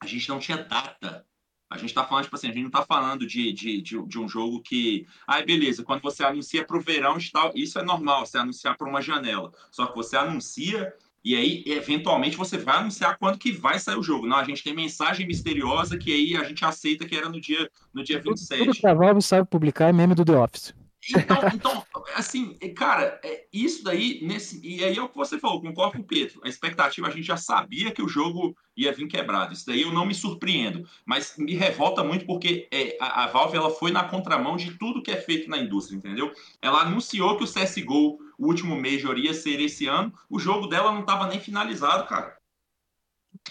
A 0.00 0.06
gente 0.06 0.28
não 0.28 0.38
tinha 0.38 0.58
data. 0.58 1.26
A 1.68 1.76
gente 1.76 1.88
está 1.88 2.04
falando, 2.04 2.24
tipo 2.24 2.36
assim, 2.36 2.46
a 2.46 2.52
gente 2.52 2.62
não 2.62 2.68
está 2.68 2.84
falando 2.84 3.26
de, 3.26 3.52
de, 3.52 3.82
de, 3.82 4.06
de 4.06 4.18
um 4.18 4.28
jogo 4.28 4.62
que. 4.62 5.08
Ah, 5.26 5.42
beleza, 5.42 5.82
quando 5.82 6.02
você 6.02 6.22
anuncia 6.22 6.64
para 6.64 6.76
o 6.76 6.80
verão, 6.80 7.18
e 7.18 7.30
tal, 7.32 7.50
isso 7.56 7.80
é 7.80 7.82
normal, 7.82 8.24
você 8.24 8.38
anunciar 8.38 8.76
para 8.76 8.88
uma 8.88 9.02
janela. 9.02 9.52
Só 9.72 9.86
que 9.86 9.96
você 9.96 10.16
anuncia 10.16 10.94
e 11.24 11.34
aí, 11.34 11.64
eventualmente, 11.66 12.36
você 12.36 12.56
vai 12.58 12.76
anunciar 12.76 13.18
quando 13.18 13.38
que 13.38 13.50
vai 13.50 13.80
sair 13.80 13.96
o 13.96 14.02
jogo. 14.04 14.26
Não, 14.26 14.36
a 14.36 14.44
gente 14.44 14.62
tem 14.62 14.72
mensagem 14.72 15.26
misteriosa 15.26 15.98
que 15.98 16.12
aí 16.12 16.36
a 16.36 16.44
gente 16.44 16.64
aceita 16.64 17.04
que 17.04 17.16
era 17.16 17.28
no 17.28 17.40
dia, 17.40 17.68
no 17.92 18.04
dia 18.04 18.22
Tudo 18.22 18.36
27. 18.36 18.80
que 18.80 18.86
a 18.86 18.94
Valve 18.94 19.20
sabe 19.20 19.48
publicar 19.48 19.88
é 19.88 19.92
meme 19.92 20.14
do 20.14 20.24
The 20.24 20.36
Office. 20.36 20.79
Então, 21.08 21.38
então, 21.54 21.86
assim, 22.14 22.54
cara, 22.76 23.18
é, 23.24 23.46
isso 23.52 23.82
daí, 23.82 24.20
nesse, 24.22 24.60
e 24.62 24.84
aí 24.84 24.96
é 24.96 25.02
o 25.02 25.08
que 25.08 25.16
você 25.16 25.38
falou, 25.38 25.60
concordo 25.60 25.96
com 25.96 26.02
o 26.02 26.06
Pedro. 26.06 26.40
A 26.44 26.48
expectativa, 26.48 27.08
a 27.08 27.10
gente 27.10 27.26
já 27.26 27.36
sabia 27.36 27.90
que 27.90 28.02
o 28.02 28.08
jogo 28.08 28.54
ia 28.76 28.92
vir 28.92 29.08
quebrado. 29.08 29.52
Isso 29.52 29.66
daí 29.66 29.82
eu 29.82 29.92
não 29.92 30.04
me 30.04 30.14
surpreendo, 30.14 30.86
mas 31.04 31.34
me 31.38 31.54
revolta 31.54 32.04
muito 32.04 32.26
porque 32.26 32.68
é, 32.70 32.96
a, 33.00 33.24
a 33.24 33.26
Valve 33.28 33.56
ela 33.56 33.70
foi 33.70 33.90
na 33.90 34.04
contramão 34.04 34.56
de 34.56 34.72
tudo 34.76 35.02
que 35.02 35.10
é 35.10 35.16
feito 35.16 35.48
na 35.48 35.58
indústria, 35.58 35.96
entendeu? 35.96 36.32
Ela 36.60 36.82
anunciou 36.82 37.36
que 37.36 37.44
o 37.44 37.46
CSGO, 37.46 38.18
o 38.38 38.46
último 38.46 38.76
Major, 38.76 39.16
ia 39.18 39.34
ser 39.34 39.60
esse 39.60 39.86
ano, 39.86 40.12
o 40.28 40.38
jogo 40.38 40.66
dela 40.66 40.92
não 40.92 41.00
estava 41.00 41.26
nem 41.26 41.40
finalizado, 41.40 42.06
cara. 42.06 42.39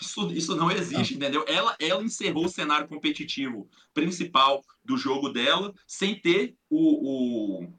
Isso, 0.01 0.31
isso 0.31 0.55
não 0.55 0.71
existe, 0.71 1.15
entendeu? 1.15 1.43
Ela, 1.47 1.75
ela 1.79 2.03
encerrou 2.03 2.45
o 2.45 2.49
cenário 2.49 2.87
competitivo 2.87 3.67
principal 3.93 4.63
do 4.83 4.97
jogo 4.97 5.29
dela 5.29 5.73
sem 5.87 6.15
ter 6.15 6.55
o, 6.69 7.61
o, 7.61 7.73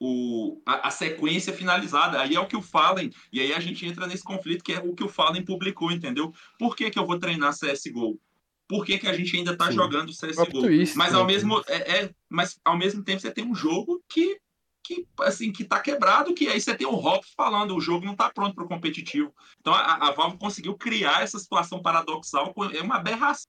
o, 0.00 0.62
a, 0.64 0.88
a 0.88 0.90
sequência 0.90 1.52
finalizada. 1.52 2.20
Aí 2.20 2.34
é 2.34 2.40
o 2.40 2.46
que 2.46 2.56
o 2.56 2.62
Fallen, 2.62 3.10
e 3.32 3.40
aí 3.40 3.52
a 3.52 3.60
gente 3.60 3.84
entra 3.86 4.06
nesse 4.06 4.22
conflito 4.22 4.62
que 4.62 4.72
é 4.72 4.80
o 4.80 4.94
que 4.94 5.04
o 5.04 5.08
Fallen 5.08 5.44
publicou, 5.44 5.90
entendeu? 5.90 6.32
Por 6.58 6.76
que, 6.76 6.90
que 6.90 6.98
eu 6.98 7.06
vou 7.06 7.18
treinar 7.18 7.54
CSGO? 7.54 8.20
Por 8.68 8.84
que, 8.84 8.98
que 8.98 9.06
a 9.06 9.14
gente 9.14 9.34
ainda 9.36 9.56
tá 9.56 9.68
Sim. 9.68 9.72
jogando 9.72 10.12
CSGO? 10.12 10.60
twist, 10.60 10.96
Mas 10.96 11.12
né, 11.12 11.18
ao 11.18 11.26
mesmo 11.26 11.62
é, 11.66 12.00
é- 12.04 12.10
mas 12.28 12.60
ao 12.64 12.76
mesmo 12.76 13.02
tempo 13.02 13.20
você 13.20 13.30
tem 13.30 13.44
um 13.44 13.54
jogo 13.54 14.02
que 14.08 14.38
que 14.82 15.06
assim 15.20 15.52
que 15.52 15.64
tá 15.64 15.80
quebrado, 15.80 16.34
que 16.34 16.48
aí 16.48 16.60
você 16.60 16.74
tem 16.74 16.86
o 16.86 16.94
Hop 16.94 17.22
falando, 17.36 17.74
o 17.74 17.80
jogo 17.80 18.06
não 18.06 18.16
tá 18.16 18.30
pronto 18.30 18.54
para 18.54 18.64
o 18.64 18.68
competitivo. 18.68 19.34
Então 19.60 19.74
a, 19.74 20.08
a 20.08 20.12
Valve 20.12 20.38
conseguiu 20.38 20.76
criar 20.76 21.22
essa 21.22 21.38
situação 21.38 21.82
paradoxal, 21.82 22.54
é 22.72 22.82
uma 22.82 22.96
aberração. 22.96 23.46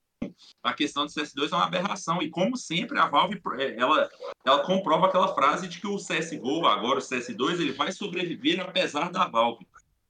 A 0.62 0.74
questão 0.74 1.06
do 1.06 1.12
CS2 1.12 1.52
é 1.52 1.56
uma 1.56 1.66
aberração 1.66 2.22
e 2.22 2.30
como 2.30 2.58
sempre 2.58 3.00
a 3.00 3.08
Valve 3.08 3.42
é, 3.58 3.80
ela 3.80 4.10
ela 4.44 4.60
comprova 4.64 5.08
aquela 5.08 5.34
frase 5.34 5.68
de 5.68 5.80
que 5.80 5.88
o 5.88 5.96
CS:GO, 5.96 6.66
agora 6.66 7.00
o 7.00 7.02
CS2, 7.02 7.54
ele 7.54 7.72
vai 7.72 7.92
sobreviver 7.92 8.60
apesar 8.60 9.10
da 9.12 9.26
Valve. 9.26 9.66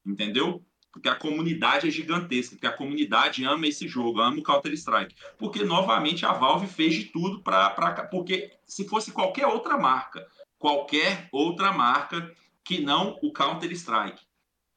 Entendeu? 0.05 0.63
Porque 0.91 1.07
a 1.07 1.15
comunidade 1.15 1.88
é 1.88 1.91
gigantesca, 1.91 2.55
porque 2.55 2.67
a 2.67 2.76
comunidade 2.76 3.45
ama 3.45 3.67
esse 3.67 3.88
jogo, 3.88 4.20
ama 4.20 4.39
o 4.39 4.43
Counter-Strike. 4.43 5.15
Porque, 5.38 5.63
novamente, 5.63 6.26
a 6.26 6.34
Valve 6.34 6.67
fez 6.67 6.95
de 6.95 7.05
tudo 7.05 7.41
para. 7.43 8.07
Porque 8.09 8.51
se 8.65 8.88
fosse 8.88 9.11
qualquer 9.11 9.45
outra 9.45 9.78
marca, 9.78 10.28
qualquer 10.60 11.28
outra 11.32 11.72
marca 11.72 12.32
que 12.64 12.82
não 12.82 13.18
o 13.24 13.34
Counter-Strike, 13.34 14.22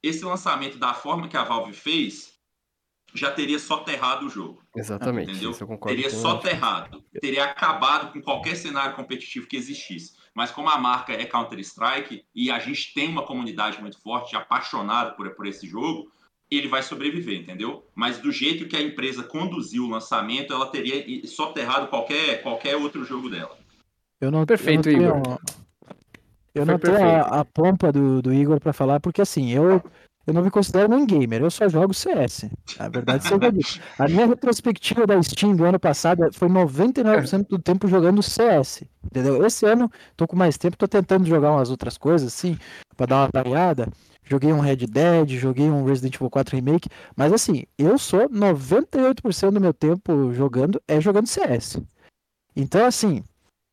esse 0.03 0.25
lançamento 0.25 0.79
da 0.79 0.95
forma 0.95 1.29
que 1.29 1.37
a 1.37 1.45
Valve 1.45 1.75
fez, 1.75 2.33
já 3.15 3.31
teria 3.31 3.59
soterrado 3.59 4.27
o 4.27 4.31
jogo. 4.31 4.63
Exatamente, 4.75 5.33
Entendeu? 5.33 5.51
isso 5.51 5.63
eu 5.63 5.69
concordo 5.69 5.95
Teria 5.95 6.11
soterrado, 6.11 7.05
teria 7.21 7.45
acabado 7.45 8.13
com 8.13 8.23
qualquer 8.23 8.57
cenário 8.57 8.97
competitivo 8.97 9.47
que 9.47 9.57
existisse. 9.57 10.15
Mas 10.35 10.51
como 10.51 10.71
a 10.71 10.79
marca 10.79 11.13
é 11.13 11.27
Counter-Strike 11.27 12.25
e 12.35 12.51
a 12.51 12.59
gente 12.59 12.95
tem 12.95 13.09
uma 13.09 13.27
comunidade 13.27 13.79
muito 13.81 14.01
forte, 14.01 14.35
apaixonada 14.35 15.11
por, 15.11 15.29
por 15.35 15.47
esse 15.47 15.67
jogo, 15.67 16.11
ele 16.51 16.69
vai 16.69 16.83
sobreviver, 16.83 17.41
entendeu? 17.41 17.87
Mas 17.95 18.19
do 18.19 18.33
jeito 18.33 18.67
que 18.67 18.77
a 18.77 18.83
empresa 18.83 19.23
conduziu 19.23 19.85
o 19.85 19.91
lançamento, 19.91 20.53
ela 20.53 20.67
teria 20.67 21.27
soterrado 21.27 21.89
qualquer, 21.89 22.43
qualquer 22.43 22.77
outro 22.77 23.05
jogo 23.05 23.29
dela. 23.29 23.59
Eu 24.21 24.31
não, 24.31 24.47
Perfeito, 24.47 24.89
eu 24.89 25.01
não 25.01 25.19
Igor. 25.19 25.41
Eu 26.55 26.65
Foi 26.67 26.73
não 26.73 26.79
tenho 26.79 26.97
a, 26.97 27.41
a 27.41 27.45
pompa 27.45 27.91
do, 27.91 28.21
do 28.21 28.33
Igor 28.33 28.61
pra 28.61 28.73
falar, 28.73 29.01
porque 29.01 29.23
assim, 29.23 29.51
eu, 29.51 29.83
eu 30.27 30.35
não 30.35 30.43
me 30.43 30.51
considero 30.51 30.89
nem 30.89 31.07
gamer, 31.07 31.43
eu 31.43 31.51
só 31.51 31.69
jogo 31.69 31.95
CS. 31.95 32.51
A 32.79 32.89
verdade 32.89 33.25
seja 33.25 33.51
dita. 33.51 33.81
A 33.99 34.07
minha 34.07 34.27
retrospectiva 34.27 35.07
da 35.07 35.21
Steam 35.23 35.57
do 35.57 35.65
ano 35.65 35.81
passado 35.81 36.31
foi 36.33 36.49
99% 36.49 37.49
do 37.49 37.59
tempo 37.59 37.89
jogando 37.89 38.23
CS. 38.23 38.85
Entendeu? 39.05 39.45
Esse 39.45 39.67
ano 39.67 39.91
tô 40.17 40.29
com 40.29 40.37
mais 40.37 40.57
tempo, 40.59 40.77
tô 40.77 40.87
tentando 40.87 41.27
jogar 41.27 41.53
umas 41.53 41.71
outras 41.71 41.97
coisas, 41.97 42.29
assim, 42.29 42.59
pra 42.97 43.07
dar 43.07 43.17
uma 43.17 43.31
variada. 43.33 43.89
Joguei 44.25 44.53
um 44.53 44.61
Red 44.61 44.87
Dead, 44.87 45.31
joguei 45.31 45.69
um 45.69 45.85
Resident 45.85 46.15
Evil 46.15 46.31
4 46.31 46.55
Remake, 46.55 46.89
mas 47.17 47.33
assim, 47.33 47.65
eu 47.77 47.99
sou 47.99 48.29
98% 48.29 49.51
do 49.51 49.61
meu 49.61 49.75
tempo 49.75 50.33
jogando 50.33 50.81
é 50.87 51.01
jogando 51.01 51.27
CS. 51.27 51.81
Então, 52.55 52.87
assim, 52.87 53.25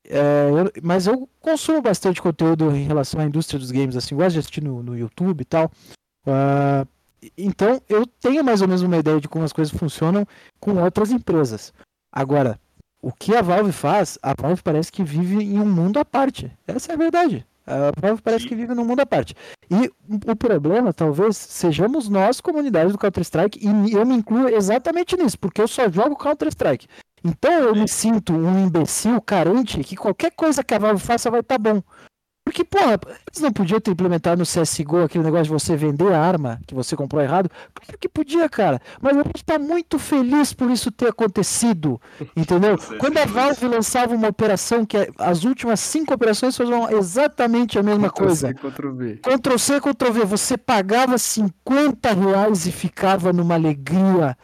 é, 0.10 0.50
eu- 0.50 0.82
mas 0.84 1.08
eu 1.08 1.30
consumo 1.40 1.82
bastante 1.82 2.22
conteúdo 2.22 2.76
em 2.76 2.84
relação 2.84 3.20
à 3.22 3.26
indústria 3.26 3.60
dos 3.60 3.72
games, 3.72 3.96
assim, 3.96 4.16
gosto 4.16 4.34
de 4.34 4.40
assistir 4.40 4.64
no, 4.64 4.82
no 4.84 4.98
YouTube 4.98 5.42
e 5.42 5.46
tal. 5.46 5.72
Ah, 6.26 6.86
então, 7.38 7.82
eu 7.88 8.06
tenho 8.06 8.44
mais 8.44 8.62
ou 8.62 8.68
menos 8.68 8.82
uma 8.82 8.98
ideia 8.98 9.20
de 9.20 9.28
como 9.28 9.46
as 9.46 9.54
coisas 9.54 9.78
funcionam 9.78 10.26
com 10.60 10.82
outras 10.82 11.12
empresas. 11.12 11.74
Agora, 12.12 12.60
o 13.02 13.12
que 13.12 13.36
a 13.36 13.42
Valve 13.42 13.72
faz, 13.72 14.18
a 14.22 14.34
Valve 14.40 14.62
parece 14.62 14.92
que 14.92 15.04
vive 15.04 15.44
em 15.44 15.60
um 15.60 15.66
mundo 15.66 16.00
à 16.00 16.06
parte. 16.06 16.52
Essa 16.68 16.92
é 16.92 16.96
a 16.96 16.98
verdade. 16.98 17.46
A 17.68 17.92
Valve 18.02 18.22
parece 18.22 18.44
Sim. 18.44 18.50
que 18.50 18.56
vive 18.56 18.74
num 18.74 18.84
mundo 18.84 19.00
à 19.02 19.06
parte. 19.06 19.36
E 19.70 19.92
o 20.28 20.36
problema, 20.36 20.92
talvez, 20.92 21.38
sejamos 21.38 22.10
nós, 22.10 22.42
comunidade 22.42 22.92
do 22.92 22.98
Counter-Strike, 22.98 23.60
e 23.62 23.94
eu 23.94 24.06
me 24.06 24.16
incluo 24.16 24.50
exatamente 24.50 25.16
nisso, 25.16 25.38
porque 25.38 25.62
eu 25.62 25.68
só 25.68 25.88
jogo 25.90 26.16
Counter-Strike. 26.16 26.88
Então 27.24 27.52
eu 27.52 27.76
me 27.76 27.88
sinto 27.88 28.34
um 28.34 28.66
imbecil 28.66 29.20
carente 29.22 29.84
que 29.84 29.96
qualquer 29.96 30.32
coisa 30.32 30.64
que 30.64 30.74
a 30.74 30.80
Valve 30.80 31.02
faça 31.02 31.30
vai 31.30 31.42
estar 31.42 31.58
bom. 31.58 31.82
Porque, 32.50 32.64
porra, 32.64 33.00
eles 33.32 33.42
não 33.42 33.54
podiam 33.54 33.80
ter 33.80 33.92
implementado 33.92 34.40
no 34.40 34.44
CSGO 34.44 35.04
aquele 35.04 35.24
negócio 35.24 35.44
de 35.46 35.50
você 35.52 35.76
vender 35.76 36.12
a 36.12 36.20
arma 36.20 36.60
que 36.66 36.74
você 36.74 36.96
comprou 36.96 37.22
errado? 37.22 37.48
Claro 37.76 38.00
que 38.00 38.10
podia, 38.10 38.50
cara. 38.50 38.82
Mas 39.00 39.16
a 39.18 39.22
gente 39.22 39.46
tá 39.46 39.60
muito 39.60 40.00
feliz 40.00 40.52
por 40.52 40.72
isso 40.72 40.92
ter 40.92 41.10
acontecido. 41.10 42.02
Entendeu? 42.36 42.76
Quando 42.98 43.20
a. 43.20 43.26
Valve 43.26 43.68
lançava 43.68 44.16
uma 44.16 44.30
operação 44.30 44.84
que 44.84 44.98
é- 44.98 45.10
as 45.20 45.44
últimas 45.44 45.80
cinco 45.80 46.12
operações 46.12 46.58
faziam 46.58 46.90
exatamente 46.90 47.78
a 47.78 47.84
mesma 47.84 48.10
Ctrl 48.10 48.26
coisa. 48.26 48.48
C, 48.48 48.54
Ctrl 48.56 48.92
V. 48.94 49.16
Ctrl 49.18 49.58
C, 49.60 49.80
Ctrl 49.80 50.12
V, 50.12 50.26
você 50.26 50.58
pagava 50.58 51.20
50 51.20 52.14
reais 52.16 52.66
e 52.66 52.72
ficava 52.72 53.32
numa 53.32 53.54
alegria 53.54 54.36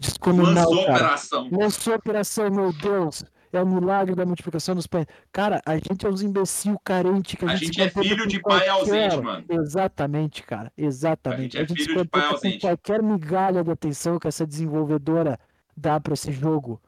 descomunal, 0.00 0.70
Lançou 0.70 0.80
a 0.82 0.86
cara. 0.86 0.96
operação. 0.98 1.48
Lançou 1.52 1.92
a 1.92 1.96
operação, 1.96 2.50
meu 2.50 2.72
Deus. 2.72 3.24
é 3.54 3.62
o 3.62 3.66
milagre 3.66 4.14
da 4.14 4.24
multiplicação 4.24 4.74
dos 4.74 4.86
pães. 4.86 5.04
Cara, 5.30 5.60
a 5.66 5.74
gente 5.76 6.06
é 6.06 6.08
uns 6.08 6.22
imbecil 6.22 6.78
carente 6.82 7.36
que 7.36 7.44
a, 7.44 7.50
A 7.50 7.56
gente, 7.56 7.66
gente 7.66 7.82
é 7.82 7.90
filho 7.90 8.26
de 8.26 8.40
pai 8.40 8.64
qualquer- 8.64 8.70
ausente, 8.70 9.20
mano. 9.20 9.44
Exatamente, 9.50 10.42
cara. 10.42 10.72
Exatamente. 10.74 11.58
A 11.58 11.60
gente 11.60 11.72
é 11.72 11.76
se 11.84 11.88
filho 11.90 12.02
de 12.02 12.08
pai 12.08 12.24
ausente. 12.28 12.60
qualquer 12.60 13.02
migalha 13.02 13.62
de 13.62 13.70
atenção 13.70 14.18
que 14.18 14.26
essa 14.26 14.46
desenvolvedora 14.46 15.38
dá 15.76 16.00
pra 16.00 16.14
esse 16.14 16.32
jogo. 16.32 16.80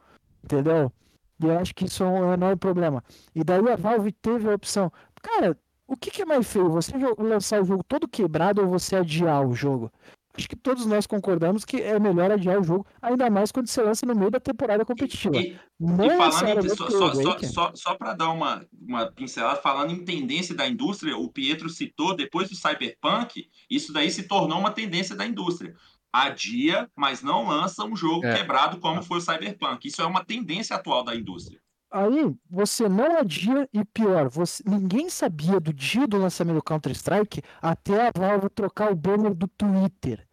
Entendeu? 0.43 0.91
E 1.39 1.45
eu 1.45 1.59
acho 1.59 1.75
que 1.75 1.85
isso 1.85 2.03
é 2.03 2.07
um 2.07 2.33
enorme 2.33 2.55
problema. 2.55 3.03
E 3.35 3.43
daí 3.43 3.59
a 3.69 3.75
Valve 3.75 4.11
teve 4.11 4.49
a 4.49 4.55
opção. 4.55 4.91
Cara, 5.21 5.55
o 5.87 5.95
que, 5.95 6.09
que 6.09 6.21
é 6.23 6.25
mais 6.25 6.47
feio? 6.47 6.69
Você 6.71 6.93
lançar 7.19 7.61
o 7.61 7.65
jogo 7.65 7.83
todo 7.83 8.07
quebrado 8.07 8.61
ou 8.63 8.67
você 8.67 8.95
adiar 8.95 9.45
o 9.45 9.53
jogo? 9.53 9.91
Acho 10.37 10.49
que 10.49 10.55
todos 10.55 10.85
nós 10.85 11.07
concordamos 11.07 11.63
que 11.63 11.81
é 11.81 11.97
melhor 11.99 12.31
adiar 12.31 12.59
o 12.59 12.63
jogo, 12.63 12.85
ainda 13.01 13.29
mais 13.29 13.51
quando 13.51 13.67
você 13.67 13.81
lança 13.81 14.05
no 14.05 14.15
meio 14.15 14.29
da 14.29 14.39
temporada 14.39 14.83
competitiva. 14.83 15.37
E, 15.37 15.57
Não 15.79 16.05
E 16.05 16.17
falando 16.17 16.65
em, 16.65 16.69
só, 16.69 16.89
só, 16.89 17.13
só, 17.13 17.39
só, 17.39 17.71
só 17.73 17.95
para 17.95 18.13
dar 18.13 18.29
uma, 18.31 18.65
uma 18.73 19.11
pincelada, 19.11 19.61
falando 19.61 19.91
em 19.91 20.03
tendência 20.03 20.53
da 20.53 20.67
indústria, 20.67 21.17
o 21.17 21.31
Pietro 21.31 21.69
citou, 21.69 22.15
depois 22.15 22.49
do 22.49 22.55
Cyberpunk, 22.55 23.49
isso 23.69 23.93
daí 23.93 24.11
se 24.11 24.23
tornou 24.23 24.59
uma 24.59 24.71
tendência 24.71 25.15
da 25.15 25.25
indústria. 25.25 25.73
Adia, 26.11 26.89
mas 26.95 27.21
não 27.21 27.47
lança 27.47 27.83
um 27.83 27.95
jogo 27.95 28.25
É. 28.25 28.37
quebrado 28.37 28.79
como 28.79 29.03
foi 29.03 29.17
o 29.17 29.21
Cyberpunk. 29.21 29.85
Isso 29.85 30.01
é 30.01 30.05
uma 30.05 30.23
tendência 30.23 30.75
atual 30.75 31.03
da 31.03 31.13
indústria. 31.13 31.59
Aí 31.95 32.35
você 32.49 32.89
não 32.89 33.19
adia 33.19 33.69
e 33.71 33.85
pior, 33.85 34.27
você, 34.27 34.61
ninguém 34.67 35.09
sabia 35.09 35.61
do 35.61 35.71
dia 35.71 36.05
do 36.05 36.17
lançamento 36.17 36.57
do 36.57 36.63
Counter-Strike 36.63 37.41
até 37.61 38.07
a 38.07 38.11
Valve 38.13 38.49
trocar 38.49 38.91
o 38.91 38.95
banner 38.95 39.33
do 39.33 39.47
Twitter. 39.47 40.27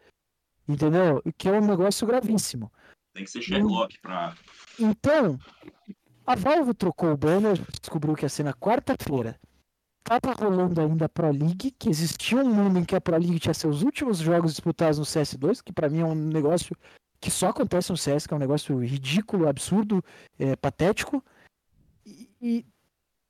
Entendeu? 0.68 1.22
Que 1.38 1.48
é 1.48 1.52
um 1.52 1.64
negócio 1.64 2.04
gravíssimo. 2.04 2.72
Tem 3.14 3.22
que 3.22 3.30
ser 3.30 3.42
Sherlock 3.42 3.96
para. 4.00 4.34
Então, 4.76 5.38
a 6.26 6.34
Valve 6.34 6.74
trocou 6.74 7.12
o 7.12 7.16
banner, 7.16 7.60
descobriu 7.80 8.16
que 8.16 8.24
ia 8.24 8.28
ser 8.28 8.42
na 8.42 8.54
quarta-feira. 8.54 9.38
Tava 10.02 10.34
rolando 10.34 10.80
ainda 10.80 11.04
a 11.04 11.08
Pro 11.08 11.30
League, 11.30 11.70
que 11.78 11.88
existia 11.88 12.38
um 12.38 12.52
mundo 12.52 12.80
em 12.80 12.84
que 12.84 12.96
a 12.96 13.00
Pro 13.00 13.16
League 13.16 13.38
tinha 13.38 13.54
seus 13.54 13.82
últimos 13.82 14.18
jogos 14.18 14.50
disputados 14.50 14.98
no 14.98 15.04
CS2, 15.04 15.62
que 15.62 15.72
pra 15.72 15.88
mim 15.88 16.00
é 16.00 16.04
um 16.04 16.14
negócio 16.16 16.76
que 17.20 17.30
só 17.30 17.50
acontece 17.50 17.92
no 17.92 17.96
CS, 17.96 18.26
que 18.26 18.34
é 18.34 18.36
um 18.36 18.40
negócio 18.40 18.76
ridículo, 18.84 19.48
absurdo, 19.48 20.04
é, 20.40 20.56
patético. 20.56 21.24
E, 22.04 22.66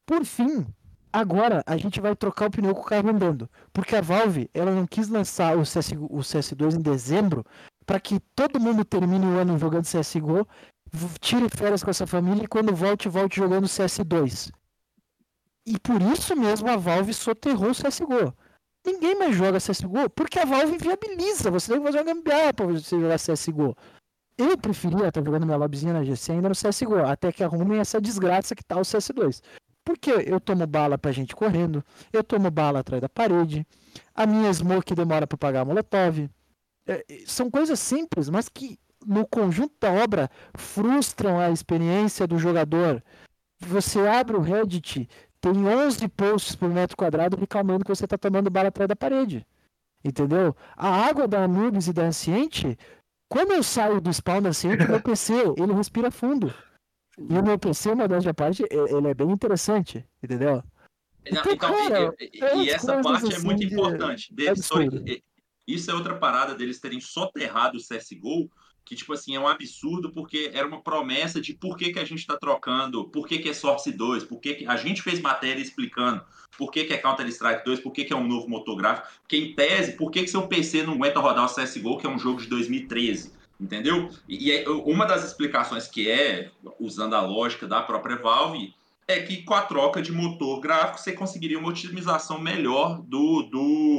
por 0.07 0.25
fim, 0.25 0.67
agora 1.13 1.63
a 1.67 1.77
gente 1.77 2.01
vai 2.01 2.17
trocar 2.17 2.49
o 2.49 2.51
pneu 2.51 2.75
com 2.75 2.81
o 2.81 2.85
carro 2.85 3.11
andando. 3.11 3.49
Porque 3.73 3.95
a 3.97 4.01
Valve, 4.01 4.49
ela 4.55 4.73
não 4.73 4.87
quis 4.87 5.09
lançar 5.09 5.57
o, 5.57 5.65
CS, 5.65 5.93
o 5.93 6.19
CS2 6.19 6.77
em 6.77 6.83
dezembro 6.83 7.45
para 7.85 8.01
que 8.01 8.21
todo 8.35 8.61
mundo 8.61 8.85
termine 8.85 9.27
o 9.27 9.39
ano 9.39 9.59
jogando 9.59 9.85
CSGO 9.85 10.47
tire 11.21 11.49
férias 11.49 11.83
com 11.83 11.91
essa 11.91 12.07
família 12.07 12.45
e 12.45 12.49
quando 12.49 12.75
volte, 12.75 13.09
volte 13.09 13.37
jogando 13.37 13.67
CS2. 13.67 14.51
E 15.67 15.79
por 15.79 16.01
isso 16.03 16.37
mesmo 16.37 16.69
a 16.69 16.77
Valve 16.77 17.15
soterrou 17.15 17.71
o 17.71 17.75
CSGO. 17.75 18.35
Ninguém 18.85 19.15
mais 19.15 19.35
joga 19.35 19.59
CSGO 19.59 20.11
porque 20.11 20.39
a 20.39 20.45
Valve 20.45 20.75
inviabiliza. 20.75 21.51
Você 21.51 21.73
tem 21.73 21.81
que 21.81 21.87
fazer 21.87 21.99
uma 21.99 22.15
gambiarra 22.15 22.53
pra 22.53 22.67
você 22.67 23.01
jogar 23.01 23.19
CSGO. 23.19 23.77
Eu 24.43 24.59
preferia 24.59 25.09
estar 25.09 25.25
jogando 25.25 25.47
minha 25.47 25.57
lobbyzinha 25.57 25.93
na 25.93 26.03
GC 26.03 26.33
ainda 26.33 26.49
no 26.49 26.55
CSGO, 26.55 26.97
até 27.07 27.31
que 27.31 27.45
arrumem 27.45 27.79
essa 27.79 28.01
desgraça 28.01 28.57
que 28.57 28.65
tá 28.65 28.77
o 28.77 28.81
CS2. 28.81 29.41
Porque 29.85 30.11
eu 30.11 30.41
tomo 30.41 30.67
bala 30.67 30.99
pra 30.99 31.13
gente 31.13 31.35
correndo, 31.35 31.85
eu 32.13 32.25
tomo 32.25 32.51
bala 32.51 32.81
atrás 32.81 33.01
da 33.01 33.09
parede, 33.09 33.65
a 34.13 34.27
minha 34.27 34.53
smoke 34.53 34.95
demora 34.95 35.27
pra 35.29 35.39
pagar 35.39 35.61
a 35.61 35.65
molotov. 35.65 36.29
É, 36.87 37.05
são 37.25 37.49
coisas 37.49 37.79
simples, 37.79 38.29
mas 38.29 38.49
que 38.49 38.79
no 39.07 39.25
conjunto 39.27 39.75
da 39.81 39.93
obra 39.93 40.29
frustram 40.55 41.39
a 41.39 41.51
experiência 41.51 42.27
do 42.27 42.37
jogador. 42.39 43.03
Você 43.61 44.01
abre 44.01 44.37
o 44.37 44.41
Reddit, 44.41 45.09
tem 45.41 45.53
11 45.53 46.09
posts 46.09 46.57
por 46.57 46.69
metro 46.69 46.97
quadrado 46.97 47.37
reclamando 47.37 47.85
que 47.85 47.95
você 47.95 48.05
está 48.05 48.19
tomando 48.19 48.51
bala 48.51 48.69
atrás 48.69 48.89
da 48.89 48.97
parede. 48.97 49.47
Entendeu? 50.05 50.57
A 50.77 50.89
água 50.89 51.29
da 51.29 51.45
Anubis 51.45 51.87
e 51.87 51.93
da 51.93 52.03
Anciente, 52.03 52.77
quando 53.33 53.53
eu 53.53 53.63
saio 53.63 53.99
do 54.01 54.13
spawn 54.13 54.43
da 54.43 54.51
Anciente, 54.51 54.87
meu 54.87 55.01
PC, 55.01 55.33
ele 55.57 55.73
respira 55.73 56.11
fundo. 56.11 56.53
E 57.19 57.39
o 57.39 57.43
meu 57.43 57.59
PC, 57.59 57.95
modéstia 57.95 58.31
à 58.31 58.35
parte, 58.35 58.63
e- 58.63 58.95
ele 58.95 59.09
é 59.09 59.15
bem 59.15 59.31
interessante, 59.31 60.07
entendeu? 60.23 60.63
Então, 61.25 61.57
cara, 61.57 62.15
e, 62.21 62.31
e- 62.39 62.45
é 62.45 62.57
e 62.59 62.71
essa 62.71 63.01
parte 63.01 63.33
é 63.33 63.37
assim 63.37 63.47
muito 63.47 63.61
de- 63.61 63.73
importante. 63.73 64.35
Deles 64.35 64.69
e- 65.07 65.23
isso 65.67 65.91
é 65.91 65.95
outra 65.95 66.19
parada 66.19 66.55
deles 66.55 66.79
terem 66.81 67.01
soterrado 67.01 67.79
o 67.79 67.81
CSGO, 67.81 68.51
que, 68.85 68.95
tipo 68.95 69.13
assim, 69.13 69.35
é 69.35 69.41
um 69.41 69.49
absurdo, 69.49 70.11
porque 70.11 70.51
era 70.53 70.67
uma 70.67 70.81
promessa 70.81 71.41
de 71.41 71.55
por 71.55 71.77
que, 71.77 71.93
que 71.93 71.99
a 71.99 72.05
gente 72.05 72.27
tá 72.27 72.37
trocando, 72.37 73.05
por 73.05 73.27
que, 73.27 73.39
que 73.39 73.49
é 73.49 73.55
Source 73.55 73.91
2, 73.91 74.25
por 74.25 74.41
que, 74.41 74.55
que 74.55 74.67
a 74.67 74.77
gente 74.77 75.03
fez 75.03 75.21
matéria 75.21 75.63
explicando 75.63 76.25
por 76.57 76.71
que, 76.71 76.85
que 76.85 76.93
é 76.93 76.99
Counter-Strike 76.99 77.65
2, 77.65 77.81
por 77.81 77.93
que, 77.93 78.05
que 78.05 78.13
é 78.13 78.17
um 78.17 78.27
novo 78.27 78.49
motor 78.49 78.77
gráfico, 78.77 79.09
em 79.33 79.55
tese, 79.55 79.93
por 79.93 80.11
que, 80.11 80.23
que 80.23 80.29
seu 80.29 80.47
PC 80.47 80.83
não 80.83 80.95
aguenta 80.95 81.21
rodar 81.21 81.47
o 81.47 81.55
CSGO, 81.55 81.99
que 81.99 82.07
é 82.07 82.11
um 82.11 82.19
jogo 82.19 82.41
de 82.41 82.47
2013, 82.47 83.33
entendeu? 83.61 84.11
E, 84.29 84.49
e 84.49 84.53
é- 84.53 84.69
uma 84.69 85.07
das 85.07 85.25
explicações 85.25 85.89
que 85.89 86.11
é, 86.11 86.51
usando 86.79 87.15
a 87.15 87.23
lógica 87.23 87.67
da 87.67 87.83
própria 87.83 88.17
Valve, 88.17 88.75
é 89.09 89.21
que 89.21 89.43
com 89.43 89.55
a 89.55 89.63
troca 89.63 90.01
de 90.01 90.13
motor 90.13 90.61
gráfico 90.61 91.01
você 91.01 91.13
conseguiria 91.13 91.59
uma 91.59 91.69
otimização 91.69 92.39
melhor 92.39 93.01
do, 93.03 93.43
do, 93.43 93.97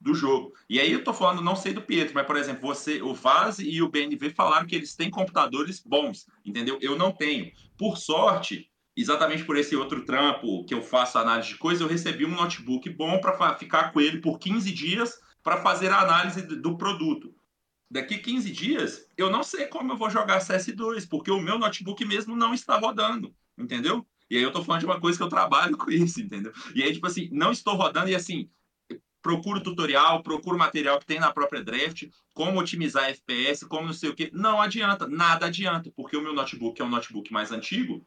do 0.00 0.14
jogo. 0.14 0.52
E 0.68 0.78
aí 0.78 0.92
eu 0.92 1.02
tô 1.02 1.12
falando, 1.12 1.42
não 1.42 1.56
sei 1.56 1.72
do 1.72 1.82
Pietro, 1.82 2.14
mas 2.14 2.26
por 2.26 2.36
exemplo, 2.36 2.62
você, 2.62 3.02
o 3.02 3.14
Vaz 3.14 3.58
e 3.58 3.82
o 3.82 3.88
BNV 3.88 4.30
falaram 4.30 4.66
que 4.66 4.76
eles 4.76 4.94
têm 4.94 5.10
computadores 5.10 5.80
bons, 5.84 6.26
entendeu? 6.44 6.78
Eu 6.80 6.96
não 6.96 7.10
tenho. 7.10 7.50
Por 7.76 7.96
sorte, 7.96 8.70
exatamente 8.96 9.44
por 9.44 9.56
esse 9.56 9.74
outro 9.76 10.04
trampo 10.04 10.64
que 10.64 10.74
eu 10.74 10.82
faço 10.82 11.18
análise 11.18 11.48
de 11.48 11.56
coisa, 11.56 11.82
eu 11.82 11.88
recebi 11.88 12.24
um 12.24 12.34
notebook 12.34 12.88
bom 12.90 13.20
para 13.20 13.56
ficar 13.56 13.92
com 13.92 14.00
ele 14.00 14.20
por 14.20 14.38
15 14.38 14.72
dias 14.72 15.18
para 15.42 15.62
fazer 15.62 15.90
a 15.90 16.00
análise 16.00 16.42
do- 16.42 16.76
produto. 16.76 17.34
Daqui 17.90 18.18
15 18.18 18.50
dias, 18.50 19.06
eu 19.16 19.30
não 19.30 19.42
sei 19.42 19.66
como 19.66 19.92
eu 19.92 19.96
vou 19.96 20.10
jogar 20.10 20.40
CS2, 20.40 21.06
porque 21.06 21.30
o 21.30 21.40
meu 21.40 21.58
notebook 21.58 22.04
mesmo 22.04 22.36
não 22.36 22.52
está 22.52 22.76
rodando, 22.76 23.34
entendeu? 23.56 24.06
E 24.30 24.36
aí 24.36 24.42
eu 24.42 24.52
tô 24.52 24.62
falando 24.62 24.80
de 24.80 24.86
uma 24.86 25.00
coisa 25.00 25.16
que 25.16 25.24
eu 25.24 25.28
trabalho 25.28 25.74
com 25.78 25.90
isso, 25.90 26.20
entendeu? 26.20 26.52
E 26.74 26.82
aí, 26.82 26.92
tipo 26.92 27.06
assim, 27.06 27.30
não 27.32 27.50
estou 27.50 27.74
rodando 27.76 28.10
e 28.10 28.14
assim, 28.14 28.50
procuro 29.22 29.60
tutorial, 29.60 30.22
procuro 30.22 30.58
material 30.58 30.98
que 30.98 31.06
tem 31.06 31.18
na 31.18 31.32
própria 31.32 31.62
draft, 31.62 32.04
como 32.34 32.60
otimizar 32.60 33.10
FPS, 33.10 33.66
como 33.66 33.86
não 33.86 33.92
sei 33.92 34.10
o 34.10 34.14
que. 34.14 34.30
Não 34.32 34.60
adianta, 34.60 35.06
nada 35.06 35.46
adianta, 35.46 35.92
porque 35.96 36.16
o 36.16 36.22
meu 36.22 36.32
notebook 36.32 36.80
é 36.80 36.84
um 36.84 36.88
notebook 36.88 37.32
mais 37.32 37.50
antigo, 37.50 38.04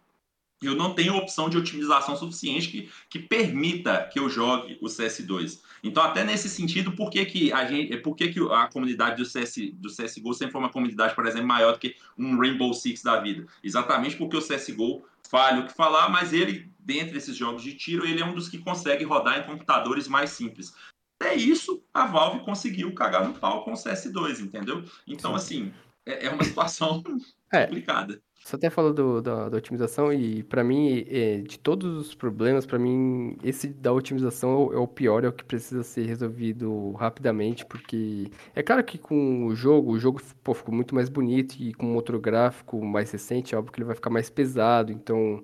eu 0.62 0.76
não 0.76 0.94
tenho 0.94 1.16
opção 1.16 1.50
de 1.50 1.58
otimização 1.58 2.16
suficiente 2.16 2.70
que, 2.70 2.90
que 3.10 3.18
permita 3.18 4.08
que 4.14 4.20
eu 4.20 4.30
jogue 4.30 4.78
o 4.80 4.86
CS2. 4.86 5.60
Então, 5.84 6.04
até 6.04 6.24
nesse 6.24 6.48
sentido, 6.48 6.92
por 6.92 7.10
que, 7.10 7.26
que 7.26 7.52
a 7.52 7.66
gente, 7.66 7.98
por 7.98 8.16
que, 8.16 8.28
que 8.28 8.40
a 8.40 8.68
comunidade 8.68 9.18
do, 9.18 9.26
CS, 9.26 9.56
do 9.74 9.90
CSGO 9.90 10.34
sempre 10.36 10.52
foi 10.52 10.62
uma 10.62 10.70
comunidade, 10.70 11.16
por 11.16 11.26
exemplo, 11.26 11.48
maior 11.48 11.74
do 11.74 11.80
que 11.80 11.96
um 12.16 12.38
Rainbow 12.38 12.72
Six 12.76 13.02
da 13.02 13.20
vida? 13.20 13.48
Exatamente 13.64 14.16
porque 14.16 14.38
o 14.38 14.42
CSGO 14.42 15.04
falha 15.28 15.62
o 15.62 15.66
que 15.66 15.74
falar, 15.74 16.10
mas 16.10 16.32
ele, 16.32 16.70
dentre 16.80 17.18
esses 17.18 17.36
jogos 17.36 17.64
de 17.64 17.74
tiro, 17.74 18.06
ele 18.06 18.22
é 18.22 18.26
um 18.26 18.36
dos 18.36 18.48
que 18.48 18.60
consegue 18.60 19.04
rodar 19.04 19.40
em 19.40 19.44
computadores 19.44 20.08
mais 20.08 20.30
simples. 20.30 20.76
Até 21.22 21.36
isso, 21.36 21.84
a 21.94 22.08
Valve 22.08 22.44
conseguiu 22.44 22.92
cagar 22.96 23.28
no 23.28 23.36
pau 23.36 23.64
com 23.64 23.74
o 23.74 23.76
CS2, 23.76 24.40
entendeu? 24.40 24.84
Então, 25.06 25.36
assim, 25.36 25.72
é, 26.04 26.26
é 26.26 26.30
uma 26.32 26.44
situação 26.44 27.04
É. 27.54 27.66
complicada. 27.66 28.20
Você 28.44 28.56
até 28.56 28.72
falou 28.72 28.92
do, 28.92 29.22
da, 29.22 29.50
da 29.50 29.58
otimização 29.58 30.12
e 30.12 30.42
pra 30.42 30.64
mim, 30.64 31.06
é, 31.08 31.42
de 31.42 31.60
todos 31.60 31.96
os 32.08 32.16
problemas, 32.16 32.66
pra 32.66 32.80
mim, 32.80 33.38
esse 33.44 33.68
da 33.68 33.94
otimização 33.94 34.50
é 34.50 34.56
o, 34.56 34.74
é 34.74 34.78
o 34.78 34.88
pior, 34.88 35.24
é 35.24 35.28
o 35.28 35.34
que 35.34 35.44
precisa 35.44 35.84
ser 35.84 36.08
resolvido 36.08 36.94
rapidamente, 36.94 37.64
porque 37.68 38.32
é 38.56 38.64
claro 38.64 38.84
que 38.84 38.98
com 38.98 39.46
o 39.46 39.54
jogo, 39.54 39.92
o 39.92 40.00
jogo 40.00 40.20
pô, 40.44 40.56
ficou 40.56 40.74
muito 40.74 40.96
mais 40.96 41.08
bonito 41.08 41.56
e 41.60 41.72
com 41.72 41.94
outro 41.94 42.20
gráfico 42.20 42.84
mais 42.84 43.12
recente, 43.12 43.54
é 43.54 43.58
óbvio 43.60 43.72
que 43.74 43.80
ele 43.80 43.86
vai 43.86 43.96
ficar 43.96 44.10
mais 44.10 44.28
pesado, 44.28 44.92
então, 44.92 45.44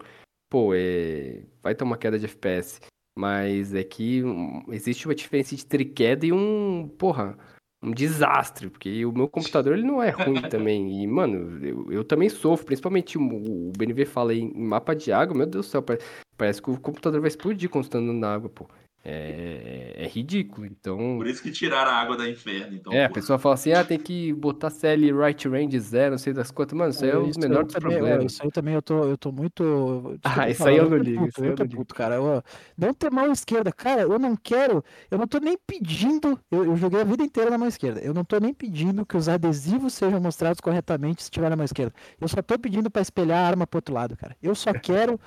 pô, 0.49 0.73
é, 0.73 1.43
vai 1.61 1.75
ter 1.75 1.83
uma 1.83 1.97
queda 1.97 2.17
de 2.17 2.25
FPS. 2.25 2.79
Mas 3.17 3.73
é 3.73 3.83
que 3.83 4.23
hum, 4.23 4.63
existe 4.69 5.07
uma 5.07 5.15
diferença 5.15 5.55
entre 5.55 5.83
queda 5.85 6.25
e 6.25 6.31
um, 6.31 6.87
porra, 6.99 7.35
um 7.81 7.91
desastre, 7.91 8.69
porque 8.69 9.03
o 9.05 9.11
meu 9.11 9.27
computador 9.27 9.73
ele 9.73 9.87
não 9.87 10.01
é 10.01 10.09
ruim 10.11 10.41
também. 10.49 11.03
E, 11.03 11.07
mano, 11.07 11.65
eu, 11.65 11.91
eu 11.91 12.03
também 12.03 12.29
sofro, 12.29 12.65
principalmente 12.65 13.17
o, 13.17 13.21
o 13.21 13.71
BNV 13.75 14.05
fala 14.05 14.33
em, 14.35 14.53
mapa 14.53 14.95
de 14.95 15.11
água, 15.11 15.35
meu 15.35 15.47
Deus 15.47 15.65
do 15.65 15.69
céu, 15.69 15.81
pare- 15.81 15.99
parece 16.37 16.61
que 16.61 16.69
o 16.69 16.79
computador 16.79 17.19
vai 17.19 17.27
explodir 17.29 17.69
quando 17.69 17.89
tá 17.89 17.97
andando 17.97 18.19
na 18.19 18.33
água, 18.35 18.49
pô. 18.49 18.67
É, 19.03 19.93
é 19.97 20.07
ridículo. 20.07 20.65
Então, 20.65 20.97
Por 21.17 21.27
isso 21.27 21.41
que 21.41 21.51
tiraram 21.51 21.91
a 21.91 21.95
água 21.95 22.17
da 22.17 22.29
inferno. 22.29 22.75
Então, 22.75 22.91
é, 22.91 23.05
a 23.05 23.09
pessoa 23.09 23.39
fala 23.39 23.55
assim, 23.55 23.71
ah, 23.71 23.83
tem 23.83 23.97
que 23.97 24.33
botar 24.33 24.69
CL 24.69 25.17
right 25.17 25.47
range 25.47 25.79
zero, 25.79 26.11
não 26.11 26.17
sei 26.17 26.33
das 26.33 26.51
quantas. 26.51 26.77
Mano, 26.77 26.91
isso 26.91 27.05
aí 27.05 27.11
é 27.11 27.17
o 27.17 27.27
Isso 27.27 27.39
menor 27.39 27.63
dos 27.63 27.73
também, 27.73 27.97
problemas. 27.97 28.33
Isso 28.33 28.43
aí 28.43 28.51
também 28.51 28.73
eu 28.73 28.81
tô, 28.81 29.05
eu 29.05 29.17
tô 29.17 29.31
muito. 29.31 30.19
Ah, 30.23 30.47
desculpa 30.47 30.49
isso 30.49 30.67
aí 30.67 30.77
eu 30.77 30.89
não 30.89 30.97
ligo, 30.97 31.25
puto, 31.25 31.29
isso 31.29 31.41
aí 31.41 31.47
eu 31.47 31.51
eu 31.51 31.57
não 31.57 31.65
ligo. 31.65 31.77
puto, 31.77 31.95
cara. 31.95 32.15
Eu, 32.15 32.43
não 32.77 32.93
ter 32.93 33.09
mão 33.11 33.31
esquerda, 33.31 33.71
cara, 33.71 34.01
eu 34.01 34.19
não 34.19 34.35
quero. 34.35 34.83
Eu 35.09 35.17
não 35.17 35.27
tô 35.27 35.39
nem 35.39 35.57
pedindo. 35.57 36.39
Eu, 36.51 36.65
eu 36.65 36.75
joguei 36.75 37.01
a 37.01 37.03
vida 37.05 37.23
inteira 37.23 37.49
na 37.49 37.57
mão 37.57 37.67
esquerda. 37.67 38.01
Eu 38.01 38.13
não 38.13 38.25
tô 38.25 38.37
nem 38.39 38.53
pedindo 38.53 39.05
que 39.05 39.15
os 39.15 39.29
adesivos 39.29 39.93
sejam 39.93 40.19
mostrados 40.19 40.59
corretamente 40.59 41.23
se 41.23 41.31
tiver 41.31 41.49
na 41.49 41.55
mão 41.55 41.65
esquerda. 41.65 41.93
Eu 42.19 42.27
só 42.27 42.41
tô 42.41 42.59
pedindo 42.59 42.89
pra 42.91 43.01
espelhar 43.01 43.39
a 43.45 43.47
arma 43.47 43.65
pro 43.67 43.77
outro 43.77 43.93
lado, 43.93 44.17
cara. 44.17 44.35
Eu 44.41 44.53
só 44.55 44.73
quero. 44.73 45.19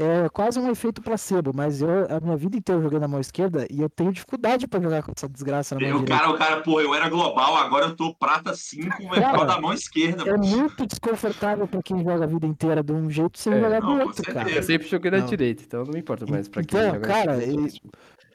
É 0.00 0.28
quase 0.28 0.60
um 0.60 0.70
efeito 0.70 1.02
placebo, 1.02 1.50
mas 1.52 1.82
eu 1.82 1.88
a 2.08 2.20
minha 2.20 2.36
vida 2.36 2.56
inteira 2.56 2.78
eu 2.78 2.84
joguei 2.84 3.00
na 3.00 3.08
mão 3.08 3.18
esquerda 3.18 3.66
e 3.68 3.80
eu 3.80 3.88
tenho 3.90 4.12
dificuldade 4.12 4.68
pra 4.68 4.80
jogar 4.80 5.02
com 5.02 5.10
essa 5.16 5.28
desgraça 5.28 5.74
na 5.74 5.80
mão 5.80 5.90
o 5.90 6.02
direita. 6.04 6.22
cara, 6.22 6.30
o 6.32 6.38
cara, 6.38 6.60
pô, 6.62 6.80
eu 6.80 6.94
era 6.94 7.08
global, 7.08 7.56
agora 7.56 7.86
eu 7.86 7.96
tô 7.96 8.14
prata 8.14 8.54
5, 8.54 8.84
velho, 8.96 9.08
por 9.08 9.14
Cara, 9.20 9.44
da 9.44 9.60
mão 9.60 9.72
esquerda. 9.72 10.22
É 10.30 10.34
pô. 10.34 10.38
muito 10.46 10.86
desconfortável 10.86 11.66
pra 11.66 11.82
quem 11.82 11.98
joga 12.04 12.22
a 12.24 12.26
vida 12.28 12.46
inteira 12.46 12.80
de 12.80 12.92
um 12.92 13.10
jeito 13.10 13.36
sem 13.40 13.52
É, 13.54 13.60
jogar 13.60 13.80
não, 13.80 13.98
do 13.98 14.02
outro, 14.04 14.22
cara. 14.32 14.48
Eu 14.48 14.62
sempre 14.62 14.86
joguei 14.86 15.10
na 15.10 15.18
Não. 15.18 15.26
direita, 15.26 15.64
então 15.66 15.84
não 15.84 15.92
me 15.92 15.98
importa 15.98 16.24
mais 16.30 16.46
pra 16.48 16.62
quem 16.62 16.78
Então, 16.78 16.94
joga 16.94 17.08
cara. 17.08 17.36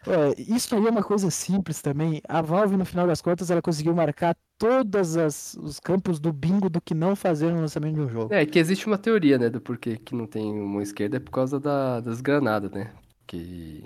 É, 0.05 0.41
isso 0.41 0.75
aí 0.75 0.85
é 0.85 0.89
uma 0.89 1.03
coisa 1.03 1.31
simples 1.31 1.81
também. 1.81 2.21
A 2.27 2.41
Valve, 2.41 2.75
no 2.75 2.85
final 2.85 3.07
das 3.07 3.21
contas, 3.21 3.49
ela 3.49 3.61
conseguiu 3.61 3.93
marcar 3.95 4.35
todos 4.57 5.15
os 5.55 5.79
campos 5.79 6.19
do 6.19 6.31
bingo 6.33 6.69
do 6.69 6.81
que 6.81 6.93
não 6.93 7.15
fazer 7.15 7.51
no 7.51 7.61
lançamento 7.61 7.95
de 7.95 8.01
um 8.01 8.09
jogo. 8.09 8.33
É, 8.33 8.45
que 8.45 8.59
existe 8.59 8.85
uma 8.87 8.97
teoria, 8.97 9.37
né, 9.37 9.49
do 9.49 9.61
porquê 9.61 9.97
que 9.97 10.13
não 10.15 10.27
tem 10.27 10.53
mão 10.53 10.81
esquerda, 10.81 11.17
é 11.17 11.19
por 11.19 11.31
causa 11.31 11.59
da- 11.59 11.99
das 12.01 12.21
granadas, 12.21 12.71
né? 12.71 12.93
Que 13.25 13.83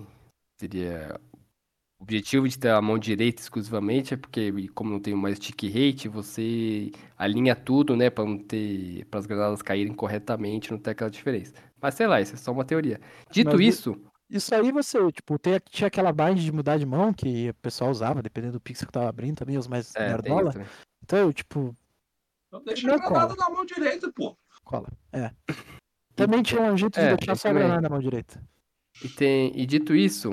seria... 0.59 1.19
O 1.99 2.03
objetivo 2.03 2.47
de 2.47 2.59
ter 2.59 2.69
a 2.69 2.81
mão 2.81 2.99
direita 2.99 3.41
exclusivamente 3.41 4.13
é 4.13 4.17
porque, 4.17 4.51
como 4.69 4.91
não 4.91 4.99
tem 4.99 5.15
mais 5.15 5.37
stick 5.37 5.63
rate, 5.67 6.07
você 6.07 6.91
alinha 7.17 7.55
tudo, 7.55 7.95
né, 7.95 8.09
pra 8.09 8.23
não 8.23 8.37
ter... 8.37 9.05
para 9.05 9.19
as 9.19 9.25
granadas 9.25 9.61
caírem 9.63 9.93
corretamente, 9.93 10.71
não 10.71 10.77
ter 10.77 10.91
aquela 10.91 11.09
diferença. 11.09 11.53
Mas 11.81 11.95
sei 11.95 12.07
lá, 12.07 12.21
isso 12.21 12.33
é 12.35 12.37
só 12.37 12.51
uma 12.51 12.65
teoria. 12.65 12.99
Dito 13.31 13.51
Mas 13.55 13.61
isso, 13.61 14.01
Isso 14.29 14.53
aí 14.53 14.71
você, 14.71 14.99
tipo, 15.11 15.39
tem, 15.39 15.59
tinha 15.69 15.87
aquela 15.87 16.11
bind 16.11 16.39
de 16.39 16.51
mudar 16.51 16.77
de 16.77 16.85
mão 16.85 17.13
que 17.13 17.49
o 17.49 17.53
pessoal 17.55 17.89
usava, 17.89 18.21
dependendo 18.21 18.53
do 18.53 18.59
pixel 18.61 18.85
que 18.87 18.91
tava 18.91 19.07
abrindo 19.07 19.37
também, 19.37 19.57
os 19.57 19.67
mais 19.67 19.95
é, 19.95 20.07
nerdola. 20.09 20.51
né? 20.53 20.65
Então, 21.03 21.31
tipo, 21.31 21.75
Então 22.49 22.61
deixa 22.63 22.93
a 22.93 22.97
granada 22.97 23.35
na 23.35 23.49
mão 23.49 23.65
direita, 23.65 24.11
pô. 24.11 24.37
cola. 24.65 24.89
É. 25.13 25.31
Também 26.15 26.43
tinha 26.43 26.61
um 26.61 26.77
jeito 26.77 26.99
de 26.99 27.05
É, 27.05 27.15
deixar 27.15 27.35
só 27.35 27.47
a 27.49 27.53
granada 27.53 27.81
na 27.81 27.89
mão 27.89 27.99
direita. 27.99 28.43
E, 29.01 29.07
tem, 29.07 29.57
e 29.57 29.65
dito 29.65 29.95
isso, 29.95 30.31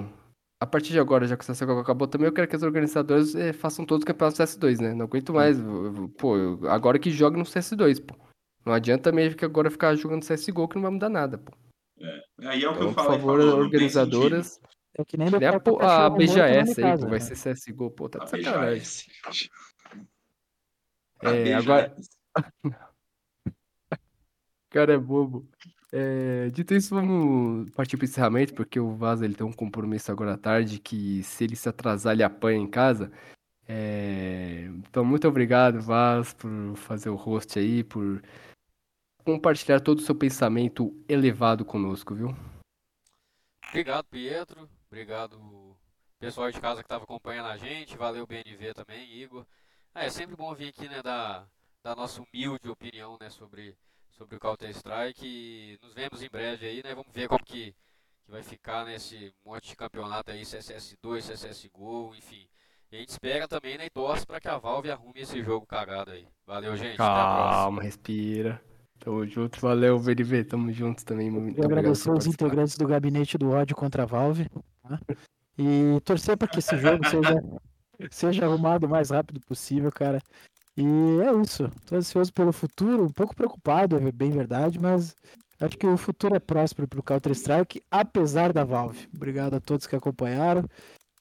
a 0.61 0.67
partir 0.67 0.91
de 0.93 0.99
agora, 0.99 1.27
já 1.27 1.37
que 1.37 1.45
o 1.45 1.47
CSGO 1.55 1.79
acabou 1.79 2.09
também, 2.09 2.27
eu 2.27 2.33
quero 2.33 2.49
que 2.49 2.57
os 2.57 2.63
organizadores 2.65 3.35
eh, 3.37 3.53
façam 3.53 3.85
todos 3.85 4.03
os 4.03 4.07
campeonatos 4.07 4.39
CS2, 4.41 4.81
né? 4.81 4.95
Não 4.95 5.05
aguento 5.05 5.33
mais. 5.33 5.59
eu- 5.59 5.95
eu- 5.95 6.09
Pô, 6.19 6.37
eu- 6.37 6.69
agora 6.69 6.99
que 6.99 7.11
joga 7.11 7.37
no 7.37 7.45
CS2, 7.45 8.01
pô. 8.01 8.17
Não 8.65 8.73
adianta 8.73 9.13
mesmo 9.13 9.37
que 9.39 9.45
agora 9.45 9.71
ficar 9.71 9.95
jogando 9.95 10.25
CSGO 10.25 10.67
que 10.67 10.75
não 10.77 10.83
vai 10.83 10.91
mudar 10.91 11.11
nada, 11.11 11.37
pô. 11.39 11.53
Aí 12.39 12.63
é 12.65 12.69
o 12.69 12.73
que 12.73 12.77
Então, 12.77 12.89
eu 12.89 12.95
por 12.95 12.95
falei. 12.95 13.19
favor, 13.19 13.41
falou, 13.41 13.59
organizadoras. 13.61 14.61
É 14.97 15.05
que 15.05 15.17
nem 15.17 15.29
a, 15.29 15.31
o 15.31 15.37
a 15.37 15.79
cachorro 15.79 16.17
minha 16.17 16.27
BGS 16.35 16.81
aí, 16.81 16.91
casa, 16.91 17.03
pô, 17.05 17.09
vai 17.11 17.19
né? 17.19 17.25
ser 17.25 17.37
CSGO, 17.55 17.91
pô, 17.91 18.09
tá 18.09 18.19
de 18.21 18.25
A 18.25 18.29
sacanagem. 18.29 18.87
A 21.23 21.29
É, 21.29 21.55
agora- 21.55 21.97
Cara, 24.71 24.93
é 24.95 24.99
bobo. 24.99 25.49
É, 25.93 26.49
dito 26.51 26.75
isso, 26.75 26.93
vamos 26.95 27.71
partir 27.71 27.97
pro 27.97 28.05
encerramento, 28.05 28.53
porque 28.55 28.81
o 28.81 28.97
Vaz 28.97 29.23
ele 29.23 29.35
tem 29.37 29.47
um 29.47 29.53
compromisso 29.53 30.11
agora 30.11 30.35
à 30.35 30.37
tarde 30.37 30.81
que 30.81 31.23
se 31.23 31.45
ele 31.45 31.55
se 31.55 31.69
atrasar, 31.69 32.13
ele 32.13 32.25
apanha 32.25 32.59
em 32.59 32.67
casa. 32.67 33.13
É, 33.69 34.65
Então, 34.89 35.05
muito 35.05 35.29
obrigado, 35.29 35.81
Vaz, 35.81 36.33
por 36.35 36.51
fazer 36.77 37.09
o 37.11 37.15
host 37.15 37.57
aí, 37.59 37.85
por 37.85 38.21
compartilhar 39.25 39.81
todo 39.81 39.99
o 39.99 40.03
seu 40.03 40.15
pensamento 40.15 40.95
elevado 41.09 41.65
conosco, 41.65 42.15
viu? 42.15 42.37
Obrigado, 43.69 44.05
Pietro. 44.05 44.69
Obrigado, 44.87 45.77
pessoal 46.21 46.51
de 46.51 46.61
casa 46.61 46.83
que 46.83 46.87
estava 46.87 47.05
acompanhando 47.05 47.47
a 47.49 47.57
gente. 47.57 47.97
Valeu, 47.97 48.27
BNV 48.27 48.75
também, 48.75 49.13
Igor. 49.13 49.45
Ah, 49.95 50.05
é 50.05 50.11
sempre 50.11 50.37
bom 50.37 50.55
vir 50.55 50.69
aqui, 50.69 50.89
né, 50.89 51.03
dar, 51.03 51.49
dar 51.83 51.97
nossa 51.97 52.23
humilde 52.23 52.69
opinião, 52.69 53.17
né, 53.21 53.31
sobre, 53.31 53.77
sobre 54.11 54.37
o 54.37 54.41
Counter-Strike. 54.41 55.27
E 55.27 55.79
nos 55.83 55.95
vemos 55.95 56.23
em 56.23 56.29
breve 56.29 56.67
aí, 56.67 56.83
né? 56.85 56.95
Vamos 56.95 57.13
ver 57.13 57.29
como 57.29 57.45
que, 57.45 57.75
que 58.25 58.31
vai 58.31 58.43
ficar 58.43 58.85
nesse 58.85 59.33
monte 59.45 59.69
de 59.71 59.77
campeonato 59.77 60.31
aí, 60.31 60.45
se 60.45 60.57
é 60.57 60.61
CS2, 60.61 61.21
se 61.23 61.33
é 61.33 61.51
CSGO, 61.51 62.15
enfim. 62.17 62.47
E 62.93 62.97
a 62.97 63.01
gente 63.01 63.09
espera 63.09 63.49
também, 63.49 63.77
né, 63.79 63.87
e 63.87 63.91
torce 63.91 64.25
para 64.27 64.41
que 64.41 64.49
a 64.49 64.59
Valve 64.59 64.91
arrume 64.91 65.21
esse 65.21 65.43
jogo 65.43 65.67
cagado 65.67 66.13
aí. 66.13 66.29
Valeu, 66.47 66.77
gente. 66.77 66.95
Até 66.95 67.03
a 67.03 67.35
próxima. 67.35 67.51
Calma, 67.51 67.83
respira. 67.83 68.74
Tamo 69.05 69.27
junto, 69.27 69.61
valeu, 69.61 69.99
BNV, 69.99 70.45
tamo 70.45 70.73
juntos 70.73 71.05
também. 71.05 71.31
Muito 71.31 71.59
obrigado 71.59 71.79
agradecer 71.79 72.05
por 72.05 72.17
os 72.17 72.25
participar. 72.25 72.47
integrantes 72.47 72.77
do 72.79 72.87
gabinete 72.87 73.37
do 73.37 73.51
ódio 73.51 73.77
contra 73.77 74.05
a 74.05 74.07
Valve. 74.07 74.49
tá? 74.83 74.99
E 75.59 76.01
torcer 76.05 76.39
para 76.39 76.49
que 76.49 76.59
esse 76.59 76.77
jogo 76.79 77.05
seja, 77.07 77.45
seja 78.11 78.47
arrumado 78.47 78.87
o 78.87 78.89
mais 78.89 79.11
rápido 79.11 79.41
possível, 79.41 79.93
cara. 79.93 80.23
E 80.75 80.83
é 80.83 81.33
isso. 81.43 81.71
Tô 81.87 81.97
ansioso 81.97 82.33
pelo 82.33 82.51
futuro, 82.51 83.05
um 83.05 83.13
pouco 83.13 83.37
preocupado, 83.37 83.97
é 83.97 84.11
bem 84.11 84.31
verdade, 84.31 84.79
mas 84.81 85.15
acho 85.61 85.77
que 85.77 85.87
o 85.87 85.99
futuro 85.99 86.35
é 86.35 86.41
próspero 86.41 86.89
pro 86.89 87.03
Counter-Strike, 87.03 87.83
apesar 87.91 88.55
da 88.55 88.65
Valve. 88.65 89.07
Obrigado 89.15 89.55
a 89.55 89.61
todos 89.61 89.87
que 89.87 89.95
acompanharam. 89.95 90.65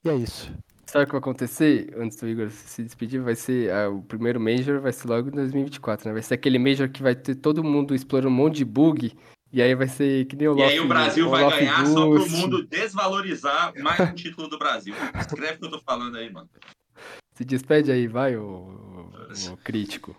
E 0.06 0.10
é 0.10 0.16
isso. 0.16 0.52
Sabe 0.86 1.04
o 1.04 1.08
que 1.08 1.14
vai 1.14 1.20
acontecer? 1.20 1.94
Antes 1.98 2.18
do 2.18 2.28
Igor 2.28 2.50
se 2.50 2.84
despedir, 2.84 3.22
vai 3.22 3.36
ser 3.36 3.72
ah, 3.72 3.90
o 3.90 4.02
primeiro 4.02 4.40
Major, 4.40 4.80
vai 4.80 4.92
ser 4.92 5.08
logo 5.08 5.30
em 5.30 5.32
2024, 5.32 6.08
né? 6.08 6.14
Vai 6.14 6.22
ser 6.22 6.36
aquele 6.36 6.60
Major 6.60 6.90
que 6.90 7.02
vai 7.02 7.16
ter 7.16 7.36
todo 7.36 7.64
mundo 7.64 7.96
explorando 7.96 8.30
um 8.30 8.38
monte 8.38 8.58
de 8.58 8.66
bug, 8.66 9.12
e 9.52 9.62
aí 9.62 9.76
vai 9.76 9.88
ser 9.88 10.26
que 10.26 10.36
nem 10.36 10.48
o 10.48 10.58
E 10.58 10.64
aí 10.64 10.80
o 10.80 10.88
Brasil 10.88 11.30
vai 11.30 11.48
ganhar 11.48 11.86
só 11.86 12.10
pro 12.10 12.30
mundo 12.30 12.66
desvalorizar 12.66 13.72
mais 13.80 14.00
um 14.00 14.14
título 14.16 14.48
do 14.48 14.58
Brasil. 14.58 14.96
Escreve 15.16 15.54
o 15.54 15.60
que 15.60 15.66
eu 15.66 15.72
tô 15.72 15.80
falando 15.80 16.18
aí, 16.18 16.32
mano. 16.32 16.50
Se 17.36 17.46
despede 17.46 17.92
aí, 17.92 18.08
vai, 18.08 18.36
o, 18.36 19.12
o, 19.52 19.58
crítico. 19.64 20.16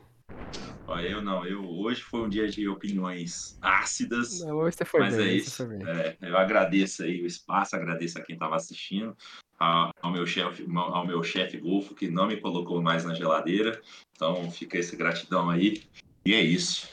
Ó, 0.87 0.99
eu 1.01 1.23
não, 1.23 1.45
eu 1.45 1.65
hoje 1.65 2.03
foi 2.03 2.21
um 2.21 2.29
dia 2.29 2.49
de 2.49 2.69
opiniões 2.69 3.59
ácidas. 3.61 4.41
Não, 4.41 4.57
hoje 4.57 4.77
você 4.77 4.85
foi 4.85 5.01
Mas 5.01 5.17
bem, 5.17 5.29
é 5.29 5.33
isso. 5.35 5.63
É, 5.63 6.17
eu 6.23 6.37
agradeço 6.37 7.03
aí 7.03 7.23
o 7.23 7.27
espaço, 7.27 7.75
agradeço 7.75 8.19
a 8.19 8.23
quem 8.23 8.35
estava 8.35 8.55
assistindo, 8.55 9.17
ao 9.59 10.11
meu 10.11 10.27
chefe, 10.27 10.67
ao 10.75 11.07
meu 11.07 11.23
chefe 11.23 11.59
Golfo, 11.59 11.95
que 11.95 12.09
não 12.09 12.27
me 12.27 12.37
colocou 12.37 12.83
mais 12.83 13.05
na 13.05 13.15
geladeira. 13.15 13.81
Então 14.15 14.51
fica 14.51 14.79
essa 14.79 14.97
gratidão 14.97 15.51
aí. 15.51 15.83
E 16.25 16.35
é 16.35 16.41
isso. 16.41 16.89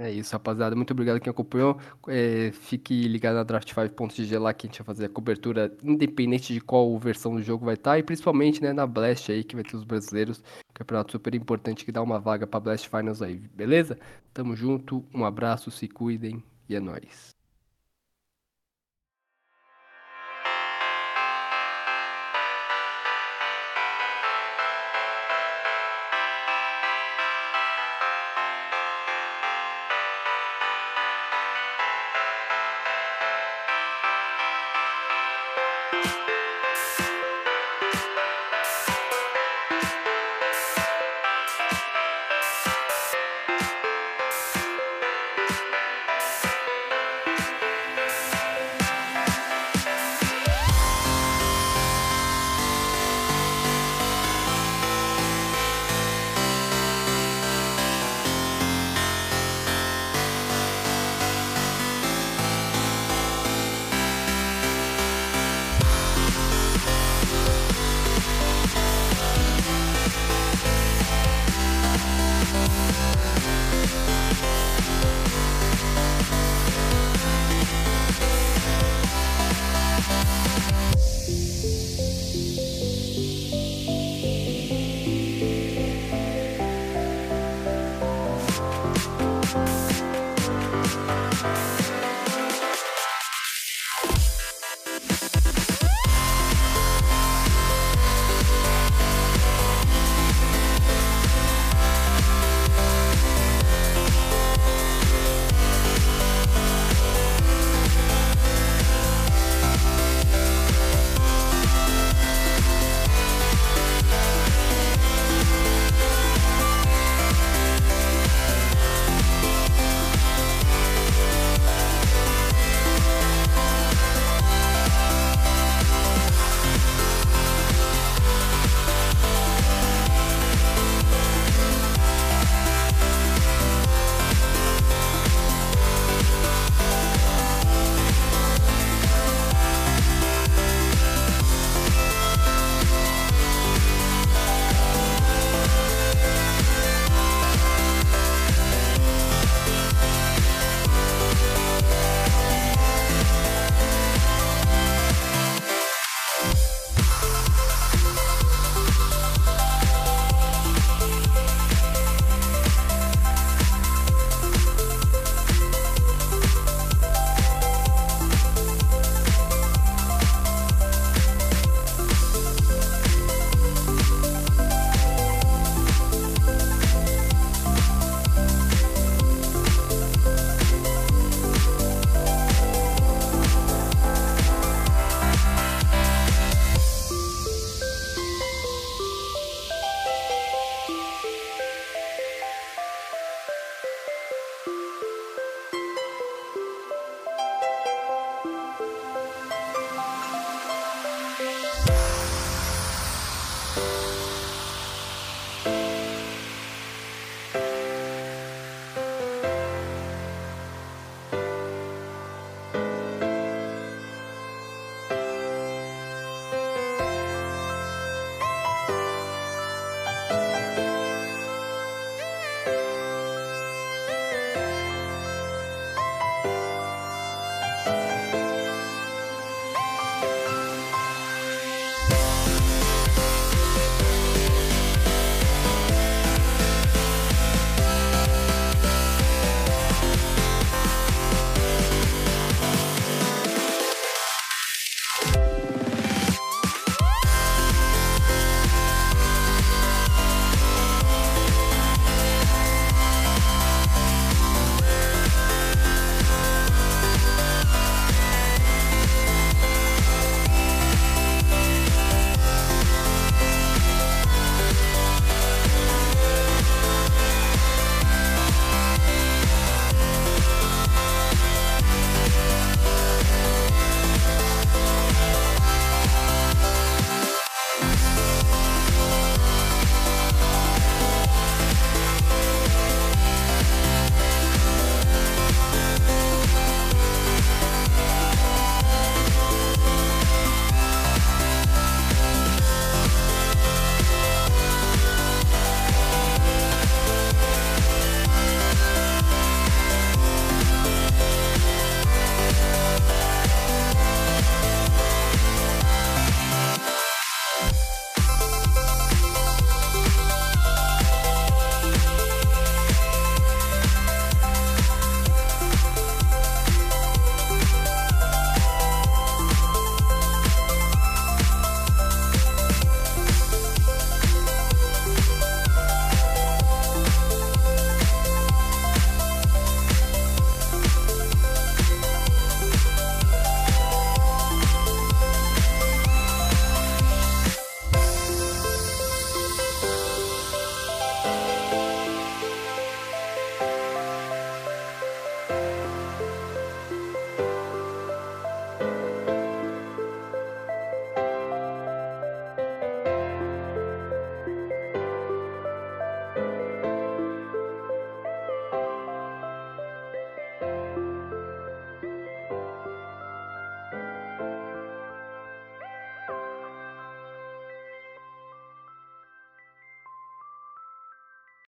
É 0.00 0.10
isso, 0.10 0.32
rapaziada. 0.32 0.74
Muito 0.74 0.92
obrigado 0.92 1.20
quem 1.20 1.30
acompanhou. 1.30 1.78
É, 2.08 2.50
fique 2.52 3.06
ligado 3.06 3.34
na 3.34 3.44
Draft5.gg 3.44 4.38
lá 4.38 4.54
que 4.54 4.66
a 4.66 4.70
gente 4.70 4.78
vai 4.78 4.86
fazer 4.86 5.04
a 5.04 5.08
cobertura 5.10 5.76
independente 5.84 6.54
de 6.54 6.60
qual 6.60 6.98
versão 6.98 7.34
do 7.34 7.42
jogo 7.42 7.66
vai 7.66 7.74
estar. 7.74 7.98
E 7.98 8.02
principalmente 8.02 8.62
né, 8.62 8.72
na 8.72 8.86
Blast 8.86 9.30
aí, 9.30 9.44
que 9.44 9.54
vai 9.54 9.62
ter 9.62 9.76
os 9.76 9.84
brasileiros. 9.84 10.42
Campeonato 10.72 11.12
super 11.12 11.34
importante 11.34 11.84
que 11.84 11.92
dá 11.92 12.00
uma 12.00 12.18
vaga 12.18 12.46
pra 12.46 12.58
Blast 12.58 12.88
Finals 12.88 13.20
aí, 13.20 13.36
beleza? 13.54 13.98
Tamo 14.32 14.56
junto, 14.56 15.04
um 15.12 15.22
abraço, 15.22 15.70
se 15.70 15.86
cuidem 15.86 16.42
e 16.66 16.74
é 16.74 16.80
nóis. 16.80 17.39